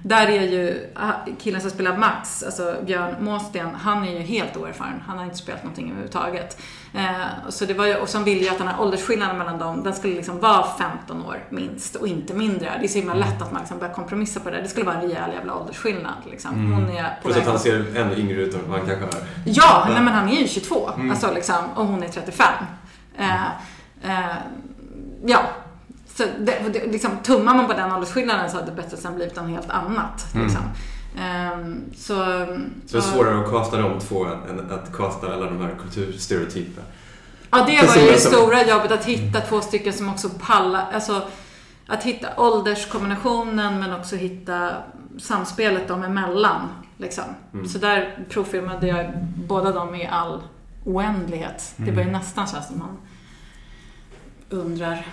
där 0.07 0.27
är 0.27 0.43
ju 0.43 0.93
ah, 0.95 1.13
killen 1.39 1.61
som 1.61 1.71
spelar 1.71 1.97
Max, 1.97 2.43
alltså 2.43 2.77
Björn 2.87 3.15
Måsten, 3.21 3.75
han 3.75 4.05
är 4.05 4.13
ju 4.13 4.19
helt 4.19 4.57
oerfaren. 4.57 5.03
Han 5.07 5.19
har 5.19 5.25
inte 5.25 5.37
spelat 5.37 5.63
någonting 5.63 5.87
överhuvudtaget. 5.87 6.61
Eh, 6.95 7.49
så 7.49 7.65
det 7.65 7.75
var 7.75 7.87
ju, 7.87 7.97
och 7.97 8.09
sen 8.09 8.25
ville 8.25 8.45
jag 8.45 8.53
att 8.53 8.59
den 8.59 8.69
här 8.69 8.81
åldersskillnaden 8.81 9.39
mellan 9.39 9.59
dem, 9.59 9.83
den 9.83 9.95
skulle 9.95 10.15
liksom 10.15 10.41
vara 10.41 10.67
15 10.79 11.23
år 11.23 11.45
minst 11.51 11.97
och 11.97 12.09
inte 12.09 12.35
mindre. 12.35 12.73
Det 12.81 12.87
är 12.87 12.89
så 12.89 12.99
himla 12.99 13.15
lätt 13.15 13.43
att 13.43 13.53
man 13.53 13.61
liksom 13.61 13.79
börjar 13.79 13.95
kompromissa 13.95 14.41
på 14.41 14.51
det. 14.51 14.63
Det 14.63 14.69
skulle 14.69 14.87
vara 14.87 14.97
en 14.97 15.03
rejäl 15.03 15.33
jävla 15.33 15.55
åldersskillnad. 15.55 16.15
Liksom. 16.31 16.55
Mm. 16.55 16.73
Hon 16.73 16.97
är 16.97 17.19
Plus 17.23 17.37
att 17.37 17.47
han 17.47 17.59
ser 17.59 17.97
ännu 17.97 18.17
yngre 18.17 18.43
ut 18.43 18.55
än 18.55 18.61
vad 18.67 18.79
han 18.79 18.89
kanske 18.89 19.19
är. 19.19 19.25
Ja, 19.45 19.87
nej, 19.89 20.03
men 20.03 20.15
han 20.15 20.29
är 20.29 20.41
ju 20.41 20.49
22. 20.49 20.91
Mm. 20.95 21.11
Alltså, 21.11 21.35
liksom, 21.35 21.65
och 21.75 21.87
hon 21.87 22.03
är 22.03 22.09
35. 22.09 22.47
Eh, 23.19 23.45
eh, 24.03 24.37
ja. 25.27 25.43
Så 26.15 26.25
det, 26.41 26.59
det, 26.73 26.87
liksom, 26.87 27.11
tummar 27.23 27.55
man 27.55 27.67
på 27.67 27.73
den 27.73 27.93
åldersskillnaden 27.93 28.51
så 28.51 28.57
hade 28.57 28.71
det 28.71 28.77
bättre 28.83 28.97
sen 28.97 29.15
blivit 29.15 29.37
något 29.37 29.51
helt 29.51 29.71
annat. 29.71 30.35
Mm. 30.35 30.47
Liksom. 30.47 30.63
Ehm, 31.21 31.81
så, 31.97 32.15
Så 32.87 32.97
det 32.97 32.99
är 32.99 33.01
svårare 33.01 33.45
att 33.45 33.51
casta 33.51 33.77
de 33.79 34.01
två 34.01 34.25
än 34.25 34.71
att 34.71 34.97
casta 34.97 35.35
alla 35.35 35.45
de 35.47 35.61
här 35.61 35.75
kulturstereotyperna. 35.83 36.87
Ja, 37.51 37.59
det 37.67 37.87
var 37.87 37.97
ju 37.97 38.11
det 38.13 38.19
stora 38.19 38.63
jobbet 38.67 38.93
att 38.93 39.05
hitta 39.05 39.41
två 39.41 39.61
stycken 39.61 39.93
som 39.93 40.09
också 40.09 40.29
pallar. 40.41 40.87
Alltså, 40.93 41.23
att 41.87 42.03
hitta 42.03 42.29
ålderskombinationen 42.37 43.81
men 43.81 43.95
också 43.95 44.17
hitta 44.17 44.71
samspelet 45.19 45.89
dem 45.89 46.03
emellan. 46.03 46.69
Liksom. 46.97 47.25
Mm. 47.55 47.69
Så 47.69 47.79
där 47.79 48.19
provfilmade 48.31 48.87
jag 48.87 49.07
båda 49.37 49.73
dem 49.73 49.95
i 49.95 50.07
all 50.07 50.43
oändlighet. 50.85 51.73
Det 51.77 51.91
var 51.91 52.03
ju 52.03 52.09
Mm. 52.09 52.13
nästan 52.13 52.49
så 52.49 52.57
att 52.57 52.77
man 52.77 52.97
undrar 54.51 55.07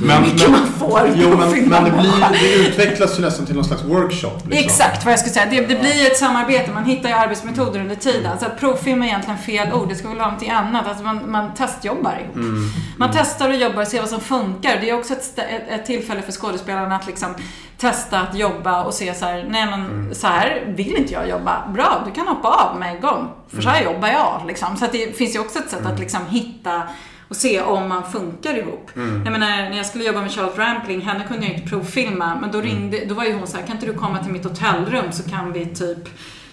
Men, 0.00 0.22
mycket 0.22 0.50
man 0.50 0.66
får 0.66 1.00
Jo, 1.14 1.28
men, 1.28 1.38
provfilma. 1.38 1.80
men 1.80 1.84
det, 1.84 1.90
blir, 1.98 2.12
det 2.40 2.54
utvecklas 2.68 3.18
ju 3.18 3.22
nästan 3.22 3.46
till 3.46 3.54
någon 3.54 3.64
slags 3.64 3.82
workshop. 3.84 4.30
Liksom. 4.36 4.52
Exakt 4.52 5.04
vad 5.04 5.12
jag 5.12 5.18
skulle 5.20 5.32
säga. 5.32 5.46
Det, 5.50 5.60
det 5.60 5.80
blir 5.80 6.00
ju 6.00 6.06
ett 6.06 6.16
samarbete. 6.18 6.70
Man 6.72 6.84
hittar 6.84 7.08
ju 7.08 7.14
arbetsmetoder 7.14 7.80
under 7.80 7.94
tiden. 7.94 8.38
Så 8.38 8.46
att 8.46 8.60
provfilm 8.60 9.02
är 9.02 9.06
egentligen 9.06 9.38
fel 9.38 9.72
ord. 9.72 9.88
Det 9.88 9.94
ska 9.94 10.08
väl 10.08 10.16
vara 10.16 10.26
någonting 10.26 10.50
annat. 10.50 10.86
Alltså 10.86 11.04
man, 11.04 11.30
man 11.30 11.54
testjobbar 11.54 12.18
ihop. 12.24 12.34
Mm. 12.36 12.68
Man 12.96 13.10
testar 13.12 13.48
och 13.48 13.54
jobbar 13.54 13.82
och 13.82 13.88
ser 13.88 14.00
vad 14.00 14.08
som 14.10 14.20
funkar. 14.20 14.78
Det 14.80 14.90
är 14.90 14.98
också 14.98 15.12
ett, 15.12 15.38
ett, 15.38 15.62
ett 15.68 15.86
tillfälle 15.86 16.22
för 16.22 16.32
skådespelarna 16.32 16.96
att 16.96 17.06
liksom 17.06 17.34
testa 17.78 18.20
att 18.20 18.34
jobba 18.38 18.82
och 18.84 18.94
se 18.94 19.14
så 19.14 19.24
här, 19.24 19.46
nej 19.48 19.66
men 19.66 19.80
Mm. 19.84 20.14
så 20.14 20.26
här 20.26 20.72
vill 20.76 20.96
inte 20.96 21.12
jag 21.12 21.28
jobba. 21.28 21.68
Bra, 21.74 22.02
du 22.06 22.12
kan 22.12 22.28
hoppa 22.28 22.48
av 22.48 22.78
med 22.78 22.94
en 22.94 23.00
gång. 23.00 23.28
För 23.54 23.62
så 23.62 23.68
här 23.68 23.80
Mm. 23.82 23.94
jobbar 23.94 24.08
jag. 24.08 24.42
Liksom. 24.46 24.76
Så 24.76 24.84
att 24.84 24.92
det 24.92 25.16
finns 25.18 25.34
ju 25.34 25.38
också 25.40 25.58
ett 25.58 25.70
sätt 25.70 25.86
att 25.86 25.98
liksom 26.00 26.20
hitta 26.28 26.82
och 27.28 27.36
se 27.36 27.60
om 27.60 27.88
man 27.88 28.12
funkar 28.12 28.54
ihop. 28.58 28.90
Mm. 28.96 29.22
Jag 29.24 29.32
menar, 29.32 29.46
när 29.46 29.76
jag 29.76 29.86
skulle 29.86 30.04
jobba 30.04 30.20
med 30.20 30.32
Charlotte 30.32 30.58
Rampling, 30.58 31.00
henne 31.00 31.24
kunde 31.28 31.46
jag 31.46 31.54
inte 31.54 31.68
provfilma, 31.68 32.38
men 32.40 32.52
då 32.52 32.60
ringde, 32.60 33.04
då 33.04 33.14
var 33.14 33.24
ju 33.24 33.32
hon 33.32 33.46
så 33.46 33.56
här, 33.56 33.66
kan 33.66 33.76
inte 33.76 33.86
du 33.86 33.94
komma 33.94 34.22
till 34.22 34.32
mitt 34.32 34.44
hotellrum 34.44 35.12
så 35.12 35.30
kan 35.30 35.52
vi 35.52 35.66
typ 35.66 36.08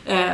eh, 0.05 0.31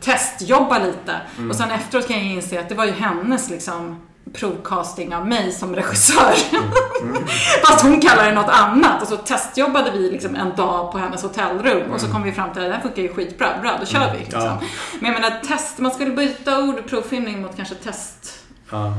testjobba 0.00 0.78
lite. 0.78 1.20
Mm. 1.36 1.50
Och 1.50 1.56
sen 1.56 1.70
efteråt 1.70 2.08
kan 2.08 2.16
jag 2.16 2.26
inse 2.26 2.60
att 2.60 2.68
det 2.68 2.74
var 2.74 2.84
ju 2.84 2.92
hennes 2.92 3.50
liksom 3.50 4.00
provcasting 4.32 5.14
av 5.14 5.28
mig 5.28 5.52
som 5.52 5.76
regissör. 5.76 6.34
Fast 7.66 7.82
hon 7.82 8.00
kallar 8.00 8.24
det 8.24 8.34
något 8.34 8.50
annat. 8.50 9.02
Och 9.02 9.08
så 9.08 9.16
testjobbade 9.16 9.90
vi 9.90 10.10
liksom 10.10 10.34
en 10.34 10.56
dag 10.56 10.92
på 10.92 10.98
hennes 10.98 11.22
hotellrum 11.22 11.92
och 11.92 12.00
så 12.00 12.12
kom 12.12 12.22
vi 12.22 12.32
fram 12.32 12.52
till 12.52 12.62
att 12.62 12.68
det 12.68 12.74
här 12.74 12.82
funkar 12.82 13.02
ju 13.02 13.14
skitbra. 13.14 13.48
Bra, 13.62 13.76
då 13.80 13.86
kör 13.86 14.12
vi. 14.12 14.18
Liksom. 14.18 14.40
Ja. 14.40 14.60
Men 15.00 15.12
jag 15.12 15.20
menar, 15.20 15.38
test, 15.38 15.78
man 15.78 15.90
skulle 15.90 16.10
byta 16.10 16.62
ord 16.62 16.86
provfilmning 16.86 17.42
mot 17.42 17.56
kanske 17.56 17.74
test 17.74 18.40
Ja. 18.70 18.92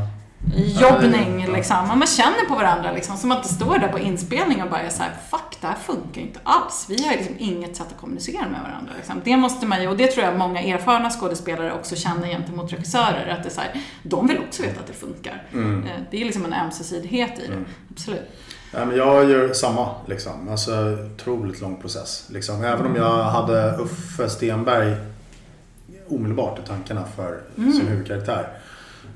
Jobbning 0.55 1.43
Ja. 1.47 1.53
liksom. 1.55 1.91
Och 1.91 1.97
man 1.97 2.07
känner 2.07 2.45
på 2.49 2.55
varandra 2.55 2.91
liksom. 2.91 3.17
Som 3.17 3.31
att 3.31 3.43
det 3.43 3.49
står 3.49 3.77
där 3.79 3.87
på 3.87 3.99
inspelning 3.99 4.63
och 4.63 4.69
bara 4.69 4.79
är 4.81 4.89
så 4.89 5.03
här, 5.03 5.11
fuck 5.31 5.57
det 5.61 5.67
här 5.67 5.75
funkar 5.75 6.21
inte 6.21 6.39
alls. 6.43 6.85
Vi 6.89 7.03
har 7.07 7.11
liksom 7.13 7.35
inget 7.37 7.75
sätt 7.75 7.87
att 7.95 8.01
kommunicera 8.01 8.41
med 8.49 8.61
varandra. 8.61 8.91
Liksom. 8.97 9.21
Det 9.23 9.37
måste 9.37 9.65
man 9.65 9.81
ju, 9.81 9.87
och 9.87 9.97
det 9.97 10.07
tror 10.07 10.25
jag 10.25 10.37
många 10.37 10.61
erfarna 10.61 11.09
skådespelare 11.09 11.73
också 11.73 11.95
känner 11.95 12.27
gentemot 12.27 12.73
regissörer. 12.73 13.35
Att 13.37 13.43
det 13.43 13.49
är 13.49 13.53
så 13.53 13.61
här, 13.61 13.81
de 14.03 14.27
vill 14.27 14.37
också 14.47 14.61
veta 14.61 14.79
att 14.79 14.87
det 14.87 14.93
funkar. 14.93 15.43
Mm. 15.53 15.83
Eh, 15.83 15.89
Det 16.11 16.21
är 16.21 16.25
liksom 16.25 16.45
en 16.45 16.53
ömsesidighet 16.53 17.39
i 17.39 17.47
det. 17.47 17.57
Absolut. 17.91 18.21
Ja, 18.73 18.85
men 18.85 18.97
jag 18.97 19.29
gör 19.29 19.53
samma. 19.53 19.87
Liksom. 20.07 20.49
Alltså, 20.49 20.71
otroligt 21.15 21.61
lång 21.61 21.75
process. 21.81 22.25
Liksom. 22.29 22.63
Även 22.63 22.85
om 22.85 22.95
jag 22.95 23.23
hade 23.23 23.77
Uffe 23.77 24.29
Stenberg 24.29 24.95
omedelbart 26.09 26.59
i 26.59 26.67
tankarna 26.67 27.03
för 27.15 27.41
Mm. 27.57 27.73
som 27.73 27.87
huvudkaraktär. 27.87 28.49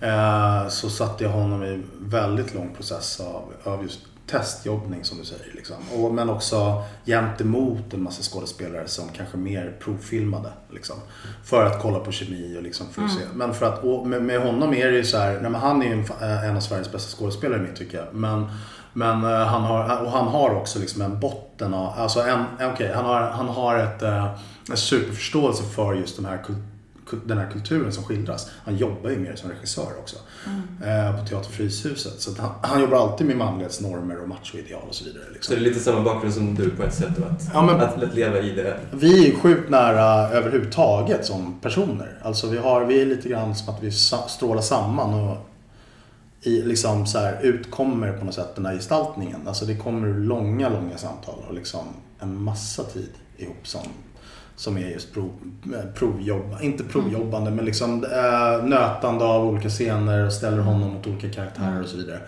Eh, 0.01 0.67
så 0.67 0.89
satte 0.89 1.23
jag 1.23 1.31
honom 1.31 1.63
i 1.63 1.83
väldigt 2.01 2.53
lång 2.53 2.73
process 2.75 3.19
av, 3.19 3.53
av 3.73 3.83
just 3.83 3.99
testjobbning 4.27 5.03
som 5.03 5.17
du 5.17 5.25
säger. 5.25 5.53
Liksom. 5.55 5.75
Och, 5.95 6.13
men 6.13 6.29
också 6.29 6.83
jämt 7.05 7.41
emot 7.41 7.93
en 7.93 8.03
massa 8.03 8.23
skådespelare 8.23 8.87
som 8.87 9.09
kanske 9.17 9.37
mer 9.37 9.75
provfilmade. 9.83 10.49
Liksom, 10.69 10.95
för 11.43 11.65
att 11.65 11.81
kolla 11.81 11.99
på 11.99 12.11
kemi 12.11 12.57
och 12.57 12.63
liksom 12.63 12.87
för 12.91 13.01
att 13.01 13.11
Mm. 13.11 13.21
se. 13.23 13.27
Men 13.33 13.53
för 13.53 13.65
att, 13.65 13.83
och 13.83 14.07
med, 14.07 14.21
med 14.23 14.41
honom 14.41 14.73
är 14.73 14.87
det 14.91 14.97
ju 14.97 15.03
så 15.03 15.17
här, 15.17 15.31
nej, 15.41 15.51
men 15.51 15.55
han 15.61 15.81
är 15.81 15.85
ju 15.85 15.93
en, 15.93 16.05
eh, 16.21 16.43
en 16.49 16.55
av 16.55 16.61
Sveriges 16.61 16.91
bästa 16.91 17.17
skådespelare 17.17 17.59
i 17.59 17.61
mitt 17.61 17.75
tycke. 17.75 18.03
Men, 18.11 18.47
men 18.93 19.23
eh, 19.23 19.45
han 19.47 19.61
har, 19.63 20.05
och 20.05 20.11
han 20.11 20.27
har 20.27 20.49
också 20.55 20.79
liksom 20.79 21.01
en 21.01 21.19
botten 21.19 21.73
av, 21.73 21.93
alltså 21.99 22.19
en, 22.19 22.43
okej, 22.73 22.91
han 22.95 23.05
har, 23.05 23.21
han 23.21 23.47
har 23.47 23.77
ett, 23.77 24.01
en 24.69 24.77
superförståelse 24.77 25.63
för 25.63 25.93
just 25.93 26.15
de 26.15 26.25
här 26.25 26.37
den 27.25 27.37
här 27.37 27.51
kulturen 27.51 27.91
som 27.91 28.03
skildras. 28.03 28.49
Han 28.65 28.77
jobbar 28.77 29.09
ju 29.09 29.19
mer 29.19 29.35
som 29.35 29.49
regissör 29.49 29.87
också. 29.99 30.15
Eh, 30.85 31.19
på 31.21 31.25
Teater 31.27 31.51
Fryshuset. 31.51 32.21
Så 32.21 32.31
att 32.31 32.37
han, 32.37 32.51
han 32.61 32.81
jobbar 32.81 32.97
alltid 32.97 33.27
med 33.27 33.37
manlighetsnormer 33.37 34.21
och 34.21 34.29
machoideal 34.29 34.81
och 34.89 34.95
så 34.95 35.03
vidare. 35.05 35.23
Så 35.27 35.33
Liksom. 35.33 35.55
det 35.55 35.61
är 35.61 35.63
lite 35.63 35.79
samma 35.79 36.01
bakgrund 36.01 36.33
som 36.33 36.55
du 36.55 36.69
på 36.69 36.83
ett 36.83 36.93
sätt 36.93 37.07
att, 37.29 37.49
Ja, 37.53 37.61
men- 37.61 37.81
att, 37.81 38.03
att 38.03 38.15
leva 38.15 38.39
i 38.39 38.53
det. 38.55 38.79
Vi 38.91 39.29
är 39.31 39.35
sjukt 39.39 39.69
nära 39.69 40.29
överhuvudtaget 40.29 41.25
som 41.25 41.59
personer. 41.61 42.19
Alltså 42.23 42.47
vi, 42.47 42.57
har, 42.57 42.85
vi 42.85 43.01
är 43.01 43.05
lite 43.05 43.29
grann 43.29 43.55
som 43.55 43.73
att 43.75 43.83
vi 43.83 43.91
strålar 44.27 44.61
samman 44.61 45.13
och 45.13 45.37
i, 46.41 46.61
liksom 46.61 47.07
så 47.07 47.17
här, 47.19 47.39
utkommer 47.41 48.11
på 48.11 48.25
något 48.25 48.35
sätt 48.35 48.55
den 48.55 48.65
här 48.65 48.73
gestaltningen. 48.75 49.47
Alltså 49.47 49.65
det 49.65 49.75
kommer 49.75 50.07
långa, 50.07 50.69
långa 50.69 50.97
samtal 50.97 51.35
och 51.47 51.53
liksom 51.53 51.79
en 52.19 52.41
massa 52.41 52.83
tid 52.83 53.09
ihop 53.37 53.67
som, 53.67 53.81
som 54.59 54.77
är 54.77 54.89
just 54.89 55.13
prov, 55.13 55.29
eh, 55.73 55.91
provjobb, 55.95 56.55
inte 56.61 56.83
provjobbande 56.83 57.51
men 57.51 57.65
liksom 57.65 58.03
äh, 58.03 58.65
nötande 58.65 59.25
av 59.25 59.47
olika 59.47 59.69
scener 59.69 60.25
och 60.25 60.33
ställer 60.33 60.57
honom 60.57 60.93
mot 60.93 61.07
olika 61.07 61.29
karaktärer 61.29 61.83
och 61.83 61.89
så 61.89 61.97
vidare. 61.97 62.19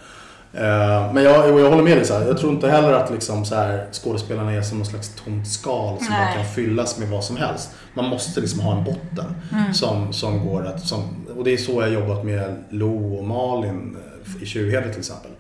Eh, 0.54 1.14
men 1.14 1.24
jag, 1.24 1.60
jag 1.60 1.70
håller 1.70 1.84
med 1.84 1.98
dig, 1.98 2.06
så 2.06 2.14
här, 2.14 2.28
jag 2.28 2.38
tror 2.38 2.52
inte 2.54 2.70
heller 2.70 2.94
att 2.94 3.12
liksom 3.12 3.46
så 3.46 3.56
här, 3.56 3.88
skådespelarna 3.92 4.52
är 4.54 4.62
som 4.62 4.78
någon 4.78 4.88
slags 4.88 5.16
tomt 5.16 5.48
skal 5.48 5.98
som 5.98 6.08
Nej. 6.10 6.26
bara 6.26 6.36
kan 6.36 6.54
fyllas 6.54 7.00
med 7.00 7.10
vad 7.10 7.24
som 7.24 7.38
helst. 7.38 7.70
Man 7.94 8.06
måste 8.06 8.42
liksom 8.42 8.60
ha 8.60 8.78
en 8.78 8.84
botten 8.84 9.36
Mm. 9.52 9.74
som, 9.74 10.14
som 10.14 10.48
går 10.48 10.66
att... 10.66 10.88
Som, 10.88 11.26
och 11.38 11.44
det 11.44 11.54
är 11.54 11.58
så 11.58 11.72
jag 11.72 11.82
har 11.82 11.88
jobbat 11.88 12.26
med 12.26 12.64
Lo 12.70 13.18
och 13.18 13.24
Malin 13.26 13.98
eh, 14.38 14.44
i 14.44 14.46
Tjurheder 14.46 14.90
till 14.90 15.00
exempel. 15.00 15.32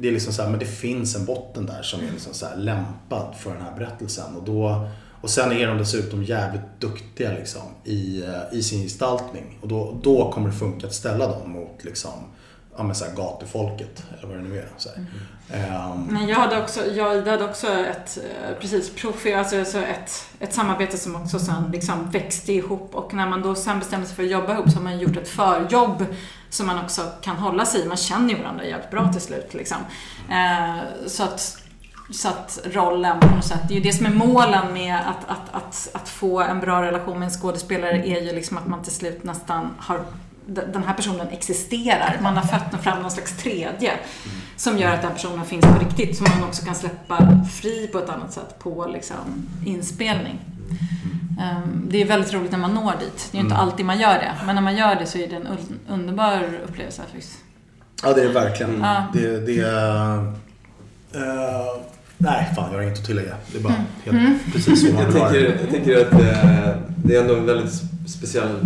Det 0.00 0.08
är 0.08 0.12
liksom 0.12 0.32
så 0.32 0.42
här, 0.42 0.50
men 0.50 0.58
det 0.58 0.66
finns 0.66 1.16
en 1.16 1.24
botten 1.24 1.66
där 1.66 1.82
som 1.82 2.00
är 2.00 2.12
liksom 2.12 2.34
så 2.34 2.46
lämpad 2.56 3.34
för 3.38 3.50
den 3.50 3.62
här 3.62 3.72
berättelsen. 3.78 4.36
Och, 4.36 4.44
då, 4.44 4.88
och 5.20 5.30
sen 5.30 5.52
är 5.52 5.66
de 5.66 5.78
dessutom 5.78 6.24
jävligt 6.24 6.80
duktiga 6.80 7.30
liksom 7.30 7.62
i, 7.84 8.22
eh, 8.22 8.58
i 8.58 8.62
sin 8.62 8.82
gestaltning. 8.82 9.58
Och 9.62 9.68
då, 9.68 10.00
då 10.02 10.32
kommer 10.32 10.48
det 10.48 10.56
funka 10.56 10.86
att 10.86 10.94
ställa 10.94 11.28
dem 11.28 11.50
mot 11.50 11.84
liksom, 11.84 12.12
ja, 12.76 12.82
men 12.82 12.94
så 12.94 13.04
här 13.04 13.12
gatufolket 13.16 14.02
eller 14.18 14.28
vad 14.28 14.36
det 14.36 14.48
nu 14.48 14.58
är. 14.58 14.68
Så 14.76 14.88
här. 14.88 15.92
um. 15.92 16.06
Men 16.10 16.28
jag 16.28 16.36
hade 16.36 16.62
också, 16.62 16.86
jag 16.86 17.26
hade 17.26 17.44
också 17.44 17.66
ett, 17.66 18.18
eh, 18.18 18.58
precis, 18.60 18.94
profi, 18.94 19.34
alltså, 19.34 19.58
alltså 19.58 19.78
ett, 19.78 20.26
ett 20.40 20.54
samarbete 20.54 20.98
som 20.98 21.16
också 21.16 21.38
sen 21.38 21.70
liksom 21.72 22.10
växte 22.10 22.52
ihop 22.52 22.94
och 22.94 23.14
när 23.14 23.28
man 23.28 23.42
då 23.42 23.54
sen 23.54 23.78
bestämde 23.78 24.06
sig 24.06 24.16
för 24.16 24.22
att 24.22 24.30
jobba 24.30 24.52
ihop 24.52 24.70
så 24.70 24.76
har 24.76 24.82
man 24.82 24.98
gjort 24.98 25.16
ett 25.16 25.28
förjobb 25.28 26.04
som 26.50 26.66
man 26.66 26.84
också 26.84 27.02
kan 27.20 27.36
hålla 27.36 27.66
sig 27.66 27.80
i. 27.80 27.84
Man 27.86 27.96
känner 27.96 28.34
ju 28.34 28.42
varandra 28.42 28.64
jävligt 28.64 28.90
bra 28.90 29.12
till 29.12 29.20
slut 29.20 29.54
liksom. 29.54 29.78
Uh, 30.30 31.06
så 31.06 31.22
att 31.22 31.65
så 32.10 32.28
att 32.28 32.58
rollen 32.72 33.20
på 33.20 33.26
något 33.26 33.44
sätt, 33.44 33.60
det 33.68 33.74
är 33.74 33.76
ju 33.76 33.82
det 33.82 33.92
som 33.92 34.06
är 34.06 34.10
målen 34.10 34.72
med 34.72 34.96
att, 34.96 35.30
att, 35.30 35.54
att, 35.54 35.88
att 35.92 36.08
få 36.08 36.40
en 36.40 36.60
bra 36.60 36.82
relation 36.82 37.18
med 37.18 37.26
en 37.26 37.32
skådespelare 37.32 38.06
är 38.06 38.20
ju 38.22 38.32
liksom 38.32 38.58
att 38.58 38.66
man 38.66 38.82
till 38.82 38.92
slut 38.92 39.24
nästan 39.24 39.70
har 39.78 40.00
den 40.46 40.84
här 40.84 40.94
personen 40.94 41.28
existerar. 41.28 42.18
Man 42.22 42.36
har 42.36 42.42
fött 42.44 42.82
fram 42.82 43.02
någon 43.02 43.10
slags 43.10 43.36
tredje 43.36 43.92
som 44.56 44.78
gör 44.78 44.90
att 44.94 45.02
den 45.02 45.12
personen 45.12 45.44
finns 45.44 45.64
på 45.66 45.78
riktigt. 45.84 46.16
Som 46.16 46.26
man 46.40 46.48
också 46.48 46.64
kan 46.64 46.74
släppa 46.74 47.18
fri 47.60 47.86
på 47.92 47.98
ett 47.98 48.08
annat 48.08 48.32
sätt 48.32 48.58
på 48.58 48.86
liksom, 48.86 49.16
inspelning. 49.64 50.38
Ehm, 51.40 51.84
Det 51.88 52.02
är 52.02 52.06
väldigt 52.06 52.32
roligt 52.34 52.50
när 52.52 52.58
man 52.58 52.74
når 52.74 52.92
dit. 53.00 53.28
Det 53.32 53.38
är 53.38 53.40
ju 53.40 53.44
inte 53.44 53.54
Mm. 53.54 53.66
alltid 53.68 53.86
man 53.86 53.98
gör 53.98 54.14
det. 54.14 54.32
Men 54.46 54.54
när 54.54 54.62
man 54.62 54.76
gör 54.76 54.94
det 54.94 55.06
så 55.06 55.18
är 55.18 55.28
det 55.28 55.36
en 55.36 55.46
un- 55.46 55.78
underbar 55.88 56.60
upplevelse. 56.68 57.02
Ja, 58.02 58.12
det 58.12 58.22
är 58.22 58.28
verkligen. 58.32 58.80
Ja. 58.80 59.02
Det, 59.12 59.46
det 59.46 59.58
är... 59.60 60.16
eh, 61.14 61.80
nej, 62.18 62.52
fan 62.56 62.68
jag 62.70 62.78
har 62.78 62.82
inget 62.82 62.98
att 62.98 63.04
tillägga. 63.06 63.36
Det 63.52 63.58
är 63.58 63.62
bara 63.62 63.72
helt 64.04 64.16
Mm. 64.16 64.38
precis 64.52 64.92
man 64.92 65.02
jag, 65.02 65.12
tänker, 65.12 65.32
det. 65.32 65.58
jag 65.60 65.70
tänker 65.70 66.06
att 66.06 66.12
eh, 66.12 66.76
det 67.04 67.16
är 67.16 67.20
ändå 67.20 67.34
en 67.36 67.46
väldigt 67.46 67.72
speciell 68.08 68.56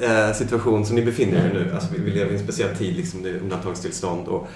eh, 0.00 0.32
situation 0.34 0.86
som 0.86 0.96
ni 0.96 1.02
befinner 1.04 1.38
er 1.44 1.50
i 1.50 1.52
nu. 1.52 1.70
Alltså, 1.74 1.88
vi, 1.96 2.02
vi 2.02 2.10
lever 2.10 2.30
i 2.30 2.34
en 2.34 2.44
speciell 2.44 2.76
tid, 2.76 2.96
liksom, 2.96 3.22
det 3.22 3.28
är 3.30 3.36
undantagstillstånd. 3.38 4.28
Och, 4.28 4.48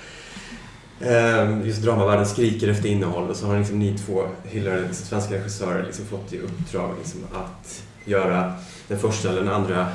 eh, 1.07 1.67
just 1.67 1.83
dramavärlden 1.83 2.27
skriker 2.27 2.69
efter 2.69 2.89
innehåll 2.89 3.31
och 3.31 3.37
så 3.37 3.47
har 3.47 3.59
liksom 3.59 3.79
ni 3.79 3.99
två 3.99 4.23
hyllade 4.45 4.81
liksom, 4.81 5.07
svenska 5.07 5.35
regissörer 5.35 5.83
liksom, 5.87 6.05
fått 6.05 6.33
i 6.33 6.39
uppdrag 6.39 6.91
liksom, 6.99 7.21
att 7.33 7.83
göra 8.05 8.53
den 8.89 8.99
första 8.99 9.29
eller 9.29 9.41
den 9.41 9.53
andra 9.53 9.87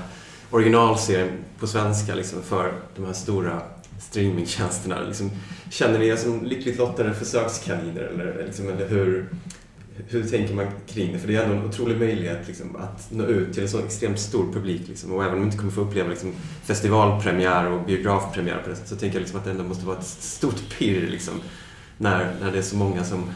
originalserien 0.52 1.30
på 1.60 1.68
svenska 1.68 2.16
liksom, 2.16 2.41
för 2.43 2.72
de 2.95 3.06
här 3.06 3.14
stora 3.14 3.62
streamingtjänsterna. 4.00 5.02
Liksom, 5.02 5.32
känner 5.70 6.00
ni 6.00 6.08
er 6.08 6.16
som 6.16 6.45
lyckligt 6.45 6.78
lottade 6.78 7.14
försökskaniner 7.14 8.02
eller, 8.02 8.43
liksom, 8.45 8.70
eller 8.70 8.88
hur, 8.88 9.30
hur 10.08 10.24
tänker 10.24 10.54
man 10.54 10.68
kring 10.88 11.14
det? 11.14 11.20
För 11.20 11.28
det 11.28 11.36
är 11.36 11.43
ändå 11.43 11.56
en 11.56 11.66
otrolig 11.66 11.98
möjlighet 11.98 12.48
liksom, 12.48 12.76
att 12.76 13.12
nå 13.12 13.24
ut 13.24 13.54
till 13.54 13.64
en 13.64 13.70
så 13.70 13.80
extremt 13.80 14.20
stor 14.20 14.54
publik. 14.54 14.88
Liksom. 14.88 15.12
Och 15.12 15.24
även 15.24 15.34
om 15.34 15.39
man 15.39 15.48
inte 15.48 15.58
kommer 15.58 15.72
få 15.72 15.82
uppleva 15.82 16.10
liksom, 16.10 16.34
festivalpremiär 16.64 17.72
och 17.72 17.86
biografpremiär 17.86 18.62
på 18.64 18.70
det 18.70 18.76
så 18.76 18.95
tänker 18.95 19.16
jag 19.16 19.22
liksom, 19.22 19.39
att 19.39 19.45
det 19.45 19.52
ändå 19.52 19.64
måste 19.64 19.86
vara 19.86 19.98
ett 19.98 20.06
stort 20.06 20.78
pirr 20.78 21.08
liksom, 21.08 21.34
när, 21.98 22.36
när 22.41 22.52
det 22.52 22.58
är 22.58 22.62
så 22.62 22.76
många 22.76 23.04
som 23.04 23.32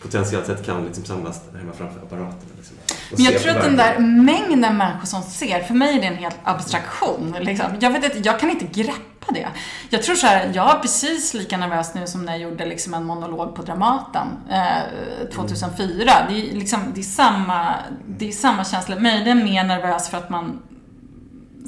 potentiellt 0.00 0.46
sett 0.46 0.66
kan 0.66 0.84
liksom, 0.84 1.04
samlas 1.04 1.40
hemma 1.58 1.72
framför 1.72 2.00
apparaterna. 2.00 2.52
Liksom, 2.56 2.76
Men 3.10 3.24
jag 3.24 3.42
tror 3.42 3.56
att 3.56 3.62
den 3.62 3.76
där 3.76 3.98
mängden 3.98 4.76
människor 4.76 5.06
som 5.06 5.22
ser, 5.22 5.60
för 5.60 5.74
mig 5.74 5.96
är 5.96 6.00
det 6.00 6.06
en 6.06 6.16
helt 6.16 6.36
abstraktion. 6.42 7.36
Liksom. 7.40 7.66
Jag 7.80 7.90
vet 7.90 8.04
inte, 8.04 8.28
jag 8.28 8.40
kan 8.40 8.50
inte 8.50 8.82
greppa 8.82 9.15
det. 9.32 9.48
Jag 9.90 10.02
tror 10.02 10.14
så 10.14 10.26
här, 10.26 10.50
jag 10.54 10.76
är 10.76 10.78
precis 10.78 11.34
lika 11.34 11.56
nervös 11.56 11.94
nu 11.94 12.06
som 12.06 12.24
när 12.24 12.32
jag 12.32 12.40
gjorde 12.40 12.66
liksom 12.66 12.94
en 12.94 13.04
monolog 13.04 13.54
på 13.54 13.62
Dramaten 13.62 14.26
eh, 14.50 15.28
2004. 15.34 16.12
Det, 16.28 16.50
är 16.50 16.54
liksom, 16.54 16.80
det, 16.94 17.00
är 17.00 17.02
samma, 17.02 17.74
det 18.06 18.28
är 18.28 18.32
samma 18.32 18.64
känsla. 18.64 18.98
Möjligen 18.98 19.44
mer 19.44 19.64
nervös 19.64 20.08
för 20.08 20.18
att 20.18 20.30
man, 20.30 20.62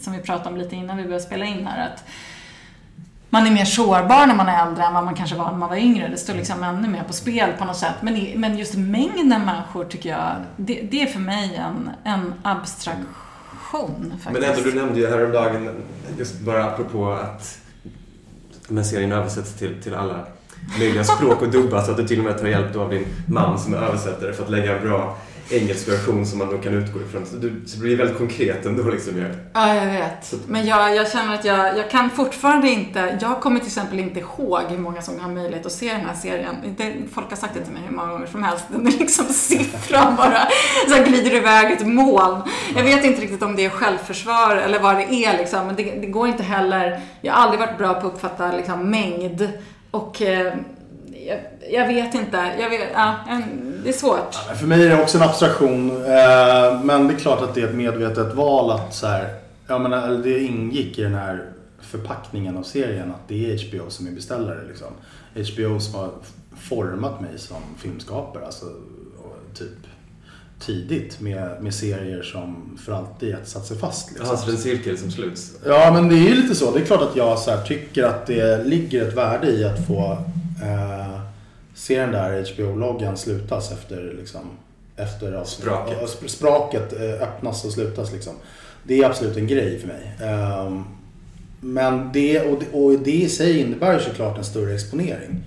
som 0.02 0.12
vi 0.12 0.18
pratade 0.18 0.51
om 0.51 0.56
lite 0.56 0.76
innan 0.76 0.97
vi 0.97 1.02
började 1.02 1.24
spela 1.24 1.44
in 1.44 1.66
här, 1.66 1.86
att 1.86 2.05
man 3.30 3.47
är 3.47 3.51
mer 3.51 3.64
sårbar 3.64 4.26
när 4.26 4.35
man 4.35 4.48
är 4.48 4.66
äldre 4.66 4.85
än 4.85 4.94
vad 4.94 5.05
man 5.05 5.14
kanske 5.14 5.36
var 5.36 5.51
när 5.51 5.59
man 5.59 5.68
var 5.68 5.76
yngre. 5.76 6.09
Det 6.09 6.16
står 6.16 6.35
liksom 6.35 6.62
ännu 6.62 6.89
mer 6.89 7.02
på 7.02 7.12
spel 7.12 7.52
på 7.59 7.64
något 7.64 7.76
sätt. 7.76 7.94
Men, 8.01 8.32
men 8.36 8.59
just 8.59 8.74
mängden 8.74 9.44
människor 9.44 9.85
tycker 9.85 10.09
jag, 10.09 10.32
det, 10.56 10.89
det 10.90 11.02
är 11.02 11.06
för 11.06 11.20
mig 11.20 11.56
en, 11.56 11.90
en 12.05 12.35
abstraktion 12.43 13.06
faktiskt. 14.11 14.32
Men 14.32 14.43
ändå, 14.43 14.62
du 14.62 14.74
nämnde 14.74 15.01
ju 15.01 15.07
häromdagen, 15.07 15.69
just 16.19 16.40
bara 16.40 16.65
apropå 16.65 17.11
att 17.12 17.59
men 18.69 18.85
serien 18.85 19.12
översätts 19.12 19.55
till, 19.55 19.82
till 19.82 19.95
alla 19.95 20.27
möjliga 20.78 21.05
språk 21.05 21.43
och 21.43 21.49
dubbas 21.49 21.86
så 21.86 21.90
att 21.90 21.97
du 21.97 22.09
till 22.09 22.19
och 22.19 22.24
med 22.24 22.39
tar 22.39 22.47
hjälp 22.47 22.77
av 22.77 22.90
din 22.90 23.07
man 23.27 23.59
som 23.59 23.74
är 23.74 23.78
översättare 23.78 24.32
för 24.32 24.45
att 24.45 24.51
lägga 24.51 24.78
en 24.78 24.89
bra 24.89 25.16
engelsk 25.50 25.88
version 25.88 26.26
som 26.26 26.38
man 26.38 26.48
då 26.50 26.58
kan 26.58 26.74
utgå 26.74 27.00
ifrån. 27.00 27.26
Så, 27.26 27.36
du, 27.36 27.62
så 27.66 27.76
det 27.76 27.82
blir 27.82 27.96
väldigt 27.96 28.18
konkret 28.18 28.66
ändå 28.66 28.82
liksom. 28.82 29.24
Ja, 29.52 29.74
jag 29.74 29.86
vet. 29.86 30.34
Men 30.46 30.66
jag, 30.66 30.96
jag 30.96 31.10
känner 31.10 31.34
att 31.34 31.44
jag, 31.44 31.78
jag 31.78 31.90
kan 31.90 32.10
fortfarande 32.10 32.68
inte... 32.68 33.18
Jag 33.20 33.40
kommer 33.40 33.58
till 33.58 33.66
exempel 33.66 33.98
inte 33.98 34.20
ihåg 34.20 34.62
hur 34.68 34.78
många 34.78 35.02
som 35.02 35.20
har 35.20 35.30
möjlighet 35.30 35.66
att 35.66 35.72
se 35.72 35.92
den 35.92 36.06
här 36.06 36.14
serien. 36.14 36.54
Det, 36.76 36.94
folk 37.12 37.30
har 37.30 37.36
sagt 37.36 37.54
det 37.54 37.64
till 37.64 37.72
mig 37.72 37.82
hur 37.88 37.96
många 37.96 38.12
gånger 38.12 38.26
som 38.26 38.42
helst. 38.42 38.64
Den 38.68 38.86
är 38.86 38.90
liksom 38.90 39.24
siffran 39.24 40.16
bara 40.16 40.48
så 40.88 41.04
glider 41.04 41.34
iväg 41.34 41.72
ett 41.72 41.86
moln. 41.86 42.42
Jag 42.76 42.84
vet 42.84 43.04
inte 43.04 43.20
riktigt 43.22 43.42
om 43.42 43.56
det 43.56 43.64
är 43.64 43.70
självförsvar 43.70 44.56
eller 44.56 44.78
vad 44.78 44.96
det 44.96 45.14
är 45.14 45.38
liksom. 45.38 45.66
Men 45.66 45.76
det, 45.76 45.82
det 45.82 46.06
går 46.06 46.28
inte 46.28 46.42
heller... 46.42 47.00
Jag 47.20 47.32
har 47.32 47.42
aldrig 47.42 47.60
varit 47.60 47.78
bra 47.78 47.94
på 47.94 48.06
att 48.06 48.14
uppfatta 48.14 48.52
liksom, 48.52 48.90
mängd. 48.90 49.48
Och 49.90 50.22
eh, 50.22 50.54
jag, 51.28 51.38
jag 51.70 51.86
vet 51.86 52.14
inte. 52.14 52.36
Jag 52.60 52.70
vet, 52.70 52.80
ja, 52.94 53.14
det 53.82 53.88
är 53.88 53.92
svårt. 53.92 54.36
Men 54.48 54.56
För 54.56 54.66
mig 54.66 54.86
är 54.86 54.96
det 54.96 55.02
också 55.02 55.18
en 55.18 55.24
abstraktion. 55.24 55.90
eh, 55.90 56.82
Men 56.84 57.09
det 57.09 57.14
är 57.14 57.18
klart 57.18 57.42
att 57.42 57.55
det 57.55 57.60
är 57.60 57.68
ett 57.68 57.74
medvetet 57.74 58.34
val 58.34 58.70
att 58.70 58.94
så 58.94 59.06
här, 59.06 59.28
jag 59.66 59.80
menar, 59.80 60.06
eller 60.09 60.22
det 60.22 60.38
ingick 60.40 60.98
i 60.98 61.02
den 61.02 61.14
här 61.14 61.44
förpackningen 61.80 62.56
av 62.56 62.62
serien 62.62 63.10
att 63.10 63.28
det 63.28 63.52
är 63.52 63.68
HBO 63.68 63.90
som 63.90 64.06
är 64.06 64.10
beställare. 64.10 64.60
Liksom. 64.68 64.88
HBO 65.34 65.80
som 65.80 65.94
har 65.94 66.10
format 66.60 67.20
mig 67.20 67.30
som 67.36 67.56
filmskapare. 67.78 68.46
Alltså, 68.46 68.64
typ 69.55 69.68
tidigt 70.60 71.20
med, 71.20 71.62
med 71.62 71.74
serier 71.74 72.22
som 72.22 72.78
för 72.84 72.92
alltid 72.92 73.36
satt 73.44 73.66
sig 73.66 73.78
fast. 73.78 74.09
Liksom. 74.10 74.26
Ja, 74.30 74.36
så 74.36 74.46
det 74.46 74.52
är 74.52 74.56
en 74.56 74.62
cirkel 74.62 74.98
som 74.98 75.10
sluts. 75.10 75.52
Ja, 75.66 75.90
men 75.92 76.09
det 76.09 76.14
är 76.14 76.28
ju 76.28 76.34
lite 76.42 76.55
så. 76.55 76.70
Det 76.70 76.80
är 76.80 76.84
klart 76.84 77.02
att 77.02 77.16
jag 77.16 77.38
så 77.38 77.50
här, 77.50 77.62
tycker 77.62 78.05
att 78.05 78.26
det 78.26 78.64
ligger 78.64 79.09
ett 79.09 79.16
värde 79.16 79.46
i 79.50 79.64
att 79.64 79.86
få 79.86 80.16
eh, 80.62 81.20
se 81.74 82.01
den 82.01 82.12
där 82.12 82.55
HBO-loggan 82.55 83.16
slutas 83.16 83.72
efter, 83.72 84.14
liksom, 84.18 84.40
efter 84.97 85.32
avsnitt- 85.32 85.62
Spraket. 85.62 85.98
ja, 86.01 86.06
sp- 86.06 86.28
spraket 86.28 86.93
eh, 86.93 87.22
öppnas 87.22 87.64
och 87.64 87.72
slutas. 87.72 88.12
Liksom. 88.12 88.35
Det 88.82 88.98
är 89.02 89.06
absolut 89.06 89.36
en 89.36 89.47
grej 89.47 89.78
för 89.78 89.89
mig. 89.89 90.12
Ehm, 90.22 90.85
men 91.60 92.10
det 92.12 92.40
och, 92.40 92.59
det, 92.60 92.78
och 92.78 92.98
det 92.98 93.10
i 93.10 93.28
sig 93.28 93.59
innebär 93.60 93.93
ju 93.94 94.01
såklart 94.01 94.39
en 94.39 94.44
större 94.44 94.74
exponering. 94.74 95.40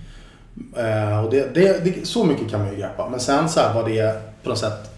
Eh, 0.76 1.24
och 1.24 1.30
det, 1.30 1.54
det, 1.54 1.84
det, 1.84 2.06
så 2.06 2.24
mycket 2.24 2.50
kan 2.50 2.60
man 2.60 2.70
ju 2.70 2.76
greppa. 2.76 3.08
Men 3.08 3.20
sen 3.20 3.48
så 3.48 3.60
här 3.60 3.74
vad 3.74 3.88
det 3.90 4.22
på 4.42 4.48
något 4.48 4.58
sätt 4.58 4.88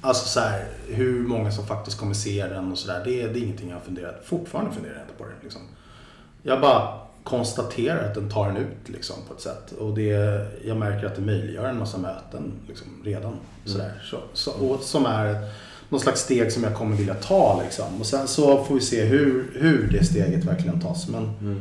Alltså 0.00 0.28
så 0.28 0.40
här, 0.40 0.64
hur 0.88 1.20
många 1.20 1.50
som 1.50 1.66
faktiskt 1.66 1.98
kommer 1.98 2.14
se 2.14 2.46
den 2.46 2.72
och 2.72 2.78
sådär. 2.78 3.02
Det, 3.04 3.26
det 3.26 3.38
är 3.38 3.42
ingenting 3.42 3.68
jag 3.68 3.76
har 3.76 3.80
funderat, 3.84 4.22
fortfarande 4.24 4.72
funderar 4.72 4.94
jag 4.94 5.02
inte 5.02 5.14
på 5.18 5.24
det. 5.24 5.30
Liksom. 5.42 5.60
Jag 6.42 6.60
bara 6.60 6.98
konstaterar 7.24 8.08
att 8.08 8.14
den 8.14 8.30
tar 8.30 8.48
en 8.48 8.56
ut 8.56 8.88
liksom, 8.88 9.16
på 9.28 9.34
ett 9.34 9.40
sätt. 9.40 9.72
Och 9.72 9.94
det, 9.94 10.46
jag 10.64 10.76
märker 10.76 11.06
att 11.06 11.16
det 11.16 11.22
möjliggör 11.22 11.68
en 11.68 11.78
massa 11.78 11.98
möten 11.98 12.52
liksom, 12.68 12.86
redan. 13.04 13.36
Sådär. 13.64 14.02
Så, 14.04 14.18
så, 14.32 14.50
och 14.50 14.80
som 14.80 15.06
är 15.06 15.48
någon 15.88 16.00
slags 16.00 16.20
steg 16.20 16.52
som 16.52 16.64
jag 16.64 16.74
kommer 16.74 16.96
vilja 16.96 17.14
ta. 17.14 17.62
Liksom. 17.62 18.00
Och 18.00 18.06
sen 18.06 18.28
så 18.28 18.64
får 18.64 18.74
vi 18.74 18.80
se 18.80 19.04
hur, 19.04 19.52
hur 19.54 19.88
det 19.92 20.04
steget 20.04 20.44
verkligen 20.44 20.80
tas. 20.80 21.08
Men, 21.08 21.22
Mm. 21.40 21.60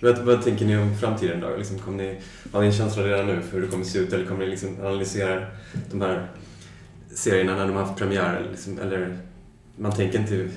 Vad, 0.00 0.18
vad 0.18 0.42
tänker 0.42 0.64
ni 0.64 0.76
om 0.76 0.96
framtiden 0.98 1.40
då? 1.40 1.56
Liksom, 1.56 1.78
kommer 1.78 1.98
ni, 1.98 2.20
har 2.52 2.60
ni 2.60 2.66
en 2.66 2.72
känsla 2.72 3.02
redan 3.02 3.26
nu 3.26 3.42
för 3.42 3.52
hur 3.52 3.62
det 3.62 3.68
kommer 3.68 3.84
se 3.84 3.98
ut? 3.98 4.12
Eller 4.12 4.24
kommer 4.24 4.44
ni 4.44 4.50
liksom 4.50 4.76
analysera 4.80 5.46
de 5.90 6.00
här 6.00 6.28
serierna 7.14 7.56
när 7.56 7.66
de 7.66 7.76
har 7.76 7.84
haft 7.84 7.98
premiär? 7.98 8.46
Liksom, 8.50 8.78
eller 8.78 9.18
man 9.76 9.92
tänker 9.92 10.18
inte 10.18 10.48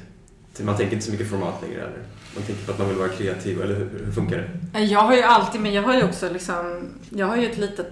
man 0.64 0.78
tänker 0.78 0.94
inte 0.94 1.06
så 1.06 1.12
mycket 1.12 1.30
format 1.30 1.62
längre? 1.62 1.82
Eller? 1.82 2.04
Man 2.36 2.44
tänker 2.44 2.66
på 2.66 2.72
att 2.72 2.80
man 2.80 2.88
vill 2.88 2.98
vara 2.98 3.10
kreativ, 3.10 3.62
eller 3.62 3.76
hur, 3.76 4.06
hur 4.06 4.12
funkar 4.12 4.38
det? 4.72 4.80
Jag 4.80 5.00
har 5.00 5.16
ju 5.16 5.22
alltid, 5.22 5.62
men 5.62 5.74
jag 5.74 5.84
har 5.84 5.96
ju 5.96 6.04
också 6.04 6.30
liksom, 6.34 6.90
jag 7.10 7.28
har 7.28 7.38
ju 7.38 7.52
ett 7.52 7.58
litet 7.58 7.88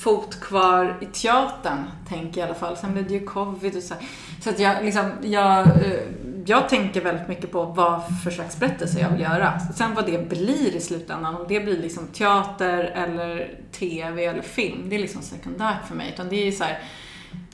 fot 0.00 0.40
kvar 0.40 0.98
i 1.00 1.06
teatern, 1.06 1.84
tänker 2.08 2.40
jag 2.40 2.48
i 2.48 2.50
alla 2.50 2.58
fall. 2.58 2.76
Sen 2.76 2.92
blev 2.92 3.08
det 3.08 3.14
ju 3.14 3.24
covid 3.24 3.76
och 3.76 3.82
så. 3.82 3.94
Så 4.42 4.50
att 4.50 4.58
jag 4.58 4.84
liksom, 4.84 5.12
jag, 5.22 5.60
eh, 5.60 6.00
jag 6.46 6.68
tänker 6.68 7.00
väldigt 7.00 7.28
mycket 7.28 7.52
på 7.52 7.64
vad 7.64 8.02
för 8.24 8.30
slags 8.30 8.56
berättelse 8.56 9.00
jag 9.00 9.10
vill 9.10 9.20
göra. 9.20 9.60
Sen 9.76 9.94
vad 9.94 10.06
det 10.06 10.28
blir 10.28 10.76
i 10.76 10.80
slutändan, 10.80 11.34
om 11.34 11.44
det 11.48 11.60
blir 11.60 11.78
liksom 11.78 12.06
teater 12.06 12.84
eller 12.84 13.58
TV 13.72 14.24
eller 14.24 14.42
film, 14.42 14.88
det 14.88 14.94
är 14.96 15.00
liksom 15.00 15.22
sekundärt 15.22 15.88
för 15.88 15.94
mig. 15.94 16.10
Utan 16.14 16.28
det 16.28 16.36
är 16.36 16.44
ju 16.44 16.52
så 16.52 16.64
här, 16.64 16.82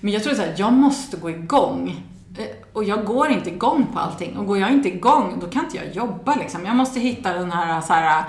men 0.01 0.13
jag 0.13 0.23
tror 0.23 0.41
att 0.41 0.59
jag 0.59 0.73
måste 0.73 1.17
gå 1.17 1.31
igång. 1.31 2.03
Eh, 2.39 2.45
Och 2.73 2.85
jag 2.85 3.05
går 3.05 3.29
inte 3.31 3.51
igång 3.51 3.87
på 3.93 3.99
allting. 3.99 4.37
Och 4.37 4.47
går 4.47 4.59
jag 4.59 4.71
inte 4.73 4.89
igång, 4.89 5.39
då 5.41 5.47
kan 5.47 5.65
inte 5.65 5.77
jag 5.77 5.93
jobba 5.95 6.35
liksom. 6.35 6.65
Jag 6.67 6.77
måste 6.77 7.01
hitta 7.01 7.33
den 7.33 7.53
här 7.53 7.81
så 7.81 7.93
här 7.93 8.25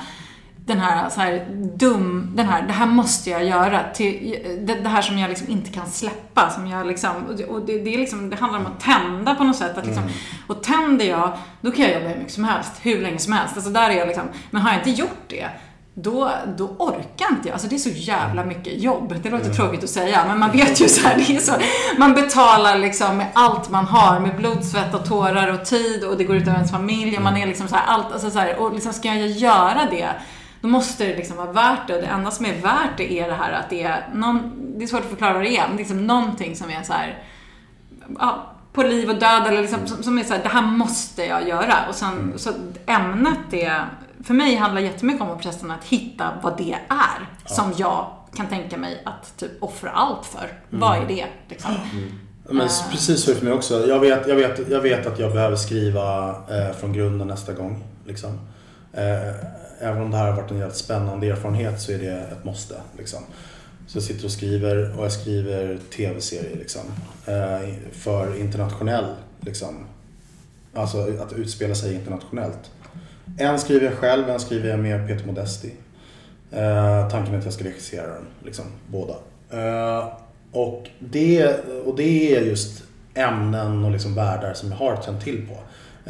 den 0.66 0.80
här, 0.80 1.10
så 1.10 1.22
här 1.22 1.46
dum, 1.76 2.32
den 2.36 2.46
här, 2.46 2.68
det 2.68 2.74
här 2.74 2.86
måste 2.86 3.30
jag 3.30 3.46
göra. 3.46 3.84
Till, 3.94 4.38
det, 4.62 4.76
det 4.76 4.90
här 4.90 5.02
som 5.02 5.18
jag 5.18 5.30
liksom 5.30 5.50
inte 5.50 5.72
kan 5.72 5.88
släppa. 5.88 6.50
Som 6.50 6.68
jag 6.68 6.88
liksom, 6.88 7.12
och 7.30 7.36
det, 7.36 7.46
och 7.46 7.62
det, 7.66 7.78
det, 7.80 7.94
är 7.94 7.98
liksom, 7.98 8.30
det 8.30 8.36
handlar 8.36 8.60
om 8.60 8.66
att 8.66 8.80
tända 8.80 9.36
på 9.36 9.44
något 9.44 9.56
sätt. 9.56 9.78
Att 9.78 9.86
liksom, 9.86 10.04
Mm. 10.04 10.16
Och 10.48 10.64
tänder 10.64 11.06
jag, 11.06 11.32
då 11.62 11.72
kan 11.72 11.86
jag 11.86 11.94
jobba 11.94 12.08
hur 12.08 12.18
mycket 12.18 12.34
som 12.34 12.44
helst, 12.44 12.72
hur 12.82 13.02
länge 13.02 13.20
som 13.20 13.34
helst. 13.34 13.56
Alltså 13.56 13.72
där 13.72 13.90
är 13.90 13.94
jag 13.94 14.08
liksom, 14.08 14.24
men 14.52 14.62
har 14.62 14.70
jag 14.72 14.80
inte 14.80 15.02
gjort 15.02 15.24
det, 15.28 15.48
då, 16.00 16.32
då 16.58 16.66
orkar 16.66 17.30
inte 17.30 17.48
jag. 17.48 17.54
Alltså 17.54 17.68
det 17.68 17.76
är 17.76 17.80
så 17.80 17.90
jävla 17.90 18.46
mycket 18.46 18.82
jobb. 18.82 19.16
Det 19.24 19.30
låter 19.30 19.54
tråkigt 19.54 19.84
att 19.84 19.90
säga, 19.90 20.26
men 20.28 20.40
man 20.40 20.52
vet 20.52 20.82
ju 20.82 20.88
så 20.88 21.08
här, 21.08 21.18
det 21.18 21.36
är 21.36 21.40
så. 21.40 21.54
Man 21.98 22.14
betalar 22.14 22.78
liksom 22.78 23.18
med 23.18 23.28
allt 23.34 23.70
man 23.70 23.86
har, 23.86 24.20
med 24.20 24.36
blod, 24.36 24.66
svett 24.66 24.94
och 24.94 25.06
tårar 25.06 25.54
och 25.54 25.66
tid 25.66 26.04
och 26.04 26.18
det 26.18 26.24
går 26.24 26.36
ut 26.36 26.48
över 26.48 26.54
ens 26.54 26.72
familj 26.72 27.18
och 27.18 27.24
man 27.24 27.38
är 27.38 27.48
liksom 27.48 27.68
så 27.68 27.76
här, 27.76 27.86
allt, 27.86 28.12
alltså 28.14 28.30
så 28.30 28.40
här, 28.40 28.60
och 28.60 28.74
liksom 28.74 28.94
ska 28.94 29.08
jag 29.08 29.28
göra 29.28 29.88
det, 29.92 30.10
då 30.62 30.68
måste 30.68 31.06
det 31.06 31.16
liksom 31.16 31.38
vara 31.38 31.52
värt 31.52 31.88
det. 31.88 31.96
Och 31.96 32.02
det 32.02 32.08
enda 32.08 32.32
som 32.32 32.46
är 32.46 32.62
värt 32.62 32.98
det 32.98 33.20
är 33.20 33.28
det 33.28 33.36
här 33.36 33.52
att 33.52 33.70
det 33.70 33.84
är 33.84 34.10
någon, 34.14 34.54
det 34.78 34.84
är 34.84 34.88
svårt 34.88 35.02
att 35.02 35.10
förklara 35.10 35.34
vad 35.34 35.44
det 35.44 35.58
är, 35.58 35.68
men 35.68 35.78
liksom 35.78 36.08
någonting 36.08 36.56
som 36.56 36.70
är 36.70 36.84
så 36.84 36.94
här, 36.94 37.24
ja, 38.20 38.54
på 38.74 38.84
liv 38.84 39.10
och 39.10 39.20
död 39.20 39.48
eller 39.48 39.62
liksom, 39.62 39.88
som, 39.88 40.04
som 40.04 40.18
är 40.18 40.24
så 40.24 40.34
här, 40.34 40.44
det 40.44 40.50
här 40.50 40.62
måste 40.62 41.26
jag 41.26 41.48
göra. 41.48 41.76
Och 41.90 41.96
sen, 41.96 42.34
så 42.36 42.52
ämnet 42.86 43.54
är, 43.54 43.86
för 44.28 44.34
mig 44.34 44.56
handlar 44.56 44.82
jättemycket 44.82 45.22
om 45.22 45.38
processen 45.38 45.72
att 45.72 45.84
hitta 45.84 46.34
vad 46.44 46.58
det 46.58 46.78
är 46.90 47.50
som 47.56 47.74
jag 47.78 48.12
kan 48.36 48.48
tänka 48.48 48.78
mig 48.78 49.02
att 49.06 49.38
typ 49.38 49.52
offra 49.64 49.90
allt 49.90 50.26
för. 50.26 50.60
Vad 50.70 50.98
är 50.98 51.08
det? 51.08 51.26
Liksom. 51.50 51.72
Men 52.50 52.62
Eh. 52.62 52.90
precis 52.92 53.24
så 53.24 53.32
är 53.32 53.34
det 53.34 53.40
för 53.40 53.46
mig 53.48 53.54
också. 53.56 53.88
Jag 53.88 54.00
vet, 54.00 54.28
jag 54.28 54.36
vet, 54.36 54.70
jag 54.70 54.82
vet 54.82 55.06
att 55.08 55.20
jag 55.20 55.34
behöver 55.34 55.56
skriva 55.56 56.30
eh, 56.30 56.76
från 56.80 56.94
grunden 56.94 57.28
nästa 57.28 57.54
gång. 57.54 57.84
Liksom. 58.06 58.40
Eh, 58.94 59.36
även 59.82 60.02
om 60.02 60.12
det 60.12 60.18
här 60.18 60.26
har 60.32 60.42
varit 60.42 60.52
en 60.52 60.58
jävligt 60.58 60.78
spännande 60.78 61.28
erfarenhet 61.28 61.82
så 61.82 61.92
är 61.92 61.98
det 61.98 62.12
ett 62.12 62.44
måste. 62.44 62.76
Liksom. 62.98 63.20
Så 63.88 63.98
jag 63.98 64.04
sitter 64.04 64.26
och 64.26 64.32
skriver 64.32 64.98
och 64.98 65.06
jag 65.06 65.12
skriver 65.12 65.78
tv-serier 65.96 66.58
liksom, 66.58 66.82
eh, 67.26 67.74
för 67.92 68.40
internationell. 68.40 69.06
Liksom. 69.40 69.86
Alltså 70.74 70.98
att 71.22 71.34
utspela 71.34 71.76
sig 71.76 71.94
internationellt. 71.94 72.72
En 73.38 73.60
skriver 73.60 73.86
jag 73.86 73.94
själv, 73.94 74.30
en 74.30 74.40
skriver 74.40 74.70
jag 74.70 74.80
med 74.80 75.08
Peter 75.08 75.26
Modesti. 75.26 75.72
Eh, 76.52 77.10
tanken 77.10 77.34
är 77.34 77.38
att 77.38 77.44
jag 77.44 77.54
ska 77.54 77.64
regissera 77.64 78.08
den, 78.08 78.28
liksom, 78.46 78.66
båda. 78.88 79.14
Eh, 79.52 80.08
och, 80.52 80.90
det, 81.00 81.66
och 81.86 81.96
det 81.96 82.36
är 82.36 82.42
just 82.42 82.84
ämnen 83.14 83.86
och 83.86 83.92
liksom 83.92 84.16
världar 84.16 84.54
som 84.54 84.72
jag 84.72 84.78
har 84.78 84.96
tänt 84.96 85.24
till 85.24 85.48
på. 85.48 85.58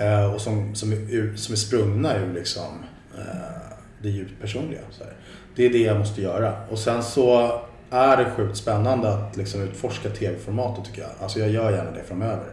Eh, 0.01 0.33
och 0.33 0.41
som, 0.41 0.75
som, 0.75 0.91
är, 0.91 1.35
som 1.35 1.53
är 1.53 1.57
sprungna 1.57 2.17
ur 2.17 2.33
liksom, 2.33 2.83
eh, 3.17 3.73
det 4.01 4.09
djupt 4.09 4.41
personliga. 4.41 4.81
Så 4.91 5.03
här. 5.03 5.13
Det 5.55 5.65
är 5.65 5.69
det 5.69 5.77
jag 5.81 5.97
måste 5.97 6.21
göra. 6.21 6.53
Och 6.69 6.79
sen 6.79 7.03
så 7.03 7.59
är 7.89 8.17
det 8.17 8.31
sjukt 8.31 8.57
spännande 8.57 9.13
att 9.13 9.37
liksom 9.37 9.61
utforska 9.61 10.09
tv-formatet 10.09 10.85
tycker 10.85 11.01
jag. 11.01 11.11
Alltså 11.21 11.39
jag 11.39 11.49
gör 11.49 11.71
gärna 11.71 11.91
det 11.91 12.03
framöver. 12.03 12.45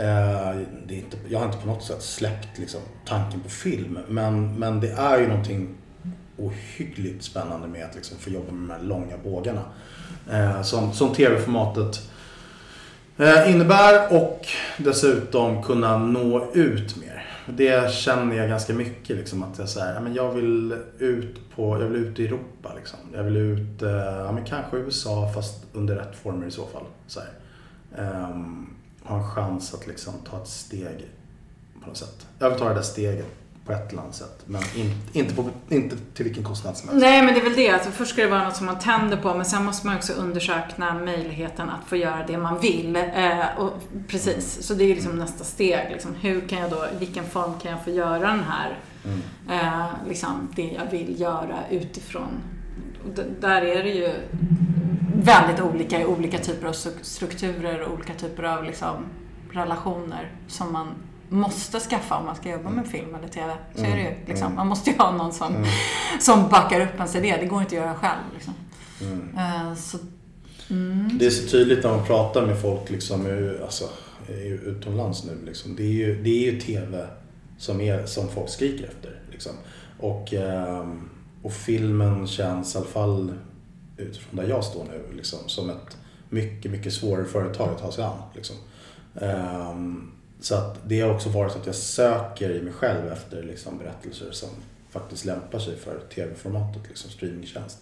Eh, 0.00 0.56
det 0.86 0.94
är 0.94 0.98
inte, 0.98 1.16
jag 1.28 1.38
har 1.38 1.46
inte 1.46 1.58
på 1.58 1.66
något 1.66 1.82
sätt 1.82 2.02
släppt 2.02 2.58
liksom, 2.58 2.80
tanken 3.06 3.40
på 3.40 3.48
film. 3.48 3.98
Men, 4.08 4.58
men 4.58 4.80
det 4.80 4.90
är 4.90 5.18
ju 5.18 5.28
någonting 5.28 5.68
ohyggligt 6.36 7.24
spännande 7.24 7.68
med 7.68 7.84
att 7.84 7.94
liksom, 7.94 8.18
få 8.18 8.30
jobba 8.30 8.52
med 8.52 8.68
de 8.68 8.70
här 8.70 8.88
långa 8.88 9.16
bågarna. 9.24 9.62
Eh, 10.32 10.62
som, 10.62 10.92
som 10.92 11.14
tv-formatet 11.14 12.10
eh, 13.18 13.50
innebär 13.50 14.16
och 14.16 14.46
dessutom 14.78 15.62
kunna 15.62 15.98
nå 15.98 16.52
ut 16.52 16.96
mer. 16.96 17.26
Det 17.46 17.92
känner 17.92 18.36
jag 18.36 18.48
ganska 18.48 18.74
mycket 18.74 19.16
liksom 19.16 19.42
att 19.42 19.58
jag, 19.58 19.68
så 19.68 19.80
här, 19.80 20.00
men 20.00 20.14
jag 20.14 20.32
vill 20.32 20.76
ut 20.98 21.36
på, 21.54 21.80
jag 21.80 21.88
vill 21.88 22.04
ut 22.04 22.18
i 22.18 22.26
Europa 22.26 22.72
liksom. 22.76 22.98
Jag 23.14 23.22
vill 23.22 23.36
ut, 23.36 23.82
eh, 23.82 23.90
ja, 23.90 24.32
men 24.32 24.44
kanske 24.44 24.76
USA 24.76 25.32
fast 25.34 25.64
under 25.72 25.96
rätt 25.96 26.16
former 26.22 26.46
i 26.46 26.50
så 26.50 26.66
fall. 26.66 26.84
Så 27.06 27.20
här. 27.20 27.30
Ha 29.10 29.18
en 29.18 29.30
chans 29.30 29.74
att 29.74 29.86
liksom 29.86 30.14
ta 30.30 30.36
ett 30.42 30.48
steg 30.48 31.08
på 31.82 31.88
något 31.88 31.96
sätt. 31.96 32.26
Jag 32.38 32.50
vill 32.50 32.58
ta 32.58 32.68
det 32.68 32.74
där 32.74 32.82
steget 32.82 33.26
på 33.66 33.72
ett 33.72 33.92
eller 33.92 34.02
annat 34.02 34.14
sätt. 34.14 34.42
Men 34.46 34.62
in, 34.76 34.94
inte, 35.12 35.34
på, 35.34 35.44
inte 35.68 35.96
till 36.14 36.24
vilken 36.24 36.44
kostnad 36.44 36.76
som 36.76 36.88
helst. 36.88 37.02
Nej, 37.02 37.22
men 37.22 37.34
det 37.34 37.40
är 37.40 37.44
väl 37.44 37.54
det. 37.56 37.70
Alltså, 37.70 37.90
först 37.90 38.12
ska 38.12 38.22
det 38.22 38.28
vara 38.28 38.44
något 38.44 38.56
som 38.56 38.66
man 38.66 38.78
tänder 38.78 39.16
på, 39.16 39.34
men 39.34 39.44
sen 39.44 39.64
måste 39.64 39.86
man 39.86 39.96
också 39.96 40.12
undersöka 40.12 40.94
möjligheten 40.94 41.70
att 41.70 41.84
få 41.88 41.96
göra 41.96 42.26
det 42.26 42.38
man 42.38 42.60
vill. 42.60 42.96
Eh, 42.96 43.58
och, 43.58 43.72
precis, 44.08 44.62
så 44.66 44.74
det 44.74 44.84
är 44.84 44.94
liksom 44.94 45.12
nästa 45.18 45.44
steg. 45.44 45.90
Liksom. 45.92 46.14
Hur 46.14 46.48
kan 46.48 46.58
jag 46.58 46.70
då, 46.70 46.86
i 46.94 46.98
vilken 46.98 47.24
form 47.24 47.52
kan 47.62 47.70
jag 47.70 47.84
få 47.84 47.90
göra 47.90 48.18
den 48.28 48.42
här, 48.44 48.78
Mm. 49.04 49.20
eh, 49.50 49.86
liksom, 50.08 50.48
det 50.56 50.62
jag 50.84 50.90
vill 50.90 51.20
göra 51.20 51.58
utifrån. 51.70 52.28
Och 53.04 53.24
där 53.40 53.62
är 53.62 53.82
det 53.84 53.90
ju 53.90 54.12
väldigt 55.30 55.60
olika 55.60 56.00
i 56.00 56.04
olika 56.04 56.38
typer 56.38 56.68
av 56.68 56.72
strukturer 57.02 57.80
och 57.80 57.94
olika 57.94 58.14
typer 58.14 58.42
av 58.42 58.64
liksom, 58.64 59.06
relationer 59.52 60.32
som 60.48 60.72
man 60.72 60.94
måste 61.28 61.80
skaffa 61.80 62.16
om 62.16 62.26
man 62.26 62.36
ska 62.36 62.50
jobba 62.50 62.70
med 62.70 62.86
film 62.86 63.14
eller 63.14 63.28
TV. 63.28 63.52
Så 63.74 63.84
är 63.84 63.96
det 63.96 64.02
ju. 64.02 64.14
Liksom. 64.26 64.46
Mm. 64.46 64.56
Man 64.56 64.66
måste 64.66 64.90
ju 64.90 64.96
ha 64.96 65.12
någon 65.12 65.32
som, 65.32 65.54
Mm. 65.54 65.68
som 66.20 66.48
backar 66.48 66.80
upp 66.80 66.94
ens 66.94 67.16
idé. 67.16 67.36
Det 67.40 67.46
går 67.46 67.60
inte 67.62 67.76
att 67.76 67.82
göra 67.82 67.94
själv. 67.94 68.20
Liksom. 68.34 68.54
Mm. 69.00 69.36
Eh, 69.36 69.74
så, 69.74 69.98
mm. 70.70 71.18
Det 71.18 71.26
är 71.26 71.30
så 71.30 71.48
tydligt 71.48 71.84
när 71.84 71.90
man 71.90 72.06
pratar 72.06 72.46
med 72.46 72.62
folk 72.62 72.90
liksom, 72.90 73.26
alltså, 73.62 73.84
utomlands 74.66 75.24
nu. 75.24 75.46
Liksom. 75.46 75.76
Det, 75.76 75.82
är 75.82 76.06
ju, 76.06 76.22
det 76.22 76.30
är 76.30 76.52
ju 76.52 76.60
TV 76.60 77.06
som, 77.58 77.80
är, 77.80 78.06
som 78.06 78.28
folk 78.28 78.48
skriker 78.48 78.84
efter. 78.84 79.20
Liksom. 79.30 79.52
Och, 79.98 80.34
ehm, 80.34 81.08
och 81.42 81.52
filmen 81.52 82.26
känns 82.26 82.74
i 82.74 82.78
alla 82.78 82.86
fall 82.86 83.32
utifrån 84.02 84.36
där 84.36 84.48
jag 84.48 84.64
står 84.64 84.84
nu 84.84 85.16
liksom, 85.16 85.38
som 85.46 85.70
ett 85.70 85.96
mycket, 86.28 86.70
mycket 86.70 86.92
svårare 86.92 87.24
företag 87.24 87.68
att 87.68 87.78
ta 87.78 87.92
sig 87.92 88.04
an. 88.04 88.22
Liksom. 88.34 88.56
Um, 89.14 90.12
så 90.40 90.54
att 90.54 90.78
det 90.84 91.00
har 91.00 91.14
också 91.14 91.28
varit 91.28 91.52
så 91.52 91.58
att 91.58 91.66
jag 91.66 91.74
söker 91.74 92.50
i 92.50 92.62
mig 92.62 92.72
själv 92.72 93.12
efter 93.12 93.42
liksom, 93.42 93.78
berättelser 93.78 94.30
som 94.30 94.48
faktiskt 94.90 95.24
lämpar 95.24 95.58
sig 95.58 95.76
för 95.76 96.00
tv-formatet, 96.14 96.82
liksom, 96.88 97.10
streamingtjänst. 97.10 97.78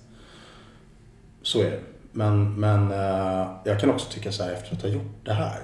Så 1.43 1.61
är 1.61 1.71
det. 1.71 1.81
Men, 2.13 2.61
men 2.61 2.93
uh, 2.93 3.61
jag 3.65 3.81
kan 3.81 3.91
också 3.91 4.11
tycka 4.11 4.33
så 4.33 4.43
här 4.43 4.53
efter 4.53 4.77
att 4.77 4.83
ha 4.83 4.89
gjort 4.89 5.25
det 5.25 5.33
här. 5.33 5.61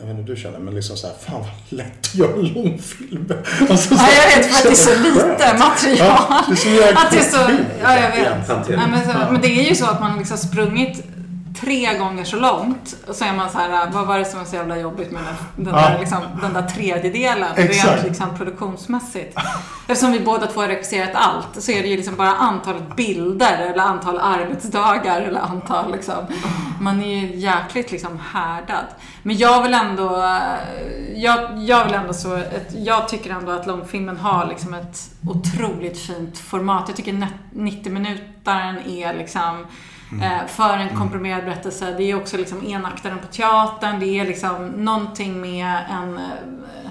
Jag 0.00 0.06
vet 0.06 0.18
inte 0.18 0.28
hur 0.28 0.36
du 0.36 0.42
känner, 0.42 0.58
men 0.58 0.74
liksom 0.74 0.96
så 0.96 1.06
här, 1.06 1.14
fan 1.26 1.40
vad 1.40 1.78
lätt 1.78 1.98
att 2.06 2.14
göra 2.14 2.32
en 2.32 2.46
långfilm. 2.52 3.32
Alltså, 3.70 3.94
Ja, 3.94 4.08
jag 4.16 4.36
vet, 4.36 4.46
för 4.46 4.56
att 4.56 4.62
det 4.62 4.70
är 4.70 4.74
så 4.74 5.02
lite 5.02 5.58
material. 5.58 5.96
Ja, 5.98 6.44
det 6.48 6.70
är 6.70 6.74
göra 6.74 6.88
en 6.90 6.96
Att 6.96 7.10
det 7.10 7.18
är 7.18 7.22
så, 7.22 7.36
kortfilm, 7.38 7.64
ja, 7.82 7.98
jag 8.00 8.10
vet. 8.10 8.68
Nej, 8.68 8.86
men, 8.90 9.04
så, 9.04 9.32
men 9.32 9.40
det 9.40 9.48
är 9.48 9.68
ju 9.68 9.74
så 9.74 9.86
att 9.86 10.00
man 10.00 10.18
liksom 10.18 10.38
sprungit 10.38 11.04
tre 11.60 11.98
gånger 11.98 12.24
så 12.24 12.36
långt 12.36 12.96
och 13.08 13.14
så 13.14 13.24
är 13.24 13.32
man 13.32 13.50
så 13.50 13.58
här, 13.58 13.90
vad 13.90 14.06
var 14.06 14.18
det 14.18 14.24
som 14.24 14.38
var 14.38 14.46
så 14.46 14.56
jävla 14.56 14.76
jobbigt 14.78 15.10
med 15.12 15.22
den, 15.24 15.64
den, 15.64 15.74
Ja. 15.74 15.80
där, 15.88 15.98
liksom, 15.98 16.18
den 16.42 16.52
där 16.52 16.62
tredjedelen 16.62 17.48
rent 17.56 18.04
liksom, 18.04 18.36
produktionsmässigt. 18.36 19.38
Eftersom 19.88 20.12
vi 20.12 20.20
båda 20.20 20.46
två 20.46 20.60
har 20.60 20.68
regisserat 20.68 21.10
allt 21.14 21.62
så 21.62 21.70
är 21.72 21.82
det 21.82 21.88
ju 21.88 21.96
liksom 21.96 22.16
bara 22.16 22.34
antalet 22.34 22.96
bilder 22.96 23.58
eller 23.58 23.82
antal 23.82 24.18
arbetsdagar 24.20 25.20
eller 25.20 25.40
antal 25.40 25.92
liksom. 25.92 26.14
Man 26.80 27.02
är 27.02 27.16
ju 27.20 27.36
jäkligt 27.36 27.92
liksom 27.92 28.18
härdad. 28.32 28.84
Men 29.22 29.36
jag 29.36 29.62
vill 29.62 29.74
ändå, 29.74 30.16
eh, 30.22 31.12
jag, 31.16 31.58
jag 31.58 31.84
vill 31.84 31.94
ändå 31.94 32.14
så, 32.14 32.34
ett, 32.36 32.74
jag 32.76 33.08
tycker 33.08 33.30
ändå 33.30 33.52
att 33.52 33.66
långfilmen 33.66 34.16
har 34.16 34.46
liksom 34.46 34.74
ett 34.74 35.10
otroligt 35.28 35.98
fint 36.06 36.38
format. 36.38 36.84
Jag 36.86 36.96
tycker 36.96 37.12
net- 37.12 37.50
90 37.52 37.92
minuter 37.92 38.82
är 38.88 39.14
liksom 39.18 39.66
Eh, 40.12 40.46
för 40.46 40.76
en 40.78 40.96
komprimerad 40.96 41.44
berättelse. 41.44 41.94
Det 41.98 42.10
är 42.10 42.14
också 42.16 42.36
liksom 42.36 42.66
enaktaren 42.66 43.18
på 43.18 43.26
teatern. 43.26 44.00
Det 44.00 44.06
är 44.20 44.24
liksom 44.26 44.66
någonting 44.66 45.40
med 45.40 45.84
en 45.90 46.18
eh, 46.18 46.90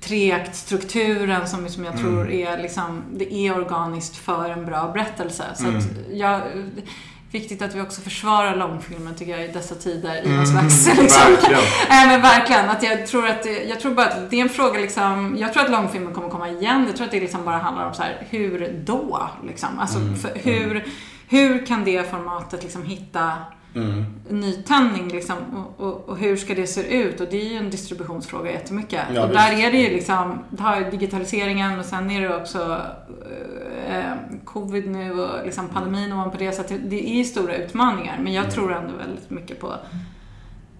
treaktstrukturen 0.00 1.48
som, 1.48 1.68
som 1.68 1.84
jag 1.84 1.92
Mm. 1.94 2.04
tror 2.04 2.30
är 2.30 2.62
liksom, 2.62 3.02
det 3.14 3.34
är 3.34 3.56
organiskt 3.58 4.16
för 4.16 4.50
en 4.50 4.64
bra 4.66 4.90
berättelse. 4.92 5.44
Så 5.54 5.66
Mm. 5.66 5.80
jag, 6.12 6.40
viktigt 7.30 7.62
att 7.62 7.74
vi 7.74 7.80
också 7.80 8.00
försvarar 8.00 8.56
långfilmen 8.56 9.14
tycker 9.14 9.32
jag 9.32 9.44
i 9.44 9.52
dessa 9.52 9.74
tider 9.74 10.14
i 10.14 10.24
Mm, 10.24 10.36
någon 10.36 10.46
slags 10.46 10.86
liksom, 10.98 11.22
verkligen. 11.32 11.60
Nej 11.88 12.06
men 12.08 12.22
verkligen. 12.22 12.68
Att 12.68 12.82
jag 12.82 13.06
tror 13.06 13.26
att 13.28 13.46
jag 13.68 13.80
tror 13.80 13.94
bara 13.94 14.06
att 14.06 14.30
det 14.30 14.36
är 14.36 14.42
en 14.42 14.48
fråga 14.48 14.80
liksom, 14.80 15.36
jag 15.38 15.52
tror 15.52 15.64
att 15.64 15.70
långfilmen 15.70 16.14
kommer 16.14 16.28
komma 16.28 16.48
igen. 16.48 16.84
Jag 16.86 16.96
tror 16.96 17.04
att 17.06 17.10
det 17.12 17.20
liksom 17.20 17.44
bara 17.44 17.58
handlar 17.58 17.86
om 17.88 17.94
så 17.94 18.02
här, 18.02 18.26
hur 18.30 18.80
då? 18.84 19.28
Liksom. 19.46 19.68
Alltså, 19.78 19.98
Mm, 19.98 20.16
för, 20.16 20.30
hur, 20.34 20.84
hur 21.28 21.66
kan 21.66 21.84
det 21.84 22.10
formatet 22.10 22.62
liksom 22.62 22.82
hitta 22.82 23.32
Mm. 23.74 24.04
nytändning 24.30 25.08
liksom, 25.08 25.36
och, 25.56 25.86
och, 25.86 26.08
och 26.08 26.18
hur 26.18 26.36
ska 26.36 26.54
det 26.54 26.66
se 26.66 26.96
ut? 26.96 27.20
Och 27.20 27.26
det 27.30 27.40
är 27.40 27.44
ju 27.50 27.56
en 27.56 27.70
distributionsfråga 27.70 28.50
jättemycket. 28.52 29.00
Ja, 29.14 29.22
och 29.22 29.28
där 29.28 29.52
är 29.52 29.72
det 29.72 29.78
ju 29.78 29.88
liksom, 29.90 30.38
det 30.50 30.62
har 30.62 30.80
digitaliseringen 30.90 31.78
och 31.78 31.84
sen 31.84 32.10
är 32.10 32.20
det 32.20 32.36
också 32.36 32.80
eh, 33.88 34.02
covid 34.44 34.90
nu 34.90 35.20
och 35.20 35.44
liksom 35.44 35.68
pandemin 35.68 36.12
ovanpå 36.12 36.36
det. 36.38 36.52
Så 36.52 36.62
det, 36.88 37.10
är 37.10 37.14
ju 37.18 37.24
stora 37.24 37.54
utmaningar. 37.56 38.18
Men 38.22 38.32
jag 38.32 38.42
Mm. 38.44 38.54
tror 38.54 38.72
ändå 38.72 38.92
väldigt 38.96 39.30
mycket 39.30 39.60
på 39.60 39.74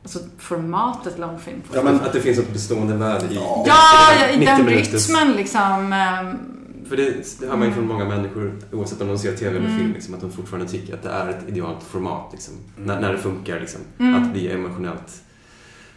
alltså, 0.02 0.18
formatet 0.38 1.18
långfilm. 1.18 1.62
Ja, 1.74 1.82
men 1.82 1.94
att 1.94 2.12
det 2.12 2.20
finns 2.20 2.38
ett 2.38 2.52
bestående 2.52 2.94
värde 2.94 3.24
i 3.30 3.34
Ja, 3.34 3.64
ja, 3.66 4.26
i 4.34 4.36
90 4.38 4.56
den 4.56 4.66
rytmen 4.66 5.32
liksom. 5.32 5.92
ehm, 5.92 6.38
För 6.89 6.97
det, 6.97 7.40
det 7.40 7.47
hör 7.47 7.56
man 7.56 7.69
ju 7.69 7.74
från 7.74 7.86
många 7.86 8.05
människor, 8.05 8.56
oavsett 8.73 9.01
om 9.01 9.09
de 9.09 9.19
ser 9.19 9.36
TV 9.36 9.56
eller 9.56 9.66
Mm. 9.66 9.78
film, 9.78 9.93
liksom, 9.93 10.15
att 10.15 10.20
de 10.20 10.31
fortfarande 10.32 10.69
tycker 10.69 10.94
att 10.94 11.02
det 11.02 11.09
är 11.10 11.28
ett 11.31 11.48
idealt 11.48 11.82
format. 11.82 12.28
Liksom, 12.32 12.55
när, 12.77 13.01
när 13.01 13.12
det 13.12 13.19
funkar, 13.19 13.60
liksom, 13.60 13.81
Mm. 13.98 14.23
att 14.23 14.32
bli 14.32 14.52
emotionellt 14.52 15.23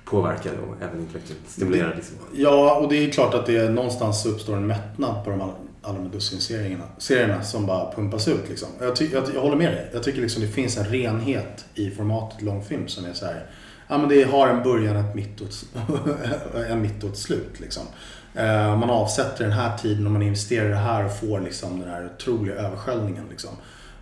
påverkad 0.05 0.53
och 0.67 0.75
även 0.83 0.99
intellektuellt 0.99 1.41
stimulerad. 1.47 1.95
Liksom. 1.95 2.15
Ja, 2.33 2.75
och 2.79 2.89
det 2.89 2.95
är 3.05 3.11
klart 3.11 3.33
att 3.33 3.45
det 3.45 3.57
är 3.57 3.69
någonstans 3.69 4.25
uppstår 4.25 4.55
en 4.57 4.67
mättnad 4.67 5.23
på 5.23 5.29
de 5.29 5.41
alla, 5.41 5.53
alla 5.81 5.97
de 5.99 6.09
dussinserierna 6.11 6.83
serierna 6.97 7.43
som 7.43 7.65
bara 7.65 7.91
pumpas 7.95 8.27
ut. 8.27 8.49
Liksom. 8.49 8.67
Jag, 8.79 8.95
ty, 8.95 9.09
jag, 9.13 9.23
jag 9.35 9.41
håller 9.41 9.55
med 9.55 9.71
dig. 9.71 9.89
Jag 9.93 10.03
tycker 10.03 10.21
liksom 10.21 10.41
det 10.41 10.47
finns 10.47 10.77
en 10.77 10.85
renhet 10.85 11.65
i 11.75 11.89
formatet 11.91 12.41
långfilm 12.41 12.87
som 12.87 13.05
är 13.05 13.13
så 13.13 13.25
här. 13.25 13.45
Ja, 13.87 13.97
men 13.97 14.09
det 14.09 14.23
har 14.23 14.47
en 14.47 14.63
början, 14.63 14.95
ett 14.95 15.15
mitt 15.15 15.41
och 15.41 15.47
ett, 15.47 15.65
en 16.71 16.81
mitt 16.81 17.03
och 17.03 17.09
ett 17.09 17.17
slut. 17.17 17.59
Liksom. 17.59 17.83
Eh, 18.35 18.77
man 18.77 18.89
avsätter 18.89 19.43
den 19.43 19.53
här 19.53 19.77
tiden 19.77 20.05
och 20.05 20.11
man 20.11 20.21
investerar 20.21 20.65
i 20.65 20.69
det 20.69 20.75
här 20.75 21.05
och 21.05 21.19
får 21.19 21.39
liksom 21.39 21.79
den 21.79 21.89
här 21.89 22.05
otroliga 22.15 22.55
översköljningen. 22.55 23.23
Liksom. 23.29 23.49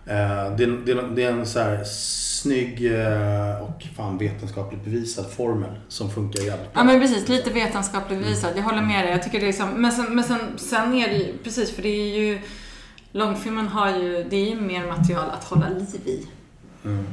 Eh, 0.06 0.56
det, 0.56 0.64
är- 0.64 0.86
det, 0.86 1.14
det 1.16 1.24
är 1.24 1.30
en 1.32 1.46
så 1.46 1.58
här 1.60 1.84
snygg 1.84 2.92
eh, 2.94 3.62
och 3.62 3.82
fan 3.96 4.18
vetenskapligt 4.18 4.84
bevisad 4.84 5.26
formel 5.30 5.70
som 5.88 6.10
funkar 6.10 6.42
jävligt 6.42 6.72
bra. 6.72 6.82
Ja 6.82 6.84
men 6.84 7.00
precis, 7.00 7.28
lite 7.28 7.50
vetenskapligt 7.50 8.20
bevisat. 8.22 8.52
Jag 8.56 8.62
håller 8.62 8.82
med 8.82 9.04
dig. 9.04 9.10
Jag 9.12 9.22
tycker 9.22 9.38
det 9.40 9.44
är 9.44 9.46
liksom, 9.46 9.68
men 9.70 9.92
sen, 9.92 10.14
men 10.14 10.24
sen, 10.24 10.40
sen 10.56 10.94
är 10.94 11.08
det 11.08 11.14
ju, 11.16 11.38
precis 11.44 11.70
för 11.74 11.82
det 11.82 11.88
är 11.88 12.18
ju, 12.18 12.38
långfilmen 13.12 13.68
har 13.68 13.90
ju, 13.90 14.24
det 14.30 14.36
är 14.36 14.50
ju 14.50 14.60
mer 14.60 14.86
material 14.86 15.30
att 15.30 15.44
hålla 15.44 15.68
liv 15.68 16.00
i. 16.04 16.26
Mm. 16.84 17.06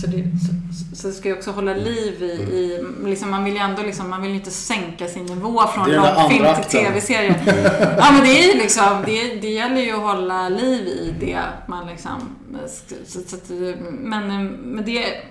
Så 0.00 0.06
det, 0.06 0.24
så, 0.46 0.96
så 0.96 1.12
ska 1.12 1.28
ju 1.28 1.34
också 1.34 1.50
hålla 1.50 1.74
liv 1.74 2.22
i, 2.22 2.26
i 2.26 2.84
liksom, 3.04 3.30
man 3.30 3.44
vill 3.44 3.54
ju 3.54 3.60
ändå 3.60 3.82
liksom, 3.82 4.10
man 4.10 4.22
vill 4.22 4.30
ju 4.30 4.36
inte 4.36 4.50
sänka 4.50 5.08
sin 5.08 5.26
nivå 5.26 5.66
från 5.74 5.92
långfilm 5.92 6.46
till 6.54 6.80
tv-serie. 6.80 7.34
ja 7.98 8.12
men 8.12 8.22
det 8.22 8.38
är 8.38 8.52
ju 8.52 8.58
liksom, 8.58 9.02
det, 9.06 9.34
det 9.40 9.50
gäller 9.50 9.80
ju 9.80 9.92
att 9.92 10.02
hålla 10.02 10.48
liv 10.48 10.86
i 10.86 11.14
det 11.20 11.40
man 11.66 11.86
liksom, 11.86 12.36
så, 13.06 13.18
så, 13.20 13.54
men, 13.90 14.48
men 14.48 14.84
det 14.84 15.04
är 15.04 15.24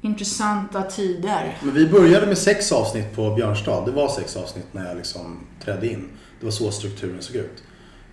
intressanta 0.00 0.82
tider. 0.82 1.58
Men 1.62 1.74
vi 1.74 1.86
började 1.86 2.26
med 2.26 2.38
sex 2.38 2.72
avsnitt 2.72 3.16
på 3.16 3.34
Björnstad. 3.34 3.86
Det 3.86 3.92
var 3.92 4.08
sex 4.08 4.36
avsnitt 4.36 4.66
när 4.72 4.88
jag 4.88 4.96
liksom 4.96 5.46
trädde 5.64 5.86
in. 5.86 6.08
Det 6.40 6.46
var 6.46 6.52
så 6.52 6.70
strukturen 6.70 7.22
såg 7.22 7.36
ut. 7.36 7.62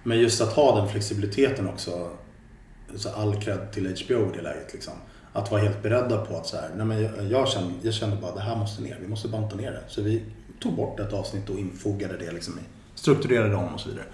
Men 0.03 0.19
just 0.19 0.41
att 0.41 0.53
ha 0.53 0.79
den 0.79 0.89
flexibiliteten 0.89 1.67
också. 1.67 2.09
Så 2.95 3.09
all 3.09 3.41
cred 3.41 3.71
till 3.71 3.95
HBO 4.05 4.33
i 4.33 4.37
det 4.37 4.41
läget. 4.41 4.73
Liksom. 4.73 4.93
Att 5.33 5.51
vara 5.51 5.61
helt 5.61 5.83
beredda 5.83 6.17
på 6.17 6.37
att 6.37 6.47
så 6.47 6.55
här, 6.55 6.69
nej 6.75 6.85
men 6.85 7.03
jag, 7.03 7.11
jag, 7.29 7.47
kände, 7.47 7.73
jag 7.81 7.93
kände 7.93 8.15
bara 8.15 8.35
det 8.35 8.41
här 8.41 8.55
måste 8.55 8.81
ner. 8.81 8.97
Vi 9.01 9.07
måste 9.07 9.27
banta 9.27 9.55
ner 9.55 9.71
det. 9.71 9.83
Så 9.87 10.01
vi 10.01 10.23
tog 10.59 10.75
bort 10.75 10.99
ett 10.99 11.13
avsnitt 11.13 11.49
och 11.49 11.59
infogade 11.59 12.17
det 12.17 12.31
liksom 12.31 12.59
i, 12.59 12.61
strukturerade 12.95 13.55
om 13.55 13.73
och 13.73 13.79
så 13.79 13.89
vidare. 13.89 14.05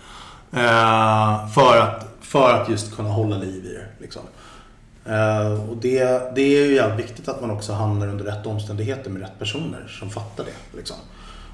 Eh, 0.51 1.47
för, 1.47 1.77
att, 1.77 2.07
för 2.21 2.53
att 2.53 2.69
just 2.69 2.95
kunna 2.95 3.09
hålla 3.09 3.37
liv 3.37 3.65
i 3.65 3.73
det. 3.73 3.85
Liksom. 3.99 4.21
Eh, 5.05 5.69
och 5.69 5.77
det, 5.77 6.03
det 6.35 6.41
är 6.41 6.65
ju 6.67 6.75
jävligt 6.75 7.09
viktigt 7.09 7.27
att 7.27 7.41
man 7.41 7.51
också 7.51 7.73
hamnar 7.73 8.07
under 8.07 8.25
rätt 8.25 8.45
omständigheter 8.45 9.09
med 9.09 9.21
rätt 9.21 9.39
personer 9.39 9.87
som 9.99 10.09
fattar 10.09 10.43
det. 10.43 10.77
Liksom. 10.77 10.97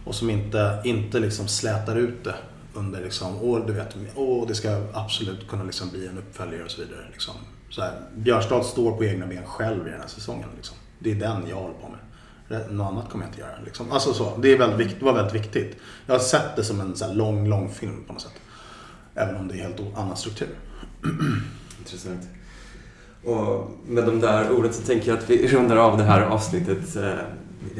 Och 0.05 0.15
som 0.15 0.29
inte, 0.29 0.81
inte 0.85 1.19
liksom 1.19 1.47
slätar 1.47 1.95
ut 1.95 2.23
det 2.23 2.35
under 2.73 3.01
liksom, 3.01 3.37
och 3.37 3.67
du 3.67 3.73
vet, 3.73 3.95
och 4.15 4.47
det 4.47 4.55
ska 4.55 4.83
absolut 4.93 5.47
kunna 5.47 5.63
liksom 5.63 5.89
bli 5.89 6.07
en 6.07 6.17
uppföljare 6.17 6.63
och 6.63 6.71
så 6.71 6.81
vidare. 6.81 7.05
Liksom. 7.11 7.33
Så 7.69 7.81
här, 7.81 8.01
Björnstad 8.15 8.63
står 8.63 8.97
på 8.97 9.05
egna 9.05 9.27
ben 9.27 9.45
själv 9.45 9.87
i 9.87 9.91
den 9.91 10.01
här 10.01 10.07
säsongen. 10.07 10.49
Liksom. 10.55 10.77
Det 10.99 11.11
är 11.11 11.15
den 11.15 11.47
jag 11.49 11.55
håller 11.55 11.73
på 11.73 11.89
med. 11.89 11.99
Något 12.71 12.91
annat 12.91 13.09
kommer 13.09 13.25
jag 13.25 13.29
inte 13.29 13.41
göra. 13.41 13.61
Liksom. 13.65 13.91
Alltså 13.91 14.13
så, 14.13 14.37
det, 14.37 14.53
är 14.53 14.57
väldigt, 14.57 14.79
viktigt, 14.79 14.99
det 14.99 15.05
var 15.05 15.13
väldigt 15.13 15.35
viktigt. 15.35 15.77
Jag 16.05 16.13
har 16.13 16.19
sett 16.19 16.55
det 16.55 16.63
som 16.63 16.81
en 16.81 16.95
så 16.95 17.05
här 17.05 17.13
lång, 17.13 17.47
lång 17.47 17.69
film 17.69 18.03
på 18.07 18.13
något 18.13 18.21
sätt. 18.21 18.41
Även 19.15 19.35
om 19.35 19.47
det 19.47 19.53
är 19.53 19.57
helt 19.57 19.97
annan 19.97 20.17
struktur. 20.17 20.49
Intressant. 21.79 22.27
Och 23.23 23.71
med 23.87 24.05
de 24.05 24.19
där 24.19 24.51
orden 24.51 24.73
så 24.73 24.81
tänker 24.81 25.09
jag 25.09 25.17
att 25.17 25.29
vi 25.29 25.47
rundar 25.51 25.77
av 25.77 25.97
det 25.97 26.03
här 26.03 26.21
avsnittet 26.21 26.95
eh, 26.95 27.13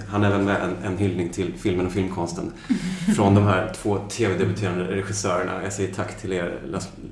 han 0.08 0.24
är 0.24 0.28
även 0.28 0.46
med 0.46 0.62
en, 0.62 0.76
en 0.84 0.98
hyllning 0.98 1.30
till 1.30 1.54
filmen 1.58 1.86
och 1.86 1.92
filmkonsten 1.92 2.54
från 3.16 3.36
de 3.36 3.44
här 3.44 3.74
två 3.74 3.98
tv-debuterande 3.98 4.84
regissörerna. 4.84 5.64
Jag 5.64 5.74
säger 5.74 5.94
tack 5.94 6.22
till 6.22 6.34
er, 6.34 6.60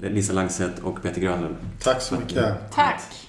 Lisa 0.01 0.33
Langset 0.33 0.79
och 0.79 1.03
Peter 1.03 1.21
Grönlund. 1.21 1.55
Tack 1.83 2.01
så 2.01 2.15
mycket. 2.15 2.55
Tack. 2.71 3.26